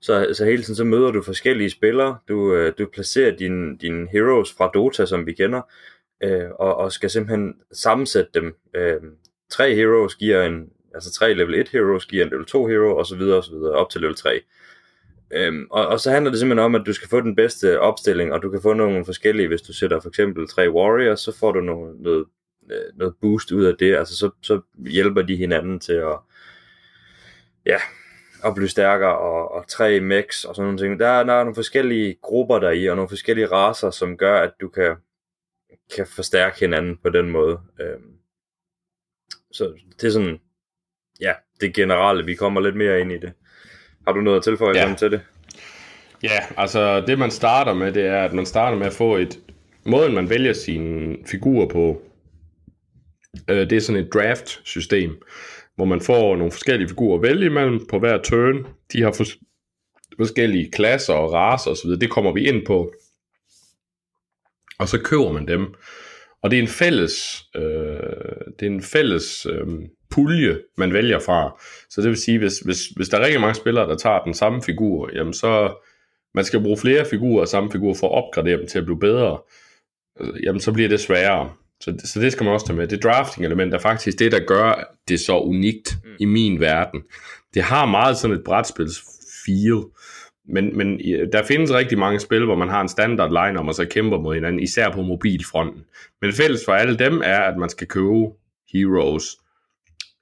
Så, 0.00 0.28
så 0.32 0.44
hele 0.44 0.62
tiden 0.62 0.76
så 0.76 0.84
møder 0.84 1.10
du 1.10 1.22
forskellige 1.22 1.70
spillere. 1.70 2.18
Du, 2.28 2.54
øh, 2.54 2.72
du 2.78 2.86
placerer 2.92 3.36
dine 3.36 3.78
din 3.78 4.08
heroes 4.08 4.52
fra 4.52 4.70
Dota, 4.74 5.06
som 5.06 5.26
vi 5.26 5.32
kender, 5.32 5.60
øh, 6.22 6.50
og, 6.58 6.76
og 6.76 6.92
skal 6.92 7.10
simpelthen 7.10 7.54
sammensætte 7.72 8.30
dem. 8.34 8.56
Øh, 8.74 9.00
tre 9.50 9.74
heroes 9.74 10.14
giver 10.14 10.42
en, 10.42 10.68
altså 10.94 11.12
tre 11.12 11.34
level 11.34 11.54
1 11.54 11.68
heroes 11.68 12.06
giver 12.06 12.24
en 12.24 12.30
level 12.30 12.46
2 12.46 12.66
hero, 12.66 12.96
og 12.96 13.06
så 13.06 13.16
videre, 13.16 13.36
og 13.36 13.44
så 13.44 13.52
videre, 13.52 13.72
op 13.72 13.90
til 13.90 14.00
level 14.00 14.16
3. 14.16 14.40
Øhm, 15.32 15.66
og, 15.70 15.86
og 15.86 16.00
så 16.00 16.10
handler 16.10 16.30
det 16.30 16.40
simpelthen 16.40 16.64
om, 16.64 16.74
at 16.74 16.82
du 16.86 16.92
skal 16.92 17.08
få 17.08 17.20
den 17.20 17.36
bedste 17.36 17.80
opstilling, 17.80 18.32
og 18.32 18.42
du 18.42 18.50
kan 18.50 18.62
få 18.62 18.72
nogle 18.72 19.04
forskellige, 19.04 19.48
hvis 19.48 19.62
du 19.62 19.72
sætter 19.72 20.00
for 20.00 20.08
eksempel 20.08 20.48
tre 20.48 20.70
warriors, 20.72 21.20
så 21.20 21.38
får 21.38 21.52
du 21.52 21.60
noget, 21.60 21.96
noget, 22.00 22.24
noget 22.94 23.14
boost 23.20 23.52
ud 23.52 23.64
af 23.64 23.74
det, 23.78 23.96
altså 23.96 24.16
så, 24.16 24.30
så 24.42 24.60
hjælper 24.86 25.22
de 25.22 25.36
hinanden 25.36 25.80
til 25.80 25.92
at, 25.92 26.18
ja, 27.66 27.78
at 28.44 28.54
blive 28.54 28.68
stærkere, 28.68 29.18
og, 29.18 29.52
og 29.52 29.68
tre 29.68 30.00
max 30.00 30.44
og 30.44 30.54
sådan 30.54 30.66
nogle 30.66 30.78
ting. 30.78 31.00
Der, 31.00 31.06
er- 31.08 31.24
der 31.24 31.32
er 31.32 31.44
nogle 31.44 31.54
forskellige 31.54 32.16
grupper 32.22 32.58
der 32.58 32.70
i, 32.70 32.86
og 32.86 32.96
nogle 32.96 33.08
forskellige 33.08 33.46
raser, 33.46 33.90
som 33.90 34.16
gør, 34.16 34.40
at 34.40 34.52
du 34.60 34.68
kan, 34.68 34.96
kan 35.96 36.06
forstærke 36.06 36.60
hinanden 36.60 36.96
på 37.02 37.08
den 37.10 37.30
måde. 37.30 37.60
Øhm, 37.80 38.17
så 39.52 39.72
det 40.00 40.06
er 40.06 40.10
sådan, 40.10 40.38
ja, 41.20 41.32
det 41.60 41.74
generelle, 41.74 42.24
vi 42.24 42.34
kommer 42.34 42.60
lidt 42.60 42.76
mere 42.76 43.00
ind 43.00 43.12
i 43.12 43.18
det. 43.18 43.32
Har 44.06 44.12
du 44.12 44.20
noget 44.20 44.36
at 44.36 44.44
tilføje 44.44 44.76
Ja. 44.78 44.94
til 44.98 45.10
det? 45.10 45.20
Ja, 46.22 46.38
altså 46.56 47.00
det 47.00 47.18
man 47.18 47.30
starter 47.30 47.74
med, 47.74 47.92
det 47.92 48.06
er, 48.06 48.24
at 48.24 48.32
man 48.32 48.46
starter 48.46 48.78
med 48.78 48.86
at 48.86 48.92
få 48.92 49.16
et... 49.16 49.38
Måden 49.84 50.14
man 50.14 50.30
vælger 50.30 50.52
sine 50.52 51.16
figurer 51.26 51.68
på, 51.68 52.02
øh, 53.50 53.70
det 53.70 53.72
er 53.72 53.80
sådan 53.80 54.04
et 54.04 54.12
draft-system, 54.14 55.22
hvor 55.76 55.84
man 55.84 56.00
får 56.00 56.36
nogle 56.36 56.52
forskellige 56.52 56.88
figurer 56.88 57.16
at 57.16 57.22
vælge 57.22 57.46
imellem 57.46 57.86
på 57.86 57.98
hver 57.98 58.22
turn. 58.22 58.66
De 58.92 59.02
har 59.02 59.10
fors- 59.12 59.40
forskellige 60.16 60.70
klasser 60.70 61.14
og 61.14 61.32
raser 61.32 61.70
osv., 61.70 61.90
det 61.90 62.10
kommer 62.10 62.32
vi 62.32 62.48
ind 62.48 62.66
på. 62.66 62.92
Og 64.78 64.88
så 64.88 65.00
køber 65.04 65.32
man 65.32 65.48
dem. 65.48 65.74
Og 66.42 66.50
det 66.50 66.58
er 66.58 66.62
en 66.62 66.68
fælles, 66.68 67.44
øh, 67.56 67.62
det 68.60 68.66
er 68.66 68.70
en 68.70 68.82
fælles 68.82 69.46
øh, 69.46 69.66
pulje, 70.10 70.58
man 70.76 70.92
vælger 70.92 71.18
fra. 71.18 71.60
Så 71.90 72.00
det 72.00 72.08
vil 72.08 72.16
sige, 72.16 72.38
hvis, 72.38 72.58
hvis, 72.58 72.86
hvis 72.96 73.08
der 73.08 73.18
er 73.18 73.24
rigtig 73.24 73.40
mange 73.40 73.54
spillere, 73.54 73.88
der 73.88 73.96
tager 73.96 74.24
den 74.24 74.34
samme 74.34 74.62
figur, 74.62 75.10
jamen 75.14 75.32
så 75.32 75.74
man 76.34 76.44
skal 76.44 76.62
bruge 76.62 76.78
flere 76.78 77.04
figurer 77.04 77.42
af 77.42 77.48
samme 77.48 77.72
figur 77.72 77.94
for 77.94 78.06
at 78.06 78.24
opgradere 78.24 78.58
dem 78.58 78.66
til 78.66 78.78
at 78.78 78.84
blive 78.84 79.00
bedre, 79.00 79.38
øh, 80.20 80.44
jamen 80.44 80.60
så 80.60 80.72
bliver 80.72 80.88
det 80.88 81.00
sværere. 81.00 81.52
Så, 81.80 81.94
så 82.04 82.20
det 82.20 82.32
skal 82.32 82.44
man 82.44 82.52
også 82.52 82.66
tage 82.66 82.76
med. 82.76 82.88
Det 82.88 83.02
drafting 83.02 83.46
element 83.46 83.74
er 83.74 83.78
faktisk 83.78 84.18
det, 84.18 84.32
der 84.32 84.40
gør 84.46 84.94
det 85.08 85.20
så 85.20 85.38
unikt 85.38 85.96
mm. 86.04 86.10
i 86.20 86.24
min 86.24 86.60
verden. 86.60 87.02
Det 87.54 87.62
har 87.62 87.86
meget 87.86 88.16
sådan 88.16 88.36
et 88.36 88.44
brætspils 88.44 89.02
feel, 89.46 89.82
men, 90.48 90.76
men 90.76 90.98
der 91.32 91.42
findes 91.42 91.72
rigtig 91.72 91.98
mange 91.98 92.20
spil, 92.20 92.44
hvor 92.44 92.56
man 92.56 92.68
har 92.68 92.80
en 92.80 92.88
standard 92.88 93.30
line 93.30 93.60
og 93.60 93.66
og 93.66 93.74
så 93.74 93.84
kæmper 93.84 94.18
mod 94.18 94.34
hinanden, 94.34 94.60
især 94.62 94.90
på 94.90 95.02
mobilfronten. 95.02 95.84
Men 96.20 96.32
fælles 96.32 96.60
for 96.64 96.72
alle 96.72 96.98
dem 96.98 97.22
er, 97.24 97.38
at 97.38 97.58
man 97.58 97.68
skal 97.68 97.86
købe 97.86 98.26
heroes, 98.72 99.24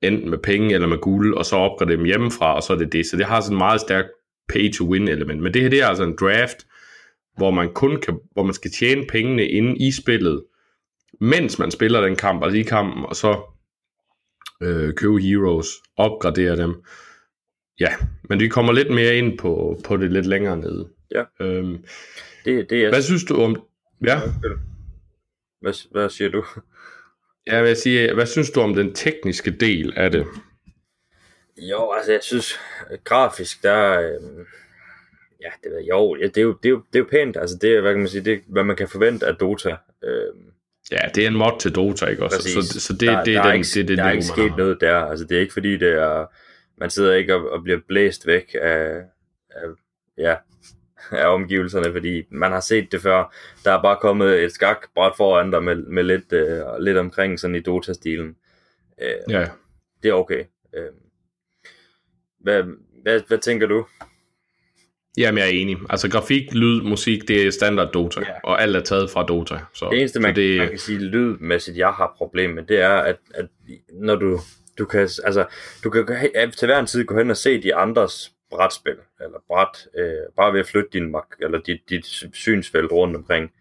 enten 0.03 0.31
med 0.31 0.39
penge 0.39 0.75
eller 0.75 0.89
med 0.89 0.99
guld, 0.99 1.35
og 1.35 1.45
så 1.45 1.57
opgradere 1.57 1.97
dem 1.97 2.05
hjemmefra, 2.05 2.57
og 2.57 2.63
så 2.63 2.73
er 2.73 2.77
det 2.77 2.93
det. 2.93 3.07
Så 3.07 3.17
det 3.17 3.27
har 3.27 3.41
sådan 3.41 3.55
en 3.55 3.59
meget 3.59 3.81
stærk 3.81 4.05
pay-to-win 4.53 5.09
element. 5.09 5.43
Men 5.43 5.55
det 5.55 5.63
her, 5.63 5.69
det 5.69 5.83
er 5.83 5.87
altså 5.87 6.05
en 6.05 6.17
draft, 6.21 6.67
hvor 7.37 7.51
man 7.51 7.73
kun 7.73 8.01
kan, 8.01 8.19
hvor 8.33 8.43
man 8.43 8.55
skal 8.55 8.71
tjene 8.71 9.07
pengene 9.07 9.49
inde 9.49 9.77
i 9.77 9.93
spillet, 9.93 10.45
mens 11.21 11.59
man 11.59 11.71
spiller 11.71 12.01
den 12.01 12.17
kamp, 12.17 12.45
altså 12.45 12.59
i 12.59 12.63
kampen, 12.63 13.07
og 13.07 13.17
så 13.17 13.41
øh, 14.63 14.95
købe 14.95 15.19
heroes, 15.19 15.67
opgradere 15.97 16.57
dem. 16.57 16.75
Ja, 17.81 17.89
men 18.29 18.41
vi 18.41 18.49
kommer 18.49 18.73
lidt 18.73 18.91
mere 18.91 19.17
ind 19.17 19.39
på, 19.39 19.81
på 19.85 19.97
det 19.97 20.13
lidt 20.13 20.27
længere 20.27 20.57
nede. 20.57 20.89
Ja. 21.15 21.25
Øhm, 21.41 21.85
Det, 22.45 22.71
det 22.71 22.85
er... 22.85 22.89
hvad 22.89 23.03
synes 23.03 23.25
du 23.25 23.43
om... 23.43 23.63
Ja, 24.05 24.21
Hvad, 25.61 25.89
hvad 25.93 26.09
siger 26.11 26.31
du? 26.31 26.45
jeg 27.47 27.65
vil 27.65 27.77
sige, 27.77 28.15
hvad 28.15 28.27
synes 28.27 28.51
du 28.51 28.61
om 28.61 28.75
den 28.75 28.95
tekniske 28.95 29.51
del 29.51 29.93
af 29.97 30.11
det? 30.11 30.27
Jo, 31.59 31.93
altså 31.97 32.13
jeg 32.13 32.23
synes, 32.23 32.53
øh, 32.93 32.99
grafisk, 33.05 33.63
der... 33.63 34.01
øhm, 34.01 34.47
Ja, 35.43 35.49
det, 35.65 35.73
ved 35.77 35.83
jo, 35.85 36.17
ja, 36.21 36.27
det, 36.27 36.37
er 36.39 36.43
jo, 36.43 36.53
det, 36.63 36.69
er 36.69 36.71
jo, 36.71 36.83
det 36.93 36.99
er 36.99 36.99
jo 36.99 37.07
pænt. 37.11 37.37
Altså 37.37 37.59
det 37.61 37.77
er, 37.77 37.81
hvad 37.81 37.93
kan 37.93 37.99
man 37.99 38.09
sige, 38.09 38.25
det 38.25 38.33
er, 38.33 38.39
hvad 38.47 38.65
man 38.65 38.77
kan 38.77 38.89
forvente 38.89 39.27
af 39.27 39.35
Dota. 39.35 39.77
Øhm, 40.05 40.43
Ja, 40.93 40.99
det 41.15 41.25
er 41.25 41.29
en 41.29 41.37
mod 41.37 41.61
til 41.61 41.75
Dota, 41.75 42.07
ikke 42.07 42.25
også? 42.25 42.37
præcis. 42.39 42.65
Så, 42.65 42.81
så 42.81 42.93
det, 42.93 43.01
der, 43.01 43.25
det, 43.25 43.35
der 43.35 43.41
er 43.41 43.45
er 43.45 43.51
den, 43.51 43.57
ikke, 43.57 43.69
det, 43.75 43.89
det 43.89 43.99
der 43.99 44.05
er 44.05 44.11
ikke 44.13 44.25
sket 44.25 44.51
har. 44.51 44.57
noget 44.57 44.79
der. 44.81 44.97
Altså 44.97 45.25
det 45.25 45.37
er 45.37 45.41
ikke 45.41 45.53
fordi, 45.53 45.77
det 45.77 45.89
er, 45.93 46.27
man 46.79 46.91
sidder 46.91 47.15
ikke 47.15 47.35
og, 47.35 47.51
og 47.51 47.63
bliver 47.63 47.79
blæst 47.89 48.27
væk 48.27 48.55
af, 48.63 49.03
af 49.51 49.63
ja, 50.19 50.37
af 51.23 51.27
omgivelserne, 51.35 51.93
fordi 51.93 52.23
man 52.31 52.53
har 52.53 52.61
set 52.61 52.93
det 52.93 53.01
før. 53.03 53.35
Der 53.65 53.73
er 53.73 53.83
bare 53.83 53.97
kommet 54.01 54.45
et 54.45 54.53
skakbræt 54.53 55.13
foran 55.17 55.51
dig 55.51 55.63
med, 55.63 55.77
med 55.77 56.03
lidt, 56.03 56.33
øh, 56.33 56.63
lidt 56.81 56.97
omkring 56.97 57.41
sådan 57.41 57.55
i 57.57 57.61
Dota-stilen. 57.61 58.37
Øh, 59.03 59.15
Ja, 59.31 59.49
Det 60.03 60.09
er 60.09 60.13
okay. 60.13 60.45
Øh, 60.77 60.87
hvad, 62.41 62.63
hvad, 63.03 63.21
hvad 63.29 63.39
tænker 63.39 63.67
du? 63.67 63.87
Jamen, 65.19 65.39
jeg 65.39 65.47
er 65.47 65.51
enig. 65.53 65.77
Altså, 65.91 66.11
grafik, 66.11 66.55
lyd, 66.55 66.83
musik, 66.83 67.29
det 67.29 67.47
er 67.47 67.51
standard 67.51 67.93
Dota, 67.93 68.21
Ja. 68.21 68.27
og 68.45 68.63
alt 68.63 68.77
er 68.77 68.81
taget 68.81 69.11
fra 69.11 69.27
Dota. 69.27 69.59
Så, 69.75 69.89
Det 69.91 69.99
eneste, 69.99 70.21
man, 70.21 70.35
så 70.35 70.41
det... 70.41 70.59
man 70.59 70.69
kan 70.69 70.79
sige 70.79 70.99
lydmæssigt, 70.99 71.77
jeg 71.77 71.89
har 71.93 72.15
problem 72.17 72.51
med, 72.51 72.63
det 72.63 72.81
er, 72.81 72.91
at, 72.95 73.17
at 73.35 73.47
når 73.93 74.17
du, 74.17 74.39
du 74.79 74.85
kan, 74.85 75.01
altså, 75.01 75.47
du 75.85 75.91
kan 75.91 76.07
til 76.53 76.67
hver 76.67 76.79
en 76.79 76.87
tid 76.87 77.05
gå 77.05 77.19
hen 77.19 77.31
og 77.31 77.37
se 77.37 77.63
de 77.63 77.75
andres 77.75 78.33
brætspil, 78.51 78.97
eller 79.21 79.39
bræt, 79.49 79.89
øh, 79.99 80.33
bare 80.37 80.53
ved 80.53 80.61
at 80.61 80.67
flytte 80.67 80.91
din, 80.93 81.15
eller 81.41 81.61
dit, 81.61 81.81
dit 81.91 82.07
synsfelt 82.33 82.93
rundt 82.93 83.17
omkring. 83.17 83.53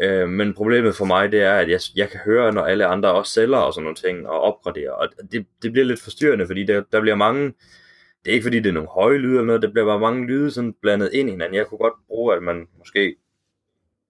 Øh, 0.00 0.28
men 0.28 0.54
problemet 0.54 0.94
for 0.94 1.04
mig, 1.04 1.32
det 1.32 1.42
er, 1.42 1.54
at 1.54 1.68
jeg, 1.68 1.80
jeg 1.96 2.10
kan 2.10 2.20
høre, 2.24 2.52
når 2.52 2.62
alle 2.62 2.86
andre 2.86 3.12
også 3.12 3.32
sælger 3.32 3.56
og 3.56 3.74
sådan 3.74 3.84
nogle 3.84 3.96
ting, 3.96 4.28
og 4.28 4.40
opgraderer, 4.40 4.92
og 4.92 5.08
det, 5.32 5.46
det 5.62 5.72
bliver 5.72 5.84
lidt 5.86 6.02
forstyrrende, 6.02 6.46
fordi 6.46 6.64
der, 6.64 6.82
der 6.92 7.00
bliver 7.00 7.16
mange, 7.16 7.44
det 8.24 8.30
er 8.30 8.32
ikke 8.32 8.44
fordi, 8.44 8.60
det 8.60 8.68
er 8.68 8.72
nogle 8.72 8.88
høje 8.88 9.18
lyde 9.18 9.32
eller 9.32 9.44
noget, 9.44 9.62
der 9.62 9.70
bliver 9.70 9.86
bare 9.86 10.00
mange 10.00 10.26
lyde 10.26 10.50
sådan 10.50 10.74
blandet 10.82 11.10
ind 11.12 11.28
i 11.28 11.32
hinanden. 11.32 11.54
Jeg 11.54 11.66
kunne 11.66 11.78
godt 11.78 12.06
bruge, 12.06 12.36
at 12.36 12.42
man 12.42 12.68
måske 12.78 13.16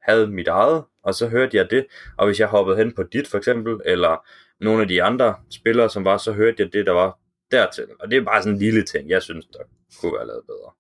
havde 0.03 0.27
mit 0.27 0.49
eget, 0.49 0.85
og 1.03 1.15
så 1.15 1.29
hørte 1.29 1.57
jeg 1.57 1.71
det, 1.71 1.87
og 2.17 2.27
hvis 2.27 2.41
jeg 2.41 2.49
hoppede 2.49 2.77
hen 2.77 2.93
på 2.95 3.03
dit 3.03 3.29
for 3.29 3.39
eksempel, 3.39 3.81
eller 3.85 4.27
nogle 4.63 4.83
af 4.83 4.89
de 4.89 5.03
andre 5.03 5.35
spillere, 5.51 5.91
som 5.91 6.05
var, 6.05 6.17
så 6.17 6.33
hørte 6.33 6.57
jeg 6.59 6.73
det, 6.73 6.87
der 6.87 6.93
var 6.93 7.19
dertil. 7.51 7.85
Og 8.01 8.11
det 8.11 8.17
er 8.17 8.23
bare 8.23 8.43
sådan 8.43 8.53
en 8.55 8.59
lille 8.59 8.83
ting, 8.83 9.09
jeg 9.11 9.23
synes, 9.23 9.47
der 9.47 9.59
kunne 10.01 10.13
være 10.19 10.27
lavet 10.27 10.43
bedre. 10.47 10.71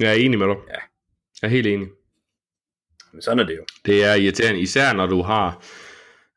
Jeg 0.00 0.08
er 0.10 0.14
enig 0.24 0.38
med 0.38 0.46
dig. 0.46 0.56
Ja. 0.68 0.74
Jeg 1.42 1.48
er 1.48 1.50
helt 1.50 1.66
enig. 1.66 1.88
Men 3.12 3.22
sådan 3.22 3.38
er 3.38 3.44
det 3.44 3.56
jo. 3.56 3.64
Det 3.86 4.04
er 4.04 4.14
irriterende, 4.14 4.60
især 4.60 4.92
når 4.92 5.06
du 5.06 5.22
har, 5.22 5.64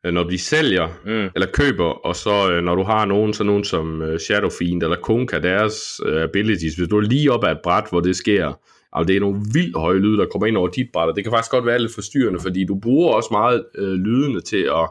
øh, 0.05 0.13
når 0.13 0.23
de 0.23 0.37
sælger, 0.37 0.87
Mm. 1.05 1.29
eller 1.35 1.47
køber, 1.53 1.85
og 2.05 2.15
så 2.15 2.51
øh, 2.51 2.63
når 2.63 2.75
du 2.75 2.83
har 2.83 3.05
nogen, 3.05 3.33
sådan 3.33 3.45
nogen 3.47 3.63
som 3.63 4.01
øh, 4.01 4.19
Shadow 4.19 4.49
Fiend 4.59 4.83
eller 4.83 4.95
Konka, 4.97 5.39
deres 5.39 5.99
abilities, 6.05 6.75
hvis 6.75 6.87
du 6.87 6.97
er 6.97 7.01
lige 7.01 7.31
op 7.31 7.43
ad 7.43 7.51
et 7.51 7.59
bræt, 7.63 7.85
hvor 7.89 7.99
det 7.99 8.15
sker, 8.15 8.53
og 8.91 9.07
det 9.07 9.15
er 9.15 9.19
nogle 9.19 9.41
vildt 9.53 9.77
høje 9.77 9.99
lyde, 9.99 10.17
der 10.17 10.25
kommer 10.31 10.47
ind 10.47 10.57
over 10.57 10.67
dit 10.67 10.87
bræt, 10.93 11.09
og 11.09 11.15
det 11.15 11.23
kan 11.23 11.31
faktisk 11.31 11.51
godt 11.51 11.65
være 11.65 11.79
lidt 11.79 11.93
forstyrrende, 11.93 12.39
fordi 12.39 12.65
du 12.65 12.79
bruger 12.79 13.13
også 13.13 13.29
meget 13.31 13.65
øh, 13.75 13.93
lydende 13.93 14.41
til 14.41 14.63
at 14.63 14.89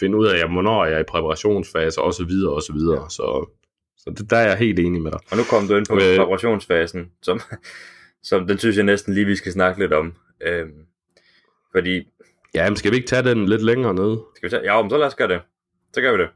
finde 0.00 0.18
ud 0.18 0.26
af, 0.26 0.38
ja, 0.38 0.46
hvornår 0.46 0.84
jeg 0.84 0.94
er 0.94 0.98
i 0.98 1.04
præparationsfase, 1.08 2.00
og 2.00 2.14
så 2.14 2.24
videre, 2.24 2.52
og 2.54 2.62
så 2.62 2.72
videre. 2.72 3.10
Så, 3.10 3.50
så 3.98 4.10
det, 4.18 4.30
der 4.30 4.36
er 4.36 4.48
jeg 4.48 4.56
helt 4.58 4.78
enig 4.78 5.02
med 5.02 5.10
dig. 5.10 5.20
Og 5.30 5.36
nu 5.36 5.42
kom 5.50 5.68
du 5.68 5.76
ind 5.76 5.86
på 5.86 5.94
Øh. 5.94 6.16
præparationsfasen, 6.16 7.10
som, 7.22 7.40
som 8.22 8.46
den 8.46 8.58
synes 8.58 8.76
jeg 8.76 8.84
næsten 8.84 9.14
lige, 9.14 9.26
vi 9.26 9.36
skal 9.36 9.52
snakke 9.52 9.80
lidt 9.80 9.92
om. 9.92 10.14
Øhm, 10.40 10.86
fordi, 11.72 12.02
Ja, 12.54 12.70
men 12.70 12.76
skal 12.76 12.90
vi 12.90 12.96
ikke 12.96 13.08
tage 13.08 13.22
den 13.22 13.46
lidt 13.48 13.62
længere 13.62 13.94
ned? 13.94 14.16
skal 14.36 14.46
vi 14.46 14.50
tage, 14.50 14.74
ja, 14.74 14.82
men 14.82 14.90
så 14.90 14.96
lad 14.98 15.06
os 15.06 15.14
gøre 15.14 15.28
det. 15.28 15.40
Så 15.94 16.00
gør 16.00 16.16
vi 16.16 16.22
det. 16.22 16.28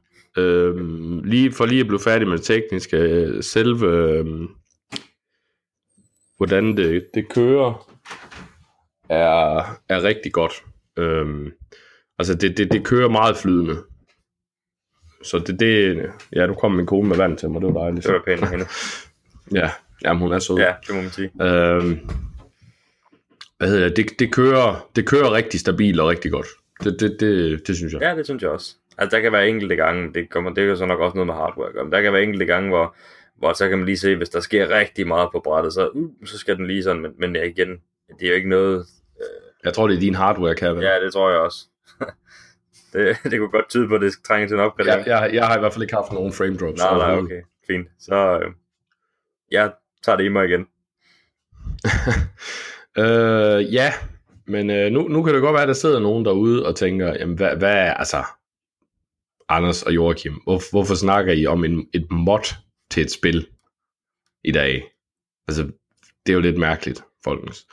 Øhm, 0.43 1.23
lige 1.25 1.53
for 1.53 1.67
lige 1.67 1.81
at 1.81 1.87
blive 1.87 2.01
færdig 2.01 2.29
med 2.29 2.39
det 2.39 2.45
tekniske, 2.47 2.97
øh, 2.97 3.43
selve 3.43 3.87
øhm, 3.87 4.49
hvordan 6.37 6.77
det, 6.77 7.07
det 7.15 7.29
kører, 7.29 7.91
er, 9.09 9.59
er 9.89 10.03
rigtig 10.03 10.33
godt. 10.33 10.53
Øhm, 10.97 11.53
altså 12.19 12.35
det, 12.35 12.57
det, 12.59 12.73
det 12.73 12.85
kører 12.85 13.09
meget 13.09 13.37
flydende. 13.37 13.77
Så 15.23 15.39
det, 15.39 15.61
det, 15.61 16.03
ja, 16.33 16.47
du 16.47 16.55
kom 16.55 16.73
min 16.73 16.87
kone 16.87 17.09
med 17.09 17.17
vand 17.17 17.39
til 17.39 17.51
mig, 17.51 17.63
det 17.63 17.75
var 17.75 17.81
dejligt. 17.81 18.05
Det 18.07 18.13
var 18.13 18.23
pænt 18.27 18.51
hende. 18.51 18.65
Ja, 19.55 19.71
jamen 20.05 20.23
hun 20.23 20.33
er 20.33 20.39
sød. 20.39 20.57
Ja, 20.57 20.73
det 20.87 20.95
må 20.95 21.01
man 21.03 21.11
sige. 21.11 21.31
Øhm, 21.43 21.99
hvad 23.59 23.69
hedder 23.69 23.89
det? 23.89 23.97
det? 23.97 24.19
Det 24.19 24.33
kører, 24.33 24.89
det 24.97 25.07
kører 25.07 25.33
rigtig 25.33 25.61
stabilt 25.61 26.01
og 26.01 26.09
rigtig 26.09 26.31
godt. 26.31 26.47
Det, 26.85 27.01
det, 27.01 27.17
det, 27.21 27.67
det 27.67 27.77
synes 27.77 27.93
jeg. 27.93 28.03
Ja, 28.03 28.17
det 28.17 28.25
synes 28.25 28.43
jeg 28.43 28.51
også. 28.51 28.75
Altså, 28.99 29.17
der 29.17 29.23
kan 29.23 29.33
være 29.33 29.49
enkelte 29.49 29.77
gange, 29.77 30.15
det 30.15 30.31
kommer, 30.31 30.55
det 30.55 30.65
er 30.65 30.69
jo 30.69 30.77
så 30.77 30.87
nok 30.87 31.01
også 31.01 31.15
noget 31.15 31.27
med 31.27 31.35
hardware, 31.35 31.69
at 31.69 31.75
gøre, 31.75 31.85
men 31.85 31.93
der 31.93 32.03
kan 32.03 32.13
være 32.13 32.23
enkelte 32.23 32.47
gange, 32.47 32.69
hvor, 32.69 32.97
hvor 33.39 33.53
så 33.53 33.69
kan 33.69 33.79
man 33.79 33.87
lige 33.87 33.99
se, 33.99 34.17
hvis 34.17 34.29
der 34.29 34.41
sker 34.41 34.71
rigtig 34.79 35.07
meget 35.07 35.29
på 35.33 35.41
brættet, 35.45 35.73
så, 35.73 35.89
uh, 35.89 36.11
så 36.25 36.39
skal 36.39 36.57
den 36.57 36.67
lige 36.67 36.83
sådan, 36.83 37.03
men, 37.03 37.13
men 37.19 37.37
ja, 37.37 37.43
igen, 37.43 37.69
det 38.19 38.23
er 38.23 38.29
jo 38.29 38.35
ikke 38.35 38.49
noget, 38.49 38.87
Jeg 39.65 39.75
tror, 39.75 39.89
det 39.89 39.97
er 39.97 40.01
din 40.01 40.15
hardware, 40.15 40.55
Kevin. 40.55 40.83
ja, 40.83 41.01
det 41.05 41.13
tror 41.13 41.31
jeg 41.31 41.39
også. 41.39 41.59
Det, 42.99 43.17
det 43.31 43.39
kunne 43.39 43.51
godt 43.51 43.69
tyde 43.69 43.89
på, 43.89 43.95
at 43.95 44.01
det 44.01 44.13
trænger 44.27 44.49
til 44.49 44.55
en 44.55 44.61
opgradering. 44.61 45.07
Jeg, 45.07 45.23
jeg, 45.23 45.35
jeg 45.35 45.47
har 45.47 45.57
i 45.57 45.61
hvert 45.61 45.73
fald 45.73 45.83
ikke 45.83 45.95
haft 45.95 46.13
nogen 46.13 46.33
frame 46.33 46.57
drops. 46.57 46.79
nej, 46.79 46.99
nej, 46.99 47.19
okay, 47.19 47.43
fint. 47.67 47.89
Så, 47.99 48.41
øh, 48.43 48.53
jeg 49.51 49.73
tager 50.03 50.17
det 50.17 50.25
i 50.25 50.29
mig 50.29 50.45
igen. 50.49 50.67
Øh, 52.99 53.75
ja, 53.75 53.93
men 54.47 54.71
øh, 54.71 54.93
nu, 54.93 55.09
nu 55.09 55.23
kan 55.23 55.35
det 55.35 55.43
godt 55.43 55.53
være, 55.53 55.63
at 55.63 55.69
der 55.69 55.75
sidder 55.75 56.01
nogen 56.01 56.25
derude 56.25 56.67
og 56.67 56.77
tænker, 56.77 57.15
jamen 57.19 57.37
hvad, 57.37 57.57
hvad 57.57 57.73
er, 57.73 57.95
altså, 57.95 58.25
Anders 59.49 59.83
og 59.83 59.95
Joachim, 59.95 60.35
hvor, 60.45 60.71
hvorfor 60.71 60.95
snakker 60.95 61.33
I 61.33 61.47
om 61.47 61.65
en, 61.65 61.89
et 61.95 62.07
mod 62.11 62.55
til 62.91 63.03
et 63.03 63.11
spil 63.11 63.47
i 64.45 64.53
dag? 64.53 64.85
Altså, 65.49 65.63
det 66.27 66.33
er 66.33 66.35
jo 66.35 66.41
lidt 66.41 66.59
mærkeligt, 66.59 67.05
folkens. 67.25 67.67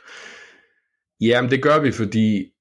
Jamen, 1.20 1.50
det 1.50 1.62
gør 1.62 1.78
vi, 1.78 1.92
fordi 1.92 2.52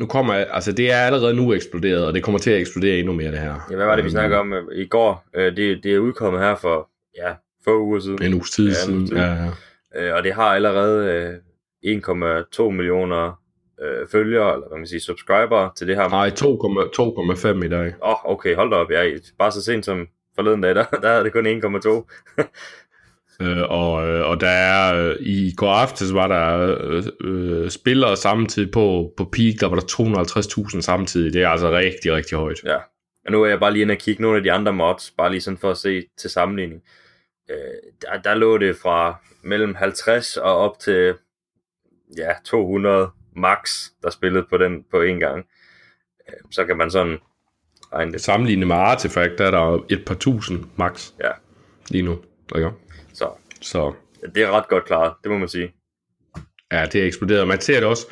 nu 0.00 0.06
kommer, 0.06 0.34
altså 0.34 0.72
det 0.72 0.92
er 0.92 0.96
allerede 0.96 1.34
nu 1.34 1.54
eksploderet, 1.54 2.06
og 2.06 2.14
det 2.14 2.22
kommer 2.22 2.38
til 2.38 2.50
at 2.50 2.60
eksplodere 2.60 2.98
endnu 2.98 3.12
mere, 3.12 3.30
det 3.30 3.38
her. 3.38 3.66
Ja, 3.70 3.76
hvad 3.76 3.86
var 3.86 3.96
det, 3.96 4.04
vi 4.04 4.10
snakkede 4.10 4.40
om 4.40 4.52
øh, 4.52 4.62
i 4.72 4.86
går? 4.86 5.24
Øh, 5.34 5.56
det, 5.56 5.80
det 5.84 5.94
er 5.94 5.98
udkommet 5.98 6.42
her 6.42 6.54
for, 6.56 6.90
ja, 7.16 7.32
få 7.64 7.80
uger 7.82 8.00
siden. 8.00 8.22
En 8.22 8.34
uges 8.34 8.50
tid 8.50 8.64
Ja, 8.64 8.70
en 8.70 8.74
siden. 8.76 9.06
tid. 9.06 9.16
Ja, 9.16 9.34
ja. 9.94 10.08
Øh, 10.08 10.14
og 10.16 10.24
det 10.24 10.32
har 10.34 10.54
allerede 10.54 11.12
øh, 11.84 11.96
1,2 12.62 12.62
millioner 12.70 13.40
øh, 13.82 14.08
følgere, 14.12 14.54
eller 14.54 14.68
hvad 14.68 14.78
man 14.78 14.86
siger, 14.86 15.00
subscriber 15.00 15.72
til 15.76 15.86
det 15.86 15.96
her. 15.96 16.08
Nej, 16.08 16.28
2,5 17.60 17.64
i 17.64 17.68
dag. 17.68 17.94
Åh, 18.02 18.10
oh, 18.10 18.32
okay, 18.32 18.54
hold 18.54 18.70
da 18.70 18.76
op. 18.76 18.90
Jeg, 18.90 19.20
bare 19.38 19.52
så 19.52 19.62
sent 19.64 19.84
som 19.84 20.08
forleden 20.34 20.60
dag, 20.60 20.74
der, 20.74 20.84
der 21.02 21.08
er 21.08 21.22
det 21.22 21.32
kun 21.32 21.46
1,2. 21.46 21.52
Øh, 23.40 23.62
og, 23.62 24.08
øh, 24.08 24.30
og 24.30 24.40
der 24.40 24.48
er, 24.48 25.08
øh, 25.08 25.16
i 25.20 25.54
går 25.56 25.72
aftes 25.72 26.14
var 26.14 26.28
der 26.28 26.76
øh, 26.80 27.04
øh, 27.20 27.70
spillere 27.70 28.16
samtidig 28.16 28.70
på, 28.70 29.12
på 29.16 29.24
peak, 29.24 29.54
der 29.60 29.68
var 29.68 29.76
der 29.76 30.72
250.000 30.74 30.80
samtidig. 30.80 31.32
Det 31.32 31.42
er 31.42 31.48
altså 31.48 31.70
rigtig, 31.70 32.12
rigtig 32.12 32.38
højt. 32.38 32.64
Ja. 32.64 32.76
Og 33.26 33.32
nu 33.32 33.42
er 33.42 33.48
jeg 33.48 33.60
bare 33.60 33.72
lige 33.72 33.82
inde 33.82 33.92
og 33.92 33.98
kigge 33.98 34.22
nogle 34.22 34.36
af 34.36 34.42
de 34.42 34.52
andre 34.52 34.72
mods, 34.72 35.12
bare 35.18 35.30
lige 35.30 35.40
sådan 35.40 35.58
for 35.58 35.70
at 35.70 35.76
se 35.76 36.04
til 36.18 36.30
sammenligning. 36.30 36.82
Øh, 37.50 37.56
der, 38.02 38.20
der 38.24 38.34
lå 38.34 38.58
det 38.58 38.76
fra 38.76 39.20
mellem 39.42 39.74
50 39.74 40.36
og 40.36 40.56
op 40.56 40.78
til 40.78 41.14
ja, 42.18 42.32
200 42.44 43.10
max, 43.36 43.84
der 44.02 44.10
spillede 44.10 44.46
på 44.50 44.56
den 44.58 44.84
på 44.90 45.02
en 45.02 45.20
gang. 45.20 45.46
Øh, 46.28 46.34
så 46.50 46.64
kan 46.64 46.76
man 46.76 46.90
sådan 46.90 47.18
regne 47.92 48.12
det. 48.12 48.20
Sammenlignet 48.20 48.66
med 48.66 48.76
Artifact, 48.76 49.38
der 49.38 49.46
er 49.46 49.50
der 49.50 49.84
et 49.90 50.04
par 50.06 50.14
tusind 50.14 50.64
max 50.76 51.10
Ja, 51.24 51.30
lige 51.90 52.02
nu. 52.02 52.18
Okay. 52.52 52.70
Så 53.60 53.94
det 54.34 54.42
er 54.42 54.50
ret 54.50 54.68
godt 54.68 54.84
klaret, 54.84 55.14
det 55.22 55.30
må 55.30 55.38
man 55.38 55.48
sige. 55.48 55.72
ja, 56.72 56.86
det 56.92 57.02
er 57.02 57.06
eksploderet. 57.06 57.48
Man 57.48 57.60
ser 57.60 57.80
det 57.80 57.88
også, 57.88 58.06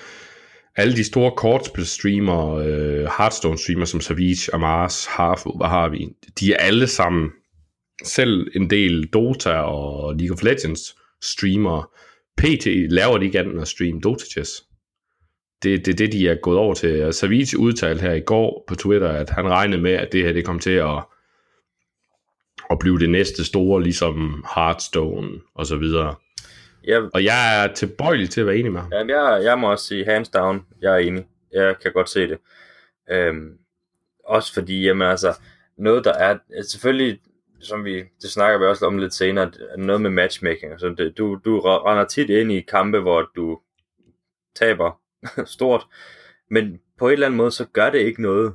alle 0.77 0.97
de 0.97 1.05
store 1.05 1.33
kortspil-streamere, 1.37 2.67
øh, 2.67 3.05
Hearthstone-streamere 3.05 3.87
som 3.87 4.01
Savage, 4.01 4.55
Amars, 4.55 5.07
Harfu, 5.07 5.57
hvad 5.57 5.67
har 5.67 5.89
vi? 5.89 6.09
De 6.41 6.53
er 6.53 6.57
alle 6.57 6.87
sammen, 6.87 7.31
selv 8.05 8.51
en 8.55 8.71
del 8.71 9.07
Dota 9.07 9.51
og 9.51 10.15
League 10.17 10.35
of 10.35 10.43
Legends 10.43 10.97
streamere, 11.23 11.87
PT 12.39 12.67
laver 12.93 13.19
de 13.19 13.25
ikke 13.25 13.39
andet 13.39 13.53
end 13.53 13.63
at 13.63 13.69
streame 13.69 14.01
Dota 14.01 14.25
Chess. 14.25 14.51
Det 15.63 15.75
er 15.75 15.79
det, 15.79 15.99
det, 15.99 16.13
de 16.13 16.29
er 16.29 16.35
gået 16.35 16.59
over 16.59 16.75
til. 16.75 17.13
Savage 17.13 17.59
udtalte 17.59 18.03
her 18.03 18.13
i 18.13 18.21
går 18.21 18.65
på 18.69 18.75
Twitter, 18.75 19.09
at 19.09 19.31
han 19.31 19.49
regnede 19.49 19.83
med, 19.83 19.93
at 19.93 20.13
det 20.13 20.25
her 20.25 20.33
det 20.33 20.45
kom 20.45 20.59
til 20.59 20.71
at, 20.71 21.05
at 22.71 22.79
blive 22.79 22.99
det 22.99 23.11
næste 23.11 23.45
store, 23.45 23.83
ligesom 23.83 24.45
Hearthstone 24.55 25.41
og 25.55 25.67
så 25.67 25.77
videre. 25.77 26.15
Jeg, 26.85 27.03
Og 27.15 27.25
jeg 27.25 27.65
er 27.65 27.75
tilbøjelig 27.75 28.31
til 28.31 28.41
at 28.41 28.47
være 28.47 28.57
enig 28.57 28.73
med 28.73 28.81
ham. 28.81 28.93
Ja, 28.93 28.99
jeg, 28.99 29.45
jeg 29.45 29.59
må 29.59 29.71
også 29.71 29.87
sige 29.87 30.05
hands 30.05 30.29
down, 30.29 30.67
jeg 30.81 30.95
er 30.95 30.99
enig. 30.99 31.27
Jeg 31.53 31.79
kan 31.83 31.93
godt 31.93 32.09
se 32.09 32.29
det. 32.29 32.39
Øhm, 33.11 33.59
også 34.25 34.55
fordi, 34.55 34.85
jamen 34.85 35.09
altså, 35.09 35.39
noget 35.79 36.05
der 36.05 36.13
er, 36.13 36.39
selvfølgelig, 36.69 37.21
som 37.61 37.85
vi, 37.85 38.03
det 38.23 38.31
snakker 38.31 38.59
vi 38.59 38.65
også 38.65 38.87
om 38.87 38.99
lidt 38.99 39.15
senere, 39.15 39.51
noget 39.79 40.01
med 40.03 40.11
matchmaking. 40.11 40.73
Altså, 40.73 40.95
det, 40.99 41.19
du, 41.19 41.41
du 41.45 41.61
render 41.61 42.05
tit 42.05 42.31
ind 42.31 42.53
i 42.53 42.61
kampe, 42.61 43.01
hvor 43.01 43.31
du 43.37 43.59
taber 44.55 45.01
stort, 45.57 45.87
men 46.51 46.81
på 46.99 47.07
en 47.07 47.13
eller 47.13 47.27
anden 47.27 47.37
måde, 47.37 47.51
så 47.51 47.65
gør 47.73 47.91
det 47.91 47.99
ikke 47.99 48.23
noget, 48.23 48.55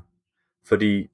fordi 0.66 1.08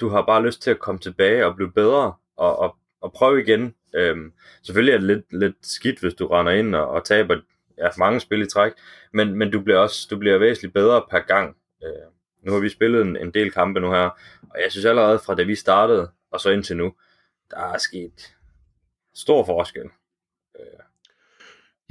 du 0.00 0.08
har 0.08 0.22
bare 0.22 0.42
lyst 0.46 0.62
til 0.62 0.70
at 0.70 0.78
komme 0.78 0.98
tilbage 0.98 1.46
og 1.46 1.56
blive 1.56 1.72
bedre, 1.72 2.14
og, 2.36 2.58
og, 2.58 2.76
og 3.00 3.12
prøve 3.12 3.42
igen. 3.42 3.74
Øhm, 3.94 4.32
selvfølgelig 4.62 4.92
er 4.94 4.98
det 4.98 5.06
lidt, 5.06 5.32
lidt 5.32 5.56
skidt, 5.62 6.00
hvis 6.00 6.14
du 6.14 6.26
render 6.26 6.52
ind 6.52 6.74
og, 6.74 6.88
og 6.88 7.04
taber 7.04 7.36
ja, 7.78 7.88
mange 7.98 8.20
spil 8.20 8.42
i 8.42 8.46
træk, 8.46 8.72
men, 9.12 9.34
men 9.34 9.50
du 9.50 9.60
bliver 9.60 9.78
også 9.78 10.06
du 10.10 10.18
bliver 10.18 10.38
væsentligt 10.38 10.74
bedre 10.74 11.02
per 11.10 11.18
gang. 11.18 11.56
Øh, 11.84 12.10
nu 12.42 12.52
har 12.52 12.60
vi 12.60 12.68
spillet 12.68 13.02
en, 13.02 13.16
en 13.16 13.30
del 13.30 13.52
kampe 13.52 13.80
nu 13.80 13.90
her, 13.90 14.10
og 14.50 14.60
jeg 14.62 14.70
synes 14.70 14.84
allerede 14.84 15.18
fra 15.18 15.34
da 15.34 15.42
vi 15.42 15.54
startede, 15.54 16.10
og 16.30 16.40
så 16.40 16.50
indtil 16.50 16.76
nu, 16.76 16.94
der 17.50 17.72
er 17.74 17.78
sket 17.78 18.36
stor 19.14 19.44
forskel. 19.44 19.90
Øh, 20.60 20.85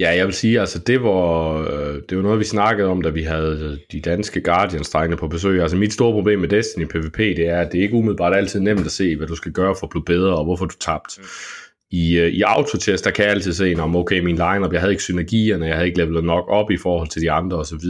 Ja, 0.00 0.16
jeg 0.16 0.26
vil 0.26 0.34
sige, 0.34 0.60
altså 0.60 0.78
det 0.78 1.02
var, 1.02 1.60
øh, 1.60 2.02
det 2.08 2.16
var 2.16 2.22
noget, 2.22 2.38
vi 2.38 2.44
snakkede 2.44 2.88
om, 2.88 3.02
da 3.02 3.08
vi 3.08 3.22
havde 3.22 3.78
de 3.92 4.00
danske 4.00 4.40
guardians 4.40 4.90
drengene 4.90 5.16
på 5.16 5.28
besøg. 5.28 5.62
Altså 5.62 5.76
mit 5.76 5.92
store 5.92 6.12
problem 6.12 6.38
med 6.38 6.48
Destiny 6.48 6.86
PvP, 6.86 7.18
det 7.18 7.48
er, 7.48 7.60
at 7.60 7.72
det 7.72 7.78
er 7.78 7.82
ikke 7.82 7.94
umiddelbart 7.94 8.36
altid 8.36 8.60
nemt 8.60 8.86
at 8.86 8.90
se, 8.90 9.16
hvad 9.16 9.26
du 9.26 9.34
skal 9.34 9.52
gøre 9.52 9.74
for 9.78 9.86
at 9.86 9.90
blive 9.90 10.04
bedre, 10.04 10.36
og 10.36 10.44
hvorfor 10.44 10.64
du 10.64 10.74
tabt. 10.80 11.18
Mm. 11.18 11.24
I, 11.90 12.18
øh, 12.18 12.28
i 12.28 12.42
autotest, 12.42 13.04
der 13.04 13.10
kan 13.10 13.24
jeg 13.24 13.32
altid 13.32 13.52
se, 13.52 13.74
om 13.78 13.96
okay, 13.96 14.20
min 14.20 14.36
lineup, 14.36 14.72
jeg 14.72 14.80
havde 14.80 14.92
ikke 14.92 15.02
synergierne, 15.02 15.66
jeg 15.66 15.74
havde 15.74 15.86
ikke 15.86 15.98
levelet 15.98 16.24
nok 16.24 16.48
op 16.48 16.70
i 16.70 16.76
forhold 16.76 17.08
til 17.08 17.22
de 17.22 17.30
andre 17.30 17.56
osv. 17.56 17.86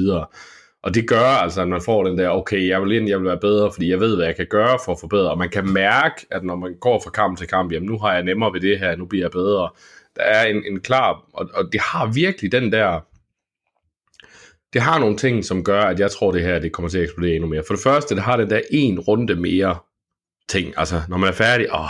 Og 0.83 0.95
det 0.95 1.09
gør 1.09 1.43
altså, 1.43 1.63
at 1.63 1.69
man 1.69 1.83
får 1.85 2.05
den 2.05 2.19
der, 2.19 2.29
okay, 2.29 2.69
jeg 2.69 2.83
vil 2.83 2.93
ind, 2.93 3.09
jeg 3.09 3.19
vil 3.19 3.27
være 3.27 3.41
bedre, 3.41 3.71
fordi 3.73 3.91
jeg 3.91 4.01
ved, 4.01 4.17
hvad 4.17 4.27
jeg 4.27 4.37
kan 4.37 4.47
gøre 4.51 4.79
for 4.85 4.93
at 4.93 5.01
forbedre. 5.01 5.31
Og 5.31 5.39
man 5.39 5.49
kan 5.49 5.73
mærke, 5.73 6.27
at 6.31 6.45
når 6.45 6.57
man 6.57 6.75
går 6.81 7.01
fra 7.05 7.11
kamp 7.11 7.39
til 7.39 7.47
kamp, 7.47 7.73
jamen 7.73 7.89
nu 7.89 7.99
har 7.99 8.15
jeg 8.15 8.23
nemmere 8.23 8.53
ved 8.53 8.61
det 8.61 8.79
her, 8.79 8.97
nu 8.97 9.07
bliver 9.07 9.25
jeg 9.25 9.31
bedre 9.31 9.71
der 10.17 10.23
er 10.23 10.47
en, 10.47 10.65
en 10.67 10.81
klar, 10.81 11.25
og, 11.33 11.51
og 11.55 11.69
det 11.73 11.81
har 11.81 12.13
virkelig 12.13 12.53
den 12.53 12.73
der, 12.73 13.01
det 14.73 14.83
har 14.83 14.99
nogle 14.99 15.17
ting, 15.17 15.45
som 15.45 15.65
gør, 15.65 15.81
at 15.83 16.01
jeg 16.01 16.11
tror, 16.11 16.33
det 16.33 16.43
her 16.43 16.59
det 16.59 16.73
kommer 16.73 16.89
til 16.89 16.99
at 16.99 17.05
eksplodere 17.05 17.35
endnu 17.35 17.49
mere. 17.49 17.63
For 17.67 17.75
det 17.75 17.83
første, 17.83 18.15
det 18.15 18.23
har 18.23 18.37
den 18.37 18.51
der 18.51 18.61
en 18.71 19.01
runde 19.01 19.37
mere 19.37 19.79
ting. 20.49 20.75
Altså, 20.77 21.03
når 21.09 21.17
man 21.17 21.29
er 21.29 21.33
færdig, 21.33 21.67
åh, 21.75 21.89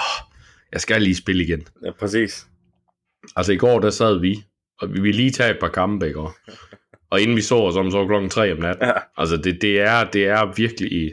jeg 0.73 0.81
skal 0.81 1.03
lige 1.03 1.17
spille 1.17 1.45
igen. 1.45 1.67
Ja, 1.85 1.91
præcis. 1.91 2.47
Altså, 3.37 3.53
i 3.53 3.57
går, 3.57 3.81
der 3.81 3.91
sad 3.91 4.21
vi, 4.21 4.45
og 4.81 4.95
vi 4.95 5.01
ville 5.01 5.17
lige 5.17 5.31
tage 5.31 5.51
et 5.51 5.61
par 5.61 5.69
kampe, 5.69 6.07
ikke? 6.07 6.21
Og 7.11 7.21
inden 7.21 7.37
vi 7.37 7.43
så 7.43 7.57
os 7.57 7.77
om, 7.77 7.91
så 7.91 7.99
var 7.99 8.07
klokken 8.07 8.31
3 8.31 8.53
om 8.53 8.59
natten. 8.59 8.87
Ja. 8.87 8.93
Altså, 9.17 9.37
det, 9.37 9.59
det, 9.63 9.81
er, 9.81 10.11
det 10.11 10.27
er 10.27 10.55
virkelig... 10.57 11.13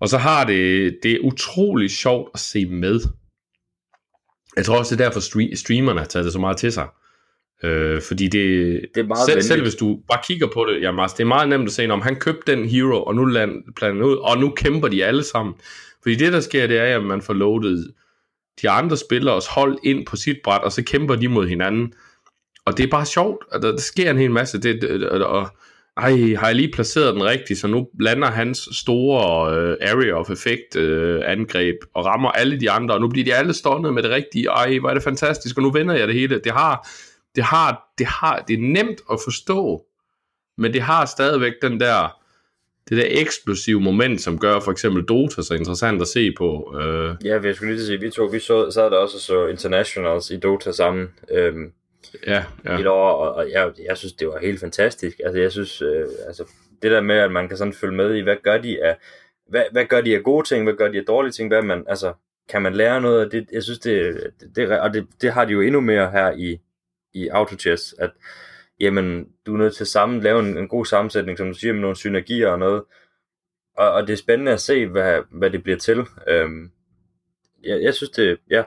Og 0.00 0.08
så 0.08 0.18
har 0.18 0.44
det, 0.44 0.98
det 1.02 1.12
er 1.12 1.18
utrolig 1.22 1.90
sjovt 1.90 2.30
at 2.34 2.40
se 2.40 2.66
med. 2.66 3.00
Jeg 4.56 4.64
tror 4.64 4.78
også, 4.78 4.94
det 4.96 5.00
er 5.00 5.04
derfor 5.04 5.20
streamerne 5.56 6.00
har 6.00 6.06
taget 6.06 6.24
det 6.24 6.32
så 6.32 6.38
meget 6.38 6.56
til 6.56 6.72
sig. 6.72 6.88
Øh, 7.64 8.02
fordi 8.02 8.28
det, 8.28 8.80
det 8.94 9.00
er 9.00 9.06
meget 9.06 9.26
selv, 9.26 9.42
selv 9.42 9.62
hvis 9.62 9.74
du 9.74 10.00
bare 10.08 10.20
kigger 10.26 10.46
på 10.46 10.64
det, 10.64 10.82
jamen, 10.82 11.00
altså, 11.00 11.14
det 11.18 11.22
er 11.22 11.28
meget 11.28 11.48
nemt 11.48 11.66
at 11.66 11.72
se, 11.72 11.90
om 11.90 12.00
han 12.00 12.16
købte 12.16 12.52
den 12.52 12.68
hero, 12.68 13.02
og 13.02 13.14
nu 13.14 13.26
planer 13.76 14.04
ud, 14.04 14.16
og 14.16 14.38
nu 14.38 14.50
kæmper 14.50 14.88
de 14.88 15.04
alle 15.04 15.24
sammen. 15.24 15.54
Fordi 16.02 16.14
det, 16.14 16.32
der 16.32 16.40
sker, 16.40 16.66
det 16.66 16.78
er, 16.78 16.96
at 16.96 17.04
man 17.04 17.22
får 17.22 17.34
loadet 17.34 17.92
de 18.62 18.70
andre 18.70 18.96
spillere 18.96 19.40
hold 19.50 19.78
ind 19.84 20.06
på 20.06 20.16
sit 20.16 20.36
bræt, 20.44 20.60
og 20.60 20.72
så 20.72 20.82
kæmper 20.82 21.16
de 21.16 21.28
mod 21.28 21.46
hinanden. 21.46 21.92
Og 22.64 22.76
det 22.76 22.84
er 22.84 22.90
bare 22.90 23.06
sjovt, 23.06 23.44
at 23.52 23.62
der, 23.62 23.70
der 23.70 23.80
sker 23.80 24.10
en 24.10 24.18
hel 24.18 24.30
masse. 24.30 24.62
Det, 24.62 24.82
det, 24.82 25.04
og, 25.22 25.48
ej, 25.96 26.34
har 26.38 26.46
jeg 26.46 26.56
lige 26.56 26.72
placeret 26.72 27.14
den 27.14 27.24
rigtigt, 27.24 27.60
så 27.60 27.66
nu 27.66 27.88
lander 28.00 28.28
hans 28.28 28.68
store 28.72 29.54
øh, 29.56 29.76
area 29.80 30.12
of 30.12 30.30
effect 30.30 30.76
øh, 30.76 31.22
angreb 31.26 31.76
og 31.94 32.04
rammer 32.06 32.30
alle 32.30 32.60
de 32.60 32.70
andre, 32.70 32.94
og 32.94 33.00
nu 33.00 33.08
bliver 33.08 33.24
de 33.24 33.34
alle 33.34 33.52
stående 33.52 33.92
med 33.92 34.02
det 34.02 34.10
rigtige. 34.10 34.48
Ej, 34.48 34.78
hvor 34.78 34.90
er 34.90 34.94
det 34.94 35.02
fantastisk, 35.02 35.56
og 35.56 35.62
nu 35.62 35.70
vender 35.70 35.94
jeg 35.94 36.08
det 36.08 36.14
hele. 36.14 36.38
Det 36.38 36.52
har, 36.52 36.88
det 37.34 37.44
har, 37.44 37.92
det 37.98 38.06
har, 38.06 38.44
det 38.48 38.54
er 38.54 38.62
nemt 38.62 39.00
at 39.12 39.18
forstå, 39.24 39.84
men 40.58 40.72
det 40.72 40.82
har 40.82 41.04
stadigvæk 41.06 41.52
den 41.62 41.80
der, 41.80 42.16
det 42.88 42.96
der 42.96 43.06
eksplosive 43.08 43.80
moment, 43.80 44.20
som 44.20 44.38
gør 44.38 44.60
for 44.60 44.72
eksempel 44.72 45.04
Dota 45.04 45.42
så 45.42 45.54
interessant 45.54 46.02
at 46.02 46.08
se 46.08 46.32
på. 46.38 46.76
Øh. 46.80 47.14
Ja, 47.24 47.38
vi 47.38 47.54
skulle 47.54 47.74
lige 47.74 47.86
sige, 47.86 48.00
vi 48.00 48.10
to, 48.10 48.24
vi 48.24 48.38
så, 48.38 48.70
sad 48.70 48.84
der 48.84 48.96
også 48.96 49.16
og 49.16 49.20
så 49.20 49.46
Internationals 49.46 50.30
i 50.30 50.36
Dota 50.36 50.72
sammen. 50.72 51.08
Øhm, 51.30 51.72
ja, 52.26 52.44
ja. 52.64 52.78
et 52.78 52.86
år, 52.86 53.10
og, 53.10 53.34
og 53.34 53.50
jeg, 53.50 53.72
jeg 53.88 53.96
synes, 53.96 54.12
det 54.12 54.28
var 54.28 54.38
helt 54.38 54.60
fantastisk. 54.60 55.20
Altså, 55.24 55.40
jeg 55.40 55.52
synes, 55.52 55.82
øh, 55.82 56.06
altså, 56.26 56.44
det 56.82 56.90
der 56.90 57.00
med, 57.00 57.16
at 57.16 57.32
man 57.32 57.48
kan 57.48 57.56
sådan 57.56 57.72
følge 57.72 57.96
med 57.96 58.14
i, 58.14 58.20
hvad 58.20 58.36
gør 58.42 58.58
de 58.58 58.84
af, 58.84 58.96
hvad, 59.48 59.64
hvad 59.72 59.84
gør 59.84 60.00
de 60.00 60.16
af 60.16 60.22
gode 60.22 60.48
ting, 60.48 60.64
hvad 60.64 60.74
gør 60.74 60.88
de 60.88 60.98
af 60.98 61.04
dårlige 61.04 61.32
ting, 61.32 61.48
hvad 61.48 61.62
man, 61.62 61.84
altså, 61.88 62.12
kan 62.48 62.62
man 62.62 62.74
lære 62.74 63.00
noget 63.00 63.24
af 63.24 63.30
det, 63.30 63.46
jeg 63.52 63.62
synes, 63.62 63.78
det, 63.78 64.14
det, 64.40 64.56
det 64.56 64.80
og 64.80 64.94
det, 64.94 65.06
det 65.22 65.32
har 65.32 65.44
de 65.44 65.52
jo 65.52 65.60
endnu 65.60 65.80
mere 65.80 66.10
her 66.10 66.30
i, 66.30 66.60
i 67.14 67.28
AutoChess, 67.28 67.94
at 67.98 68.10
jamen, 68.80 69.28
du 69.46 69.54
er 69.54 69.58
nødt 69.58 69.76
til 69.76 69.84
at 69.84 69.88
sammen, 69.88 70.20
lave 70.20 70.40
en, 70.40 70.58
en 70.58 70.68
god 70.68 70.86
sammensætning, 70.86 71.38
som 71.38 71.46
du 71.46 71.54
siger, 71.54 71.72
med 71.72 71.80
nogle 71.80 71.96
synergier 71.96 72.48
og 72.48 72.58
noget, 72.58 72.82
og, 73.76 73.92
og 73.92 74.06
det 74.06 74.12
er 74.12 74.16
spændende 74.16 74.52
at 74.52 74.60
se, 74.60 74.86
hvad, 74.86 75.22
hvad 75.30 75.50
det 75.50 75.62
bliver 75.62 75.78
til. 75.78 76.06
Øhm, 76.28 76.70
jeg, 77.64 77.82
jeg 77.82 77.94
synes 77.94 78.10
det, 78.10 78.38
ja, 78.50 78.62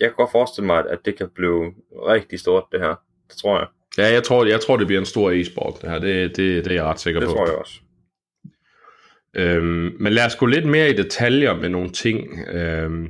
jeg 0.00 0.08
kan 0.08 0.14
godt 0.16 0.32
forestille 0.32 0.66
mig, 0.66 0.84
at 0.90 0.98
det 1.04 1.18
kan 1.18 1.28
blive 1.34 1.72
rigtig 1.92 2.40
stort, 2.40 2.64
det 2.72 2.80
her. 2.80 2.94
Det 3.28 3.36
tror 3.36 3.58
jeg. 3.58 3.66
Ja, 3.98 4.12
jeg 4.12 4.22
tror, 4.22 4.44
jeg 4.44 4.60
tror 4.60 4.76
det 4.76 4.86
bliver 4.86 5.00
en 5.00 5.06
stor 5.06 5.30
e-sport, 5.30 5.82
det 5.82 5.90
her. 5.90 5.98
Det, 5.98 6.36
det, 6.36 6.64
det 6.64 6.70
er 6.70 6.74
jeg 6.74 6.84
ret 6.84 7.00
sikker 7.00 7.20
det 7.20 7.26
på. 7.26 7.30
Det 7.30 7.36
tror 7.36 7.46
jeg 7.46 7.58
også. 7.58 7.80
Øhm, 9.36 9.96
men 10.00 10.12
lad 10.12 10.26
os 10.26 10.36
gå 10.36 10.46
lidt 10.46 10.66
mere 10.66 10.90
i 10.90 10.92
detaljer 10.92 11.54
med 11.54 11.68
nogle 11.68 11.90
ting. 11.90 12.48
Øhm, 12.48 13.08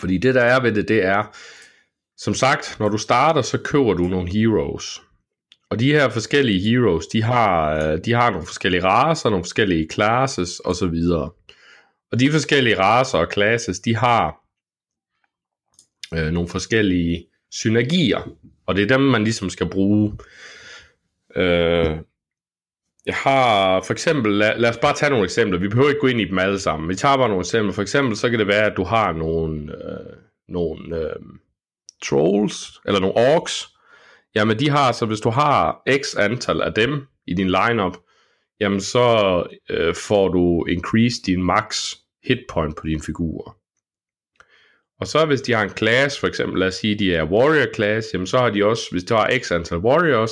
fordi 0.00 0.18
det, 0.18 0.34
der 0.34 0.42
er 0.42 0.62
ved 0.62 0.72
det, 0.72 0.88
det 0.88 1.04
er, 1.04 1.24
som 2.16 2.34
sagt, 2.34 2.76
når 2.78 2.88
du 2.88 2.98
starter, 2.98 3.42
så 3.42 3.58
køber 3.58 3.94
du 3.94 4.02
nogle 4.02 4.28
heroes. 4.32 5.02
Og 5.70 5.80
de 5.80 5.92
her 5.92 6.08
forskellige 6.08 6.70
heroes, 6.70 7.06
de 7.06 7.22
har, 7.22 7.74
øh, 7.74 7.98
de 8.04 8.12
har 8.12 8.30
nogle 8.30 8.46
forskellige 8.46 8.84
raser, 8.84 9.30
nogle 9.30 9.44
forskellige 9.44 9.88
classes 9.92 10.60
osv. 10.64 10.94
Og 12.12 12.20
de 12.20 12.30
forskellige 12.30 12.78
raser 12.78 13.18
og 13.18 13.32
classes, 13.32 13.80
de 13.80 13.96
har 13.96 14.39
øh, 16.14 16.30
nogle 16.30 16.48
forskellige 16.48 17.26
synergier, 17.50 18.36
og 18.66 18.76
det 18.76 18.82
er 18.82 18.96
dem, 18.96 19.00
man 19.00 19.24
ligesom 19.24 19.50
skal 19.50 19.68
bruge. 19.68 20.18
Øh, 21.36 21.96
jeg 23.06 23.14
har 23.14 23.80
for 23.80 23.92
eksempel, 23.92 24.32
lad, 24.32 24.58
lad 24.58 24.70
os 24.70 24.78
bare 24.78 24.94
tage 24.94 25.10
nogle 25.10 25.24
eksempler, 25.24 25.58
vi 25.58 25.68
behøver 25.68 25.88
ikke 25.88 26.00
gå 26.00 26.06
ind 26.06 26.20
i 26.20 26.24
dem 26.24 26.38
alle 26.38 26.60
sammen, 26.60 26.88
vi 26.88 26.94
tager 26.94 27.16
bare 27.16 27.28
nogle 27.28 27.40
eksempler. 27.40 27.72
For 27.72 27.82
eksempel, 27.82 28.16
så 28.16 28.30
kan 28.30 28.38
det 28.38 28.46
være, 28.46 28.70
at 28.70 28.76
du 28.76 28.84
har 28.84 29.12
nogle, 29.12 29.72
øh, 29.72 30.16
nogle 30.48 30.96
øh, 30.96 31.16
trolls, 32.02 32.80
eller 32.86 33.00
nogle 33.00 33.16
orks, 33.16 33.68
jamen 34.34 34.58
de 34.58 34.70
har, 34.70 34.92
så 34.92 35.06
hvis 35.06 35.20
du 35.20 35.30
har 35.30 35.82
x 36.02 36.16
antal 36.18 36.62
af 36.62 36.74
dem 36.74 37.06
i 37.26 37.34
din 37.34 37.50
lineup, 37.50 37.96
jamen 38.60 38.80
så 38.80 39.06
øh, 39.70 39.94
får 39.94 40.28
du 40.28 40.64
increase 40.64 41.22
din 41.26 41.42
max 41.42 41.94
hitpoint 42.24 42.76
på 42.76 42.86
dine 42.86 43.02
figurer. 43.02 43.59
Og 45.00 45.06
så 45.06 45.26
hvis 45.26 45.40
de 45.40 45.52
har 45.52 45.62
en 45.62 45.76
class, 45.76 46.20
for 46.20 46.26
eksempel 46.26 46.60
lad 46.60 46.68
os 46.68 46.74
sige, 46.74 46.98
de 46.98 47.14
er 47.14 47.24
warrior 47.24 47.74
class, 47.74 48.08
jamen 48.12 48.26
så 48.26 48.38
har 48.38 48.50
de 48.50 48.64
også, 48.64 48.82
hvis 48.90 49.04
du 49.04 49.14
har 49.14 49.38
x 49.38 49.52
antal 49.52 49.78
warriors, 49.78 50.30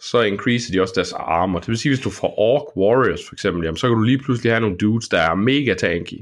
så 0.00 0.20
increaser 0.22 0.72
de 0.72 0.80
også 0.80 0.94
deres 0.96 1.12
armor. 1.12 1.58
Det 1.58 1.68
vil 1.68 1.78
sige, 1.78 1.90
hvis 1.90 2.04
du 2.04 2.10
får 2.10 2.38
orc 2.38 2.76
warriors 2.76 3.28
for 3.28 3.34
eksempel, 3.34 3.64
jamen 3.64 3.76
så 3.76 3.88
kan 3.88 3.96
du 3.96 4.02
lige 4.02 4.18
pludselig 4.18 4.52
have 4.52 4.60
nogle 4.60 4.76
dudes, 4.76 5.08
der 5.08 5.18
er 5.18 5.34
mega 5.34 5.74
tanky. 5.74 6.18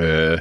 Øh, 0.00 0.38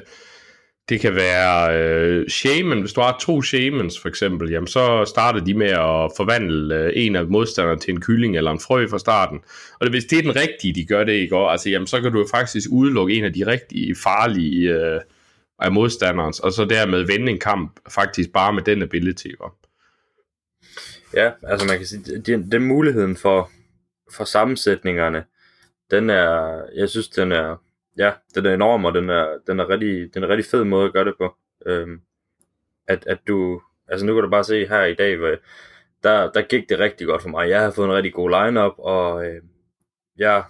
det 0.90 1.00
kan 1.00 1.16
være 1.16 1.80
øh, 1.80 2.28
shaman, 2.30 2.80
hvis 2.80 2.94
du 2.94 3.02
har 3.02 3.18
to 3.22 3.42
shamans 3.42 4.00
for 4.00 4.10
eksempel, 4.10 4.50
jamen 4.52 4.68
så 4.68 5.06
starter 5.08 5.40
de 5.40 5.54
med 5.54 5.70
at 5.70 6.12
forvandle 6.18 6.76
øh, 6.76 6.92
en 6.96 7.16
af 7.16 7.28
modstanderne 7.28 7.80
til 7.80 7.94
en 7.94 8.02
kylling 8.02 8.38
eller 8.38 8.52
en 8.52 8.60
frø 8.60 8.88
fra 8.88 9.00
starten. 9.00 9.40
Og 9.80 9.90
hvis 9.90 10.06
det 10.06 10.18
er 10.18 10.22
den 10.22 10.36
rigtige, 10.36 10.76
de 10.76 10.86
gør 10.86 11.04
det 11.04 11.14
ikke, 11.14 11.36
altså, 11.36 11.70
jamen 11.70 11.88
så 11.88 12.02
kan 12.02 12.12
du 12.12 12.28
faktisk 12.32 12.68
udelukke 12.72 13.14
en 13.14 13.24
af 13.24 13.34
de 13.34 13.48
rigtige 13.48 13.96
farlige 14.04 14.70
øh, 14.70 15.02
af 15.60 15.72
modstanderens, 15.72 16.40
og 16.40 16.52
så 16.52 16.66
dermed 16.66 17.04
vinde 17.04 17.32
en 17.32 17.40
kamp 17.40 17.80
faktisk 17.90 18.34
bare 18.34 18.54
med 18.54 18.64
den 18.64 18.82
ability. 18.82 19.28
Var. 19.40 19.56
Ja, 21.14 21.32
altså 21.44 21.68
man 21.68 21.78
kan 21.78 21.86
sige, 21.86 22.22
den, 22.22 22.52
den 22.52 22.66
muligheden 22.66 23.16
for, 23.16 23.52
for 24.12 24.24
sammensætningerne, 24.24 25.26
den 25.92 26.10
er, 26.10 26.62
jeg 26.76 26.90
synes, 26.90 27.08
den 27.10 27.32
er, 27.32 27.56
ja, 27.98 28.12
den 28.36 28.46
er 28.46 28.54
enorm, 28.54 28.86
og 28.86 28.94
den 28.94 29.10
er, 29.10 29.38
den 29.48 29.60
er, 29.60 29.70
rigtig, 29.70 30.14
den 30.14 30.24
er 30.24 30.28
rigtig 30.28 30.52
fed 30.52 30.64
måde 30.64 30.86
at 30.86 30.94
gøre 30.94 31.06
det 31.06 31.14
på. 31.18 31.36
Øhm, 31.66 32.02
at, 32.88 33.08
at 33.08 33.20
du, 33.28 33.62
altså 33.88 34.06
nu 34.06 34.14
kan 34.14 34.24
du 34.24 34.30
bare 34.30 34.44
se 34.44 34.68
her 34.68 34.84
i 34.84 34.96
dag, 34.96 35.18
hvor, 35.18 35.36
der, 36.04 36.32
der 36.32 36.42
gik 36.42 36.70
det 36.70 36.80
rigtig 36.80 37.08
godt 37.08 37.22
for 37.22 37.30
mig. 37.30 37.50
Jeg 37.50 37.62
har 37.62 37.72
fået 37.72 37.88
en 37.88 37.94
rigtig 37.94 38.14
god 38.14 38.30
lineup 38.30 38.74
og 38.78 39.26
øh, 39.26 39.42
jeg 40.18 40.44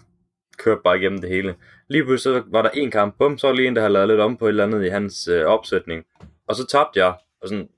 kørte 0.57 0.81
bare 0.83 0.99
igennem 0.99 1.21
det 1.21 1.29
hele. 1.29 1.55
Lige 1.87 2.03
pludselig 2.03 2.41
så 2.41 2.43
var 2.51 2.61
der 2.61 2.69
en 2.69 2.91
kamp, 2.91 3.17
bum, 3.17 3.37
så 3.37 3.47
var 3.47 3.53
lige 3.53 3.67
en, 3.67 3.75
der 3.75 3.81
havde 3.81 3.93
lavet 3.93 4.07
lidt 4.07 4.19
om 4.19 4.37
på 4.37 4.45
et 4.45 4.49
eller 4.49 4.63
andet 4.63 4.85
i 4.85 4.89
hans 4.89 5.27
øh, 5.27 5.45
opsætning. 5.45 6.05
Og 6.47 6.55
så 6.55 6.67
tabte 6.67 6.99
jeg, 6.99 7.13
og 7.41 7.49
sådan 7.49 7.69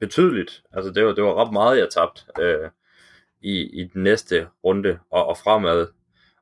betydeligt. 0.00 0.62
Altså 0.72 0.90
det 0.90 1.04
var, 1.04 1.12
det 1.12 1.24
var 1.24 1.44
ret 1.44 1.52
meget, 1.52 1.78
jeg 1.78 1.88
tabte 1.90 2.22
øh, 2.40 2.70
i, 3.40 3.80
i 3.80 3.84
den 3.84 4.02
næste 4.02 4.48
runde 4.64 4.98
og, 5.10 5.26
og 5.26 5.36
fremad. 5.36 5.86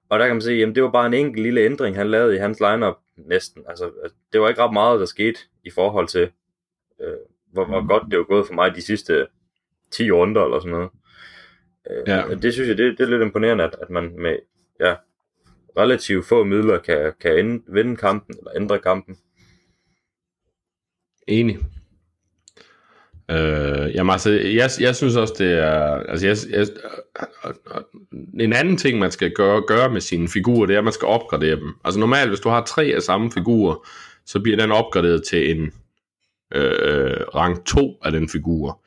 Og 0.09 0.18
der 0.18 0.27
kan 0.27 0.37
man 0.37 0.43
se, 0.43 0.53
jamen 0.53 0.74
det 0.74 0.83
var 0.83 0.91
bare 0.91 1.07
en 1.07 1.14
enkelt 1.14 1.43
lille 1.43 1.61
ændring, 1.61 1.97
han 1.97 2.11
lavede 2.11 2.35
i 2.35 2.39
hans 2.39 2.61
lineup 2.61 2.97
næsten. 3.16 3.64
Altså 3.68 3.91
det 4.33 4.41
var 4.41 4.49
ikke 4.49 4.62
ret 4.62 4.72
meget, 4.72 5.01
der 5.01 5.07
skete 5.07 5.39
i 5.64 5.70
forhold 5.70 6.09
til, 6.09 6.31
øh, 7.01 7.16
hvor, 7.53 7.64
hvor 7.64 7.81
mm. 7.81 7.89
godt 7.89 8.03
det 8.11 8.18
var 8.18 8.24
gået 8.24 8.47
for 8.47 8.55
mig 8.55 8.74
de 8.74 8.83
sidste 8.83 9.27
10 9.91 10.11
runder 10.11 10.45
eller 10.45 10.61
sådan 10.61 10.72
noget. 10.72 10.91
Øh, 11.91 12.03
ja. 12.07 12.35
Det 12.43 12.53
synes 12.53 12.68
jeg, 12.68 12.79
det, 12.79 12.99
det 12.99 13.05
er 13.05 13.11
lidt 13.11 13.22
imponerende, 13.22 13.64
at, 13.64 13.77
at 13.83 13.91
man 13.91 14.14
med 14.18 14.39
ja, 14.81 14.95
relativt 15.79 16.27
få 16.27 16.45
midler 16.45 16.79
kan, 16.79 17.12
kan 17.20 17.39
ende, 17.39 17.62
vinde 17.72 17.97
kampen, 17.97 18.35
eller 18.39 18.51
ændre 18.57 18.79
kampen. 18.79 19.16
Enig. 21.29 21.59
Øh, 23.31 23.95
jamen 23.95 24.11
altså, 24.11 24.31
jeg, 24.31 24.70
jeg 24.81 24.97
synes 24.97 25.16
også, 25.16 25.35
det 25.39 25.53
er, 25.53 25.81
altså 25.83 26.27
jeg, 26.27 26.37
jeg, 26.51 26.66
en 28.41 28.53
anden 28.53 28.77
ting, 28.77 28.99
man 28.99 29.11
skal 29.11 29.33
gøre, 29.33 29.62
gøre 29.66 29.91
med 29.91 30.01
sine 30.01 30.29
figurer, 30.29 30.66
det 30.66 30.74
er, 30.74 30.79
at 30.79 30.85
man 30.85 30.93
skal 30.93 31.09
opgradere 31.09 31.57
dem. 31.57 31.74
Altså 31.85 32.01
normalt, 32.01 32.29
hvis 32.29 32.41
du 32.41 32.49
har 32.49 32.64
tre 32.64 32.85
af 32.85 33.03
samme 33.03 33.33
figurer, 33.33 33.89
så 34.27 34.41
bliver 34.41 34.57
den 34.57 34.72
opgraderet 34.72 35.24
til 35.24 35.51
en 35.51 35.72
øh, 36.55 37.20
rang 37.35 37.66
2 37.66 37.99
af 38.03 38.12
den 38.12 38.29
figur. 38.29 38.83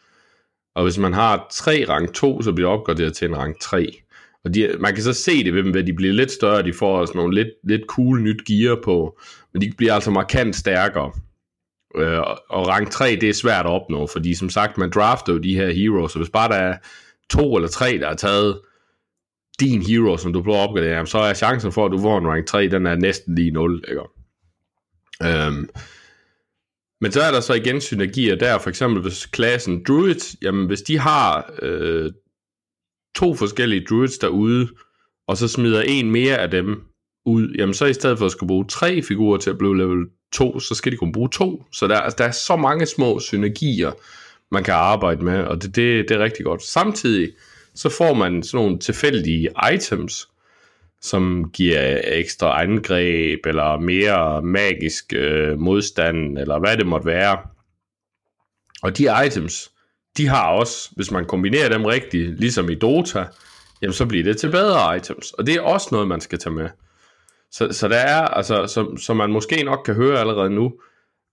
Og 0.75 0.83
hvis 0.83 0.97
man 0.97 1.13
har 1.13 1.47
tre 1.51 1.85
rang 1.89 2.13
2, 2.13 2.41
så 2.41 2.53
bliver 2.53 2.69
det 2.69 2.79
opgraderet 2.79 3.15
til 3.15 3.27
en 3.27 3.37
rang 3.37 3.61
3. 3.61 4.01
Og 4.45 4.53
de, 4.53 4.75
man 4.79 4.93
kan 4.93 5.03
så 5.03 5.13
se 5.13 5.43
det 5.43 5.53
ved 5.53 5.63
dem, 5.63 5.75
at 5.75 5.87
de 5.87 5.93
bliver 5.93 6.13
lidt 6.13 6.31
større, 6.31 6.63
de 6.63 6.73
får 6.73 7.05
sådan 7.05 7.19
nogle 7.19 7.35
lidt, 7.35 7.47
lidt 7.63 7.81
cool 7.87 8.21
nyt 8.21 8.45
gear 8.45 8.79
på, 8.83 9.19
men 9.53 9.61
de 9.61 9.71
bliver 9.77 9.93
altså 9.93 10.11
markant 10.11 10.55
stærkere. 10.55 11.11
Øh, 11.95 12.19
og 12.49 12.67
rang 12.67 12.91
3, 12.91 13.17
det 13.21 13.29
er 13.29 13.33
svært 13.33 13.65
at 13.65 13.71
opnå, 13.71 14.07
fordi 14.07 14.35
som 14.35 14.49
sagt, 14.49 14.77
man 14.77 14.89
drafter 14.89 15.33
jo 15.33 15.39
de 15.39 15.55
her 15.55 15.69
heroes, 15.71 16.11
så 16.11 16.19
hvis 16.19 16.29
bare 16.29 16.49
der 16.49 16.55
er 16.55 16.77
to 17.29 17.55
eller 17.55 17.69
tre, 17.69 17.97
der 17.99 18.07
har 18.07 18.15
taget 18.15 18.61
din 19.59 19.81
hero, 19.81 20.17
som 20.17 20.33
du 20.33 20.43
prøver 20.43 20.57
at 20.57 20.69
opgradere, 20.69 21.07
så 21.07 21.17
er 21.17 21.33
chancen 21.33 21.71
for, 21.71 21.85
at 21.85 21.91
du 21.91 22.01
får 22.01 22.17
en 22.17 22.27
rank 22.27 22.45
3, 22.45 22.67
den 22.67 22.85
er 22.85 22.95
næsten 22.95 23.35
lige 23.35 23.51
0, 23.51 23.83
ikke? 23.87 24.01
Øhm, 25.23 25.69
men 27.01 27.11
så 27.11 27.21
er 27.21 27.31
der 27.31 27.39
så 27.39 27.53
igen 27.53 27.81
synergier 27.81 28.35
der, 28.35 28.57
for 28.57 28.69
eksempel 28.69 29.01
hvis 29.01 29.25
klassen 29.25 29.83
Druid, 29.83 30.37
jamen 30.41 30.67
hvis 30.67 30.81
de 30.81 30.99
har 30.99 31.53
øh, 31.61 32.11
to 33.15 33.35
forskellige 33.35 33.85
Druids 33.89 34.17
derude, 34.17 34.67
og 35.27 35.37
så 35.37 35.47
smider 35.47 35.81
en 35.81 36.11
mere 36.11 36.37
af 36.37 36.51
dem 36.51 36.83
ud, 37.25 37.55
jamen 37.57 37.73
så 37.73 37.85
i 37.85 37.93
stedet 37.93 38.17
for 38.17 38.25
at 38.25 38.31
skulle 38.31 38.47
bruge 38.47 38.65
tre 38.65 39.01
figurer 39.01 39.37
til 39.37 39.49
at 39.49 39.57
blive 39.57 39.77
level 39.77 40.05
2, 40.31 40.59
så 40.59 40.75
skal 40.75 40.91
de 40.91 40.97
kun 40.97 41.11
bruge 41.11 41.29
to. 41.29 41.65
Så 41.71 41.87
der, 41.87 41.99
altså, 41.99 42.15
der 42.17 42.25
er 42.25 42.31
så 42.31 42.55
mange 42.55 42.85
små 42.85 43.19
synergier, 43.19 43.91
man 44.51 44.63
kan 44.63 44.73
arbejde 44.73 45.25
med, 45.25 45.43
og 45.43 45.63
det, 45.63 45.75
det, 45.75 46.09
det 46.09 46.17
er 46.17 46.23
rigtig 46.23 46.45
godt. 46.45 46.63
Samtidig 46.63 47.31
så 47.75 47.89
får 47.89 48.13
man 48.13 48.43
sådan 48.43 48.65
nogle 48.65 48.79
tilfældige 48.79 49.49
items, 49.73 50.27
som 51.01 51.49
giver 51.53 52.01
ekstra 52.03 52.63
angreb, 52.63 53.45
eller 53.45 53.79
mere 53.79 54.41
magisk 54.41 55.13
øh, 55.13 55.59
modstand, 55.59 56.37
eller 56.37 56.59
hvad 56.59 56.77
det 56.77 56.87
måtte 56.87 57.05
være. 57.05 57.37
Og 58.81 58.97
de 58.97 59.25
items, 59.25 59.71
de 60.19 60.27
har 60.27 60.49
også, 60.49 60.89
hvis 60.95 61.11
man 61.11 61.25
kombinerer 61.25 61.69
dem 61.69 61.85
rigtigt, 61.85 62.39
ligesom 62.39 62.69
i 62.69 62.75
Dota, 62.75 63.25
jamen 63.81 63.93
så 63.93 64.05
bliver 64.05 64.23
det 64.23 64.37
til 64.37 64.51
bedre 64.51 64.97
items. 64.97 65.31
Og 65.31 65.47
det 65.47 65.55
er 65.55 65.61
også 65.61 65.87
noget, 65.91 66.07
man 66.07 66.21
skal 66.21 66.39
tage 66.39 66.53
med. 66.53 66.69
Så, 67.51 67.67
så 67.71 67.87
der 67.87 67.97
er, 67.97 68.27
altså, 68.27 68.67
som, 68.67 68.97
som 68.97 69.17
man 69.17 69.31
måske 69.31 69.63
nok 69.63 69.79
kan 69.85 69.95
høre 69.95 70.19
allerede 70.19 70.49
nu, 70.49 70.73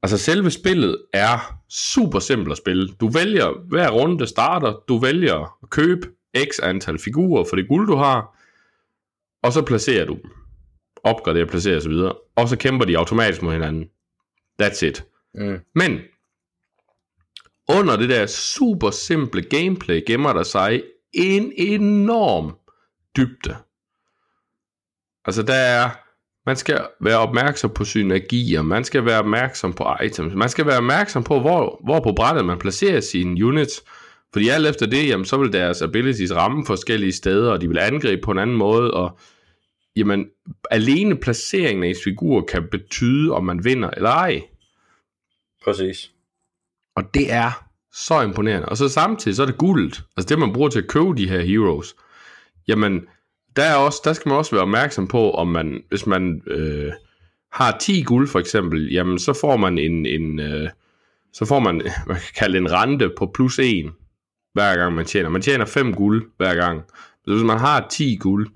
altså 0.02 0.18
selve 0.18 0.50
spillet 0.50 0.98
er 1.12 1.58
super 1.70 2.18
simpelt 2.18 2.52
at 2.52 2.58
spille. 2.58 2.88
Du 3.00 3.08
vælger, 3.08 3.52
hver 3.68 3.90
runde 3.90 4.26
starter, 4.26 4.74
du 4.88 4.98
vælger 4.98 5.58
at 5.62 5.70
købe 5.70 6.08
x 6.52 6.58
antal 6.62 6.98
figurer 6.98 7.44
for 7.44 7.56
det 7.56 7.68
guld, 7.68 7.88
du 7.88 7.96
har, 7.96 8.36
og 9.42 9.52
så 9.52 9.62
placerer 9.62 10.04
du 10.04 10.12
dem. 10.22 10.30
Opgraderer, 11.04 11.46
placerer 11.46 11.76
osv. 11.76 11.92
Og 12.36 12.48
så 12.48 12.56
kæmper 12.56 12.84
de 12.84 12.98
automatisk 12.98 13.42
mod 13.42 13.52
hinanden. 13.52 13.88
That's 14.62 14.84
it. 14.84 15.04
Mm. 15.34 15.60
Men, 15.74 16.00
under 17.68 17.96
det 17.96 18.08
der 18.08 18.26
super 18.26 18.90
simple 18.90 19.42
gameplay 19.42 20.02
gemmer 20.06 20.32
der 20.32 20.42
sig 20.42 20.82
en 21.12 21.52
enorm 21.56 22.56
dybde. 23.16 23.56
Altså 25.24 25.42
der 25.42 25.54
er, 25.54 25.90
man 26.46 26.56
skal 26.56 26.86
være 27.00 27.18
opmærksom 27.18 27.70
på 27.70 27.84
synergier, 27.84 28.62
man 28.62 28.84
skal 28.84 29.04
være 29.04 29.18
opmærksom 29.18 29.72
på 29.72 29.86
items, 30.04 30.34
man 30.34 30.48
skal 30.48 30.66
være 30.66 30.76
opmærksom 30.76 31.24
på, 31.24 31.40
hvor, 31.40 31.80
hvor 31.84 32.00
på 32.00 32.12
brættet 32.16 32.44
man 32.44 32.58
placerer 32.58 33.00
sine 33.00 33.46
units, 33.46 33.82
fordi 34.32 34.48
alt 34.48 34.66
efter 34.66 34.86
det, 34.86 35.08
jamen, 35.08 35.24
så 35.24 35.36
vil 35.36 35.52
deres 35.52 35.82
abilities 35.82 36.34
ramme 36.34 36.66
forskellige 36.66 37.12
steder, 37.12 37.52
og 37.52 37.60
de 37.60 37.68
vil 37.68 37.78
angribe 37.78 38.22
på 38.22 38.30
en 38.30 38.38
anden 38.38 38.56
måde, 38.56 38.94
og 38.94 39.18
jamen, 39.96 40.26
alene 40.70 41.16
placeringen 41.16 41.84
af 41.84 41.88
en 41.88 41.96
figur 42.04 42.40
kan 42.40 42.68
betyde, 42.70 43.32
om 43.32 43.44
man 43.44 43.64
vinder 43.64 43.90
eller 43.90 44.10
ej. 44.10 44.42
Præcis. 45.64 46.12
Og 46.96 47.14
det 47.14 47.32
er 47.32 47.66
så 47.92 48.20
imponerende. 48.20 48.68
Og 48.68 48.76
så 48.76 48.88
samtidig, 48.88 49.36
så 49.36 49.42
er 49.42 49.46
det 49.46 49.58
guld. 49.58 49.92
Altså 50.16 50.28
det, 50.28 50.38
man 50.38 50.52
bruger 50.52 50.68
til 50.68 50.78
at 50.78 50.88
købe 50.88 51.14
de 51.16 51.28
her 51.28 51.40
heroes. 51.40 51.96
Jamen, 52.68 53.00
der, 53.56 53.62
er 53.62 53.74
også, 53.74 54.00
der 54.04 54.12
skal 54.12 54.28
man 54.28 54.38
også 54.38 54.50
være 54.50 54.62
opmærksom 54.62 55.08
på, 55.08 55.30
om 55.30 55.48
man, 55.48 55.82
hvis 55.88 56.06
man 56.06 56.42
øh, 56.46 56.92
har 57.52 57.78
10 57.80 58.02
guld 58.02 58.28
for 58.28 58.38
eksempel, 58.38 58.92
jamen 58.92 59.18
så 59.18 59.32
får 59.40 59.56
man 59.56 59.78
en, 59.78 60.06
en 60.06 60.38
øh, 60.38 60.68
så 61.32 61.44
får 61.44 61.60
man, 61.60 61.74
man 62.06 62.16
kan 62.16 62.34
kalde 62.36 62.58
en 62.58 62.72
rente 62.72 63.10
på 63.18 63.30
plus 63.34 63.58
1 63.58 63.92
hver 64.52 64.76
gang 64.76 64.94
man 64.94 65.06
tjener. 65.06 65.28
Man 65.28 65.42
tjener 65.42 65.64
5 65.64 65.94
guld 65.94 66.30
hver 66.36 66.54
gang. 66.54 66.82
Så 67.24 67.32
hvis 67.32 67.42
man 67.44 67.58
har 67.58 67.86
10 67.90 68.16
guld, 68.20 68.48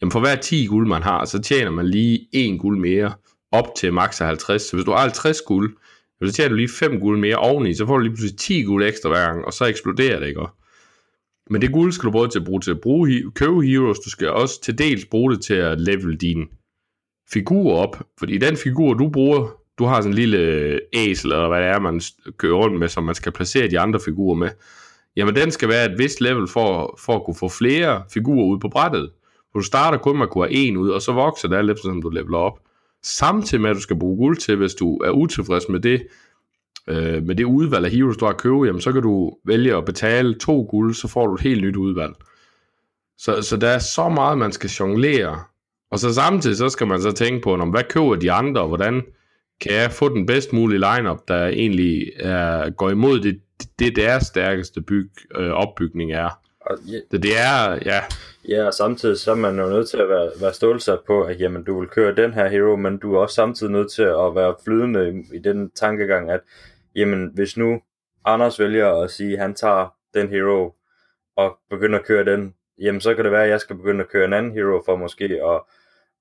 jamen 0.00 0.12
for 0.12 0.20
hver 0.20 0.36
10 0.36 0.66
guld 0.66 0.88
man 0.88 1.02
har, 1.02 1.24
så 1.24 1.42
tjener 1.42 1.70
man 1.70 1.86
lige 1.86 2.28
1 2.32 2.60
guld 2.60 2.78
mere 2.78 3.12
op 3.52 3.66
til 3.76 3.92
maks 3.92 4.18
50. 4.18 4.62
Så 4.62 4.76
hvis 4.76 4.84
du 4.84 4.90
har 4.90 5.00
50 5.00 5.40
guld, 5.40 5.76
så 6.26 6.32
tjener 6.32 6.48
du 6.48 6.54
lige 6.54 6.68
5 6.68 7.00
guld 7.00 7.20
mere 7.20 7.36
oveni, 7.36 7.74
så 7.74 7.86
får 7.86 7.96
du 7.96 8.02
lige 8.02 8.12
pludselig 8.12 8.38
10 8.38 8.62
guld 8.62 8.84
ekstra 8.84 9.08
hver 9.08 9.26
gang, 9.26 9.44
og 9.44 9.52
så 9.52 9.64
eksploderer 9.64 10.20
det, 10.20 10.28
ikke? 10.28 10.46
Men 11.50 11.62
det 11.62 11.72
guld 11.72 11.92
skal 11.92 12.06
du 12.06 12.10
både 12.10 12.28
til 12.28 12.38
at 12.38 12.44
bruge 12.44 12.60
til 12.60 12.70
at 12.70 12.80
bruge, 12.80 13.30
købe 13.34 13.62
heroes, 13.62 13.98
du 13.98 14.10
skal 14.10 14.30
også 14.30 14.62
til 14.62 14.78
dels 14.78 15.04
bruge 15.04 15.32
det 15.32 15.42
til 15.42 15.54
at 15.54 15.80
level 15.80 16.16
din 16.16 16.44
figur 17.32 17.76
op, 17.76 18.02
fordi 18.18 18.38
den 18.38 18.56
figur, 18.56 18.94
du 18.94 19.08
bruger, 19.08 19.48
du 19.78 19.84
har 19.84 20.00
sådan 20.00 20.10
en 20.10 20.14
lille 20.14 20.80
æsel, 20.92 21.32
eller 21.32 21.48
hvad 21.48 21.60
det 21.60 21.68
er, 21.68 21.80
man 21.80 22.00
kører 22.36 22.56
rundt 22.56 22.78
med, 22.78 22.88
som 22.88 23.04
man 23.04 23.14
skal 23.14 23.32
placere 23.32 23.68
de 23.68 23.80
andre 23.80 24.00
figurer 24.00 24.34
med 24.34 24.48
jamen 25.16 25.36
den 25.36 25.50
skal 25.50 25.68
være 25.68 25.92
et 25.92 25.98
vist 25.98 26.20
level 26.20 26.48
for, 26.48 26.98
for 27.04 27.16
at 27.16 27.24
kunne 27.24 27.36
få 27.36 27.48
flere 27.48 28.04
figurer 28.14 28.46
ud 28.46 28.60
på 28.60 28.68
brættet. 28.68 29.10
For 29.52 29.58
du 29.58 29.64
starter 29.64 29.98
kun 29.98 30.16
med 30.16 30.26
at 30.26 30.30
kunne 30.30 30.48
have 30.48 30.54
en 30.54 30.76
ud, 30.76 30.90
og 30.90 31.02
så 31.02 31.12
vokser 31.12 31.48
det 31.48 31.56
alt 31.56 31.70
efter, 31.70 31.82
som 31.82 32.02
du 32.02 32.08
leveler 32.08 32.38
op. 32.38 32.58
Samtidig 33.04 33.62
med, 33.62 33.70
at 33.70 33.76
du 33.76 33.80
skal 33.80 33.98
bruge 33.98 34.16
guld 34.16 34.36
til, 34.36 34.56
hvis 34.56 34.74
du 34.74 34.96
er 34.96 35.10
utilfreds 35.10 35.68
med 35.68 35.80
det, 35.80 36.06
øh, 36.88 37.22
med 37.22 37.34
det 37.34 37.44
udvalg 37.44 37.84
af 37.84 37.90
heroes, 37.90 38.16
du 38.16 38.24
har 38.24 38.32
købt, 38.32 38.66
jamen 38.66 38.80
så 38.80 38.92
kan 38.92 39.02
du 39.02 39.36
vælge 39.44 39.76
at 39.76 39.84
betale 39.84 40.34
to 40.38 40.66
guld, 40.70 40.94
så 40.94 41.08
får 41.08 41.26
du 41.26 41.34
et 41.34 41.40
helt 41.40 41.64
nyt 41.64 41.76
udvalg. 41.76 42.12
Så, 43.18 43.42
så 43.42 43.56
der 43.56 43.68
er 43.68 43.78
så 43.78 44.08
meget, 44.08 44.38
man 44.38 44.52
skal 44.52 44.70
jonglere. 44.70 45.38
Og 45.90 45.98
så 45.98 46.14
samtidig, 46.14 46.56
så 46.56 46.68
skal 46.68 46.86
man 46.86 47.02
så 47.02 47.12
tænke 47.12 47.40
på, 47.40 47.54
om, 47.54 47.70
hvad 47.70 47.84
køber 47.88 48.14
de 48.14 48.32
andre, 48.32 48.60
og 48.60 48.68
hvordan 48.68 49.02
kan 49.60 49.72
jeg 49.72 49.92
få 49.92 50.08
den 50.08 50.26
bedst 50.26 50.52
mulige 50.52 50.84
lineup, 50.94 51.18
der 51.28 51.46
egentlig 51.46 52.12
er, 52.16 52.70
går 52.70 52.90
imod 52.90 53.20
det, 53.20 53.40
det 53.78 53.96
deres 53.96 54.26
stærkeste 54.26 54.80
byg, 54.80 55.10
øh, 55.36 55.50
opbygning 55.50 56.12
er. 56.12 56.43
Og, 56.66 56.78
ja, 56.86 56.98
det, 57.10 57.22
det 57.22 57.38
er, 57.38 57.78
ja. 57.84 58.00
Ja, 58.48 58.66
og 58.66 58.74
samtidig 58.74 59.18
så 59.18 59.30
er 59.30 59.34
man 59.34 59.58
jo 59.58 59.66
nødt 59.66 59.88
til 59.88 59.96
at 59.96 60.08
være, 60.08 60.30
være 60.40 60.52
stålsat 60.52 61.00
på, 61.06 61.22
at 61.22 61.40
jamen, 61.40 61.64
du 61.64 61.80
vil 61.80 61.88
køre 61.88 62.14
den 62.14 62.34
her 62.34 62.48
hero, 62.48 62.76
men 62.76 62.98
du 62.98 63.14
er 63.14 63.20
også 63.20 63.34
samtidig 63.34 63.72
nødt 63.72 63.92
til 63.92 64.02
at 64.02 64.34
være 64.34 64.54
flydende 64.64 65.10
i, 65.10 65.36
i 65.36 65.38
den 65.38 65.70
tankegang, 65.70 66.30
at 66.30 66.40
jamen, 66.96 67.30
hvis 67.34 67.56
nu 67.56 67.80
Anders 68.24 68.60
vælger 68.60 68.92
at 68.92 69.10
sige, 69.10 69.32
at 69.32 69.40
han 69.40 69.54
tager 69.54 69.94
den 70.14 70.28
hero 70.28 70.74
og 71.36 71.58
begynder 71.70 71.98
at 71.98 72.04
køre 72.04 72.24
den, 72.24 72.54
jamen 72.78 73.00
så 73.00 73.14
kan 73.14 73.24
det 73.24 73.32
være, 73.32 73.44
at 73.44 73.50
jeg 73.50 73.60
skal 73.60 73.76
begynde 73.76 74.04
at 74.04 74.10
køre 74.10 74.24
en 74.24 74.32
anden 74.32 74.52
hero 74.52 74.82
for 74.86 74.96
måske 74.96 75.24
at 75.24 75.60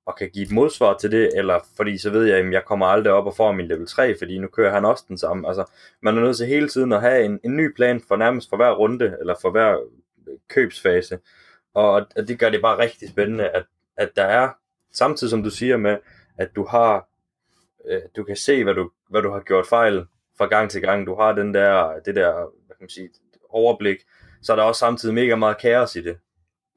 og 0.05 0.15
kan 0.17 0.29
give 0.29 0.45
et 0.45 0.51
modsvar 0.51 0.97
til 0.97 1.11
det, 1.11 1.31
eller 1.35 1.59
fordi 1.77 1.97
så 1.97 2.09
ved 2.09 2.25
jeg, 2.25 2.37
at 2.37 2.51
jeg 2.51 2.65
kommer 2.65 2.85
aldrig 2.85 3.13
op 3.13 3.25
og 3.25 3.35
får 3.35 3.51
min 3.51 3.67
level 3.67 3.87
3, 3.87 4.17
fordi 4.17 4.37
nu 4.37 4.47
kører 4.47 4.73
han 4.73 4.85
også 4.85 5.05
den 5.07 5.17
samme. 5.17 5.47
Altså, 5.47 5.65
man 6.01 6.17
er 6.17 6.21
nødt 6.21 6.37
til 6.37 6.47
hele 6.47 6.69
tiden 6.69 6.93
at 6.93 7.01
have 7.01 7.25
en, 7.25 7.39
en 7.43 7.57
ny 7.57 7.73
plan 7.75 8.01
for 8.07 8.15
nærmest 8.15 8.49
for 8.49 8.57
hver 8.57 8.71
runde, 8.71 9.17
eller 9.19 9.35
for 9.41 9.51
hver 9.51 9.77
købsfase. 10.47 11.19
Og 11.73 11.91
og 11.91 12.27
det 12.27 12.39
gør 12.39 12.49
det 12.49 12.61
bare 12.61 12.77
rigtig 12.77 13.09
spændende, 13.09 13.49
at, 13.49 13.65
at 13.97 14.09
der 14.15 14.23
er, 14.23 14.49
samtidig 14.91 15.31
som 15.31 15.43
du 15.43 15.49
siger 15.49 15.77
med, 15.77 15.97
at 16.37 16.55
du 16.55 16.65
har, 16.65 17.09
øh, 17.89 18.01
du 18.15 18.23
kan 18.23 18.35
se, 18.35 18.63
hvad 18.63 18.73
du, 18.73 18.91
hvad 19.09 19.21
du 19.21 19.31
har 19.31 19.39
gjort 19.39 19.67
fejl 19.67 20.05
fra 20.37 20.45
gang 20.45 20.69
til 20.69 20.81
gang. 20.81 21.07
Du 21.07 21.15
har 21.15 21.33
den 21.33 21.53
der, 21.53 21.99
det 22.05 22.15
der, 22.15 22.33
hvad 22.65 22.75
kan 22.75 22.83
man 22.83 22.89
sige, 22.89 23.09
overblik. 23.49 23.97
Så 24.41 24.51
er 24.51 24.55
der 24.55 24.63
også 24.63 24.79
samtidig 24.79 25.15
mega 25.15 25.35
meget 25.35 25.57
kaos 25.57 25.95
i 25.95 26.01
det. 26.01 26.17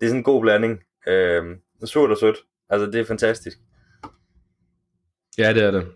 Det 0.00 0.06
er 0.06 0.08
sådan 0.08 0.20
en 0.20 0.24
god 0.24 0.40
blanding. 0.42 0.82
Øh, 1.06 1.44
surt 1.84 2.10
og 2.10 2.18
sødt. 2.18 2.36
Altså, 2.70 2.86
det 2.86 3.00
er 3.00 3.04
fantastisk. 3.04 3.58
Ja, 5.38 5.52
det 5.52 5.62
er 5.62 5.70
det. 5.70 5.86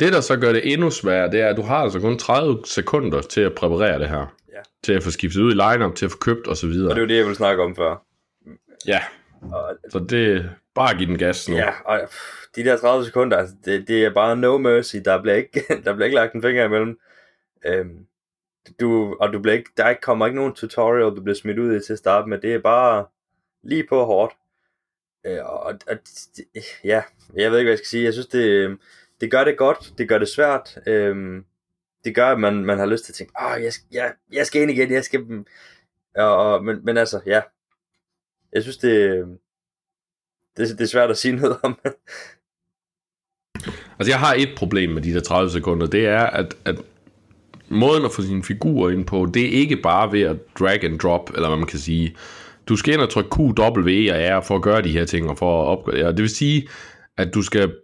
Det, 0.00 0.12
der 0.12 0.20
så 0.20 0.36
gør 0.36 0.52
det 0.52 0.72
endnu 0.72 0.90
sværere, 0.90 1.30
det 1.30 1.40
er, 1.40 1.48
at 1.48 1.56
du 1.56 1.62
har 1.62 1.76
altså 1.76 2.00
kun 2.00 2.18
30 2.18 2.58
sekunder 2.64 3.22
til 3.22 3.40
at 3.40 3.54
præparere 3.54 3.98
det 3.98 4.08
her. 4.08 4.34
Ja. 4.52 4.60
Til 4.82 4.92
at 4.92 5.02
få 5.02 5.10
skiftet 5.10 5.40
ud 5.40 5.52
i 5.52 5.54
lineup, 5.54 5.94
til 5.94 6.04
at 6.04 6.10
få 6.10 6.18
købt 6.18 6.46
og 6.46 6.56
så 6.56 6.66
videre. 6.66 6.90
Og 6.90 6.96
det 6.96 7.02
er 7.02 7.04
jo 7.04 7.08
det, 7.08 7.16
jeg 7.16 7.26
vil 7.26 7.36
snakke 7.36 7.62
om 7.62 7.76
før. 7.76 8.04
Ja. 8.86 9.00
Og, 9.42 9.76
så 9.90 9.98
det 9.98 10.50
bare 10.74 10.96
give 10.96 11.08
den 11.08 11.18
gas 11.18 11.48
nu. 11.48 11.56
Ja, 11.56 11.70
og 11.84 12.00
de 12.56 12.64
der 12.64 12.76
30 12.76 13.04
sekunder, 13.04 13.36
altså, 13.36 13.54
det, 13.64 13.88
det 13.88 14.04
er 14.04 14.14
bare 14.14 14.36
no 14.36 14.58
mercy. 14.58 14.96
Der 15.04 15.22
bliver 15.22 15.34
ikke, 15.34 15.64
der 15.84 15.94
bliver 15.94 16.04
ikke 16.04 16.14
lagt 16.14 16.34
en 16.34 16.42
finger 16.42 16.64
imellem. 16.64 16.98
Øhm, 17.66 18.06
du, 18.80 19.16
og 19.20 19.32
du 19.32 19.38
bliver 19.38 19.56
ikke, 19.56 19.70
der 19.76 19.94
kommer 20.02 20.26
ikke 20.26 20.36
nogen 20.36 20.54
tutorial, 20.54 21.16
du 21.16 21.22
bliver 21.22 21.36
smidt 21.36 21.58
ud 21.58 21.76
i 21.76 21.80
til 21.80 21.92
at 21.92 21.98
starte 21.98 22.28
med. 22.28 22.38
Det 22.38 22.54
er 22.54 22.58
bare 22.58 23.06
lige 23.62 23.86
på 23.88 24.04
hårdt. 24.04 24.34
Øh, 25.26 25.44
og, 25.44 25.74
og 25.86 25.98
ja, 26.84 27.02
jeg 27.36 27.50
ved 27.50 27.58
ikke, 27.58 27.68
hvad 27.68 27.72
jeg 27.72 27.78
skal 27.78 27.86
sige. 27.88 28.04
Jeg 28.04 28.12
synes, 28.12 28.26
det, 28.26 28.78
det 29.20 29.30
gør 29.30 29.44
det 29.44 29.56
godt, 29.56 29.92
det 29.98 30.08
gør 30.08 30.18
det 30.18 30.28
svært. 30.28 30.78
Øh, 30.86 31.42
det 32.04 32.14
gør, 32.14 32.26
at 32.26 32.40
man, 32.40 32.64
man 32.64 32.78
har 32.78 32.86
lyst 32.86 33.04
til 33.04 33.12
at 33.12 33.16
tænke, 33.16 33.32
åh, 33.44 33.62
jeg, 33.62 33.72
jeg, 33.92 34.12
jeg 34.32 34.46
skal 34.46 34.62
ind 34.62 34.70
igen, 34.70 34.92
jeg 34.92 35.04
skal... 35.04 35.44
Og, 36.16 36.36
og, 36.36 36.64
men, 36.64 36.84
men 36.84 36.96
altså, 36.96 37.20
ja. 37.26 37.40
Jeg 38.52 38.62
synes, 38.62 38.76
det, 38.76 39.24
det, 40.56 40.68
det 40.68 40.80
er 40.80 40.88
svært 40.88 41.10
at 41.10 41.18
sige 41.18 41.36
noget 41.36 41.56
om. 41.62 41.78
altså, 43.98 44.10
jeg 44.10 44.20
har 44.20 44.34
et 44.34 44.54
problem 44.56 44.90
med 44.90 45.02
de 45.02 45.14
der 45.14 45.20
30 45.20 45.50
sekunder, 45.50 45.86
det 45.86 46.06
er, 46.06 46.26
at, 46.26 46.56
at 46.64 46.76
måden 47.68 48.04
at 48.04 48.12
få 48.12 48.22
sine 48.22 48.44
figurer 48.44 48.90
ind 48.90 49.06
på, 49.06 49.28
det 49.34 49.44
er 49.44 49.60
ikke 49.60 49.76
bare 49.76 50.12
ved 50.12 50.22
at 50.22 50.36
drag 50.58 50.84
and 50.84 50.98
drop, 50.98 51.30
eller 51.34 51.48
hvad 51.48 51.58
man 51.58 51.66
kan 51.66 51.78
sige. 51.78 52.16
Du 52.68 52.76
skal 52.76 52.94
ind 52.94 53.02
og 53.02 53.10
trykke 53.10 53.30
Q, 53.30 53.38
W, 53.38 54.12
og 54.12 54.40
R 54.40 54.40
for 54.40 54.56
at 54.56 54.62
gøre 54.62 54.82
de 54.82 54.92
her 54.92 55.04
ting, 55.04 55.30
og 55.30 55.38
for 55.38 55.62
at 55.62 55.66
opgradere. 55.66 56.08
Det 56.08 56.18
vil 56.18 56.30
sige, 56.30 56.68
at 57.16 57.34
du 57.34 57.42
skal 57.42 57.74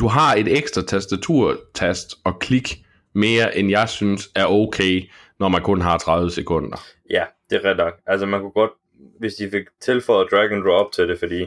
du 0.00 0.06
har 0.06 0.34
et 0.34 0.58
ekstra 0.58 0.82
tastaturtast 0.82 2.14
og 2.24 2.38
klik 2.38 2.84
mere, 3.12 3.56
end 3.56 3.70
jeg 3.70 3.88
synes 3.88 4.30
er 4.34 4.46
okay, 4.46 5.02
når 5.38 5.48
man 5.48 5.62
kun 5.62 5.80
har 5.80 5.98
30 5.98 6.30
sekunder. 6.30 6.76
Ja, 7.10 7.24
det 7.50 7.56
er 7.56 7.70
ret 7.70 7.76
nok. 7.76 7.94
Altså 8.06 8.26
man 8.26 8.40
kunne 8.40 8.52
godt, 8.52 8.70
hvis 9.18 9.34
de 9.34 9.50
fik 9.50 9.64
tilføjet 9.80 10.28
drag 10.30 10.52
and 10.52 10.62
drop 10.62 10.92
til 10.92 11.08
det, 11.08 11.18
fordi 11.18 11.46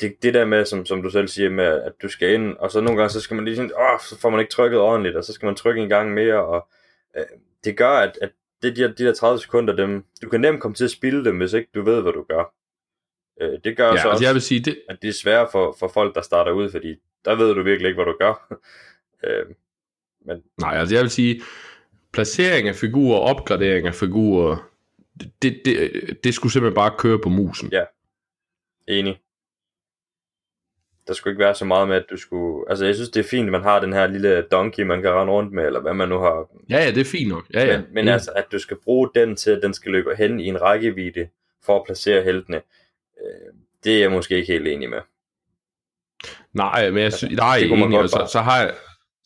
det, 0.00 0.22
det 0.22 0.34
der 0.34 0.44
med, 0.44 0.64
som, 0.64 0.86
som 0.86 1.02
du 1.02 1.10
selv 1.10 1.28
siger, 1.28 1.50
med 1.50 1.64
at 1.64 1.92
du 2.02 2.08
skal 2.08 2.34
ind, 2.34 2.56
og 2.56 2.70
så 2.70 2.80
nogle 2.80 2.98
gange, 2.98 3.10
så 3.10 3.20
skal 3.20 3.34
man 3.34 3.44
lige 3.44 3.56
sådan, 3.56 3.72
åh, 3.78 4.00
så 4.00 4.20
får 4.20 4.30
man 4.30 4.40
ikke 4.40 4.50
trykket 4.50 4.80
ordentligt, 4.80 5.16
og 5.16 5.24
så 5.24 5.32
skal 5.32 5.46
man 5.46 5.54
trykke 5.54 5.82
en 5.82 5.88
gang 5.88 6.14
mere, 6.14 6.44
og 6.44 6.68
øh, 7.16 7.24
det 7.64 7.76
gør, 7.76 7.90
at, 7.90 8.18
at 8.22 8.30
det, 8.62 8.76
de, 8.76 8.82
de 8.82 9.04
der 9.04 9.14
30 9.14 9.40
sekunder, 9.40 9.76
dem, 9.76 10.04
du 10.22 10.28
kan 10.28 10.40
nemt 10.40 10.60
komme 10.60 10.74
til 10.74 10.84
at 10.84 10.90
spille 10.90 11.24
dem, 11.24 11.36
hvis 11.36 11.52
ikke 11.52 11.68
du 11.74 11.82
ved, 11.82 12.02
hvad 12.02 12.12
du 12.12 12.22
gør. 12.28 12.54
Øh, 13.40 13.58
det 13.64 13.76
gør 13.76 13.84
ja, 13.84 13.90
så 13.90 13.94
altså 13.96 14.08
også, 14.08 14.24
jeg 14.24 14.34
vil 14.34 14.42
sige, 14.42 14.60
det... 14.60 14.78
at 14.88 14.98
det 15.02 15.08
er 15.08 15.12
svært 15.12 15.48
for, 15.52 15.76
for 15.78 15.88
folk, 15.88 16.14
der 16.14 16.20
starter 16.20 16.52
ud, 16.52 16.70
fordi 16.70 16.96
der 17.24 17.34
ved 17.34 17.54
du 17.54 17.62
virkelig 17.62 17.88
ikke, 17.88 18.02
hvad 18.02 18.12
du 18.12 18.18
gør. 18.18 18.54
øh, 19.24 19.46
men... 20.26 20.42
Nej, 20.60 20.76
altså 20.76 20.94
jeg 20.94 21.02
vil 21.02 21.10
sige, 21.10 21.42
placering 22.12 22.68
af 22.68 22.74
figurer, 22.74 23.18
opgradering 23.18 23.86
af 23.86 23.94
figurer, 23.94 24.70
det, 25.42 25.60
det, 25.64 26.18
det 26.24 26.34
skulle 26.34 26.52
simpelthen 26.52 26.74
bare 26.74 26.92
køre 26.98 27.18
på 27.18 27.28
musen. 27.28 27.68
Ja, 27.72 27.84
enig. 28.88 29.20
Der 31.06 31.14
skulle 31.14 31.32
ikke 31.32 31.44
være 31.44 31.54
så 31.54 31.64
meget 31.64 31.88
med, 31.88 31.96
at 31.96 32.04
du 32.10 32.16
skulle... 32.16 32.70
Altså, 32.70 32.84
jeg 32.84 32.94
synes, 32.94 33.10
det 33.10 33.24
er 33.24 33.28
fint, 33.28 33.46
at 33.46 33.52
man 33.52 33.62
har 33.62 33.80
den 33.80 33.92
her 33.92 34.06
lille 34.06 34.42
donkey, 34.42 34.82
man 34.82 35.02
kan 35.02 35.10
rende 35.10 35.32
rundt 35.32 35.52
med, 35.52 35.66
eller 35.66 35.80
hvad 35.80 35.94
man 35.94 36.08
nu 36.08 36.18
har. 36.18 36.48
Ja, 36.70 36.84
ja, 36.84 36.90
det 36.90 37.00
er 37.00 37.04
fint 37.04 37.28
nok. 37.28 37.44
Ja, 37.54 37.64
ja. 37.64 37.76
Men, 37.76 37.86
men 37.92 38.04
mm. 38.04 38.08
altså, 38.08 38.32
at 38.36 38.44
du 38.52 38.58
skal 38.58 38.76
bruge 38.84 39.10
den 39.14 39.36
til, 39.36 39.50
at 39.50 39.62
den 39.62 39.74
skal 39.74 39.92
løbe 39.92 40.16
hen 40.16 40.40
i 40.40 40.46
en 40.46 40.62
rækkevidde, 40.62 41.28
for 41.64 41.76
at 41.76 41.82
placere 41.86 42.22
heltene, 42.22 42.56
øh, 42.56 43.52
det 43.84 43.96
er 43.96 44.00
jeg 44.00 44.10
måske 44.10 44.36
ikke 44.36 44.52
helt 44.52 44.68
enig 44.68 44.90
med. 44.90 45.00
Nej, 46.52 46.90
men 46.90 47.02
jeg 47.02 47.12
synes, 47.12 47.36
nej, 47.36 47.58
det 47.58 47.70
enig, 47.70 48.10
så, 48.10 48.28
så, 48.32 48.40
har 48.40 48.60
jeg, 48.60 48.74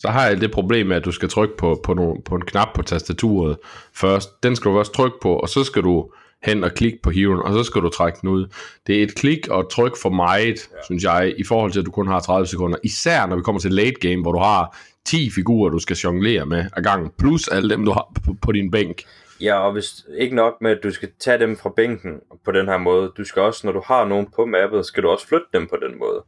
så 0.02 0.08
har 0.08 0.26
jeg 0.26 0.40
det 0.40 0.50
problem 0.50 0.86
med, 0.86 0.96
at 0.96 1.04
du 1.04 1.12
skal 1.12 1.28
trykke 1.28 1.56
på, 1.56 1.80
på, 1.84 1.94
no, 1.94 2.14
på 2.24 2.34
en 2.34 2.44
knap 2.44 2.68
på 2.74 2.82
tastaturet 2.82 3.56
først. 3.94 4.42
Den 4.42 4.56
skal 4.56 4.70
du 4.70 4.78
også 4.78 4.92
trykke 4.92 5.16
på, 5.22 5.36
og 5.36 5.48
så 5.48 5.64
skal 5.64 5.82
du 5.82 6.10
hen 6.42 6.64
og 6.64 6.70
klikke 6.70 6.98
på 7.02 7.10
heroen, 7.10 7.42
og 7.42 7.52
så 7.52 7.62
skal 7.62 7.82
du 7.82 7.88
trække 7.88 8.18
den 8.20 8.28
ud. 8.28 8.46
Det 8.86 8.98
er 8.98 9.02
et 9.02 9.14
klik 9.14 9.48
og 9.48 9.70
tryk 9.70 9.96
for 10.02 10.10
meget, 10.10 10.68
ja. 10.72 10.76
synes 10.84 11.04
jeg, 11.04 11.34
i 11.38 11.44
forhold 11.44 11.72
til, 11.72 11.80
at 11.80 11.86
du 11.86 11.90
kun 11.90 12.06
har 12.06 12.20
30 12.20 12.46
sekunder. 12.46 12.78
Især 12.84 13.26
når 13.26 13.36
vi 13.36 13.42
kommer 13.42 13.60
til 13.60 13.72
late 13.72 14.00
game, 14.00 14.22
hvor 14.22 14.32
du 14.32 14.38
har 14.38 14.78
10 15.04 15.30
figurer, 15.30 15.70
du 15.70 15.78
skal 15.78 15.96
jonglere 15.96 16.46
med 16.46 16.64
ad 16.76 16.82
gangen, 16.82 17.10
plus 17.18 17.48
alle 17.48 17.70
dem, 17.70 17.84
du 17.84 17.90
har 17.90 18.12
på, 18.24 18.36
på 18.42 18.52
din 18.52 18.70
bænk. 18.70 19.02
Ja, 19.40 19.54
og 19.54 19.72
hvis 19.72 20.06
ikke 20.18 20.36
nok 20.36 20.54
med, 20.60 20.70
at 20.70 20.78
du 20.82 20.90
skal 20.90 21.08
tage 21.20 21.38
dem 21.38 21.56
fra 21.56 21.72
bænken 21.76 22.20
på 22.44 22.52
den 22.52 22.66
her 22.66 22.78
måde, 22.78 23.12
du 23.16 23.24
skal 23.24 23.42
også, 23.42 23.66
når 23.66 23.72
du 23.72 23.82
har 23.86 24.04
nogen 24.04 24.28
på 24.36 24.46
mappet, 24.46 24.86
skal 24.86 25.02
du 25.02 25.08
også 25.08 25.26
flytte 25.26 25.46
dem 25.52 25.66
på 25.66 25.76
den 25.82 25.98
måde. 25.98 26.24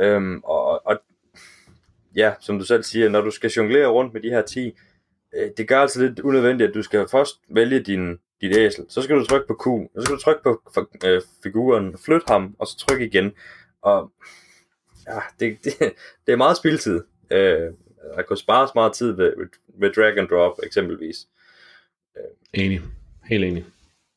Øhm, 0.00 0.40
og, 0.44 0.86
og 0.86 0.98
ja, 2.16 2.34
som 2.40 2.58
du 2.58 2.64
selv 2.64 2.82
siger, 2.82 3.08
når 3.08 3.20
du 3.20 3.30
skal 3.30 3.50
jonglere 3.50 3.86
rundt 3.86 4.14
med 4.14 4.20
de 4.20 4.30
her 4.30 4.42
10, 4.42 4.72
øh, 5.34 5.50
det 5.56 5.68
gør 5.68 5.80
altså 5.80 6.02
lidt 6.02 6.20
unødvendigt, 6.20 6.68
at 6.68 6.74
du 6.74 6.82
skal 6.82 7.08
først 7.08 7.40
vælge 7.48 7.80
din, 7.80 8.18
dit 8.40 8.56
æsel, 8.56 8.84
så 8.88 9.02
skal 9.02 9.16
du 9.16 9.24
trykke 9.24 9.46
på 9.46 9.54
Q, 9.54 9.66
og 9.66 9.90
så 9.96 10.02
skal 10.02 10.16
du 10.16 10.20
trykke 10.20 10.42
på 10.42 10.62
øh, 11.04 11.22
figuren, 11.42 11.98
flyt 11.98 12.22
ham, 12.28 12.56
og 12.58 12.66
så 12.66 12.76
trykke 12.76 13.06
igen. 13.06 13.32
Og 13.82 14.12
ja, 15.06 15.18
det, 15.40 15.58
det, 15.64 15.74
det 16.26 16.32
er 16.32 16.36
meget 16.36 16.56
spildtid. 16.56 17.00
Øh, 17.30 17.72
der 18.16 18.22
kan 18.28 18.36
spares 18.36 18.74
meget 18.74 18.92
tid 18.92 19.12
ved, 19.12 19.32
ved 19.68 19.92
drag 19.92 20.18
and 20.18 20.28
drop 20.28 20.58
eksempelvis. 20.62 21.26
Øh. 22.16 22.62
Enig. 22.64 22.80
Helt 23.24 23.44
enig. 23.44 23.64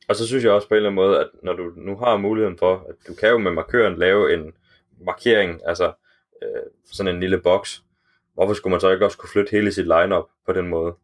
Og 0.08 0.16
så 0.16 0.26
synes 0.26 0.44
jeg 0.44 0.52
også 0.52 0.68
på 0.68 0.74
en 0.74 0.76
eller 0.76 0.90
anden 0.90 1.04
måde, 1.04 1.20
at 1.20 1.28
når 1.42 1.52
du 1.52 1.72
nu 1.76 1.96
har 1.96 2.16
muligheden 2.16 2.58
for, 2.58 2.86
at 2.88 2.94
du 3.08 3.14
kan 3.14 3.28
jo 3.28 3.38
med 3.38 3.52
markøren 3.52 3.98
lave 3.98 4.34
en 4.34 4.52
markering, 5.04 5.60
altså 5.66 5.92
øh, 6.42 6.62
sådan 6.92 7.14
en 7.14 7.20
lille 7.20 7.38
boks, 7.38 7.82
hvorfor 8.40 8.54
skulle 8.54 8.70
man 8.70 8.80
så 8.80 8.90
ikke 8.90 9.04
også 9.04 9.18
kunne 9.18 9.30
flytte 9.32 9.50
hele 9.50 9.72
sit 9.72 9.84
lineup 9.84 10.24
på 10.46 10.52
den 10.52 10.68
måde? 10.68 10.94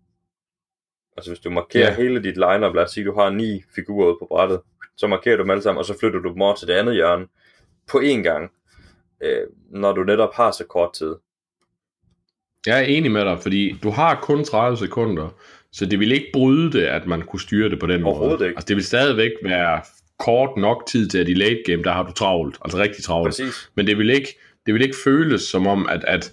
Altså 1.17 1.31
hvis 1.31 1.41
du 1.41 1.51
markerer 1.51 1.89
ja. 1.89 1.97
hele 1.97 2.23
dit 2.23 2.37
lineup, 2.37 2.75
lad 2.75 2.85
os 2.85 2.91
sige, 2.91 3.07
du 3.07 3.15
har 3.15 3.31
ni 3.31 3.63
figurer 3.75 4.07
ude 4.07 4.17
på 4.21 4.27
brættet, 4.31 4.61
så 4.97 5.07
markerer 5.07 5.37
du 5.37 5.43
dem 5.43 5.51
alle 5.51 5.63
sammen, 5.63 5.79
og 5.79 5.85
så 5.85 5.99
flytter 6.01 6.21
du 6.21 6.33
dem 6.33 6.43
over 6.43 6.55
til 6.55 6.69
det 6.69 6.75
andet 6.75 6.95
hjørne 6.95 7.27
på 7.91 7.99
én 7.99 8.23
gang, 8.23 8.51
øh, 9.23 9.47
når 9.71 9.93
du 9.93 10.03
netop 10.03 10.35
har 10.35 10.51
så 10.51 10.65
kort 10.65 10.93
tid. 10.93 11.15
Jeg 12.67 12.79
er 12.79 12.85
enig 12.85 13.11
med 13.11 13.25
dig, 13.25 13.39
fordi 13.43 13.79
du 13.83 13.91
har 13.91 14.21
kun 14.23 14.45
30 14.45 14.77
sekunder, 14.77 15.29
så 15.73 15.87
det 15.87 16.01
vil 16.01 16.13
ikke 16.13 16.31
bryde 16.33 16.73
det, 16.73 16.85
at 16.85 17.07
man 17.07 17.23
kunne 17.23 17.41
styre 17.41 17.69
det 17.69 17.81
på 17.81 17.87
den 17.87 18.03
måde. 18.03 18.33
Ikke. 18.33 18.45
Altså 18.47 18.67
det 18.69 18.77
vil 18.77 18.85
stadigvæk 18.85 19.33
være 19.43 19.83
kort 20.19 20.57
nok 20.57 20.87
tid 20.87 21.09
til, 21.09 21.19
at 21.19 21.29
i 21.29 21.35
late 21.35 21.63
game, 21.67 21.83
der 21.83 21.93
har 21.93 22.03
du 22.03 22.13
travlt, 22.13 22.59
altså 22.65 22.79
rigtig 22.79 23.05
travlt. 23.05 23.29
Præcis. 23.29 23.71
Men 23.75 23.87
det 23.87 23.99
vil 23.99 24.11
ikke, 24.11 24.39
det 24.67 24.75
vil 24.75 24.83
ikke 24.83 24.97
føles 25.05 25.43
som 25.43 25.67
om, 25.67 25.89
at, 25.89 26.05
at 26.05 26.33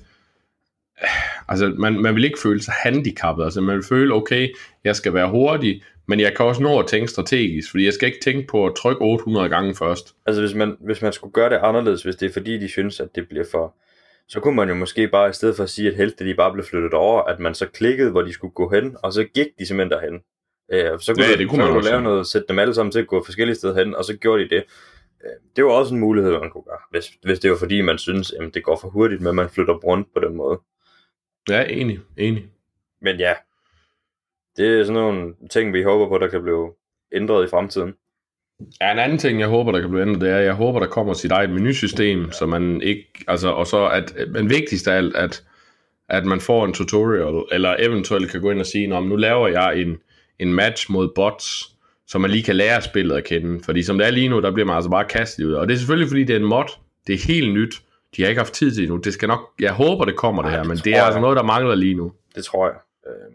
altså 1.50 1.74
man, 1.78 2.02
man 2.02 2.16
vil 2.16 2.24
ikke 2.24 2.40
føle 2.44 2.62
sig 2.62 2.74
handicappet, 2.74 3.44
altså 3.44 3.62
man 3.62 3.76
vil 3.76 3.84
føle, 3.84 4.14
okay, 4.14 4.50
jeg 4.84 4.96
skal 4.96 5.14
være 5.14 5.30
hurtig, 5.30 5.84
men 6.08 6.20
jeg 6.20 6.36
kan 6.36 6.46
også 6.46 6.62
nå 6.62 6.80
at 6.80 6.88
tænke 6.88 7.08
strategisk, 7.08 7.72
fordi 7.72 7.86
jeg 7.86 7.94
skal 7.94 8.08
ikke 8.08 8.20
tænke 8.24 8.48
på 8.48 8.66
at 8.66 8.76
trykke 8.76 9.02
800 9.02 9.50
gange 9.50 9.76
først. 9.76 10.16
Altså 10.26 10.42
hvis 10.42 10.54
man, 10.56 10.78
hvis 10.80 11.02
man 11.02 11.14
skulle 11.14 11.34
gøre 11.34 11.50
det 11.50 11.56
anderledes, 11.56 12.04
hvis 12.04 12.16
det 12.16 12.30
er 12.30 12.34
fordi, 12.34 12.58
de 12.58 12.70
synes, 12.70 13.00
at 13.00 13.16
det 13.16 13.28
bliver 13.30 13.46
for... 13.52 13.76
Så 14.28 14.40
kunne 14.40 14.56
man 14.56 14.70
jo 14.70 14.76
måske 14.76 15.08
bare, 15.08 15.30
i 15.30 15.34
stedet 15.34 15.56
for 15.56 15.64
at 15.64 15.70
sige, 15.70 15.90
at 15.90 15.96
helte 15.96 16.26
de 16.26 16.34
bare 16.34 16.54
blev 16.54 16.66
flyttet 16.66 16.94
over, 16.94 17.22
at 17.22 17.40
man 17.40 17.56
så 17.56 17.68
klikkede, 17.68 18.12
hvor 18.12 18.22
de 18.22 18.34
skulle 18.34 18.54
gå 18.54 18.70
hen, 18.70 18.98
og 19.04 19.14
så 19.14 19.24
gik 19.24 19.48
de 19.60 19.66
simpelthen 19.66 19.92
derhen. 19.92 20.22
Øh, 20.72 21.00
så 21.00 21.14
kunne, 21.14 21.26
ja, 21.26 21.36
det 21.38 21.50
kunne 21.50 21.62
så 21.62 21.66
man 21.66 21.74
kunne 21.74 21.90
lave 21.90 22.02
noget, 22.02 22.28
sætte 22.28 22.48
dem 22.48 22.60
alle 22.60 22.74
sammen 22.74 22.92
til 22.92 23.00
at 23.00 23.08
gå 23.08 23.24
forskellige 23.24 23.56
steder 23.56 23.84
hen, 23.84 23.96
og 23.96 24.06
så 24.06 24.18
gjorde 24.18 24.44
de 24.44 24.50
det. 24.50 24.64
Øh, 25.24 25.30
det 25.56 25.66
var 25.66 25.72
også 25.72 25.94
en 25.94 26.00
mulighed, 26.00 26.32
man 26.32 26.50
kunne 26.50 26.64
gøre, 26.64 26.80
hvis, 26.92 27.06
hvis 27.24 27.40
det 27.40 27.52
var 27.52 27.58
fordi, 27.58 27.82
man 27.82 27.98
synes, 27.98 28.32
at 28.32 28.54
det 28.54 28.64
går 28.64 28.80
for 28.82 28.90
hurtigt, 28.90 29.22
men 29.22 29.36
man 29.36 29.50
flytter 29.50 29.74
rundt 29.74 30.08
på 30.14 30.20
den 30.20 30.36
måde. 30.36 30.60
Ja, 31.50 31.64
enig, 31.64 32.00
enig. 32.18 32.46
Men 33.02 33.18
ja, 33.20 33.34
det 34.58 34.80
er 34.80 34.84
sådan 34.84 35.02
nogle 35.02 35.34
ting, 35.52 35.74
vi 35.74 35.84
håber 35.84 36.08
på, 36.08 36.18
der 36.18 36.28
kan 36.28 36.44
blive 36.44 36.72
ændret 37.12 37.46
i 37.48 37.50
fremtiden. 37.50 37.94
Ja, 38.82 38.92
en 38.92 39.00
anden 39.00 39.18
ting, 39.18 39.40
jeg 39.40 39.48
håber, 39.48 39.72
der 39.72 39.82
kan 39.82 39.90
blive 39.90 40.02
ændret, 40.02 40.22
det 40.22 40.30
er, 40.30 40.38
at 40.38 40.46
jeg 40.46 40.54
håber, 40.54 40.80
der 40.80 40.88
kommer 40.88 41.14
sit 41.14 41.32
eget 41.32 41.50
menusystem, 41.50 42.32
så 42.32 42.46
man 42.46 42.82
ikke, 42.82 43.08
altså, 43.28 43.50
og 43.50 43.68
så 43.68 43.88
at, 43.88 44.16
men 44.32 44.50
vigtigst 44.50 44.88
af 44.88 44.98
alt, 44.98 45.16
at, 45.16 45.44
at 46.10 46.26
man 46.26 46.40
får 46.40 46.66
en 46.66 46.74
tutorial, 46.74 47.44
eller 47.52 47.76
eventuelt 47.80 48.32
kan 48.32 48.42
gå 48.42 48.52
ind 48.52 48.60
og 48.60 48.66
sige, 48.66 48.88
nu 48.88 49.16
laver 49.16 49.48
jeg 49.48 49.78
en, 49.78 49.98
en 50.40 50.54
match 50.54 50.92
mod 50.92 51.10
bots, 51.16 51.74
så 52.08 52.20
man 52.20 52.32
lige 52.32 52.44
kan 52.44 52.56
lære 52.56 52.82
spillet 52.82 53.16
at 53.16 53.24
kende. 53.24 53.64
Fordi 53.64 53.84
som 53.84 53.98
det 53.98 54.08
er 54.08 54.12
lige 54.12 54.30
nu, 54.30 54.42
der 54.42 54.52
bliver 54.52 54.66
man 54.66 54.76
altså 54.76 54.90
bare 54.90 55.06
kastet 55.06 55.46
ud. 55.46 55.54
Og 55.54 55.68
det 55.68 55.74
er 55.74 55.78
selvfølgelig, 55.78 56.08
fordi 56.08 56.24
det 56.24 56.36
er 56.36 56.40
en 56.40 56.46
mod. 56.46 56.80
Det 57.08 57.16
er 57.16 57.28
helt 57.28 57.54
nyt. 57.54 57.82
De 58.16 58.22
har 58.22 58.30
ikke 58.30 58.40
haft 58.40 58.54
tid 58.54 58.72
til 58.72 58.84
endnu. 58.84 58.98
Det 58.98 59.14
skal 59.14 59.28
nok, 59.28 59.40
jeg 59.60 59.74
håber, 59.74 60.06
det 60.06 60.16
kommer 60.16 60.44
Ej, 60.44 60.50
det 60.50 60.56
her, 60.58 60.64
det 60.64 60.70
men 60.70 60.78
det 60.78 60.88
er 60.88 60.96
jeg. 60.98 61.06
altså 61.06 61.20
noget, 61.20 61.38
der 61.38 61.44
mangler 61.44 61.76
lige 61.76 61.96
nu. 61.96 62.12
Det 62.36 62.46
tror 62.46 62.68
jeg. 62.68 62.76
Øh, 63.08 63.34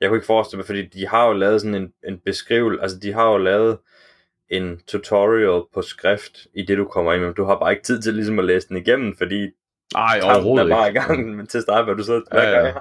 jeg 0.00 0.08
kunne 0.08 0.16
ikke 0.16 0.26
forestille 0.26 0.58
mig, 0.58 0.66
fordi 0.66 0.86
de 0.86 1.06
har 1.08 1.26
jo 1.26 1.32
lavet 1.32 1.60
sådan 1.60 1.74
en, 1.74 1.92
en 2.08 2.18
beskrivelse, 2.24 2.82
altså 2.82 2.98
de 2.98 3.12
har 3.12 3.30
jo 3.30 3.36
lavet 3.38 3.78
en 4.48 4.80
tutorial 4.86 5.62
på 5.74 5.82
skrift 5.82 6.46
i 6.54 6.62
det, 6.62 6.78
du 6.78 6.84
kommer 6.84 7.12
ind 7.12 7.22
med. 7.22 7.34
Du 7.34 7.44
har 7.44 7.58
bare 7.58 7.72
ikke 7.72 7.82
tid 7.84 8.02
til 8.02 8.14
ligesom 8.14 8.38
at 8.38 8.44
læse 8.44 8.68
den 8.68 8.76
igennem, 8.76 9.16
fordi 9.16 9.50
Nej, 9.94 10.20
overhovedet 10.22 10.70
er 10.70 10.76
bare 10.76 10.90
i 10.90 10.92
gang 10.92 11.36
men 11.36 11.46
til 11.50 11.58
at 11.58 11.62
starte 11.62 11.86
med, 11.86 11.96
du 11.96 12.02
sidder 12.02 12.20
ja, 12.32 12.66
ja. 12.66 12.72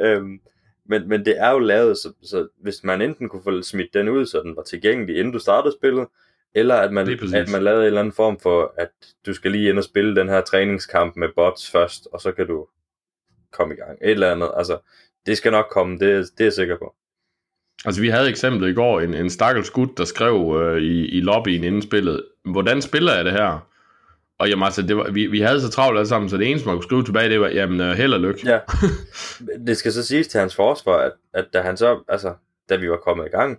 Øhm, 0.00 0.40
men, 0.88 1.08
men 1.08 1.24
det 1.24 1.40
er 1.40 1.50
jo 1.50 1.58
lavet, 1.58 1.98
så, 1.98 2.12
så 2.22 2.48
hvis 2.62 2.84
man 2.84 3.02
enten 3.02 3.28
kunne 3.28 3.42
få 3.42 3.62
smidt 3.62 3.94
den 3.94 4.08
ud, 4.08 4.26
så 4.26 4.42
den 4.42 4.56
var 4.56 4.62
tilgængelig, 4.62 5.18
inden 5.18 5.32
du 5.32 5.38
startede 5.38 5.74
spillet, 5.78 6.06
eller 6.56 6.74
at 6.74 6.92
man, 6.92 7.18
at 7.34 7.48
man 7.48 7.62
lavede 7.62 7.80
en 7.80 7.86
eller 7.86 8.00
anden 8.00 8.12
form 8.12 8.40
for, 8.40 8.74
at 8.78 8.88
du 9.26 9.34
skal 9.34 9.50
lige 9.50 9.68
ind 9.68 9.78
og 9.78 9.84
spille 9.84 10.16
den 10.16 10.28
her 10.28 10.40
træningskamp 10.40 11.16
med 11.16 11.28
bots 11.36 11.70
først, 11.70 12.08
og 12.12 12.20
så 12.20 12.32
kan 12.32 12.46
du 12.46 12.66
komme 13.52 13.74
i 13.74 13.76
gang. 13.76 13.98
Et 14.02 14.10
eller 14.10 14.32
andet. 14.32 14.50
Altså, 14.56 14.78
det 15.26 15.36
skal 15.36 15.52
nok 15.52 15.66
komme, 15.70 15.98
det, 15.98 16.30
det 16.38 16.40
er 16.40 16.44
jeg 16.44 16.52
sikker 16.52 16.78
på. 16.78 16.94
Altså, 17.84 18.00
vi 18.00 18.08
havde 18.08 18.28
eksemplet 18.28 18.68
i 18.70 18.74
går, 18.74 19.00
en, 19.00 19.14
en 19.14 19.30
stakkels 19.30 19.70
gut, 19.70 19.98
der 19.98 20.04
skrev 20.04 20.60
øh, 20.60 20.82
i, 20.82 21.06
i 21.06 21.20
lobbyen 21.20 21.64
inden 21.64 21.82
spillet, 21.82 22.24
hvordan 22.44 22.82
spiller 22.82 23.14
jeg 23.14 23.24
det 23.24 23.32
her? 23.32 23.68
Og 24.38 24.48
jamen 24.48 24.62
altså, 24.62 24.82
det 24.82 24.96
var, 24.96 25.10
vi, 25.10 25.26
vi 25.26 25.40
havde 25.40 25.60
så 25.60 25.70
travlt 25.70 25.98
alle 25.98 26.08
sammen, 26.08 26.30
så 26.30 26.36
det 26.36 26.50
eneste, 26.50 26.68
man 26.68 26.76
kunne 26.76 26.84
skrive 26.84 27.04
tilbage, 27.04 27.30
det 27.30 27.40
var, 27.40 27.48
jamen, 27.48 27.80
uh, 27.80 27.86
held 27.86 28.14
og 28.14 28.20
lykke. 28.20 28.40
Ja. 28.44 28.58
Det 29.66 29.76
skal 29.76 29.92
så 29.92 30.06
siges 30.06 30.28
til 30.28 30.40
hans 30.40 30.54
forsvar, 30.54 30.98
at, 30.98 31.12
at 31.34 31.46
da 31.52 31.60
han 31.60 31.76
så, 31.76 32.04
altså, 32.08 32.34
da 32.68 32.76
vi 32.76 32.90
var 32.90 32.96
kommet 32.96 33.26
i 33.26 33.28
gang, 33.28 33.58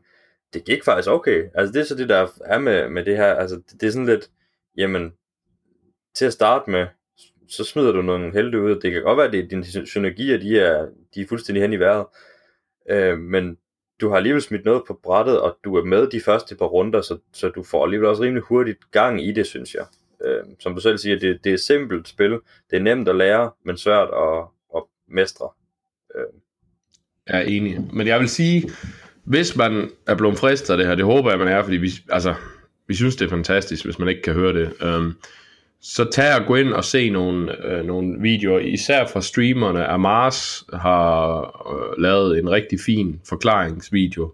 det 0.54 0.66
gik 0.66 0.84
faktisk 0.84 1.10
okay. 1.10 1.44
Altså, 1.54 1.74
det 1.74 1.80
er 1.80 1.86
så 1.86 1.96
det, 1.96 2.10
der 2.10 2.28
er 2.46 2.60
med, 2.60 2.90
med 2.90 3.06
det 3.06 3.18
her, 3.18 3.34
altså, 3.34 3.56
det, 3.56 3.82
det 3.82 3.88
er 3.88 3.92
sådan 3.92 4.06
lidt, 4.06 4.30
jamen, 4.78 5.14
til 6.16 6.26
at 6.26 6.34
starte 6.34 6.72
med, 6.72 6.88
så 7.50 7.64
smider 7.64 7.92
du 7.92 8.02
nogle 8.02 8.34
helte 8.34 8.62
ud. 8.62 8.80
Det 8.80 8.92
kan 8.92 9.04
godt 9.04 9.18
være, 9.18 9.44
at 9.44 9.50
dine 9.52 9.86
synergier, 9.86 10.38
de 10.38 10.60
er, 10.60 10.88
de 11.16 11.22
er 11.22 11.28
fuldstændig 11.28 11.62
hen 11.62 11.74
i 11.74 11.80
vejret. 11.80 12.06
Øh, 12.90 13.20
men 13.20 13.58
du 14.02 14.10
har 14.10 14.18
alligevel 14.18 14.42
smidt 14.42 14.66
noget 14.66 14.84
på 14.88 15.00
brættet, 15.04 15.42
og 15.42 15.58
du 15.64 15.76
er 15.76 15.84
med 15.84 16.08
de 16.08 16.22
første 16.22 16.56
par 16.56 16.66
runder, 16.66 17.02
så, 17.02 17.18
så 17.34 17.50
du 17.50 17.64
får 17.64 17.84
alligevel 17.84 18.10
også 18.10 18.24
rimelig 18.24 18.44
hurtigt 18.44 18.92
gang 18.92 19.26
i 19.26 19.32
det, 19.32 19.46
synes 19.48 19.76
jeg. 19.76 19.86
Øh, 20.22 20.44
som 20.60 20.76
du 20.76 20.82
selv 20.82 20.98
siger, 20.98 21.20
det, 21.20 21.44
det 21.44 21.54
er 21.54 21.58
simpelt 21.58 22.08
spil. 22.08 22.32
Det 22.70 22.78
er 22.78 22.80
nemt 22.80 23.10
at 23.10 23.16
lære, 23.16 23.52
men 23.66 23.78
svært 23.78 24.10
at, 24.14 24.46
at 24.76 24.84
mestre. 25.08 25.50
Øh. 26.16 26.24
Jeg 27.28 27.38
er 27.38 27.46
enig. 27.46 27.90
Men 27.94 28.08
jeg 28.08 28.20
vil 28.20 28.30
sige, 28.30 28.70
hvis 29.28 29.56
man 29.56 29.90
er 30.08 30.16
blevet 30.16 30.38
fristet 30.38 30.70
af 30.74 30.78
det 30.78 30.88
her, 30.88 30.96
det 30.96 31.06
håber 31.06 31.30
jeg, 31.30 31.40
man 31.40 31.48
er, 31.48 31.64
fordi 31.64 31.78
vi, 31.78 31.92
altså, 32.10 32.34
vi 32.88 32.96
synes, 32.96 33.16
det 33.16 33.26
er 33.26 33.30
fantastisk, 33.30 33.86
hvis 33.86 34.00
man 34.00 34.08
ikke 34.08 34.22
kan 34.22 34.34
høre 34.34 34.54
det. 34.54 34.74
Øhm, 34.82 35.14
så 35.82 36.10
tag 36.12 36.40
og 36.40 36.46
gå 36.46 36.56
ind 36.56 36.74
og 36.74 36.84
se 36.84 37.10
nogle, 37.10 37.66
øh, 37.66 37.86
nogle 37.86 38.22
videoer, 38.22 38.60
især 38.60 39.08
fra 39.08 39.22
streamerne. 39.22 39.86
Amars 39.86 40.64
har 40.74 41.40
øh, 41.74 42.02
lavet 42.02 42.40
en 42.40 42.50
rigtig 42.50 42.80
fin 42.86 43.22
forklaringsvideo. 43.30 44.34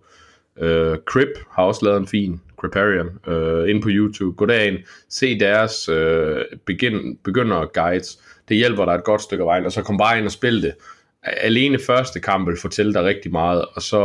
Øh, 0.59 0.97
Crip 1.05 1.33
har 1.51 1.63
også 1.63 1.85
lavet 1.85 1.99
en 1.99 2.07
fin, 2.07 2.41
Criparian, 2.57 3.09
øh, 3.27 3.69
ind 3.69 3.81
på 3.81 3.89
YouTube. 3.91 4.35
Gå 4.35 4.45
derind, 4.45 4.77
se 5.09 5.39
deres 5.39 5.89
øh, 5.89 6.41
begin, 6.65 7.17
begynder 7.23 7.65
guides. 7.73 8.19
Det 8.49 8.57
hjælper 8.57 8.85
dig 8.85 8.93
et 8.93 9.03
godt 9.03 9.21
stykke 9.21 9.43
vej, 9.43 9.61
og 9.65 9.71
så 9.71 9.81
kom 9.81 9.97
bare 9.97 10.17
ind 10.17 10.25
og 10.25 10.31
spil 10.31 10.61
det. 10.61 10.73
Alene 11.23 11.79
første 11.79 12.19
kamp 12.19 12.47
vil 12.47 12.57
fortælle 12.57 12.93
dig 12.93 13.03
rigtig 13.03 13.31
meget, 13.31 13.65
og 13.65 13.81
så, 13.81 13.97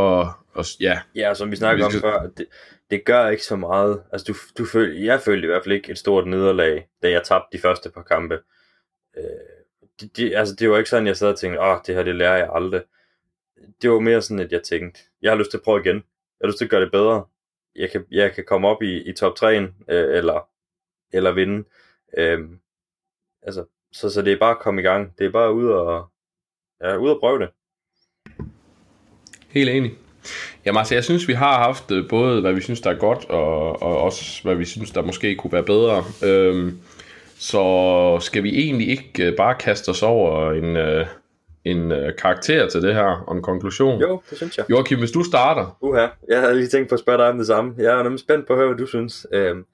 og, 0.52 0.64
ja. 0.80 1.00
Ja, 1.14 1.34
som 1.34 1.50
vi 1.50 1.56
snakkede 1.56 1.86
om 1.86 1.92
før, 1.92 2.26
det, 2.36 2.46
det 2.90 3.04
gør 3.04 3.28
ikke 3.28 3.44
så 3.44 3.56
meget. 3.56 4.02
Altså, 4.12 4.24
du, 4.32 4.62
du 4.62 4.68
føl, 4.68 4.96
jeg 4.96 5.20
følte 5.20 5.46
i 5.46 5.50
hvert 5.50 5.64
fald 5.64 5.74
ikke 5.74 5.92
et 5.92 5.98
stort 5.98 6.26
nederlag, 6.26 6.88
da 7.02 7.10
jeg 7.10 7.22
tabte 7.22 7.56
de 7.56 7.62
første 7.62 7.90
par 7.90 8.02
kampe. 8.02 8.38
Øh, 9.16 9.22
det, 10.00 10.16
det, 10.16 10.34
altså, 10.34 10.54
det 10.54 10.70
var 10.70 10.78
ikke 10.78 10.90
sådan, 10.90 11.06
jeg 11.06 11.16
sad 11.16 11.28
og 11.28 11.38
tænkte, 11.38 11.60
åh, 11.60 11.68
oh, 11.68 11.80
det 11.86 11.94
her, 11.94 12.02
det 12.02 12.14
lærer 12.14 12.36
jeg 12.36 12.50
aldrig. 12.52 12.82
Det 13.82 13.90
var 13.90 13.98
mere 13.98 14.22
sådan, 14.22 14.44
at 14.44 14.52
jeg 14.52 14.62
tænkte, 14.62 15.00
jeg 15.22 15.30
har 15.30 15.38
lyst 15.38 15.50
til 15.50 15.58
at 15.58 15.62
prøve 15.62 15.80
igen. 15.80 15.96
Jeg 15.96 16.44
har 16.44 16.46
lyst 16.46 16.58
til 16.58 16.64
at 16.64 16.70
gøre 16.70 16.80
det 16.80 16.92
bedre. 16.92 17.24
Jeg 17.76 17.90
kan, 17.90 18.04
jeg 18.10 18.32
kan 18.34 18.44
komme 18.44 18.68
op 18.68 18.82
i, 18.82 19.02
i 19.02 19.12
top 19.12 19.32
3'en, 19.38 19.46
øh, 19.88 20.16
eller, 20.18 20.48
eller 21.12 21.32
vinde. 21.32 21.68
Øh, 22.18 22.40
altså, 23.42 23.64
så, 23.92 24.10
så 24.10 24.22
det 24.22 24.32
er 24.32 24.38
bare 24.38 24.50
at 24.50 24.58
komme 24.58 24.80
i 24.80 24.84
gang. 24.84 25.18
Det 25.18 25.26
er 25.26 25.30
bare 25.30 25.52
ud 25.52 25.68
og, 25.68 26.10
ja, 26.84 26.96
ud 26.96 27.10
og 27.10 27.18
prøve 27.20 27.38
det. 27.38 27.48
Helt 29.48 29.70
enig. 29.70 29.92
Jamen 30.64 30.78
altså, 30.78 30.94
jeg 30.94 31.04
synes, 31.04 31.28
vi 31.28 31.32
har 31.32 31.58
haft 31.58 31.90
øh, 31.90 32.08
både, 32.08 32.40
hvad 32.40 32.52
vi 32.52 32.60
synes, 32.60 32.80
der 32.80 32.90
er 32.90 32.98
godt, 32.98 33.30
og, 33.30 33.82
og 33.82 33.98
også, 33.98 34.42
hvad 34.42 34.54
vi 34.54 34.64
synes, 34.64 34.90
der 34.90 35.02
måske 35.02 35.34
kunne 35.34 35.52
være 35.52 35.62
bedre. 35.62 36.04
Øhm, 36.24 36.78
så 37.38 38.18
skal 38.20 38.42
vi 38.42 38.58
egentlig 38.64 38.88
ikke 38.88 39.26
øh, 39.26 39.36
bare 39.36 39.54
kaste 39.54 39.88
os 39.88 40.02
over 40.02 40.52
en, 40.52 40.76
øh, 40.76 41.06
en 41.64 41.92
karakter 42.18 42.68
til 42.68 42.82
det 42.82 42.94
her, 42.94 43.24
og 43.26 43.36
en 43.36 43.42
konklusion? 43.42 44.00
Jo, 44.00 44.22
det 44.30 44.38
synes 44.38 44.58
jeg. 44.58 44.70
Joachim, 44.70 44.98
hvis 44.98 45.10
du 45.10 45.22
starter. 45.22 45.76
Uha, 45.80 46.06
jeg 46.28 46.40
havde 46.40 46.56
lige 46.56 46.68
tænkt 46.68 46.88
på 46.88 46.94
at 46.94 47.00
spørge 47.00 47.18
dig 47.18 47.28
om 47.28 47.38
det 47.38 47.46
samme. 47.46 47.74
Jeg 47.78 47.98
er 47.98 48.02
nemlig 48.02 48.20
spændt 48.20 48.46
på 48.46 48.52
at 48.52 48.58
høre, 48.58 48.68
hvad 48.68 48.78
du 48.78 48.86
synes. 48.86 49.26
Øhm, 49.32 49.64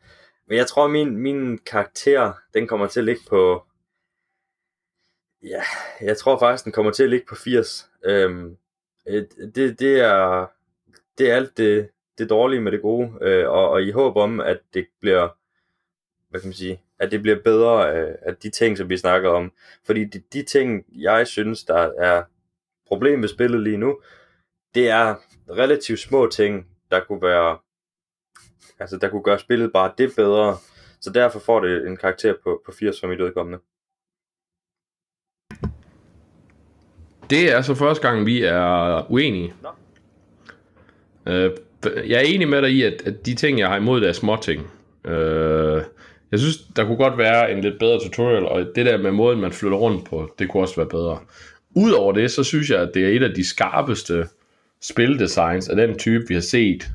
men 0.49 0.59
jeg 0.59 0.67
tror, 0.67 0.89
min, 0.89 1.17
min 1.17 1.59
karakter, 1.59 2.33
den 2.55 2.67
kommer 2.67 2.87
til 2.87 3.01
at 3.01 3.05
ligge 3.05 3.23
på... 3.29 3.63
Ja, 5.45 5.63
jeg 6.01 6.17
tror 6.17 6.39
faktisk, 6.39 6.65
den 6.65 6.73
kommer 6.73 6.93
til 6.93 7.03
at 7.03 7.11
ligge 7.11 7.27
på 7.29 7.35
80. 7.35 7.91
Øhm, 8.05 8.57
øh, 9.09 9.25
det, 9.55 9.81
det 9.81 10.01
er 10.01 10.47
det 11.19 11.31
er 11.31 11.37
alt 11.37 11.57
det, 11.57 11.89
det 12.19 12.31
dårlige 12.31 12.61
med 12.61 12.73
det 12.73 12.83
gode, 12.83 13.13
øh, 13.21 13.49
og, 13.49 13.71
og 13.71 13.83
i 13.83 13.91
håb 13.91 14.17
om, 14.17 14.41
at 14.41 14.61
det 14.75 14.87
bliver, 15.01 15.29
hvad 16.31 16.41
kan 16.41 16.49
man 16.49 16.55
sige, 16.55 16.81
at 16.99 17.11
det 17.11 17.23
bliver 17.23 17.43
bedre 17.45 17.97
øh, 17.97 18.09
af, 18.09 18.17
af 18.23 18.37
de 18.37 18.51
ting, 18.51 18.79
som 18.79 18.89
vi 18.89 18.97
snakker 18.97 19.31
om. 19.31 19.53
Fordi 19.87 20.05
de, 20.05 20.23
de 20.33 20.43
ting, 20.43 20.85
jeg 20.89 21.27
synes, 21.27 21.65
der 21.65 21.93
er 21.99 22.23
problem 22.89 23.19
med 23.19 23.29
spillet 23.29 23.61
lige 23.61 23.77
nu, 23.77 24.01
det 24.75 24.89
er 24.89 25.15
relativt 25.51 26.01
små 26.01 26.29
ting, 26.29 26.67
der 26.91 27.01
kunne 27.01 27.23
være, 27.23 27.59
altså 28.79 28.99
der 28.99 29.09
kunne 29.09 29.23
gøre 29.23 29.39
spillet 29.39 29.73
bare 29.73 29.93
det 29.99 30.13
bedre. 30.17 30.59
Så 31.01 31.11
derfor 31.11 31.39
får 31.39 31.61
det 31.61 31.87
en 31.87 31.97
karakter 31.97 32.35
på, 32.45 32.63
på 32.67 32.73
80 32.73 33.01
for 33.01 33.07
mit 33.07 33.21
udkommende. 33.21 33.59
Det 37.31 37.53
er 37.53 37.63
så 37.63 37.75
første 37.75 38.09
gang, 38.09 38.27
vi 38.27 38.43
er 38.43 39.07
uenige. 39.13 39.53
Nå. 39.63 39.69
Øh, 41.33 41.51
jeg 42.09 42.17
er 42.17 42.21
enig 42.21 42.49
med 42.49 42.63
dig 42.63 42.71
i, 42.71 42.83
at, 42.83 43.03
at 43.07 43.27
de 43.27 43.35
ting, 43.35 43.59
jeg 43.59 43.69
har 43.69 43.77
imod, 43.77 44.01
det 44.01 44.09
er 44.09 44.13
små 44.13 44.37
ting. 44.43 44.71
Øh, 45.05 45.83
jeg 46.31 46.39
synes, 46.41 46.57
der 46.77 46.85
kunne 46.85 46.97
godt 46.97 47.19
være 47.19 47.53
en 47.53 47.61
lidt 47.61 47.79
bedre 47.79 48.01
tutorial, 48.01 48.45
og 48.45 48.67
det 48.75 48.87
der 48.87 48.99
med 48.99 49.11
måden, 49.11 49.41
man 49.41 49.53
flytter 49.53 49.79
rundt 49.79 50.05
på, 50.05 50.35
det 50.39 50.49
kunne 50.49 50.63
også 50.63 50.77
være 50.77 50.89
bedre. 50.89 51.19
Udover 51.77 52.13
det, 52.13 52.31
så 52.31 52.45
synes 52.45 52.71
jeg, 52.71 52.81
at 52.81 52.91
det 52.95 53.05
er 53.05 53.09
et 53.09 53.23
af 53.23 53.35
de 53.35 53.49
skarpeste 53.49 54.27
spildesigns 54.83 55.69
af 55.69 55.77
den 55.77 55.99
type, 55.99 56.25
vi 56.29 56.35
har 56.35 56.41
set 56.41 56.89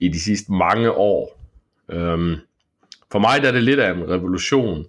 i 0.00 0.08
de 0.08 0.20
sidste 0.20 0.52
mange 0.52 0.90
år. 0.90 1.40
Øhm, 1.88 2.36
for 3.12 3.18
mig 3.18 3.42
der 3.42 3.48
er 3.48 3.52
det 3.52 3.62
lidt 3.62 3.80
af 3.80 3.90
en 3.90 4.10
revolution. 4.10 4.86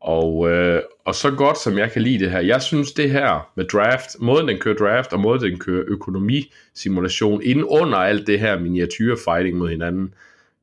Og, 0.00 0.50
øh, 0.50 0.82
og 1.08 1.14
så 1.14 1.30
godt 1.30 1.58
som 1.58 1.78
jeg 1.78 1.92
kan 1.92 2.02
lide 2.02 2.24
det 2.24 2.30
her, 2.30 2.40
jeg 2.40 2.62
synes 2.62 2.92
det 2.92 3.10
her 3.10 3.50
med 3.54 3.64
draft, 3.64 4.20
måden 4.20 4.48
den 4.48 4.58
kører 4.58 4.76
draft, 4.76 5.12
og 5.12 5.20
måden 5.20 5.50
den 5.50 5.58
kører 5.58 5.84
økonomisimulation, 5.86 7.42
inden 7.42 7.64
under 7.64 7.98
alt 7.98 8.26
det 8.26 8.40
her 8.40 8.58
miniatyrfighting 8.58 9.58
mod 9.58 9.68
hinanden, 9.68 10.14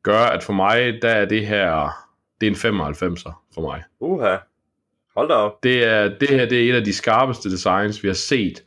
gør, 0.03 0.19
at 0.19 0.43
for 0.43 0.53
mig, 0.53 0.99
der 1.01 1.09
er 1.09 1.25
det 1.25 1.47
her, 1.47 1.89
det 2.41 2.47
er 2.47 2.69
en 2.69 2.81
95'er 2.81 3.53
for 3.53 3.61
mig. 3.61 3.83
Uha, 3.99 4.35
hold 5.15 5.27
da 5.27 5.33
op. 5.33 5.63
Det, 5.63 5.83
er, 5.83 6.09
det 6.19 6.29
her 6.29 6.45
det 6.45 6.65
er 6.65 6.73
et 6.73 6.75
af 6.75 6.83
de 6.83 6.93
skarpeste 6.93 7.51
designs, 7.51 8.03
vi 8.03 8.07
har 8.07 8.15
set. 8.15 8.63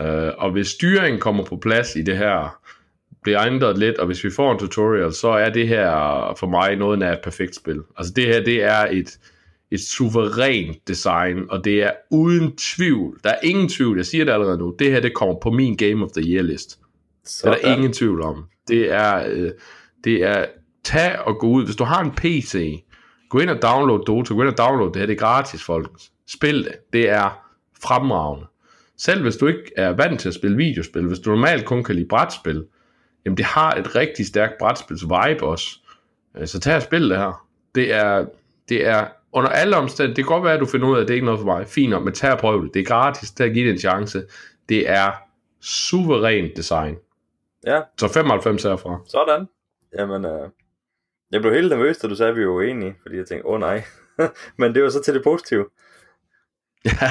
Uh, 0.00 0.06
og 0.38 0.50
hvis 0.50 0.68
styringen 0.68 1.20
kommer 1.20 1.44
på 1.44 1.56
plads 1.56 1.96
i 1.96 2.02
det 2.02 2.18
her, 2.18 2.60
bliver 3.22 3.46
ændret 3.46 3.78
lidt, 3.78 3.98
og 3.98 4.06
hvis 4.06 4.24
vi 4.24 4.30
får 4.30 4.52
en 4.52 4.58
tutorial, 4.58 5.12
så 5.12 5.28
er 5.28 5.50
det 5.50 5.68
her 5.68 5.90
for 6.38 6.46
mig 6.46 6.76
noget 6.76 7.02
af 7.02 7.12
et 7.12 7.20
perfekt 7.24 7.56
spil. 7.56 7.80
Altså 7.98 8.12
det 8.16 8.26
her, 8.26 8.44
det 8.44 8.62
er 8.62 8.86
et, 8.90 9.18
et 9.72 9.80
suverænt 9.80 10.88
design, 10.88 11.38
og 11.50 11.64
det 11.64 11.82
er 11.82 11.90
uden 12.10 12.56
tvivl, 12.56 13.20
der 13.24 13.30
er 13.30 13.38
ingen 13.42 13.68
tvivl, 13.68 13.96
jeg 13.96 14.06
siger 14.06 14.24
det 14.24 14.32
allerede 14.32 14.58
nu, 14.58 14.74
det 14.78 14.90
her 14.90 15.00
det 15.00 15.14
kommer 15.14 15.34
på 15.42 15.50
min 15.50 15.76
Game 15.76 16.04
of 16.04 16.10
the 16.16 16.32
Year 16.32 16.42
list. 16.42 16.78
Sådan. 17.24 17.58
Det 17.58 17.64
er 17.64 17.68
der 17.68 17.76
ingen 17.76 17.92
tvivl 17.92 18.22
om. 18.22 18.44
Det 18.68 18.92
er, 18.92 19.24
øh, 19.30 19.50
det 20.04 20.22
er, 20.22 20.44
tag 20.84 21.18
og 21.18 21.38
gå 21.38 21.48
ud, 21.48 21.64
hvis 21.64 21.76
du 21.76 21.84
har 21.84 22.00
en 22.04 22.10
PC, 22.10 22.84
gå 23.28 23.38
ind 23.38 23.50
og 23.50 23.62
download 23.62 24.04
Dota, 24.04 24.34
gå 24.34 24.40
ind 24.40 24.50
og 24.50 24.58
download 24.58 24.92
det 24.92 24.96
her, 24.96 25.06
det 25.06 25.12
er 25.12 25.18
gratis, 25.18 25.62
folk. 25.62 25.90
Spil 26.28 26.64
det, 26.64 26.72
det 26.92 27.08
er 27.08 27.42
fremragende. 27.82 28.46
Selv 28.98 29.22
hvis 29.22 29.36
du 29.36 29.46
ikke 29.46 29.72
er 29.76 29.90
vant 29.90 30.20
til 30.20 30.28
at 30.28 30.34
spille 30.34 30.56
videospil, 30.56 31.06
hvis 31.06 31.18
du 31.18 31.30
normalt 31.30 31.64
kun 31.64 31.84
kan 31.84 31.94
lide 31.94 32.08
brætspil, 32.08 32.64
jamen 33.24 33.36
det 33.36 33.44
har 33.44 33.72
et 33.72 33.96
rigtig 33.96 34.26
stærkt 34.26 34.52
brætspils 34.58 35.02
vibe 35.02 35.42
også. 35.44 35.66
Øh, 36.38 36.46
så 36.46 36.60
tag 36.60 36.76
og 36.76 36.82
spil 36.82 37.10
det 37.10 37.18
her. 37.18 37.46
Det 37.74 37.92
er, 37.94 38.26
det 38.68 38.86
er 38.86 39.06
under 39.32 39.50
alle 39.50 39.76
omstændigheder, 39.76 40.14
det 40.14 40.24
kan 40.24 40.34
godt 40.34 40.44
være, 40.44 40.54
at 40.54 40.60
du 40.60 40.66
finder 40.66 40.88
ud 40.88 40.96
af, 40.96 41.00
at 41.00 41.08
det 41.08 41.14
ikke 41.14 41.24
er 41.24 41.26
noget 41.26 41.40
for 41.40 41.46
mig. 41.46 41.68
Fint 41.68 42.04
men 42.04 42.14
tag 42.14 42.32
og 42.32 42.38
prøv 42.38 42.64
det. 42.64 42.74
Det 42.74 42.80
er 42.80 42.84
gratis, 42.84 43.40
at 43.40 43.52
give 43.52 43.66
det 43.66 43.72
en 43.72 43.78
chance. 43.78 44.22
Det 44.68 44.90
er 44.90 45.12
suverænt 45.60 46.56
design. 46.56 46.96
Ja. 47.66 47.80
Så 47.98 48.08
95 48.08 48.62
herfra. 48.62 49.00
Sådan. 49.06 49.46
Jamen, 49.98 50.24
øh, 50.24 50.48
jeg 51.32 51.40
blev 51.40 51.54
helt 51.54 51.68
nervøs, 51.68 51.98
da 51.98 52.08
du 52.08 52.14
sagde, 52.14 52.30
at 52.30 52.36
vi 52.36 52.46
var 52.46 52.52
uenige, 52.52 52.96
fordi 53.02 53.16
jeg 53.16 53.26
tænkte, 53.26 53.46
åh 53.46 53.54
oh, 53.54 53.60
nej. 53.60 53.82
men 54.58 54.74
det 54.74 54.82
var 54.82 54.88
så 54.88 55.02
til 55.02 55.14
det 55.14 55.24
positive. 55.24 55.66
Ja. 57.02 57.10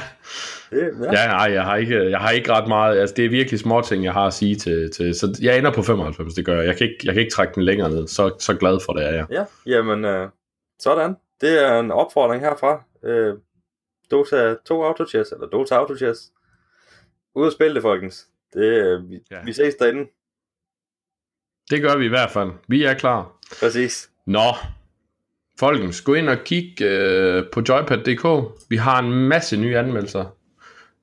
Det, 0.77 0.91
ja. 1.01 1.21
ja, 1.21 1.27
nej, 1.27 1.51
jeg 1.53 1.63
har, 1.63 1.75
ikke, 1.75 2.09
jeg 2.09 2.19
har 2.19 2.31
ikke 2.31 2.51
ret 2.51 2.67
meget, 2.67 2.99
altså 2.99 3.15
det 3.15 3.25
er 3.25 3.29
virkelig 3.29 3.59
små 3.59 3.81
ting, 3.81 4.03
jeg 4.03 4.13
har 4.13 4.27
at 4.27 4.33
sige 4.33 4.55
til, 4.55 4.91
til 4.91 5.15
så 5.15 5.39
jeg 5.41 5.57
ender 5.57 5.73
på 5.73 5.81
95, 5.81 6.33
det 6.33 6.45
gør 6.45 6.57
jeg. 6.57 6.67
Jeg 6.67 6.77
kan 6.77 6.87
ikke, 6.87 6.97
jeg 7.03 7.13
kan 7.13 7.21
ikke 7.21 7.33
trække 7.33 7.55
den 7.55 7.63
længere 7.63 7.89
ned, 7.89 8.07
så, 8.07 8.35
så 8.39 8.53
glad 8.53 8.79
for 8.85 8.93
det 8.93 9.07
er 9.07 9.11
jeg. 9.11 9.25
Ja, 9.31 9.45
jamen, 9.65 10.05
øh, 10.05 10.29
sådan 10.79 11.15
det 11.41 11.63
er 11.65 11.79
en 11.79 11.91
opfordring 11.91 12.41
herfra. 12.43 12.83
Øh, 13.03 13.37
Dota 14.11 14.55
2 14.65 14.83
Autochess, 14.83 15.31
eller 15.31 15.47
Dota 15.47 15.75
Autochess. 15.75 16.31
Ud 17.35 17.45
og 17.45 17.51
spille 17.51 17.75
det, 17.75 17.81
folkens. 17.81 18.27
Det, 18.53 18.63
øh, 18.63 19.09
vi, 19.09 19.19
ja. 19.31 19.43
vi 19.45 19.53
ses 19.53 19.75
derinde. 19.75 20.09
Det 21.69 21.81
gør 21.81 21.97
vi 21.97 22.05
i 22.05 22.09
hvert 22.09 22.31
fald. 22.31 22.51
Vi 22.67 22.83
er 22.83 22.93
klar. 22.93 23.31
Præcis. 23.59 24.09
Nå, 24.25 24.55
folkens, 25.59 26.01
gå 26.01 26.13
ind 26.13 26.29
og 26.29 26.37
kig 26.45 26.81
øh, 26.81 27.43
på 27.51 27.61
joypad.dk. 27.69 28.51
Vi 28.69 28.75
har 28.77 28.99
en 28.99 29.11
masse 29.11 29.57
nye 29.57 29.77
anmeldelser. 29.77 30.25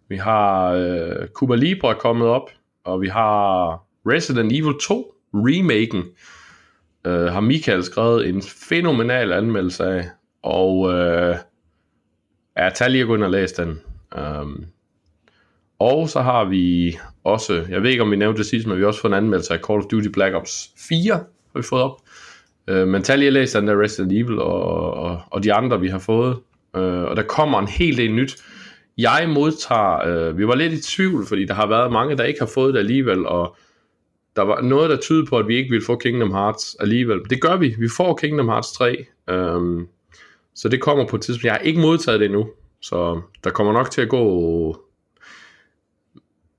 Vi 0.08 0.16
har 0.16 0.72
øh, 0.72 1.28
Cuba 1.28 1.54
Libre 1.54 1.94
kommet 1.94 2.28
op, 2.28 2.50
og 2.84 3.00
vi 3.00 3.08
har 3.08 3.70
Resident 4.06 4.52
Evil 4.52 4.74
2 4.82 5.14
remaken. 5.34 6.04
Øh, 7.06 7.32
har 7.32 7.40
Michael 7.40 7.84
skrevet 7.84 8.28
en 8.28 8.42
fænomenal 8.42 9.32
anmeldelse 9.32 9.84
af. 9.84 10.10
Og 10.48 10.92
øh, 10.92 11.36
jeg 12.56 12.72
tager 12.74 12.88
lige 12.88 13.02
at 13.02 13.06
gå 13.08 13.14
ind 13.14 13.24
og 13.24 13.30
læse 13.30 13.56
den. 13.56 13.80
Um, 14.18 14.64
og 15.78 16.08
så 16.08 16.20
har 16.20 16.44
vi 16.44 16.96
også, 17.24 17.64
jeg 17.70 17.82
ved 17.82 17.90
ikke 17.90 18.02
om 18.02 18.10
vi 18.10 18.16
nævnte 18.16 18.38
det 18.38 18.46
sidst, 18.46 18.66
men 18.66 18.76
vi 18.76 18.82
har 18.82 18.86
også 18.86 19.00
fået 19.00 19.10
en 19.10 19.16
anmeldelse 19.16 19.54
af 19.54 19.60
Call 19.60 19.78
of 19.78 19.84
Duty 19.84 20.08
Black 20.08 20.34
Ops 20.34 20.70
4, 20.88 21.14
har 21.14 21.24
vi 21.54 21.62
fået 21.62 21.82
op. 21.82 22.00
Uh, 22.70 22.88
men 22.88 23.02
tag 23.02 23.18
lige 23.18 23.26
at 23.26 23.32
læse 23.32 23.58
den 23.58 23.68
der 23.68 23.82
Resident 23.82 24.12
Evil 24.12 24.38
og, 24.38 24.94
og, 24.94 25.20
og 25.30 25.44
de 25.44 25.52
andre, 25.52 25.80
vi 25.80 25.88
har 25.88 25.98
fået. 25.98 26.36
Uh, 26.74 26.82
og 26.82 27.16
der 27.16 27.22
kommer 27.22 27.58
en 27.58 27.68
hel 27.68 27.96
del 27.96 28.12
nyt. 28.12 28.36
Jeg 28.98 29.30
modtager, 29.34 30.28
uh, 30.30 30.38
vi 30.38 30.46
var 30.46 30.54
lidt 30.54 30.72
i 30.72 30.82
tvivl, 30.82 31.26
fordi 31.26 31.44
der 31.44 31.54
har 31.54 31.66
været 31.66 31.92
mange, 31.92 32.16
der 32.16 32.24
ikke 32.24 32.40
har 32.40 32.50
fået 32.54 32.74
det 32.74 32.80
alligevel, 32.80 33.26
og 33.26 33.56
der 34.36 34.42
var 34.42 34.60
noget, 34.60 34.90
der 34.90 34.96
tyder 34.96 35.26
på, 35.26 35.38
at 35.38 35.48
vi 35.48 35.56
ikke 35.56 35.70
ville 35.70 35.84
få 35.84 35.96
Kingdom 35.96 36.32
Hearts 36.32 36.76
alligevel. 36.80 37.20
Det 37.30 37.40
gør 37.40 37.56
vi. 37.56 37.74
Vi 37.78 37.88
får 37.96 38.16
Kingdom 38.16 38.48
Hearts 38.48 38.72
3. 38.72 39.06
Um, 39.28 39.34
øhm, 39.34 39.88
så 40.58 40.68
det 40.68 40.80
kommer 40.80 41.06
på 41.06 41.16
et 41.16 41.22
tidspunkt. 41.22 41.44
Jeg 41.44 41.52
har 41.52 41.58
ikke 41.58 41.80
modtaget 41.80 42.20
det 42.20 42.26
endnu, 42.26 42.50
så 42.80 43.20
der 43.44 43.50
kommer 43.50 43.72
nok 43.72 43.90
til 43.90 44.00
at 44.00 44.08
gå 44.08 44.76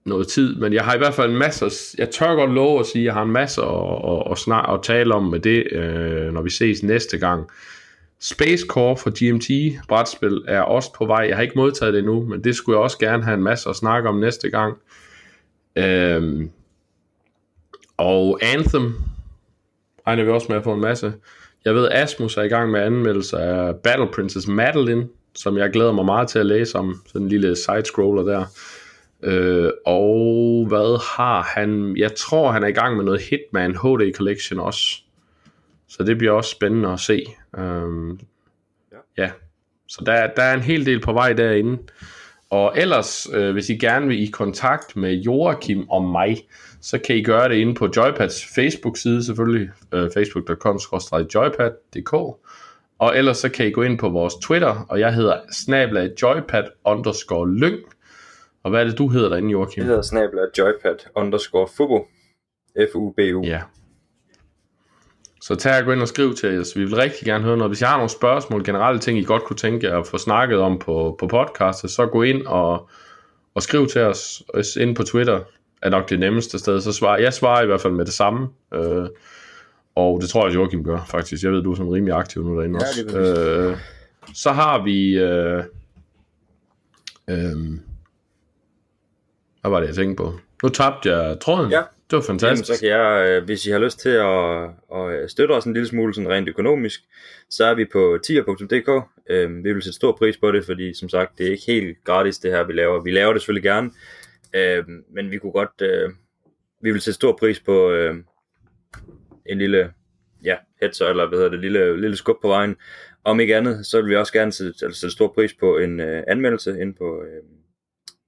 noget 0.06 0.28
tid, 0.28 0.56
men 0.56 0.74
jeg 0.74 0.86
har 0.86 0.96
i 0.96 0.98
hvert 0.98 1.14
fald 1.14 1.32
en 1.32 1.38
masse, 1.38 1.66
jeg 1.98 2.10
tør 2.10 2.36
godt 2.36 2.52
love 2.52 2.80
at 2.80 2.86
sige, 2.86 3.02
at 3.02 3.06
jeg 3.06 3.14
har 3.14 3.24
en 3.24 3.32
masse 3.32 3.62
at, 3.62 3.68
at, 4.32 4.48
at, 4.48 4.74
at 4.74 4.84
tale 4.84 5.16
om 5.16 5.24
med 5.24 5.40
det, 5.40 5.68
øh, 5.72 6.34
når 6.34 6.42
vi 6.42 6.50
ses 6.50 6.84
næste 6.84 7.18
gang. 7.18 7.50
Space 8.20 8.66
Core 8.68 8.98
for 8.98 9.10
GMT 9.10 9.80
brætspil 9.88 10.44
er 10.48 10.62
også 10.62 10.94
på 10.94 11.06
vej. 11.06 11.26
Jeg 11.28 11.36
har 11.36 11.44
ikke 11.44 11.56
modtaget 11.56 11.94
det 11.94 12.00
endnu, 12.00 12.26
men 12.26 12.44
det 12.44 12.56
skulle 12.56 12.78
jeg 12.78 12.84
også 12.84 12.98
gerne 13.00 13.24
have 13.24 13.38
en 13.38 13.44
masse 13.44 13.70
at 13.70 13.76
snakke 13.76 14.10
om 14.10 14.16
næste 14.16 14.50
gang. 14.50 14.78
Øhm, 15.76 16.50
og 17.98 18.40
Anthem 18.42 18.94
regner 20.08 20.24
vi 20.24 20.30
også 20.30 20.48
med 20.50 20.58
at 20.58 20.64
få 20.64 20.74
en 20.74 20.82
masse. 20.82 21.14
Jeg 21.65 21.76
ved, 21.76 21.90
Asmus 21.91 22.38
er 22.38 22.41
i 22.41 22.48
gang 22.48 22.72
med 22.72 22.81
anmeldelse 22.81 23.38
af 23.38 23.76
Battle 23.76 24.07
Princess 24.14 24.48
Madeline, 24.48 25.07
som 25.36 25.57
jeg 25.57 25.69
glæder 25.69 25.91
mig 25.91 26.06
meget 26.06 26.27
til 26.27 26.40
at 26.40 26.45
læse 26.45 26.77
om. 26.77 27.02
Sådan 27.07 27.22
en 27.22 27.30
lille 27.30 27.56
side-scroller 27.56 28.23
der. 28.23 28.45
Øh, 29.23 29.72
og 29.86 30.65
hvad 30.68 31.15
har 31.18 31.41
han? 31.41 31.98
Jeg 31.98 32.15
tror, 32.15 32.52
han 32.52 32.64
er 32.64 32.68
i 32.68 32.72
gang 32.72 32.95
med 32.95 33.06
noget 33.06 33.22
Hitman 33.22 33.76
HD 33.76 34.15
Collection 34.15 34.60
også. 34.60 35.02
Så 35.88 36.03
det 36.03 36.18
bliver 36.18 36.34
også 36.34 36.49
spændende 36.49 36.90
at 36.90 36.99
se. 36.99 37.26
Øhm, 37.57 38.19
ja. 38.91 39.23
ja. 39.23 39.31
Så 39.88 40.03
der, 40.06 40.27
der 40.27 40.44
er 40.44 40.53
en 40.53 40.61
hel 40.61 40.86
del 40.86 41.02
på 41.02 41.14
vej 41.14 41.34
derinde. 41.34 41.77
Og 42.49 42.73
ellers, 42.76 43.27
øh, 43.34 43.52
hvis 43.52 43.69
I 43.69 43.77
gerne 43.77 44.07
vil 44.07 44.23
i 44.23 44.26
kontakt 44.26 44.95
med 44.95 45.14
Joachim 45.14 45.90
og 45.90 46.03
mig, 46.03 46.38
så 46.82 46.98
kan 46.98 47.16
I 47.16 47.24
gøre 47.24 47.50
det 47.50 47.56
inde 47.56 47.76
på 47.76 47.90
Joypads 47.96 48.46
Facebook-side 48.56 49.24
selvfølgelig, 49.24 49.70
øh, 49.94 50.10
facebook.com-joypad.dk 50.14 52.14
og 53.00 53.18
ellers 53.18 53.38
så 53.38 53.50
kan 53.50 53.68
I 53.68 53.72
gå 53.72 53.82
ind 53.82 54.00
på 54.00 54.10
vores 54.10 54.36
Twitter, 54.36 54.86
og 54.90 55.00
jeg 55.00 55.14
hedder 55.14 55.38
snabla 55.52 56.10
joypad 56.22 56.64
underscore 56.86 57.50
lyng. 57.50 57.80
Og 58.64 58.70
hvad 58.70 58.82
er 58.82 58.84
det, 58.84 58.98
du 58.98 59.08
hedder 59.08 59.30
derinde, 59.30 59.52
Joachim? 59.52 59.82
Jeg 59.82 59.88
hedder 59.88 60.02
snabla 60.02 60.42
joypad 60.58 60.96
underscore 61.16 61.68
fubo. 61.78 62.08
F-U-B-U. 62.92 63.44
Ja. 63.44 63.62
Så 65.42 65.56
tag 65.56 65.80
og 65.80 65.86
gå 65.86 65.92
ind 65.92 66.02
og 66.02 66.08
skriv 66.08 66.36
til 66.36 66.60
os. 66.60 66.78
Vi 66.78 66.84
vil 66.84 66.96
rigtig 66.96 67.26
gerne 67.26 67.44
høre 67.44 67.58
noget. 67.58 67.70
Hvis 67.70 67.82
jeg 67.82 67.90
har 67.90 67.98
nogle 67.98 68.10
spørgsmål, 68.10 68.66
generelle 68.66 69.00
ting, 69.00 69.20
I 69.20 69.24
godt 69.24 69.44
kunne 69.44 69.58
tænke 69.58 69.88
jer 69.88 70.00
at 70.00 70.08
få 70.08 70.18
snakket 70.18 70.60
om 70.60 70.80
på, 70.80 71.16
på 71.20 71.28
podcastet, 71.28 71.92
så 71.92 72.06
gå 72.06 72.24
ind 72.24 72.48
og, 72.48 72.90
og 73.56 73.64
skriv 73.64 73.88
til 73.88 74.02
os 74.02 74.78
ind 74.80 74.96
på 74.96 75.04
Twitter 75.04 75.40
er 75.82 75.90
nok 75.90 76.10
det 76.10 76.20
nemmeste 76.20 76.60
sted. 76.60 76.82
Så 76.82 76.94
svarer, 76.94 77.18
jeg 77.18 77.34
svarer 77.34 77.64
i 77.64 77.66
hvert 77.66 77.82
fald 77.82 77.94
med 77.94 78.06
det 78.06 78.14
samme. 78.14 78.48
Øh, 78.74 79.08
og 79.96 80.22
det 80.22 80.30
tror 80.30 80.48
jeg, 80.48 80.56
Joachim 80.56 80.84
gør, 80.84 81.06
faktisk. 81.08 81.44
Jeg 81.44 81.52
ved, 81.52 81.64
du 81.64 81.72
er 81.72 81.76
sådan 81.76 81.92
rimelig 81.92 82.16
aktiv 82.16 82.44
nu 82.44 82.58
derinde 82.58 82.80
ja, 82.80 82.88
også. 82.88 83.18
Øh, 83.18 83.78
så 84.34 84.52
har 84.52 84.84
vi... 84.84 85.18
Øh, 85.18 85.64
øh, 87.30 87.80
hvad 89.62 89.72
var 89.72 89.80
det, 89.80 89.88
jeg 89.88 89.96
tænkte 89.96 90.24
på? 90.24 90.34
Nu 90.64 90.70
tabte 90.70 91.10
jeg 91.12 91.40
tråden. 91.40 91.72
Ja. 91.72 91.82
Det 92.10 92.16
var 92.16 92.22
fantastisk. 92.22 92.70
Jamen, 92.70 92.78
så 92.78 92.82
kan 92.82 92.90
jeg, 92.90 93.30
øh, 93.30 93.44
hvis 93.46 93.66
I 93.66 93.72
har 93.72 93.80
lyst 93.80 94.00
til 94.00 94.10
at, 94.10 94.64
at 94.98 95.32
støtte 95.32 95.52
os 95.52 95.66
en 95.66 95.74
lille 95.74 95.88
smule 95.88 96.14
sådan 96.14 96.30
rent 96.30 96.50
økonomisk, 96.50 97.02
så 97.50 97.66
er 97.66 97.74
vi 97.74 97.86
på 97.86 98.18
tier.dk. 98.24 98.90
Øh, 99.30 99.64
vi 99.64 99.74
vil 99.74 99.82
sætte 99.82 99.96
stor 99.96 100.12
pris 100.12 100.38
på 100.38 100.52
det, 100.52 100.66
fordi 100.66 100.94
som 100.94 101.10
sagt, 101.10 101.38
det 101.38 101.48
er 101.48 101.52
ikke 101.52 101.64
helt 101.68 102.04
gratis 102.04 102.38
det 102.38 102.52
her, 102.52 102.64
vi 102.64 102.74
laver. 102.74 103.02
Vi 103.04 103.12
laver 103.12 103.34
det 103.34 103.42
selvfølgelig 103.42 103.64
gerne, 103.64 103.92
øh, 104.54 104.86
men 105.10 105.32
vi 105.32 105.38
kunne 105.38 105.52
godt, 105.52 105.82
øh, 105.82 106.10
vi 106.82 106.92
vil 106.92 107.02
sætte 107.02 107.16
stor 107.16 107.38
pris 107.40 107.60
på 107.60 107.92
øh, 107.92 108.16
en 109.46 109.58
lille 109.58 109.94
ja, 110.44 110.58
headser, 110.82 111.08
eller 111.08 111.28
hvad 111.28 111.38
hedder 111.38 111.52
det, 111.52 111.60
lille, 111.60 112.02
lille 112.02 112.16
skub 112.16 112.42
på 112.42 112.48
vejen. 112.48 112.76
Om 113.24 113.40
ikke 113.40 113.56
andet, 113.56 113.86
så 113.86 114.02
vil 114.02 114.10
vi 114.10 114.16
også 114.16 114.34
gerne 114.34 114.52
sætte, 114.52 114.86
altså, 114.86 115.00
sætte 115.00 115.16
stor 115.16 115.28
pris 115.28 115.54
på 115.54 115.78
en 115.78 116.00
øh, 116.00 116.24
anmeldelse 116.28 116.82
ind 116.82 116.96
på, 116.96 117.24
øh, 117.24 117.44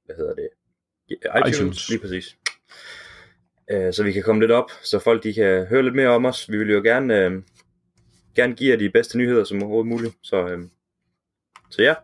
hvad 0.05 0.15
hedder 0.15 0.33
det, 0.35 0.49
iTunes, 1.09 1.57
iTunes. 1.57 1.89
lige 1.89 1.99
præcis. 1.99 2.37
Øh, 3.71 3.93
så 3.93 4.03
vi 4.03 4.11
kan 4.11 4.23
komme 4.23 4.41
lidt 4.41 4.51
op, 4.51 4.71
så 4.83 4.99
folk 4.99 5.23
de 5.23 5.33
kan 5.33 5.65
høre 5.65 5.83
lidt 5.83 5.95
mere 5.95 6.09
om 6.09 6.25
os. 6.25 6.51
Vi 6.51 6.57
vil 6.57 6.71
jo 6.71 6.81
gerne, 6.81 7.25
øh, 7.25 7.31
gerne 8.35 8.55
give 8.55 8.71
jer 8.71 8.77
de 8.77 8.89
bedste 8.89 9.17
nyheder 9.17 9.43
som 9.43 9.63
overhovedet 9.63 9.87
muligt. 9.87 10.15
Så, 10.23 10.47
øh, 10.47 10.59
så 11.69 11.81
ja, 11.81 11.95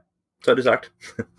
så 0.43 0.51
er 0.51 0.55
det 0.55 0.63
sagt. 0.63 0.91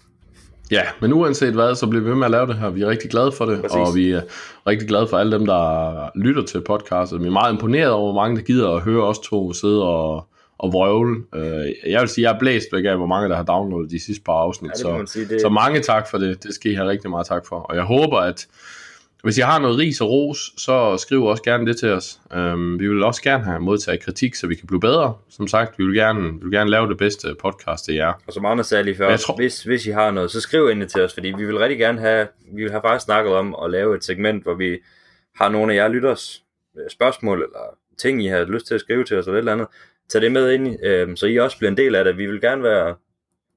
Ja, 0.71 0.83
men 1.01 1.13
uanset 1.13 1.55
hvad, 1.55 1.75
så 1.75 1.87
bliver 1.87 2.05
vi 2.05 2.11
ved 2.11 2.17
med 2.17 2.25
at 2.25 2.31
lave 2.31 2.47
det 2.47 2.59
her. 2.59 2.71
Vi 2.71 2.83
er 2.83 2.87
rigtig 2.87 3.11
glade 3.11 3.33
for 3.33 3.45
det, 3.45 3.61
Præcis. 3.61 3.77
og 3.77 3.95
vi 3.95 4.11
er 4.11 4.23
rigtig 4.67 4.89
glade 4.89 5.07
for 5.09 5.19
alle 5.19 5.33
dem, 5.33 5.47
der 5.47 6.11
lytter 6.19 6.43
til 6.43 6.61
podcastet. 6.61 7.23
Vi 7.23 7.27
er 7.27 7.31
meget 7.31 7.53
imponeret 7.53 7.91
over, 7.91 8.13
hvor 8.13 8.23
mange 8.23 8.37
der 8.37 8.43
gider 8.43 8.71
at 8.71 8.83
høre 8.83 9.03
os 9.03 9.19
to 9.19 9.53
sidde 9.53 9.83
og, 9.83 10.27
og 10.59 10.73
vrøvle. 10.73 11.17
Øh, 11.35 11.93
jeg 11.93 12.01
vil 12.01 12.09
sige, 12.09 12.29
jeg 12.29 12.35
er 12.35 12.39
blæst 12.39 12.67
væk 12.73 12.85
af, 12.85 12.97
hvor 12.97 13.07
mange 13.07 13.29
der 13.29 13.37
har 13.37 13.43
downloadet 13.43 13.91
de 13.91 14.05
sidste 14.05 14.25
par 14.25 14.33
afsnit. 14.33 14.71
Ja, 14.71 14.77
så, 14.77 15.03
sige, 15.07 15.29
det... 15.29 15.41
så 15.41 15.49
mange 15.49 15.81
tak 15.81 16.11
for 16.11 16.19
det. 16.19 16.43
Det 16.43 16.55
skal 16.55 16.73
I 16.73 16.75
have 16.75 16.89
rigtig 16.89 17.11
meget 17.11 17.27
tak 17.27 17.47
for. 17.47 17.57
Og 17.57 17.77
jeg 17.77 17.85
håber, 17.85 18.19
at 18.19 18.47
hvis 19.23 19.39
I 19.39 19.41
har 19.41 19.59
noget 19.59 19.79
ris 19.79 20.01
og 20.01 20.11
ros, 20.11 20.53
så 20.57 20.97
skriv 20.97 21.25
også 21.25 21.43
gerne 21.43 21.67
det 21.67 21.77
til 21.77 21.89
os. 21.89 22.21
Um, 22.37 22.81
vi 22.81 22.89
vil 22.89 23.03
også 23.03 23.23
gerne 23.23 23.45
have 23.45 23.61
modtaget 23.61 24.01
kritik, 24.01 24.35
så 24.35 24.47
vi 24.47 24.55
kan 24.55 24.67
blive 24.67 24.81
bedre. 24.81 25.15
Som 25.31 25.49
sagt, 25.49 25.79
vi 25.79 25.85
vil 25.85 25.95
gerne, 25.95 26.33
vi 26.33 26.39
vil 26.43 26.53
gerne 26.53 26.71
lave 26.71 26.89
det 26.89 26.99
bedste 26.99 27.35
podcast 27.43 27.85
til 27.85 27.95
jer. 27.95 28.13
Og 28.27 28.33
som 28.33 28.47
Anders 28.47 28.67
sagde 28.67 28.85
lige 28.85 28.97
før, 28.97 29.17
tror... 29.17 29.37
hvis, 29.37 29.63
hvis 29.63 29.87
I 29.87 29.91
har 29.91 30.11
noget, 30.11 30.31
så 30.31 30.41
skriv 30.41 30.71
ind 30.71 30.89
til 30.89 31.03
os, 31.03 31.15
fordi 31.15 31.33
vi 31.37 31.47
vil 31.47 31.59
rigtig 31.59 31.79
gerne 31.79 32.01
have, 32.01 32.29
vi 32.53 32.63
vil 32.63 32.71
have 32.71 32.83
faktisk 32.85 33.05
snakket 33.05 33.33
om 33.33 33.57
at 33.65 33.71
lave 33.71 33.97
et 33.97 34.05
segment, 34.05 34.43
hvor 34.43 34.55
vi 34.55 34.79
har 35.37 35.49
nogle 35.49 35.73
af 35.73 35.77
jer 35.77 35.89
lytters 35.89 36.43
øh, 36.79 36.91
spørgsmål, 36.91 37.43
eller 37.43 37.79
ting, 37.99 38.25
I 38.25 38.27
har 38.27 38.45
lyst 38.45 38.67
til 38.67 38.75
at 38.75 38.81
skrive 38.81 39.05
til 39.05 39.19
os, 39.19 39.27
eller 39.27 39.35
et 39.35 39.39
eller 39.39 39.53
andet. 39.53 39.67
Tag 40.09 40.23
det 40.23 40.33
med 40.33 40.53
ind, 40.53 40.85
øh, 40.85 41.17
så 41.17 41.27
I 41.27 41.37
også 41.39 41.59
bliver 41.59 41.71
en 41.71 41.77
del 41.77 41.95
af 41.95 42.05
det. 42.05 42.19
Vi 42.19 42.27
vil 42.27 42.41
gerne 42.41 42.63
være, 42.63 42.95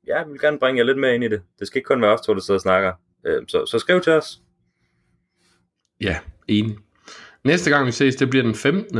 ja, 0.07 0.23
vi 0.23 0.31
vil 0.31 0.39
gerne 0.39 0.59
bringe 0.59 0.79
jer 0.79 0.85
lidt 0.85 0.97
med 0.97 1.13
ind 1.13 1.23
i 1.23 1.27
det. 1.27 1.41
Det 1.59 1.67
skal 1.67 1.79
ikke 1.79 1.87
kun 1.87 2.01
være 2.01 2.13
os 2.13 2.21
to, 2.21 2.33
der 2.33 2.39
sidder 2.39 2.57
og 2.57 2.61
snakker. 2.61 2.93
Øh, 3.25 3.41
så, 3.47 3.65
så 3.65 3.79
skriv 3.79 4.01
til 4.01 4.13
os. 4.13 4.39
Ja, 6.01 6.15
enig. 6.47 6.75
Næste 7.43 7.69
gang 7.69 7.85
vi 7.87 7.91
ses, 7.91 8.15
det 8.15 8.29
bliver 8.29 8.43
den 8.43 8.55
15. 8.55 8.99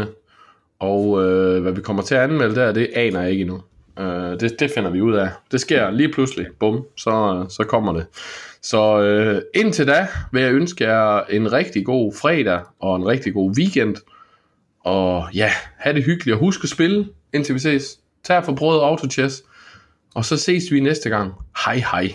Og 0.80 1.24
øh, 1.24 1.62
hvad 1.62 1.72
vi 1.72 1.82
kommer 1.82 2.04
til 2.04 2.16
at 2.16 2.22
anmelde 2.22 2.56
der, 2.56 2.72
det 2.72 2.90
aner 2.96 3.22
jeg 3.22 3.32
ikke 3.32 3.42
endnu. 3.42 3.62
Øh, 4.00 4.40
det, 4.40 4.60
det 4.60 4.72
finder 4.76 4.90
vi 4.90 5.02
ud 5.02 5.14
af. 5.14 5.30
Det 5.52 5.62
sker 5.62 5.92
lige 5.92 6.12
pludselig. 6.14 6.48
Bum, 6.60 6.86
så, 6.98 7.46
så 7.50 7.64
kommer 7.64 7.94
det. 7.94 8.06
Så 8.62 9.02
øh, 9.02 9.42
indtil 9.56 9.88
da 9.88 10.08
vil 10.32 10.42
jeg 10.42 10.54
ønske 10.54 10.84
jer 10.84 11.24
en 11.30 11.52
rigtig 11.52 11.86
god 11.86 12.14
fredag 12.22 12.62
og 12.80 12.96
en 12.96 13.08
rigtig 13.08 13.34
god 13.34 13.58
weekend. 13.58 13.96
Og 14.80 15.28
ja, 15.34 15.52
have 15.78 15.96
det 15.96 16.04
hyggeligt 16.04 16.34
og 16.34 16.40
husk 16.40 16.64
at 16.64 16.70
spille, 16.70 17.08
indtil 17.34 17.56
vi 17.56 17.60
ses. 17.60 18.00
Tag 18.24 18.46
for 18.46 18.54
brødet 18.54 18.82
Autochess. 18.82 19.44
Og 20.16 20.26
så 20.26 20.38
ses 20.38 20.72
vi 20.72 20.80
næste 20.80 21.10
gang. 21.10 21.34
Hej 21.66 21.76
hej. 21.76 22.12